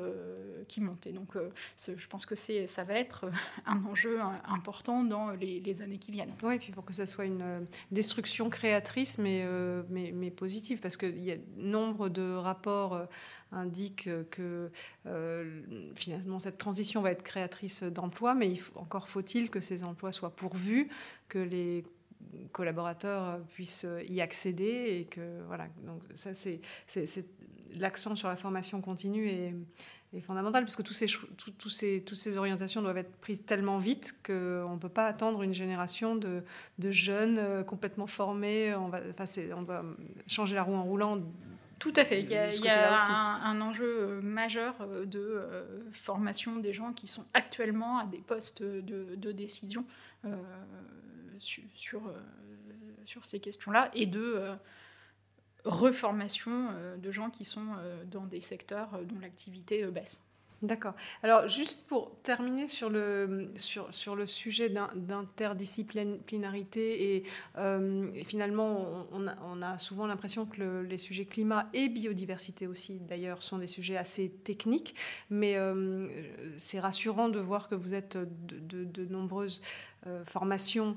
qui 0.69 0.81
montent. 0.81 1.06
Et 1.06 1.12
donc, 1.12 1.35
je 1.78 2.06
pense 2.09 2.27
que 2.27 2.35
ça 2.35 2.85
va 2.85 2.94
être 2.94 3.31
un 3.66 3.85
enjeu 3.85 4.19
important 4.47 5.05
dans 5.05 5.31
les, 5.31 5.61
les 5.61 5.82
années 5.82 5.98
qui 5.98 6.12
viennent. 6.12 6.24
Oui, 6.43 6.59
puis 6.59 6.73
pour 6.73 6.85
que 6.85 6.93
ça 6.93 7.07
soit 7.07 7.25
une 7.25 7.43
euh, 7.43 7.61
destruction 7.91 8.51
créatrice, 8.51 9.19
mais, 9.19 9.43
euh, 9.45 9.83
mais, 9.89 10.13
mais, 10.13 10.31
positive, 10.31 10.81
parce 10.81 10.97
que 10.97 11.07
y 11.07 11.33
a 11.33 11.37
nombre 11.57 12.09
de 12.09 12.35
rapports 12.35 12.95
euh, 12.95 13.07
indiquent 13.53 14.09
que 14.31 14.71
finalement 15.95 16.41
cette 16.41 16.59
transition 16.59 17.03
va 17.03 17.13
être 17.13 17.23
créatrice 17.23 17.85
d'emplois, 17.85 18.35
mais 18.35 18.51
il 18.51 18.57
faut, 18.57 18.77
encore 18.79 19.09
faut-il 19.09 19.49
que 19.49 19.61
ces 19.61 19.85
emplois 19.85 20.11
soient 20.11 20.35
pourvus, 20.35 20.89
que 21.29 21.39
les 21.39 21.85
collaborateurs 22.51 23.39
puissent 23.55 23.87
y 24.09 24.21
accéder 24.21 24.99
et 24.99 25.05
que 25.05 25.43
voilà. 25.47 25.69
Donc 25.87 26.03
ça 26.17 26.35
c'est 26.35 26.61
l'accent 27.77 28.17
sur 28.17 28.29
la 28.29 28.37
formation 28.37 28.81
continue 28.81 29.29
et 29.29 29.55
est 30.16 30.20
fondamental 30.20 30.65
parce 30.65 30.77
que 30.77 30.82
tous 30.82 30.93
ces, 30.93 31.07
ces, 31.69 32.03
toutes 32.05 32.19
ces 32.19 32.39
orientations 32.39 32.82
doivent 32.82 32.99
être 32.99 33.16
prises 33.16 33.45
tellement 33.45 33.78
vite 33.78 34.15
qu'on 34.24 34.74
ne 34.74 34.78
peut 34.78 34.89
pas 34.89 35.07
attendre 35.07 35.43
une 35.43 35.55
génération 35.55 36.16
de, 36.16 36.43
de 36.78 36.91
jeunes 36.91 37.39
euh, 37.39 37.62
complètement 37.62 38.07
formés. 38.07 38.74
On 38.74 38.89
va, 38.89 39.01
on 39.57 39.62
va 39.62 39.85
changer 40.27 40.55
la 40.55 40.62
roue 40.62 40.74
en 40.74 40.85
roulant. 40.85 41.20
Tout 41.78 41.93
à 41.97 42.05
fait. 42.05 42.23
Il 42.23 42.31
y 42.31 42.35
a, 42.35 42.49
il 42.49 42.65
y 42.65 42.69
a 42.69 42.97
un, 43.45 43.61
enjeu 43.61 43.85
euh, 43.85 44.20
majeur 44.23 44.74
euh, 44.81 45.05
de 45.05 45.43
formation 45.93 46.57
des 46.57 46.73
gens 46.73 46.93
qui 46.93 47.07
sont 47.07 47.27
actuellement 47.35 47.99
à 47.99 48.07
des 48.07 48.19
postes 48.19 48.62
de, 48.62 49.16
de 49.16 49.32
décision 49.32 49.85
sur, 51.39 51.62
sur, 51.74 52.03
sur, 53.05 53.24
ces 53.24 53.41
questions-là 53.41 53.91
et 53.93 54.07
de 54.07 54.41
reformation 55.65 56.69
euh, 56.70 56.97
de 56.97 57.11
gens 57.11 57.31
qui 57.31 57.45
sont 57.45 57.66
euh, 57.78 58.05
dans 58.05 58.27
des 58.27 58.41
secteurs 58.41 58.95
euh, 58.95 59.05
dont 59.05 59.19
l'activité 59.20 59.85
baisse. 59.86 60.23
D'accord. 60.65 60.95
Alors, 61.23 61.47
juste 61.47 61.86
pour 61.86 62.16
terminer 62.23 62.66
sur 62.69 62.89
le, 62.89 63.51
sur, 63.57 63.95
sur 63.95 64.16
le 64.16 64.27
sujet 64.27 64.70
d'interdisciplinarité, 64.70 67.16
et, 67.16 67.24
finalement, 68.24 69.07
on 69.12 69.62
a, 69.62 69.77
souvent 69.78 70.07
l'impression 70.07 70.47
que 70.47 70.81
les 70.81 70.97
sujets 70.97 71.27
climat 71.27 71.69
et 71.74 71.91
biodiversité 71.91 72.66
aussi, 72.66 72.99
d'ailleurs, 72.99 73.43
sont 73.43 73.59
des 73.59 73.66
sujets 73.66 73.99
assez 73.99 74.31
techniques, 74.31 74.95
mais 75.28 75.59
c'est 76.57 76.81
rassurant 76.81 77.28
de 77.28 77.41
voir 77.41 77.69
que 77.69 77.74
vous 77.74 77.95
êtes 77.95 78.16
de, 78.16 78.85
de 78.85 79.05
nombreuses 79.05 79.61
formations 80.24 80.97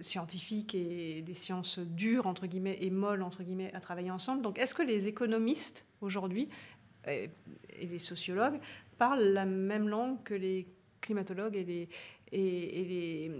scientifiques 0.00 0.74
et 0.74 1.22
des 1.22 1.34
sciences 1.34 1.78
dures, 1.78 2.26
entre 2.26 2.46
guillemets, 2.46 2.78
et 2.80 2.90
molles, 2.90 3.22
entre 3.22 3.42
guillemets, 3.42 3.72
à 3.74 3.80
travailler 3.80 4.10
ensemble. 4.10 4.42
Donc, 4.42 4.58
est-ce 4.58 4.74
que 4.74 4.82
les 4.82 5.06
économistes, 5.06 5.86
aujourd'hui, 6.00 6.48
et, 7.08 7.30
les 7.80 7.98
sociologues, 7.98 8.58
parlent 8.98 9.32
la 9.32 9.44
même 9.44 9.88
langue 9.88 10.22
que 10.22 10.34
les 10.34 10.66
climatologues 11.00 11.56
et 11.56 11.64
les, 11.64 11.88
et, 12.32 12.84
les, 12.84 13.30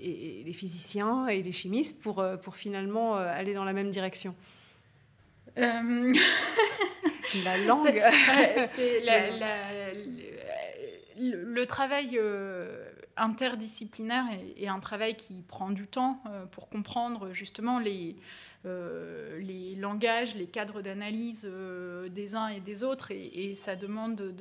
et 0.00 0.42
les, 0.44 0.52
physiciens 0.52 1.28
et 1.28 1.42
les 1.42 1.52
chimistes 1.52 2.02
pour, 2.02 2.20
euh, 2.20 2.36
pour 2.36 2.56
finalement 2.56 3.16
euh, 3.16 3.32
aller 3.32 3.54
dans 3.54 3.64
la 3.64 3.72
même 3.72 3.90
direction 3.90 4.34
euh... 5.58 6.12
La 7.44 7.56
langue. 7.66 8.02
C'est 8.66 9.00
le, 11.16 11.54
le, 11.54 11.66
travail 11.66 12.18
euh, 12.18 12.91
interdisciplinaire 13.16 14.24
et, 14.56 14.68
un 14.68 14.80
travail 14.80 15.16
qui 15.16 15.42
prend 15.46 15.70
du 15.70 15.86
temps 15.86 16.22
euh, 16.26 16.46
pour 16.46 16.68
comprendre 16.68 17.32
justement 17.32 17.78
les, 17.78 18.16
euh, 18.64 19.38
les 19.40 19.74
langages, 19.74 20.34
les 20.34 20.46
cadres 20.46 20.80
d'analyse 20.80 21.48
euh, 21.50 22.08
des 22.08 22.34
uns 22.34 22.48
et 22.48 22.60
des 22.60 22.84
autres. 22.84 23.10
Et, 23.10 23.54
ça 23.54 23.76
demande 23.76 24.34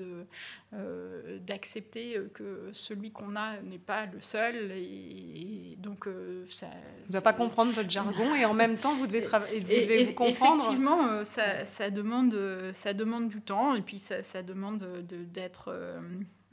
d'accepter 1.46 2.18
de, 2.18 2.24
que 2.34 2.70
celui 2.72 3.12
qu'on 3.12 3.36
a 3.36 3.58
n'est 3.62 3.78
pas 3.78 4.06
le 4.06 4.22
seul. 4.22 4.56
Et, 4.72 5.76
donc, 5.78 6.08
ça. 6.50 6.68
ne 7.08 7.14
va 7.14 7.22
pas 7.22 7.34
comprendre 7.34 7.74
votre 7.74 7.90
jargon 7.90 8.36
et 8.36 8.46
en 8.46 8.54
même 8.56 8.78
temps, 8.78 8.96
vous 8.96 9.08
devez, 9.08 9.22
vous, 9.22 9.28
devez 9.60 10.06
vous 10.06 10.14
comprendre. 10.14 10.64
Effectivement, 10.64 11.26
ça, 11.26 11.66
ça, 11.66 11.90
demande, 11.90 12.36
ça 12.72 12.94
demande 12.94 13.28
du 13.30 13.42
temps 13.42 13.76
et 13.76 13.82
puis 13.82 14.00
ça, 14.00 14.24
ça 14.24 14.44
demande 14.44 14.86
d'être 15.34 15.74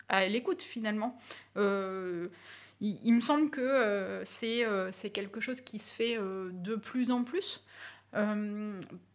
à 0.08 0.26
l'écoute 0.26 0.62
finalement. 0.62 1.18
Euh, 1.56 2.28
il, 2.80 3.12
me 3.12 3.20
semble 3.20 3.50
que 3.50 3.60
euh, 3.60 4.24
euh, 4.42 4.88
c'est 4.92 5.10
quelque 5.10 5.40
chose 5.40 5.60
qui 5.60 5.78
se 5.78 5.92
fait 5.92 6.16
de 6.16 6.76
plus 6.76 7.10
en 7.10 7.24
plus. 7.24 7.64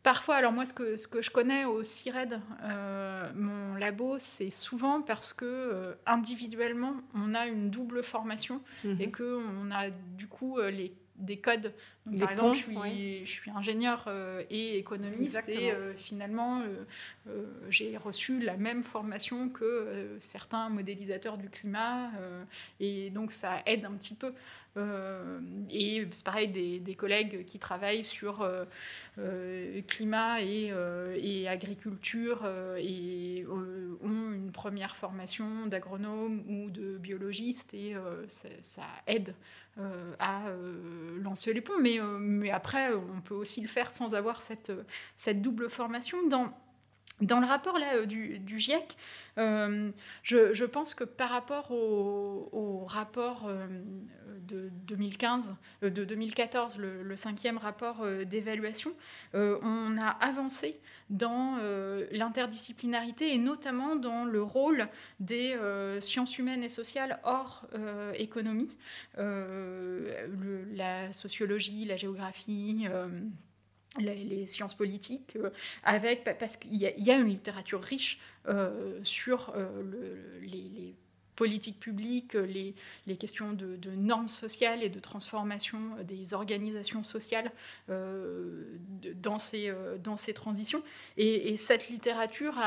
parfois, 0.04 0.36
alors 0.36 0.52
moi, 0.52 0.66
ce 0.66 0.74
que, 0.74 0.98
ce 0.98 1.08
que 1.08 1.22
je 1.22 1.32
connais 1.32 1.66
au 1.66 1.82
CIRED, 1.82 2.40
mon 3.36 3.76
labo, 3.76 4.18
c'est 4.20 4.50
souvent 4.50 5.02
parce 5.02 5.34
que 5.34 5.96
individuellement, 6.06 6.96
on 7.14 7.34
a 7.34 7.48
une 7.48 7.70
double 7.70 8.04
formation 8.04 8.62
mhm. 8.84 8.98
et 9.00 9.12
qu'on 9.12 9.72
a 9.72 9.90
du 9.90 10.28
coup 10.28 10.60
les 10.60 10.94
des 11.18 11.38
codes. 11.38 11.74
par 12.20 12.32
exemple, 12.32 12.58
je 12.58 12.64
suis, 12.64 13.26
je 13.26 13.32
suis 13.32 13.52
ingénieur 13.52 14.06
euh, 14.08 14.44
et 14.50 14.78
économiste 14.78 15.48
et 15.50 15.72
euh, 15.72 15.94
finalement, 15.96 16.62
euh, 17.28 17.46
j'ai 17.70 17.98
reçu 17.98 18.40
la 18.40 18.58
même 18.58 18.84
formation 18.84 19.50
que 19.50 20.18
certains 20.20 20.70
modélisateurs 20.70 21.38
du 21.38 21.50
climat 21.50 22.12
et 22.80 23.10
donc 23.10 23.32
ça 23.32 23.62
aide 23.66 23.86
un 23.86 23.94
petit 23.94 24.16
peu. 24.16 24.34
Et 24.76 26.08
c'est 26.12 26.26
pareil, 26.26 26.48
des, 26.48 26.80
des, 26.80 26.96
collègues 26.96 27.46
qui 27.46 27.60
travaillent 27.60 28.06
sur 28.06 28.48
climat 29.88 30.42
et, 30.42 30.72
et 31.16 31.48
agriculture 31.48 32.48
et 32.78 33.46
ont 33.48 34.32
une 34.34 34.52
première 34.52 34.96
formation 34.96 35.68
d'agronome 35.68 36.44
ou 36.48 36.70
de 36.70 36.98
biologiste 36.98 37.74
et 37.74 37.96
ça, 38.28 38.84
aide 39.08 39.36
euh, 39.80 40.14
à 40.20 40.50
euh, 40.50 41.20
lancer 41.24 41.52
les 41.52 41.62
ponts. 41.62 41.80
Mais, 41.82 42.00
euh, 42.00 42.20
mais 42.20 42.52
après, 42.52 42.94
on 42.94 43.22
peut 43.22 43.34
aussi 43.34 43.60
le 43.60 43.68
faire 43.68 43.90
sans 43.94 44.14
avoir 44.14 44.44
cette, 44.44 44.72
cette 45.18 45.42
double 45.42 45.68
formation. 45.68 46.18
Dans 47.22 47.40
le 47.40 47.48
rapport 47.48 47.80
là, 47.80 48.06
du, 48.06 48.40
du 48.40 48.60
GIEC, 48.60 48.98
je, 49.38 50.54
je, 50.54 50.66
pense 50.66 50.94
que 50.94 51.04
par 51.04 51.30
rapport 51.30 51.72
au, 51.72 52.86
rapport 52.86 53.50
de 54.48 54.70
2015, 54.88 55.56
de 55.82 56.04
2014, 56.04 56.78
le, 56.78 57.16
cinquième 57.16 57.58
rapport 57.58 58.06
d'évaluation, 58.26 58.94
on 59.34 59.98
a 59.98 60.10
avancé 60.20 60.80
dans 61.10 61.58
euh, 61.62 62.08
l'interdisciplinarité 62.12 63.34
et 63.34 63.38
notamment 63.38 63.96
dans 63.96 64.26
le 64.26 64.42
rôle 64.42 64.88
des 65.20 65.54
euh, 65.54 66.02
sciences 66.02 66.38
humaines 66.38 66.64
et 66.64 66.70
sociales 66.70 67.20
hors 67.24 67.68
euh, 67.76 68.14
économie, 68.14 68.76
la 70.76 71.14
sociologie, 71.14 71.86
la 71.86 71.96
géographie. 71.96 72.88
Les, 74.00 74.46
sciences 74.48 74.74
politiques, 74.74 75.38
avec, 75.84 76.24
parce 76.40 76.58
qu'il 76.58 76.76
y, 76.76 77.12
a 77.12 77.16
une 77.16 77.28
littérature 77.28 77.82
riche 77.82 78.20
sur 79.04 79.54
le, 79.56 80.40
les 80.42 80.96
politiques 81.36 81.80
publiques, 81.80 82.34
les, 82.34 82.76
questions 83.18 83.54
de, 83.54 83.92
normes 83.92 84.30
sociales 84.30 84.84
et 84.84 84.90
de 84.90 85.00
transformation 85.00 85.80
des 86.04 86.34
organisations 86.34 87.04
sociales 87.04 87.52
dans, 87.88 89.38
ces, 89.38 89.74
dans 90.04 90.18
ces 90.18 90.34
transitions. 90.34 90.84
Et, 91.18 91.56
cette 91.56 91.90
littérature 91.90 92.60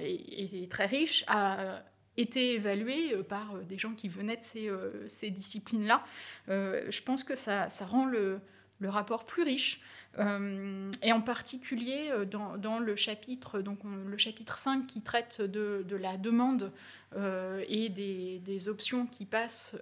est, 0.00 0.70
très 0.70 0.86
riche, 0.86 1.24
a 1.26 1.82
été 2.16 2.54
évaluée 2.54 3.16
par 3.28 3.58
des 3.58 3.78
gens 3.78 3.94
qui 3.94 4.08
venaient 4.08 4.36
de 4.36 4.44
ces, 4.44 4.70
ces 5.06 5.30
disciplines-là. 5.30 6.04
je 6.48 7.02
pense 7.02 7.24
que 7.24 7.36
ça, 7.36 7.70
ça 7.70 7.86
rend 7.86 8.06
le, 8.06 8.40
le 8.78 8.90
rapport 8.90 9.24
plus 9.24 9.42
riche. 9.42 9.80
Euh, 10.18 10.90
et 11.02 11.12
en 11.12 11.20
particulier 11.20 12.10
euh, 12.10 12.24
dans, 12.24 12.78
le 12.80 12.96
chapitre 12.96 13.60
donc 13.60 13.80
le 13.84 14.18
chapitre 14.18 14.58
5 14.58 14.86
qui 14.86 15.00
traite 15.00 15.42
de, 15.42 15.84
la 15.94 16.16
demande 16.16 16.72
euh, 17.14 17.62
et 17.68 17.88
des, 17.88 18.68
options 18.68 19.06
qui 19.06 19.26
passent 19.26 19.76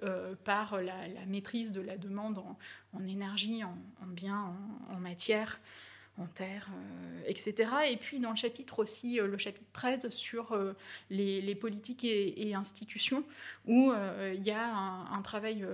par 0.44 0.80
la, 0.82 0.94
maîtrise 1.26 1.72
de 1.72 1.80
la 1.80 1.96
demande 1.96 2.42
en, 2.92 3.06
énergie, 3.06 3.64
en, 3.64 3.76
biens, 4.06 4.52
en, 4.94 4.98
matière 4.98 5.60
en 6.18 6.26
terre, 6.26 6.68
euh, 6.72 7.22
etc. 7.26 7.70
Et 7.90 7.96
puis 7.96 8.20
dans 8.20 8.30
le 8.30 8.36
chapitre 8.36 8.78
aussi, 8.78 9.20
euh, 9.20 9.26
le 9.26 9.38
chapitre 9.38 9.66
13 9.72 10.08
sur 10.08 10.52
euh, 10.52 10.72
les, 11.10 11.54
politiques 11.54 12.04
et, 12.04 12.54
institutions, 12.54 13.24
où 13.66 13.92
il 14.32 14.42
y 14.42 14.50
a 14.50 14.64
un, 14.72 15.22
travail 15.22 15.66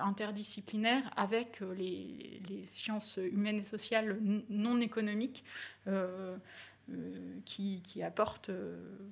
interdisciplinaire 0.00 1.02
avec 1.16 1.60
les, 1.76 2.40
sciences 2.66 3.18
humaines 3.22 3.60
et 3.60 3.64
sociales 3.64 4.18
non 4.48 4.80
économiques. 4.80 5.44
qui, 7.44 7.80
qui 7.82 8.02
apporte 8.02 8.50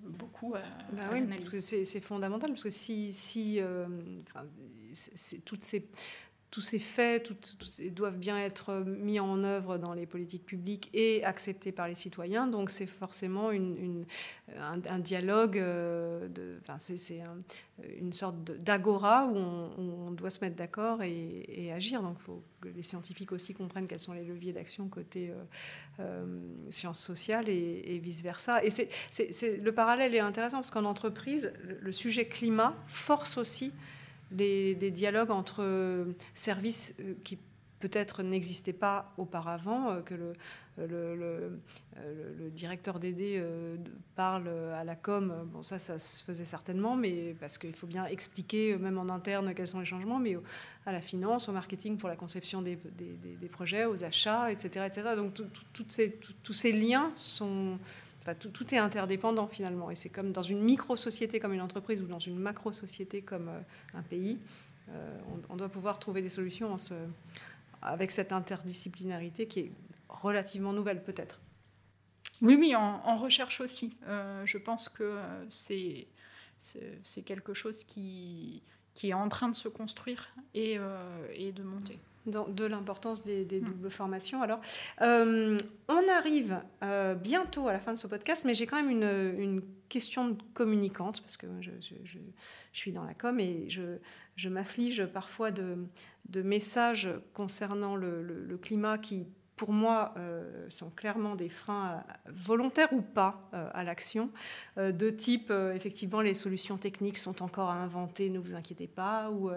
beaucoup 0.05 0.55
à, 0.55 0.63
bah 0.93 1.09
oui, 1.13 1.23
parce 1.23 1.49
que 1.49 1.61
c'est 1.61 2.01
fondamental, 2.01 2.51
parce 2.51 2.65
que 2.65 2.71
si, 2.71 3.13
si 3.13 3.61
toutes 5.45 5.65
ces 5.65 5.89
tous 6.53 6.61
ces 6.61 6.79
faits 6.79 7.33
doivent 7.95 8.19
bien 8.19 8.39
être 8.39 8.75
mis 8.85 9.19
en 9.19 9.43
œuvre 9.43 9.79
dans 9.79 9.95
les 9.95 10.05
politiques 10.05 10.45
publiques 10.45 10.91
et 10.93 11.25
acceptés 11.25 11.73
par 11.73 11.89
les 11.89 11.95
citoyens. 11.95 12.47
Donc 12.47 12.69
c'est 12.69 12.87
forcément 12.87 13.49
un, 13.49 14.99
dialogue, 14.99 15.59
euh, 15.59 16.29
c'est 16.77 17.23
une 17.99 18.13
sorte 18.13 18.37
d'agora 18.45 19.25
où, 19.25 19.35
on, 19.35 20.11
doit 20.11 20.29
se 20.29 20.45
mettre 20.45 20.57
d'accord 20.57 21.03
et, 21.03 21.73
agir. 21.75 22.03
Donc 22.03 22.19
il 22.21 22.23
faut 22.25 22.43
que 22.61 22.69
les 22.69 22.83
scientifiques 22.83 23.33
aussi 23.33 23.55
comprennent 23.55 23.89
quels 23.89 23.99
sont 23.99 24.13
les 24.13 24.25
leviers 24.25 24.53
d'action 24.53 24.89
côté 24.89 25.31
euh, 25.31 25.43
euh, 26.01 26.39
sciences 26.69 27.01
sociales 27.01 27.49
et, 27.49 27.99
vice-versa. 27.99 28.63
Et 28.63 28.69
le 29.59 29.71
parallèle 29.73 30.15
est 30.15 30.21
intéressant 30.21 30.59
parce 30.59 30.71
qu'en 30.71 30.85
entreprise, 30.85 31.55
le 31.81 31.93
sujet 31.93 32.27
climat 32.27 32.77
force 32.89 33.39
aussi 33.39 33.73
des 34.33 34.91
dialogues 34.91 35.31
entre 35.31 35.63
euh, 35.63 36.05
services 36.35 36.95
euh, 37.01 37.15
qui 37.25 37.39
peut-être 37.81 38.23
n'existaient 38.23 38.73
pas 38.73 39.13
auparavant, 39.19 39.91
euh, 39.91 40.01
que 40.03 40.15
le, 40.15 41.59
directeur 42.51 42.99
d'aider 42.99 43.45
parle 44.15 44.49
à 44.49 44.85
la 44.85 44.95
com, 44.95 45.35
bon 45.53 45.63
ça, 45.63 45.79
ça 45.79 45.99
se 45.99 46.23
faisait 46.23 46.45
certainement, 46.45 46.97
mais 46.97 47.35
parce 47.41 47.59
qu'il 47.59 47.75
faut 47.75 47.87
bien 47.87 48.07
expliquer, 48.07 48.77
même 48.77 48.99
en 48.99 49.09
interne, 49.11 49.53
quels 49.55 49.69
sont 49.69 49.81
les 49.81 49.87
changements, 49.87 50.19
mais 50.19 50.37
à 50.87 50.93
la 50.93 51.01
finance, 51.01 51.49
au 51.49 51.53
marketing 51.53 51.99
pour 51.99 52.09
la 52.09 52.17
conception 52.17 52.63
des, 52.63 52.79
des, 52.97 53.49
projets, 53.49 53.85
aux 53.85 54.05
achats, 54.05 54.51
etc. 54.51 54.87
etc. 54.87 55.03
Donc 55.17 55.43
ces, 55.89 56.19
tous 56.43 56.53
ces 56.55 56.73
liens 56.73 57.11
sont 57.15 57.79
tout, 58.39 58.75
est 58.75 58.79
interdépendant 58.79 59.47
finalement. 59.47 59.91
Et 59.91 59.95
c'est 59.95 60.09
comme 60.09 60.33
dans 60.33 60.43
une 60.43 60.63
micro-société 60.63 61.41
comme 61.41 61.53
une 61.53 61.61
entreprise 61.61 62.01
ou 62.03 62.07
dans 62.07 62.19
une 62.19 62.39
macro-société 62.39 63.23
comme 63.23 63.49
euh, 63.49 63.61
un 63.95 64.03
pays. 64.03 64.39
Euh, 64.91 65.19
on, 65.49 65.57
doit 65.57 65.69
pouvoir 65.69 65.99
trouver 65.99 66.23
des 66.23 66.29
solutions 66.29 66.77
avec 67.83 68.11
cette 68.11 68.33
interdisciplinarité 68.33 69.47
qui 69.47 69.61
est 69.61 69.73
relativement 70.09 70.73
nouvelle 70.73 71.03
peut-être. 71.03 71.41
Oui, 72.41 72.57
oui, 72.59 72.75
en, 72.75 73.17
recherche 73.17 73.61
aussi. 73.61 73.97
Euh, 74.09 74.45
je 74.45 74.59
pense 74.59 74.89
que 74.89 75.19
c'est, 75.49 76.09
quelque 77.25 77.55
chose 77.55 77.85
qui, 77.85 78.63
est 79.03 79.13
en 79.13 79.29
train 79.29 79.49
de 79.49 79.55
se 79.55 79.69
construire 79.69 80.35
et 80.53 80.79
de 80.79 81.63
monter 81.63 81.99
de 82.27 82.65
l'importance 82.65 83.25
des, 83.25 83.45
mm. 83.45 83.65
doubles 83.65 83.91
formations. 83.91 84.43
Alors, 84.43 84.61
euh, 85.01 85.57
on 85.89 86.09
arrive 86.11 86.61
euh, 86.83 87.15
bientôt 87.15 87.69
à 87.69 87.73
la 87.73 87.81
fin 87.81 87.93
de 87.93 87.99
ce 87.99 88.07
podcast, 88.07 88.45
mais 88.45 88.55
j'ai 88.55 88.67
quand 88.67 88.83
même 88.83 88.91
une, 88.91 89.63
question 89.89 90.39
communicante, 90.55 91.21
parce 91.21 91.37
que 91.37 91.47
je, 91.61 91.71
suis 92.73 92.93
dans 92.93 93.05
la 93.05 93.13
com 93.13 93.39
et 93.39 93.69
je, 93.69 94.49
m'afflige 94.49 95.05
parfois 95.05 95.51
de, 95.51 95.77
messages 96.43 97.11
concernant 97.35 97.95
le 97.95 98.59
climat 98.63 98.97
qui 98.97 99.27
pour 99.63 99.73
moi, 99.73 100.13
euh, 100.17 100.67
sont 100.71 100.91
clairement 100.91 101.37
des 101.37 101.49
freins 101.49 102.03
volontaires 102.27 102.93
ou 102.93 103.01
pas 103.01 103.49
euh, 103.55 103.71
à 103.73 103.85
l'action, 103.85 104.29
euh, 104.77 104.91
de 104.91 105.09
type, 105.09 105.53
effectivement, 105.73 106.21
les 106.21 106.35
solutions 106.35 106.77
techniques 106.77 107.17
sont 107.17 107.45
encore 107.45 107.71
à 107.71 107.75
inventer, 107.75 108.29
ne 108.29 108.41
vous 108.41 108.57
inquiétez 108.57 108.89
pas, 108.89 109.31
ou, 109.31 109.53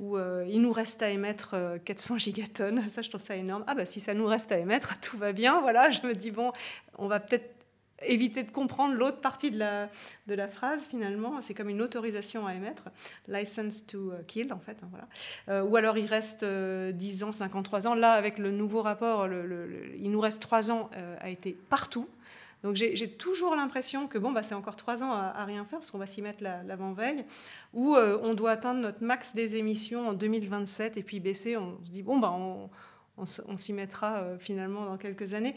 ou 0.00 0.16
il 0.48 0.62
nous 0.62 0.72
reste 0.72 1.02
à 1.02 1.10
émettre 1.10 1.56
400 1.84 2.16
gigatonnes, 2.16 2.88
ça 2.88 3.02
je 3.02 3.10
trouve 3.10 3.20
ça 3.20 3.36
énorme. 3.36 3.64
Ah 3.66 3.74
bah 3.74 3.84
si 3.84 4.00
ça 4.00 4.14
nous 4.14 4.24
reste 4.24 4.50
à 4.50 4.56
émettre, 4.56 4.98
tout 5.02 5.18
va 5.18 5.32
bien, 5.32 5.60
voilà, 5.60 5.90
je 5.90 6.06
me 6.06 6.14
dis, 6.14 6.30
bon, 6.30 6.50
on 6.96 7.06
va 7.06 7.20
peut-être 7.20 7.50
éviter 8.06 8.42
de 8.42 8.50
comprendre 8.50 8.94
l'autre 8.94 9.20
partie 9.20 9.50
de 9.50 9.58
la, 9.58 9.88
de 10.26 10.34
la 10.34 10.48
phrase 10.48 10.86
finalement. 10.86 11.40
C'est 11.40 11.54
comme 11.54 11.68
une 11.68 11.82
autorisation 11.82 12.46
à 12.46 12.54
émettre, 12.54 12.84
license 13.28 13.86
to 13.86 14.12
uh, 14.12 14.24
kill 14.26 14.52
en 14.52 14.58
fait. 14.58 14.76
Hein, 14.82 14.88
voilà. 14.90 15.08
Euh, 15.48 15.68
ou 15.68 15.76
alors 15.76 15.98
il 15.98 16.06
reste 16.06 16.44
10 16.44 16.44
euh, 16.44 17.26
ans, 17.26 17.32
53 17.32 17.86
ans. 17.86 17.94
Là, 17.94 18.12
avec 18.12 18.38
le 18.38 18.50
nouveau 18.50 18.82
rapport, 18.82 19.26
il 19.26 20.10
nous 20.10 20.20
reste 20.20 20.42
3 20.42 20.70
ans 20.70 20.90
euh, 20.96 21.16
a 21.20 21.30
été 21.30 21.52
partout. 21.52 22.08
Donc 22.62 22.76
j'ai 22.76 23.10
toujours 23.10 23.54
l'impression 23.56 24.08
que 24.08 24.16
bon, 24.16 24.32
bah, 24.32 24.42
c'est 24.42 24.54
encore 24.54 24.76
3 24.76 25.04
ans 25.04 25.12
à, 25.12 25.44
rien 25.44 25.66
faire 25.66 25.80
parce 25.80 25.90
qu'on 25.90 25.98
va 25.98 26.06
s'y 26.06 26.22
mettre 26.22 26.42
l'avant-veille, 26.42 27.26
où 27.74 27.94
on 27.94 28.32
doit 28.32 28.52
atteindre 28.52 28.80
notre 28.80 29.04
max 29.04 29.34
des 29.34 29.56
émissions 29.56 30.08
en 30.08 30.12
2027 30.14 30.96
et 30.96 31.02
puis 31.02 31.20
baisser. 31.20 31.58
On 31.58 31.76
se 31.84 31.90
dit 31.90 32.02
bon, 32.02 32.18
bah, 32.18 32.32
on, 32.32 32.70
on, 33.18 33.56
s'y 33.58 33.74
mettra 33.74 34.24
finalement 34.38 34.86
dans 34.86 34.96
quelques 34.96 35.34
années 35.34 35.54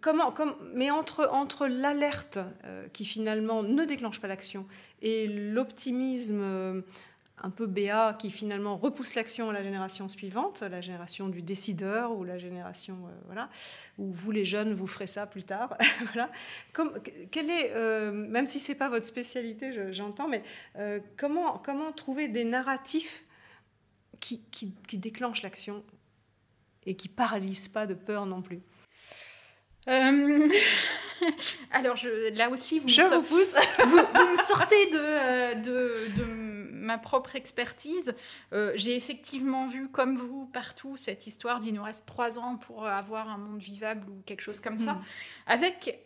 comment, 0.00 0.34
mais 0.74 0.90
entre, 0.90 1.66
l'alerte 1.66 2.38
euh, 2.64 2.88
qui 2.92 3.04
finalement 3.04 3.62
ne 3.62 3.84
déclenche 3.84 4.20
pas 4.20 4.28
l'action 4.28 4.66
et 5.02 5.26
l'optimisme 5.26 6.40
euh, 6.42 6.80
un 7.40 7.50
peu 7.50 7.66
béat 7.66 8.14
qui 8.18 8.30
finalement 8.30 8.76
repousse 8.76 9.14
l'action 9.14 9.50
à 9.50 9.52
la 9.52 9.62
génération 9.62 10.08
suivante, 10.08 10.62
la 10.62 10.80
génération 10.80 11.28
du 11.28 11.40
décideur 11.40 12.12
ou 12.12 12.24
la 12.24 12.38
génération 12.38 12.96
euh, 13.06 13.10
voilà 13.26 13.48
où 13.98 14.12
vous 14.12 14.30
les 14.30 14.44
jeunes 14.44 14.74
vous 14.74 14.86
ferez 14.86 15.06
ça 15.06 15.26
plus 15.26 15.44
tard 15.44 15.76
quel 17.30 17.50
est 17.50 18.10
même 18.12 18.46
si 18.46 18.58
c'est 18.58 18.74
pas 18.74 18.88
votre 18.88 19.06
spécialité 19.06 19.92
j'entends 19.92 20.28
mais 20.28 20.42
comment 21.16 21.92
trouver 21.94 22.28
des 22.28 22.44
narratifs 22.44 23.24
qui, 24.20 24.42
qui, 24.50 24.98
déclenchent 24.98 25.42
l'action 25.42 25.84
et 26.86 26.96
qui 26.96 27.08
paralysent 27.08 27.68
pas 27.68 27.86
de 27.86 27.94
peur 27.94 28.26
non 28.26 28.42
plus? 28.42 28.62
Euh, 29.86 30.48
alors, 31.70 31.96
je, 31.96 32.34
là 32.34 32.50
aussi, 32.50 32.78
vous, 32.78 32.88
je 32.88 33.02
me, 33.02 33.16
vous, 33.16 33.22
pousse. 33.22 33.54
vous, 33.86 33.96
me 33.96 34.36
sortez 34.36 34.86
de, 34.90 34.98
euh, 34.98 35.54
de, 35.54 35.94
de, 36.16 36.24
ma 36.72 36.98
propre 36.98 37.36
expertise. 37.36 38.14
Euh, 38.52 38.72
j'ai 38.76 38.96
effectivement 38.96 39.66
vu, 39.66 39.88
comme 39.88 40.16
vous, 40.16 40.46
partout, 40.46 40.96
cette 40.96 41.26
histoire 41.26 41.60
d'il 41.60 41.74
nous 41.74 41.82
reste 41.82 42.06
trois 42.06 42.38
ans 42.38 42.56
pour 42.56 42.86
avoir 42.86 43.28
un 43.28 43.38
monde 43.38 43.60
vivable 43.60 44.08
ou 44.08 44.22
quelque 44.26 44.42
chose 44.42 44.60
comme 44.60 44.78
ça, 44.78 44.94
hmm. 44.94 45.04
avec 45.46 46.00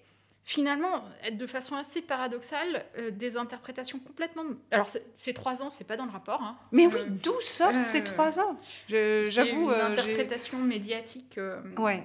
finalement, 0.44 1.04
de 1.30 1.46
façon 1.46 1.76
assez 1.76 2.02
paradoxale, 2.02 2.84
euh, 2.98 3.12
des 3.12 3.36
interprétations 3.36 4.00
complètement. 4.00 4.42
Alors, 4.72 4.88
ces 5.14 5.34
trois 5.34 5.62
ans, 5.62 5.70
c'est 5.70 5.86
pas 5.86 5.96
dans 5.96 6.04
le 6.04 6.10
rapport. 6.10 6.42
Hein. 6.42 6.56
Mais 6.72 6.86
oui, 6.88 7.00
d'où 7.08 7.40
sortent 7.40 7.82
ces 7.82 8.02
trois 8.02 8.40
ans? 8.40 8.58
J'avoue. 8.88 9.70
Une 9.70 9.80
interprétation 9.80 10.58
médiatique. 10.58 11.38
ouais. 11.78 12.04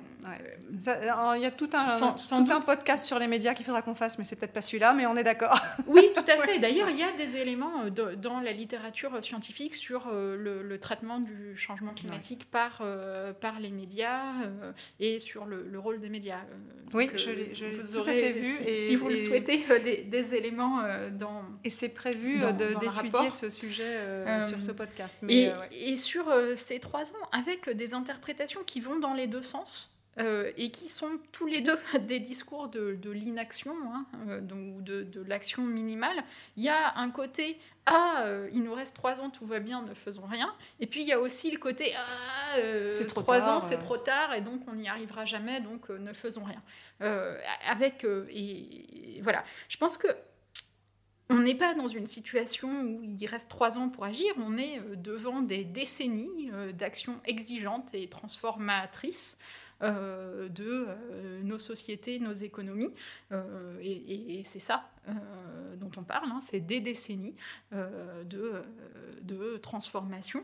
Il 0.69 1.41
y 1.41 1.45
a 1.45 1.51
tout 1.51 1.69
un, 1.73 2.13
tout 2.15 2.51
un 2.51 2.59
podcast 2.59 3.05
sur 3.05 3.19
les 3.19 3.27
médias 3.27 3.53
qu'il 3.53 3.65
faudra 3.65 3.81
qu'on 3.81 3.95
fasse, 3.95 4.17
mais 4.19 4.25
c'est 4.25 4.37
peut-être 4.37 4.53
pas 4.53 4.61
celui-là, 4.61 4.93
mais 4.93 5.05
on 5.05 5.15
est 5.15 5.23
d'accord. 5.23 5.59
Oui, 5.87 6.03
tout 6.13 6.23
à 6.27 6.35
fait. 6.45 6.59
D'ailleurs, 6.59 6.89
il 6.89 6.97
y 6.97 7.03
a 7.03 7.11
des 7.13 7.37
éléments 7.37 7.85
dans 7.89 8.39
la 8.39 8.51
littérature 8.51 9.23
scientifique 9.23 9.75
sur 9.75 10.11
le, 10.11 10.77
traitement 10.79 11.19
du 11.19 11.57
changement 11.57 11.93
climatique 11.93 12.49
par, 12.51 12.83
par 13.41 13.59
les 13.59 13.71
médias 13.71 14.33
et 14.99 15.19
sur 15.19 15.45
le, 15.45 15.79
rôle 15.79 15.99
des 15.99 16.09
médias. 16.09 16.41
oui, 16.93 17.09
je 17.15 17.29
l'ai 17.31 18.31
vu. 18.31 18.43
Si, 18.43 18.95
vous 18.95 19.09
le 19.09 19.15
souhaitez, 19.15 19.63
euh, 19.69 19.79
des, 19.79 20.35
éléments 20.35 20.81
euh, 20.81 21.09
dans. 21.09 21.43
Et 21.63 21.69
c'est 21.69 21.89
prévu 21.89 22.41
euh, 22.41 22.51
d'étudier 22.51 23.31
ce 23.31 23.49
sujet 23.49 23.99
sur 24.41 24.61
ce 24.61 24.71
podcast. 24.71 25.19
Mais, 25.21 25.53
et, 25.71 25.91
et, 25.91 25.95
sur 25.95 26.25
ces 26.55 26.79
trois 26.79 27.11
ans, 27.13 27.29
avec 27.31 27.69
des 27.69 27.93
interprétations 27.93 28.63
qui 28.65 28.79
vont 28.79 28.99
dans 28.99 29.13
les 29.13 29.27
deux 29.27 29.43
sens. 29.43 29.93
Et 30.17 30.71
qui 30.71 30.89
sont 30.89 31.19
tous 31.31 31.45
les 31.45 31.61
deux 31.61 31.77
des 32.01 32.19
discours 32.19 32.69
de, 32.69 33.09
l'inaction, 33.11 33.75
hein, 33.93 34.05
donc 34.41 34.83
de, 34.83 35.03
de 35.03 35.21
l'action 35.21 35.63
minimale. 35.63 36.23
Il 36.55 36.63
y 36.63 36.69
a 36.69 36.97
un 36.97 37.09
côté 37.09 37.57
ah, 37.85 38.25
il 38.51 38.63
nous 38.63 38.73
reste 38.73 38.97
trois 38.97 39.21
ans, 39.21 39.29
tout 39.29 39.45
va 39.45 39.59
bien, 39.59 39.81
ne 39.81 39.93
faisons 39.93 40.25
rien. 40.25 40.53
Et 40.81 40.87
puis 40.87 41.01
il 41.01 41.07
y 41.07 41.13
a 41.13 41.19
aussi 41.19 41.51
le 41.51 41.57
côté 41.57 41.93
ah, 41.95 42.57
c'est 42.89 43.07
trois 43.07 43.47
ans, 43.47 43.61
c'est 43.61 43.77
trop 43.77 43.97
tard, 43.97 44.33
et 44.33 44.41
donc 44.41 44.61
on 44.67 44.75
n'y 44.75 44.89
arrivera 44.89 45.25
jamais, 45.25 45.61
donc 45.61 45.89
ne 45.89 46.13
faisons 46.13 46.43
rien. 46.43 46.61
avec 47.65 48.03
et, 48.03 49.21
voilà, 49.23 49.43
je 49.69 49.77
pense 49.77 49.97
que 49.97 50.07
on 51.29 51.39
n'est 51.39 51.55
pas 51.55 51.73
dans 51.73 51.87
une 51.87 52.07
situation 52.07 52.69
où 52.69 53.03
il 53.03 53.25
reste 53.27 53.49
trois 53.49 53.77
ans 53.77 53.89
pour 53.89 54.05
agir, 54.05 54.33
on 54.37 54.57
est 54.57 54.79
euh, 54.79 54.95
devant 54.95 55.41
des 55.41 55.63
décennies 55.65 56.49
euh, 56.53 56.71
d'actions 56.71 57.19
exigeantes 57.25 57.89
et 57.93 58.07
transformatrices 58.07 59.37
euh, 59.81 60.49
de 60.49 60.87
nos 61.43 61.59
sociétés, 61.59 62.19
nos 62.19 62.33
économies. 62.33 62.93
et, 63.81 64.41
c'est 64.43 64.59
ça 64.59 64.89
dont 65.77 65.91
on 65.97 66.03
parle, 66.03 66.29
hein, 66.31 66.39
c'est 66.41 66.59
des 66.59 66.81
décennies 66.81 67.35
de, 67.71 69.57
transformation 69.57 70.43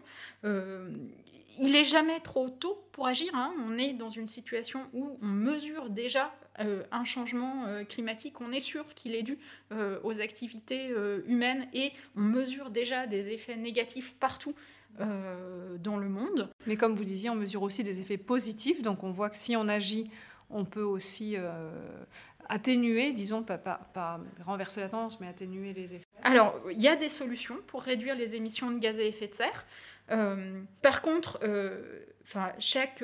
il 1.59 1.73
n'est 1.73 1.85
jamais 1.85 2.19
trop 2.19 2.49
tôt 2.49 2.83
pour 2.91 3.07
agir. 3.07 3.29
Hein. 3.35 3.53
On 3.59 3.77
est 3.77 3.93
dans 3.93 4.09
une 4.09 4.27
situation 4.27 4.87
où 4.93 5.17
on 5.21 5.27
mesure 5.27 5.89
déjà 5.89 6.33
euh, 6.59 6.83
un 6.91 7.03
changement 7.03 7.65
euh, 7.65 7.83
climatique, 7.83 8.39
on 8.39 8.51
est 8.51 8.59
sûr 8.59 8.85
qu'il 8.93 9.15
est 9.15 9.23
dû 9.23 9.39
euh, 9.71 9.99
aux 10.03 10.19
activités 10.19 10.93
humaines 11.27 11.67
et 11.73 11.91
on 12.15 12.21
mesure 12.21 12.69
déjà 12.69 13.07
des 13.07 13.29
effets 13.29 13.55
négatifs 13.55 14.15
partout. 14.19 14.53
Dans 14.99 15.97
le 15.97 16.07
monde. 16.07 16.49
Mais 16.67 16.77
comme 16.77 16.95
vous 16.95 17.03
disiez, 17.03 17.29
on 17.29 17.35
mesure 17.35 17.63
aussi 17.63 17.83
des 17.83 17.99
effets 17.99 18.17
positifs, 18.17 18.81
donc 18.81 19.03
on 19.03 19.11
voit 19.11 19.29
que 19.29 19.35
si 19.35 19.55
on 19.55 19.67
agit, 19.67 20.09
on 20.49 20.65
peut 20.65 20.83
aussi 20.83 21.35
atténuer, 22.47 23.11
disons, 23.11 23.41
pas, 23.41 23.57
pas, 23.57 24.19
renverser 24.43 24.81
la 24.81 24.89
tendance, 24.89 25.19
mais 25.19 25.27
atténuer 25.27 25.73
les 25.73 25.95
effets. 25.95 26.05
Alors, 26.21 26.59
il 26.71 26.81
y 26.81 26.87
a 26.87 26.95
des 26.95 27.09
solutions 27.09 27.57
pour 27.67 27.81
réduire 27.81 28.15
les 28.15 28.35
émissions 28.35 28.69
de 28.69 28.77
gaz 28.77 28.99
à 28.99 29.03
effet 29.03 29.27
de 29.27 29.33
serre. 29.33 29.65
par 30.81 31.01
contre, 31.01 31.39
chaque 32.59 33.03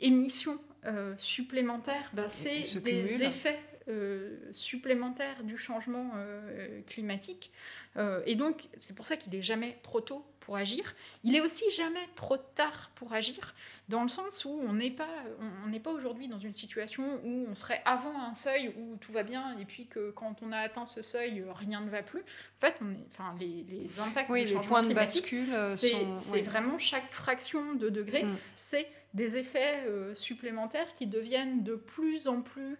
émission 0.00 0.58
euh, 0.86 1.14
supplémentaires, 1.16 2.10
bah, 2.12 2.28
c'est 2.28 2.60
des 2.82 3.22
effets 3.22 3.58
euh, 3.88 4.38
supplémentaires 4.52 5.42
du 5.42 5.58
changement 5.58 6.12
euh, 6.16 6.80
climatique. 6.86 7.52
et 8.26 8.34
donc, 8.34 8.68
c'est 8.78 8.96
pour 8.96 9.06
ça 9.06 9.16
qu'il 9.16 9.32
n'est 9.32 9.42
jamais 9.42 9.78
trop 9.82 10.00
tôt 10.00 10.24
pour 10.40 10.56
agir. 10.56 10.94
Il 11.22 11.36
est 11.36 11.40
aussi 11.40 11.64
jamais 11.70 12.06
trop 12.16 12.36
tard 12.36 12.90
pour 12.96 13.12
agir, 13.12 13.54
dans 13.88 14.02
le 14.02 14.08
sens 14.08 14.44
où 14.44 14.50
on 14.50 14.72
n'est 14.72 14.90
pas, 14.90 15.08
on, 15.38 15.68
n'est 15.68 15.80
pas 15.80 15.92
aujourd'hui 15.92 16.26
dans 16.26 16.40
une 16.40 16.52
situation 16.52 17.20
où 17.24 17.46
on 17.48 17.54
serait 17.54 17.82
avant 17.84 18.20
un 18.20 18.34
seuil 18.34 18.74
où 18.76 18.96
tout 18.96 19.12
va 19.12 19.22
bien, 19.22 19.56
et 19.58 19.64
puis 19.64 19.86
que 19.86 20.10
quand 20.10 20.42
on 20.42 20.50
a 20.50 20.58
atteint 20.58 20.86
ce 20.86 21.02
seuil, 21.02 21.44
rien 21.54 21.80
ne 21.80 21.88
va 21.88 22.02
plus. 22.02 22.20
En 22.20 22.66
fait, 22.66 22.74
on 22.80 22.90
est, 22.90 23.06
enfin, 23.12 23.34
les, 23.38 23.64
les 23.68 24.00
impacts 24.00 24.28
oui, 24.28 24.40
du 24.40 24.46
les 24.48 24.54
changement 24.54 24.68
points 24.68 24.82
de 24.82 24.94
bascule, 24.94 25.54
c'est 25.76 26.42
vraiment 26.42 26.78
chaque 26.78 27.12
fraction 27.12 27.74
de 27.74 27.88
degré, 27.88 28.24
mm. 28.24 28.36
c'est 28.56 28.88
des 29.14 29.36
effets 29.36 29.84
euh, 29.86 30.14
supplémentaires 30.14 30.92
qui 30.96 31.06
deviennent 31.06 31.62
de 31.62 31.76
plus 31.76 32.28
en 32.28 32.42
plus 32.42 32.76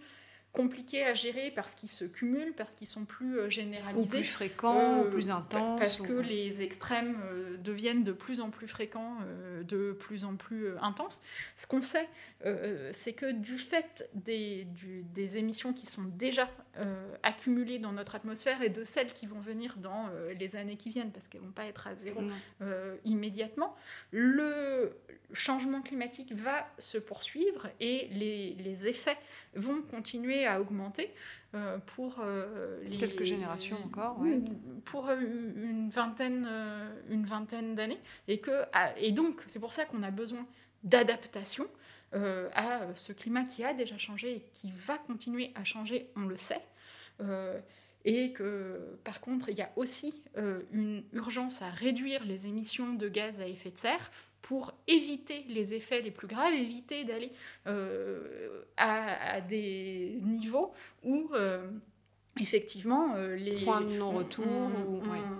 compliqués 0.54 1.04
à 1.04 1.12
gérer 1.12 1.50
parce 1.50 1.74
qu'ils 1.74 1.90
se 1.90 2.04
cumulent, 2.04 2.54
parce 2.56 2.74
qu'ils 2.74 2.86
sont 2.86 3.04
plus 3.04 3.38
euh, 3.38 3.50
généralisés. 3.50 4.18
Ou 4.18 4.20
plus 4.20 4.28
fréquents, 4.28 5.00
ou 5.00 5.02
euh, 5.02 5.10
plus 5.10 5.30
intenses. 5.30 5.78
Parce 5.78 6.00
que 6.00 6.12
les 6.12 6.62
extrêmes 6.62 7.18
deviennent 7.62 8.04
de 8.04 8.12
plus 8.12 8.40
en 8.40 8.50
plus 8.50 8.68
fréquents, 8.68 9.18
de 9.66 9.92
plus 9.92 10.24
en 10.24 10.36
plus 10.36 10.68
intenses. 10.80 11.20
Ce 11.56 11.66
qu'on 11.66 11.82
sait, 11.82 12.08
c'est 12.92 13.12
que 13.12 13.32
du 13.32 13.58
fait 13.58 14.08
des, 14.14 14.66
des, 15.12 15.38
émissions 15.38 15.72
qui 15.72 15.86
sont 15.86 16.04
déjà 16.04 16.48
accumulées 17.22 17.78
dans 17.78 17.92
notre 17.92 18.14
atmosphère 18.14 18.62
et 18.62 18.68
de 18.68 18.84
celles 18.84 19.12
qui 19.12 19.26
vont 19.26 19.40
venir 19.40 19.76
dans 19.78 20.08
les 20.38 20.56
années 20.56 20.76
qui 20.76 20.90
viennent, 20.90 21.12
parce 21.12 21.28
qu'elles 21.28 21.40
ne 21.40 21.46
vont 21.46 21.52
pas 21.52 21.66
être 21.66 21.86
à 21.86 21.94
zéro 21.94 22.20
immédiatement, 23.04 23.76
le, 24.10 24.92
changement 25.34 25.82
climatique 25.82 26.32
va 26.32 26.66
se 26.78 26.98
poursuivre 26.98 27.68
et 27.80 28.08
les, 28.12 28.86
effets 28.86 29.16
vont 29.54 29.82
continuer 29.82 30.46
à 30.46 30.60
augmenter 30.60 31.10
euh, 31.54 31.78
pour 31.78 32.16
euh, 32.20 32.82
quelques 32.98 33.24
générations 33.24 33.78
encore, 33.84 34.20
pour 34.84 35.10
une 35.10 35.88
vingtaine, 35.88 36.46
euh, 36.48 36.92
une 37.08 37.24
vingtaine 37.24 37.74
d'années, 37.74 38.00
et 38.28 38.38
que 38.38 38.64
et 38.96 39.12
donc 39.12 39.42
c'est 39.46 39.60
pour 39.60 39.72
ça 39.72 39.84
qu'on 39.84 40.02
a 40.02 40.10
besoin 40.10 40.46
d'adaptation 40.82 41.66
à 42.14 42.80
ce 42.94 43.12
climat 43.12 43.44
qui 43.44 43.64
a 43.64 43.74
déjà 43.74 43.98
changé 43.98 44.36
et 44.36 44.42
qui 44.54 44.72
va 44.72 44.98
continuer 44.98 45.52
à 45.54 45.64
changer, 45.64 46.10
on 46.16 46.26
le 46.26 46.36
sait. 46.36 46.62
Et 48.04 48.32
que 48.32 48.98
par 49.02 49.20
contre 49.20 49.48
il 49.48 49.58
y 49.58 49.62
a 49.62 49.70
aussi 49.76 50.22
une 50.72 51.02
urgence 51.12 51.62
à 51.62 51.70
réduire 51.70 52.24
les 52.24 52.46
émissions 52.46 52.92
de 52.92 53.08
gaz 53.08 53.40
à 53.40 53.46
effet 53.46 53.70
de 53.70 53.78
serre 53.78 54.10
pour 54.44 54.74
éviter 54.86 55.42
les 55.48 55.72
effets 55.72 56.02
les 56.02 56.10
plus 56.10 56.26
graves, 56.26 56.52
éviter 56.52 57.04
d'aller 57.04 57.32
euh, 57.66 58.62
à, 58.76 59.40
des 59.40 60.18
niveaux 60.20 60.74
où 61.02 61.30
euh, 61.32 61.66
effectivement 62.40 63.14
euh, 63.14 63.36
les 63.36 63.64
points 63.64 63.80
de 63.80 63.96
non-retour 63.96 64.44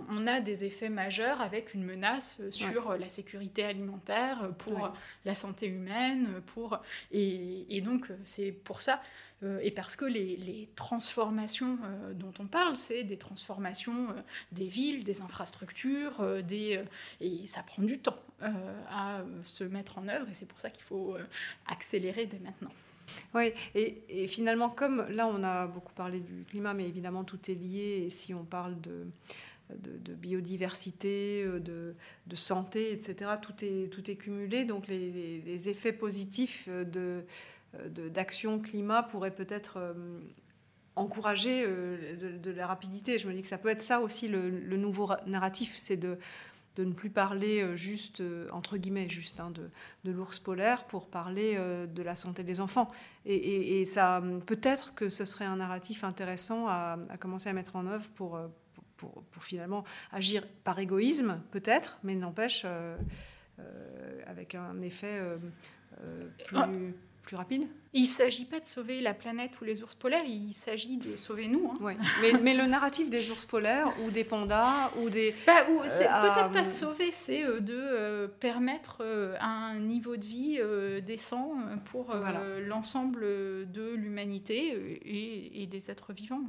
on, 0.08 0.26
a 0.26 0.40
des 0.40 0.64
effets 0.64 0.88
majeurs 0.88 1.40
avec 1.40 1.74
une 1.74 1.84
menace 1.84 2.40
sur 2.50 2.96
la 2.96 3.08
sécurité 3.08 3.64
alimentaire 3.64 4.50
pour 4.58 4.92
la 5.24 5.34
santé 5.34 5.66
humaine 5.66 6.40
pour 6.46 6.78
et, 7.12 7.66
et 7.68 7.80
donc 7.80 8.10
c'est 8.24 8.52
pour 8.52 8.80
ça 8.80 9.00
euh, 9.44 9.58
et 9.62 9.70
parce 9.70 9.96
que 9.96 10.04
les, 10.04 10.68
transformations 10.76 11.78
euh, 11.84 12.14
dont 12.14 12.32
on 12.38 12.46
parle, 12.46 12.76
c'est 12.76 13.04
des 13.04 13.16
transformations 13.16 14.10
euh, 14.10 14.20
des 14.52 14.66
villes, 14.66 15.04
des 15.04 15.20
infrastructures, 15.20 16.42
des, 16.42 16.82
et 17.20 17.46
ça 17.46 17.62
prend 17.62 17.82
du 17.82 17.98
temps 17.98 18.18
à 18.90 19.22
se 19.42 19.64
mettre 19.64 19.98
en 19.98 20.08
œuvre, 20.08 20.28
et 20.28 20.34
c'est 20.34 20.46
pour 20.46 20.60
ça 20.60 20.68
qu'il 20.68 20.84
faut 20.84 21.16
accélérer 21.66 22.26
dès 22.26 22.38
maintenant. 22.38 22.70
Oui, 23.34 23.52
et, 23.74 24.26
finalement, 24.26 24.70
comme 24.70 25.06
là, 25.10 25.26
on 25.26 25.42
a 25.42 25.66
beaucoup 25.66 25.92
parlé 25.92 26.20
du 26.20 26.44
climat, 26.44 26.74
mais 26.74 26.86
évidemment, 26.86 27.24
tout 27.24 27.50
est 27.50 27.54
lié, 27.54 28.04
et 28.06 28.10
si 28.10 28.34
on 28.34 28.44
parle 28.44 28.80
de, 28.80 29.06
de, 29.76 30.14
biodiversité, 30.14 31.44
de, 31.44 31.94
de, 32.26 32.36
santé, 32.36 32.92
etc., 32.92 33.32
tout 33.40 33.64
est, 33.64 33.90
tout 33.92 34.10
est 34.10 34.16
cumulé, 34.16 34.64
donc 34.64 34.86
les, 34.88 35.68
effets 35.68 35.92
positifs 35.92 36.68
de 36.68 37.24
euh, 37.80 38.08
d'action 38.08 38.58
climat 38.60 39.02
pourrait 39.02 39.34
peut-être 39.34 39.78
euh, 39.78 39.94
encourager 40.96 41.64
euh, 41.66 42.38
de, 42.38 42.50
la 42.50 42.66
rapidité. 42.66 43.18
Je 43.18 43.26
me 43.26 43.32
dis 43.32 43.42
que 43.42 43.48
ça 43.48 43.58
peut 43.58 43.68
être 43.68 43.82
ça 43.82 44.00
aussi 44.00 44.28
le, 44.28 44.76
nouveau 44.76 45.08
narratif, 45.26 45.72
c'est 45.76 45.96
de, 45.96 46.18
de 46.76 46.84
ne 46.84 46.92
plus 46.92 47.10
parler 47.10 47.76
juste, 47.76 48.22
entre 48.52 48.76
guillemets, 48.76 49.08
juste 49.08 49.40
hein, 49.40 49.50
de, 49.50 49.70
de 50.04 50.10
l'ours 50.10 50.38
polaire 50.38 50.84
pour 50.84 51.08
parler 51.08 51.56
de 51.56 52.02
la 52.02 52.14
santé 52.14 52.42
des 52.42 52.60
enfants. 52.60 52.90
Et, 53.24 53.84
ça, 53.84 54.22
peut-être 54.46 54.94
que 54.94 55.08
ce 55.08 55.24
serait 55.24 55.44
un 55.44 55.56
narratif 55.56 56.04
intéressant 56.04 56.66
à, 56.68 56.98
commencer 57.20 57.48
à 57.48 57.52
mettre 57.52 57.76
en 57.76 57.86
œuvre 57.86 58.06
pour, 58.16 58.38
pour, 58.96 59.22
pour 59.22 59.44
finalement 59.44 59.84
agir 60.12 60.46
par 60.64 60.78
égoïsme, 60.78 61.40
peut-être, 61.50 61.98
mais 62.02 62.14
n'empêche 62.14 62.66
avec 64.26 64.54
un 64.54 64.82
effet 64.82 65.20
plus... 66.44 66.56
Ah 66.56 66.68
plus 67.24 67.36
rapide 67.36 67.66
Il 67.96 68.02
ne 68.02 68.06
s'agit 68.06 68.44
pas 68.44 68.58
de 68.58 68.66
sauver 68.66 69.00
la 69.00 69.14
planète 69.14 69.52
ou 69.62 69.64
les 69.64 69.80
ours 69.84 69.94
polaires, 69.94 70.24
il 70.26 70.52
s'agit 70.52 70.96
de 70.96 71.16
sauver 71.16 71.46
nous. 71.46 71.70
Hein. 71.70 71.94
Mais, 72.20 72.32
mais, 72.42 72.54
le 72.54 72.66
narratif 72.66 73.08
des 73.08 73.30
ours 73.30 73.44
polaires 73.44 73.88
ou 74.04 74.10
des 74.10 74.24
pandas 74.24 74.90
ou 75.00 75.10
des... 75.10 75.32
Bah, 75.46 75.64
c'est 75.86 76.08
euh, 76.08 76.20
peut-être 76.22 76.50
pas 76.50 76.64
sauver, 76.64 77.12
c'est 77.12 77.44
euh, 77.44 77.60
de 77.60 77.76
euh, 77.76 78.26
permettre 78.26 79.04
un 79.40 79.78
niveau 79.78 80.16
de 80.16 80.26
vie 80.26 80.60
décent 81.06 81.54
pour 81.84 82.12
l'ensemble 82.66 83.20
de 83.20 83.94
l'humanité 83.94 85.00
et, 85.04 85.66
des 85.66 85.90
êtres 85.90 86.12
vivants. 86.12 86.42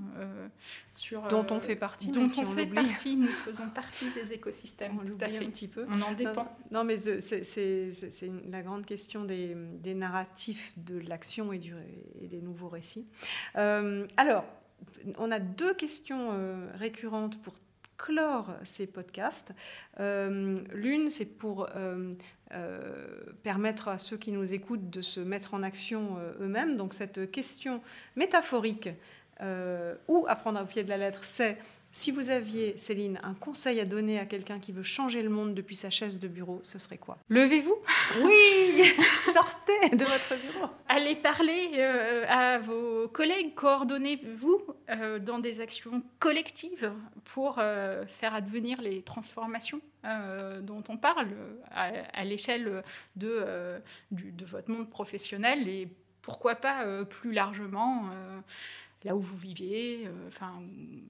sur, 0.91 1.27
dont 1.27 1.45
on 1.51 1.59
fait 1.59 1.75
partie, 1.75 2.09
dont 2.09 2.25
on, 2.25 2.29
fait 2.29 2.65
partie, 2.65 3.17
nous 3.17 3.27
faisons 3.27 3.69
partie 3.69 4.09
des 4.11 4.33
écosystèmes, 4.33 4.97
on 5.01 5.05
tout 5.05 5.17
à 5.21 5.29
fait. 5.29 5.45
un 5.45 5.49
petit 5.49 5.67
peu. 5.67 5.85
On 5.89 6.01
en 6.01 6.13
dépend. 6.13 6.57
Non, 6.71 6.83
mais 6.83 6.95
c'est 6.95 8.31
la 8.49 8.63
grande 8.63 8.85
question 8.85 9.25
des, 9.25 9.55
des 9.79 9.93
narratifs 9.93 10.73
de 10.77 10.99
l'action 11.07 11.34
et, 11.51 12.27
des 12.27 12.41
nouveaux 12.41 12.69
récits. 12.69 13.05
Euh, 13.57 14.07
alors, 14.17 14.45
on 15.17 15.31
a 15.31 15.39
deux 15.39 15.73
questions 15.73 16.29
euh, 16.31 16.67
récurrentes 16.75 17.41
pour 17.41 17.53
clore 17.97 18.53
ces 18.63 18.87
podcasts. 18.87 19.53
Euh, 19.99 20.57
l'une, 20.73 21.09
c'est 21.09 21.37
pour 21.37 21.69
permettre 23.43 23.87
à 23.89 23.97
ceux 23.97 24.17
qui 24.17 24.31
nous 24.31 24.53
écoutent 24.53 24.89
de 24.89 25.01
se 25.01 25.19
mettre 25.19 25.53
en 25.53 25.63
action 25.63 26.17
eux-mêmes. 26.39 26.77
Donc 26.77 26.93
cette 26.93 27.31
question 27.31 27.81
métaphorique 28.15 28.89
ou 30.07 30.25
apprendre 30.27 30.61
au 30.61 30.65
pied 30.65 30.83
de 30.83 30.89
la 30.89 30.97
lettre, 30.97 31.25
c'est 31.25 31.57
Si 31.95 32.11
vous 32.11 32.29
aviez, 32.29 32.77
Céline, 32.77 33.21
un 33.23 33.33
conseil 33.33 33.79
à 33.79 33.85
donner 33.85 34.19
à 34.19 34.25
quelqu'un 34.25 34.59
qui 34.59 34.73
veut 34.73 34.83
changer 34.83 35.21
le 35.21 35.29
monde 35.29 35.53
depuis 35.53 35.77
sa 35.77 35.89
chaise 35.89 36.19
de 36.19 36.27
bureau, 36.27 36.59
ce 36.61 36.77
serait 36.77 36.97
quoi? 36.97 37.17
Levez-vous. 37.29 37.77
Oui 38.21 38.83
Sortez 39.33 39.95
de 39.95 40.03
votre 40.03 40.35
bureau. 40.35 40.67
Allez 40.89 41.15
parler 41.15 41.69
euh, 41.75 42.25
à 42.27 42.59
vos 42.59 43.07
collègues, 43.07 43.55
coordonnez-vous 43.55 44.61
euh, 44.89 45.19
dans 45.19 45.39
des 45.39 45.61
actions 45.61 46.03
collectives 46.19 46.91
pour 47.23 47.59
euh, 47.59 48.05
faire 48.07 48.35
advenir 48.35 48.81
les 48.81 49.01
transformations 49.01 49.79
dont 50.61 50.83
on 50.89 50.97
parle 50.97 51.29
à, 51.71 52.23
l'échelle 52.25 52.83
de, 53.15 53.81
de, 54.11 54.45
votre 54.45 54.69
monde 54.69 54.87
professionnel 54.87 55.67
et 55.67 55.87
pourquoi 56.21 56.55
pas 56.55 57.05
plus 57.05 57.31
largement 57.31 58.03
là 59.05 59.15
où 59.15 59.19
vous 59.19 59.37
viviez, 59.37 60.07
euh, 60.07 60.27
enfin, 60.27 60.51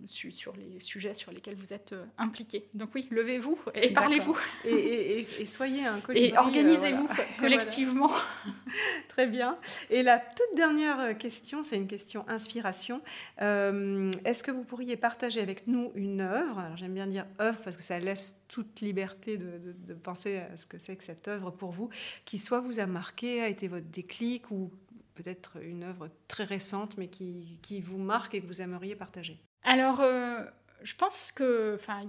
sur 0.06 0.54
les 0.58 0.82
sujets 0.82 1.14
sur 1.14 1.32
lesquels 1.32 1.56
vous 1.56 1.72
êtes 1.72 1.94
euh, 1.94 2.06
impliqué. 2.18 2.68
Donc 2.74 2.90
oui, 2.94 3.08
levez-vous 3.10 3.58
et 3.74 3.94
parlez-vous. 3.94 4.38
Et, 4.66 5.26
soyez 5.46 5.86
un 5.86 6.02
colibri. 6.02 6.30
Et 6.34 6.38
organisez-vous 6.38 7.06
euh, 7.06 7.24
collectivement. 7.40 8.12
Très 9.08 9.28
bien. 9.28 9.58
Et 9.90 10.04
la 10.04 10.20
toute 10.20 10.58
dernière 10.58 11.18
question, 11.18 11.64
c'est 11.64 11.78
une 11.78 11.88
question 11.88 12.28
inspiration. 12.28 13.02
Est-ce 13.38 14.44
que 14.44 14.52
vous 14.52 14.66
pourriez 14.66 14.98
partager 14.98 15.40
avec 15.40 15.66
nous 15.68 15.92
une 15.96 16.20
œuvre? 16.20 16.60
Alors 16.60 16.76
j'aime 16.76 16.94
bien 16.94 17.08
dire 17.08 17.26
œuvre 17.40 17.60
parce 17.64 17.78
que 17.78 17.84
ça 17.84 17.98
laisse 18.00 18.46
toute 18.50 18.82
liberté 18.82 19.38
de, 19.38 19.74
de 19.88 19.94
penser 19.94 20.40
à 20.40 20.58
ce 20.58 20.66
que 20.66 20.80
c'est 20.80 20.98
que 20.98 21.04
cette 21.04 21.30
œuvre 21.30 21.50
pour 21.52 21.72
vous, 21.72 21.90
qui 22.26 22.40
soit 22.40 22.60
vous 22.60 22.82
a 22.82 22.88
marqué, 22.88 23.42
a 23.42 23.48
été 23.48 23.70
votre 23.70 23.86
déclic 23.86 24.52
ou 24.52 24.70
peut-être 25.16 25.58
une 25.64 25.84
œuvre 25.84 26.10
très 26.28 26.44
récente, 26.44 26.98
mais 26.98 27.08
qui, 27.08 27.58
qui, 27.62 27.82
vous 27.82 27.98
marque 27.98 28.36
et 28.36 28.42
que 28.42 28.48
vous 28.48 28.62
aimeriez 28.62 28.96
partager 28.96 29.40
Alors, 29.64 30.02
euh, 30.02 30.44
je 30.84 30.96
pense 30.96 31.32
que, 31.32 31.76
enfin, 31.76 32.02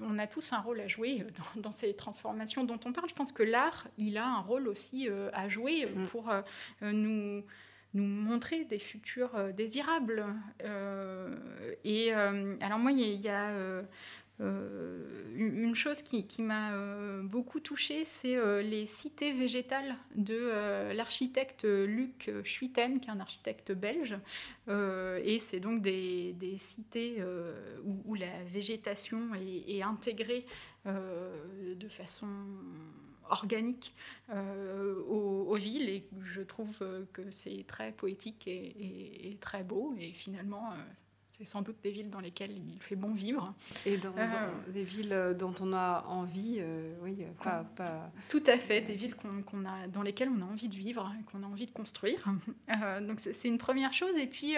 on 0.00 0.18
a 0.18 0.26
tous 0.26 0.52
un 0.52 0.60
rôle 0.60 0.80
à 0.80 0.88
jouer 0.88 1.24
dans, 1.56 1.72
ces 1.72 1.94
transformations 1.94 2.64
dont 2.64 2.80
on 2.84 2.92
parle. 2.92 3.08
Je 3.08 3.14
pense 3.14 3.32
que 3.32 3.42
l'art, 3.42 3.86
il 3.98 4.18
a 4.18 4.26
un 4.26 4.40
rôle 4.40 4.68
aussi 4.68 5.08
euh, 5.08 5.30
à 5.32 5.48
jouer 5.48 5.86
mm. 5.86 6.06
pour 6.06 6.30
euh, 6.30 6.42
nous 6.82 7.44
nous 7.94 8.02
montrer 8.02 8.64
des 8.64 8.80
futurs 8.80 9.54
désirables. 9.54 10.26
et 11.84 12.12
alors 12.12 12.78
moi, 12.80 12.90
il 12.90 13.20
y 13.20 13.28
a 13.28 13.50
euh, 13.50 13.82
une 14.40 15.74
chose 15.74 16.02
qui, 16.02 16.42
m'a 16.42 16.72
euh, 16.72 17.22
beaucoup 17.22 17.60
touchée, 17.60 18.04
c'est 18.04 18.36
euh, 18.36 18.62
les 18.62 18.86
cités 18.86 19.32
végétales 19.32 19.96
de 20.14 20.92
l'architecte 20.92 21.64
Luc 21.64 22.30
Schuiten, 22.44 23.00
qui 23.00 23.08
est 23.08 23.12
un 23.12 23.20
architecte 23.20 23.72
belge. 23.72 24.16
et 24.68 25.38
c'est 25.38 25.60
donc 25.60 25.82
des, 25.82 26.34
cités 26.58 27.22
où, 27.84 28.14
la 28.14 28.42
végétation 28.44 29.30
est, 29.34 29.82
intégrée 29.82 30.46
de 30.84 31.88
façon 31.88 32.28
organique 33.30 33.94
aux, 34.30 35.56
villes 35.56 35.88
et 35.88 36.04
je 36.22 36.42
trouve 36.42 36.78
que 37.12 37.30
c'est 37.30 37.64
très 37.66 37.92
poétique 37.92 38.46
et, 38.46 39.36
très 39.40 39.62
beau 39.62 39.94
et 39.98 40.12
finalement 40.12 40.72
c'est 41.36 41.46
sans 41.46 41.62
doute 41.62 41.76
des 41.82 41.90
villes 41.90 42.10
dans 42.10 42.20
lesquelles 42.20 42.52
il 42.52 42.80
fait 42.80 42.94
bon 42.94 43.12
vivre. 43.12 43.52
Et 43.86 43.96
dans, 43.96 44.14
euh, 44.16 44.22
des 44.68 44.84
villes 44.84 45.12
euh, 45.12 45.34
dont 45.34 45.52
on 45.60 45.72
a 45.72 46.04
envie, 46.06 46.58
euh, 46.60 46.92
oui, 47.02 47.16
pas, 47.42 48.12
Tout 48.28 48.42
à 48.46 48.56
fait, 48.56 48.82
des 48.82 48.94
villes 48.94 49.16
qu'on, 49.16 49.64
a, 49.64 49.88
dans 49.88 50.02
lesquelles 50.02 50.28
on 50.28 50.40
a 50.42 50.44
envie 50.44 50.68
de 50.68 50.76
vivre, 50.76 51.12
qu'on 51.32 51.42
a 51.42 51.46
envie 51.46 51.66
de 51.66 51.72
construire. 51.72 52.24
donc 53.02 53.18
c'est, 53.18 53.48
une 53.48 53.58
première 53.58 53.92
chose. 53.92 54.16
Et 54.16 54.28
puis, 54.28 54.54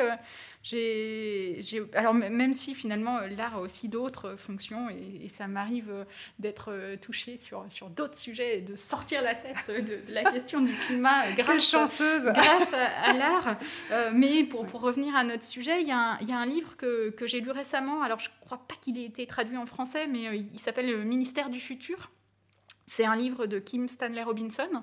j'ai, 0.63 1.63
alors 1.95 2.13
même 2.13 2.53
si 2.53 2.75
finalement 2.75 3.21
l'art 3.21 3.57
a 3.57 3.61
aussi 3.61 3.89
d'autres 3.89 4.37
fonctions, 4.37 4.91
et, 4.91 5.29
ça 5.29 5.49
m'arrive 5.49 6.07
d'être 6.39 6.97
touchée 7.01 7.39
sur, 7.39 7.65
sur 7.71 7.89
d'autres 7.89 8.17
sujets 8.17 8.59
et 8.59 8.63
de 8.63 8.77
sortir 8.77 9.23
la 9.23 9.35
tête 9.35 9.85
de, 9.85 10.13
la 10.13 10.31
question 10.31 10.61
du 10.61 10.73
climat 10.87 11.33
grâce, 11.37 11.73
grâce 11.73 12.03
à, 12.75 13.13
l'art. 13.15 13.59
mais 14.15 14.45
pour, 14.45 14.67
pour 14.67 14.83
revenir 14.83 15.17
à 15.17 15.25
notre 15.25 15.45
sujet, 15.45 15.81
il 15.81 15.89
y, 15.89 16.23
il 16.23 16.29
y 16.29 16.33
a 16.33 16.39
un 16.39 16.47
livre 16.47 16.66
que, 16.77 17.15
j'ai 17.27 17.41
lu 17.41 17.51
récemment. 17.51 18.03
Alors, 18.03 18.19
je 18.19 18.29
ne 18.29 18.45
crois 18.45 18.59
pas 18.59 18.75
qu'il 18.81 18.99
ait 18.99 19.05
été 19.05 19.27
traduit 19.27 19.57
en 19.57 19.67
français, 19.67 20.07
mais 20.07 20.27
euh, 20.27 20.35
il 20.35 20.59
s'appelle 20.59 20.91
Le 20.91 21.05
ministère 21.05 21.51
du 21.51 21.61
futur. 21.61 22.11
C'est 22.87 23.05
un 23.05 23.17
livre 23.17 23.47
de 23.47 23.59
Kim 23.59 23.89
Stanley 23.89 24.23
Robinson 24.23 24.83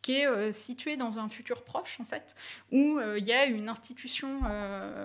qui 0.00 0.14
est 0.14 0.26
euh, 0.26 0.52
situé 0.52 0.96
dans 0.96 1.20
un 1.20 1.28
futur 1.28 1.62
proche, 1.62 1.98
en 2.00 2.04
fait, 2.04 2.34
où 2.72 2.98
euh, 2.98 3.20
il 3.20 3.24
y 3.24 3.32
a 3.32 3.46
une 3.46 3.68
institution 3.68 4.40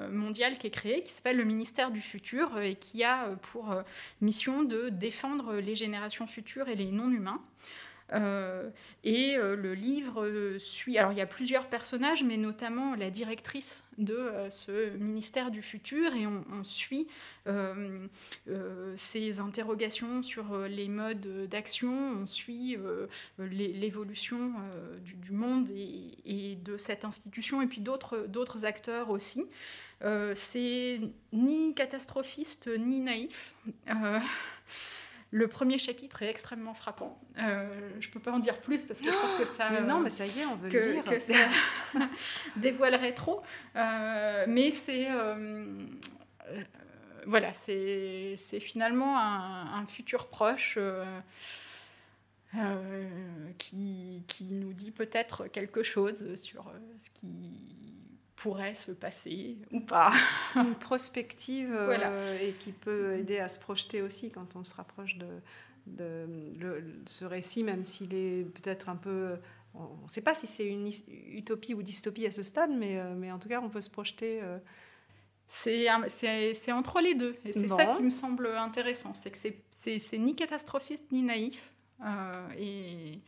mondiale 0.10 0.58
qui 0.58 0.68
est 0.68 0.72
créée, 0.72 1.04
qui 1.04 1.14
s'appelle 1.14 1.38
le 1.38 1.46
ministère 1.46 1.92
du 1.92 2.02
futur, 2.02 2.60
et 2.60 2.76
qui 2.76 3.04
a 3.04 3.30
pour 3.44 3.76
mission 4.22 4.64
de 4.64 4.90
défendre 4.90 5.58
les 5.58 5.76
générations 5.76 6.26
futures 6.26 6.68
et 6.68 6.76
les 6.76 6.92
non-humains. 6.92 7.42
Euh, 8.14 8.70
et 9.04 9.38
euh, 9.38 9.56
le 9.56 9.74
livre 9.74 10.26
euh, 10.26 10.60
suit. 10.60 10.98
Alors, 10.98 11.12
il 11.12 11.18
y 11.18 11.22
a 11.22 11.26
plusieurs 11.26 11.68
personnages, 11.68 12.24
mais 12.24 12.38
notamment 12.38 12.96
la 12.96 13.10
directrice 13.10 13.84
de 13.98 14.32
ce 14.52 14.96
ministère 14.98 15.50
du 15.50 15.64
futur, 15.64 16.14
et 16.14 16.28
on, 16.28 16.64
suit 16.64 17.08
ses 18.96 19.40
interrogations 19.40 20.22
sur 20.22 20.56
les 20.68 20.88
modes 20.88 21.48
d'action, 21.50 21.90
on 21.90 22.28
suit 22.28 22.78
l'évolution 23.40 24.54
du, 25.04 25.32
monde 25.32 25.72
et, 25.72 26.60
de 26.64 26.78
cette 26.78 27.06
institution, 27.06 27.60
et 27.64 27.66
puis 27.66 27.82
d'autres 27.82 28.66
acteurs 28.66 29.10
aussi. 29.10 29.48
C'est 30.36 31.02
ni 31.34 31.74
catastrophiste 31.74 32.70
ni 32.78 33.00
naïf. 33.00 33.56
Le 35.32 35.48
premier 35.48 35.78
chapitre 35.78 36.24
est 36.24 36.30
extrêmement 36.30 36.74
frappant. 36.74 37.20
Euh, 37.38 37.92
je 38.00 38.08
ne 38.08 38.14
peux 38.14 38.20
pas 38.20 38.32
en 38.32 38.40
dire 38.40 38.62
plus 38.62 38.84
parce 38.86 39.02
que 39.02 39.12
je 39.12 39.16
pense 39.16 39.36
que 39.36 39.46
ça. 39.46 39.70
Mais 39.72 39.82
non, 39.82 40.00
mais 40.00 40.10
ça 40.10 40.26
y 40.26 40.40
est, 40.40 40.46
on 40.46 40.56
veut 40.56 40.70
le 40.70 40.94
lire. 40.94 41.04
Que 41.04 41.20
ça 41.20 41.34
dévoilerait 42.56 43.14
trop. 43.14 43.42
Euh, 43.76 44.46
mais 44.48 44.72
c'est. 44.72 45.08
Euh, 45.12 45.66
voilà, 47.26 47.54
c'est 47.54 48.38
finalement 48.62 49.20
un, 49.20 49.86
futur 49.86 50.30
proche. 50.30 50.80
qui, 53.58 54.24
qui, 54.28 54.44
nous 54.46 54.72
dit 54.72 54.92
peut-être 54.92 55.48
quelque 55.48 55.84
chose 55.84 56.36
sur 56.36 56.72
ce 56.98 57.10
qui 57.10 57.98
pourrait 58.38 58.76
se 58.76 58.92
passer 58.92 59.58
ou 59.72 59.82
pas. 59.82 60.14
Une 60.56 60.76
prospective 60.76 61.74
euh, 61.74 62.40
et 62.40 62.54
qui 62.54 62.72
peut 62.72 63.16
aider 63.16 63.40
à 63.40 63.50
se 63.50 63.60
projeter 63.60 64.02
aussi 64.02 64.30
quand 64.30 64.56
on 64.56 64.64
se 64.64 64.76
rapproche 64.76 65.18
de, 65.18 65.28
de 65.88 66.84
ce 67.08 67.26
récit, 67.26 67.64
même 67.64 67.84
s'il 67.84 68.14
est 68.14 68.46
peut-être 68.46 68.90
un 68.90 68.96
peu... 68.96 69.36
On 69.74 70.04
ne 70.04 70.08
sait 70.08 70.24
pas 70.24 70.34
si 70.34 70.48
c'est 70.48 70.66
une 70.66 70.90
utopie 71.34 71.74
ou 71.74 71.84
dystopie 71.84 72.26
à 72.26 72.32
ce 72.32 72.42
stade, 72.42 72.72
mais, 72.72 72.98
euh, 72.98 73.14
mais 73.16 73.32
en 73.32 73.38
tout 73.38 73.50
cas, 73.50 73.60
on 73.62 73.70
peut 73.70 73.82
se 73.82 73.92
projeter. 73.92 74.40
Euh. 74.42 74.58
C'est 75.48 76.72
entre 76.72 77.00
les 77.00 77.14
deux. 77.16 77.36
Et 77.46 77.54
c'est 77.54 77.68
ça 77.68 77.88
qui 77.88 78.04
me 78.04 78.12
semble 78.12 78.48
intéressant. 78.48 79.14
C'est 79.14 79.32
que 79.32 80.00
c'est 80.00 80.18
ni 80.18 80.36
catastrophiste 80.36 81.12
ni 81.12 81.24
naïf. 81.24 81.72
et 82.58 83.22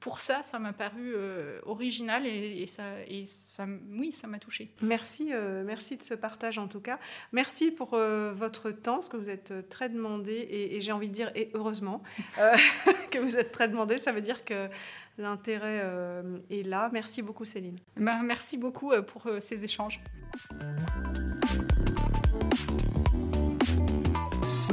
pour 0.00 0.20
ça, 0.20 0.42
ça 0.42 0.58
m'a 0.58 0.72
paru 0.72 1.14
euh, 1.16 1.58
original 1.64 2.26
et, 2.26 2.66
ça, 2.66 2.84
et 3.08 3.24
ça, 3.26 3.66
oui, 3.90 4.12
ça 4.12 4.26
m'a 4.26 4.38
touché. 4.38 4.70
Merci, 4.82 5.32
euh, 5.32 5.64
merci 5.64 5.96
de 5.96 6.02
ce 6.02 6.14
partage 6.14 6.58
en 6.58 6.68
tout 6.68 6.80
cas. 6.80 6.98
Merci 7.32 7.70
pour 7.70 7.94
euh, 7.94 8.32
votre 8.32 8.70
temps, 8.70 8.94
parce 8.94 9.08
que 9.08 9.16
vous 9.16 9.30
êtes 9.30 9.68
très 9.68 9.88
demandé 9.88 10.46
et, 10.48 10.80
j'ai 10.80 10.92
envie 10.92 11.08
de 11.08 11.14
dire, 11.14 11.32
et 11.34 11.50
heureusement 11.54 12.02
que 13.10 13.18
vous 13.18 13.36
êtes 13.36 13.52
très 13.52 13.68
demandé, 13.68 13.98
ça 13.98 14.12
veut 14.12 14.20
dire 14.20 14.44
que 14.44 14.68
l'intérêt 15.18 15.82
est 16.50 16.66
là. 16.66 16.90
Merci 16.92 17.22
beaucoup 17.22 17.44
Céline. 17.44 17.78
Ben, 17.96 18.22
merci 18.22 18.56
beaucoup 18.56 18.92
pour 19.06 19.28
ces 19.40 19.64
échanges. 19.64 20.00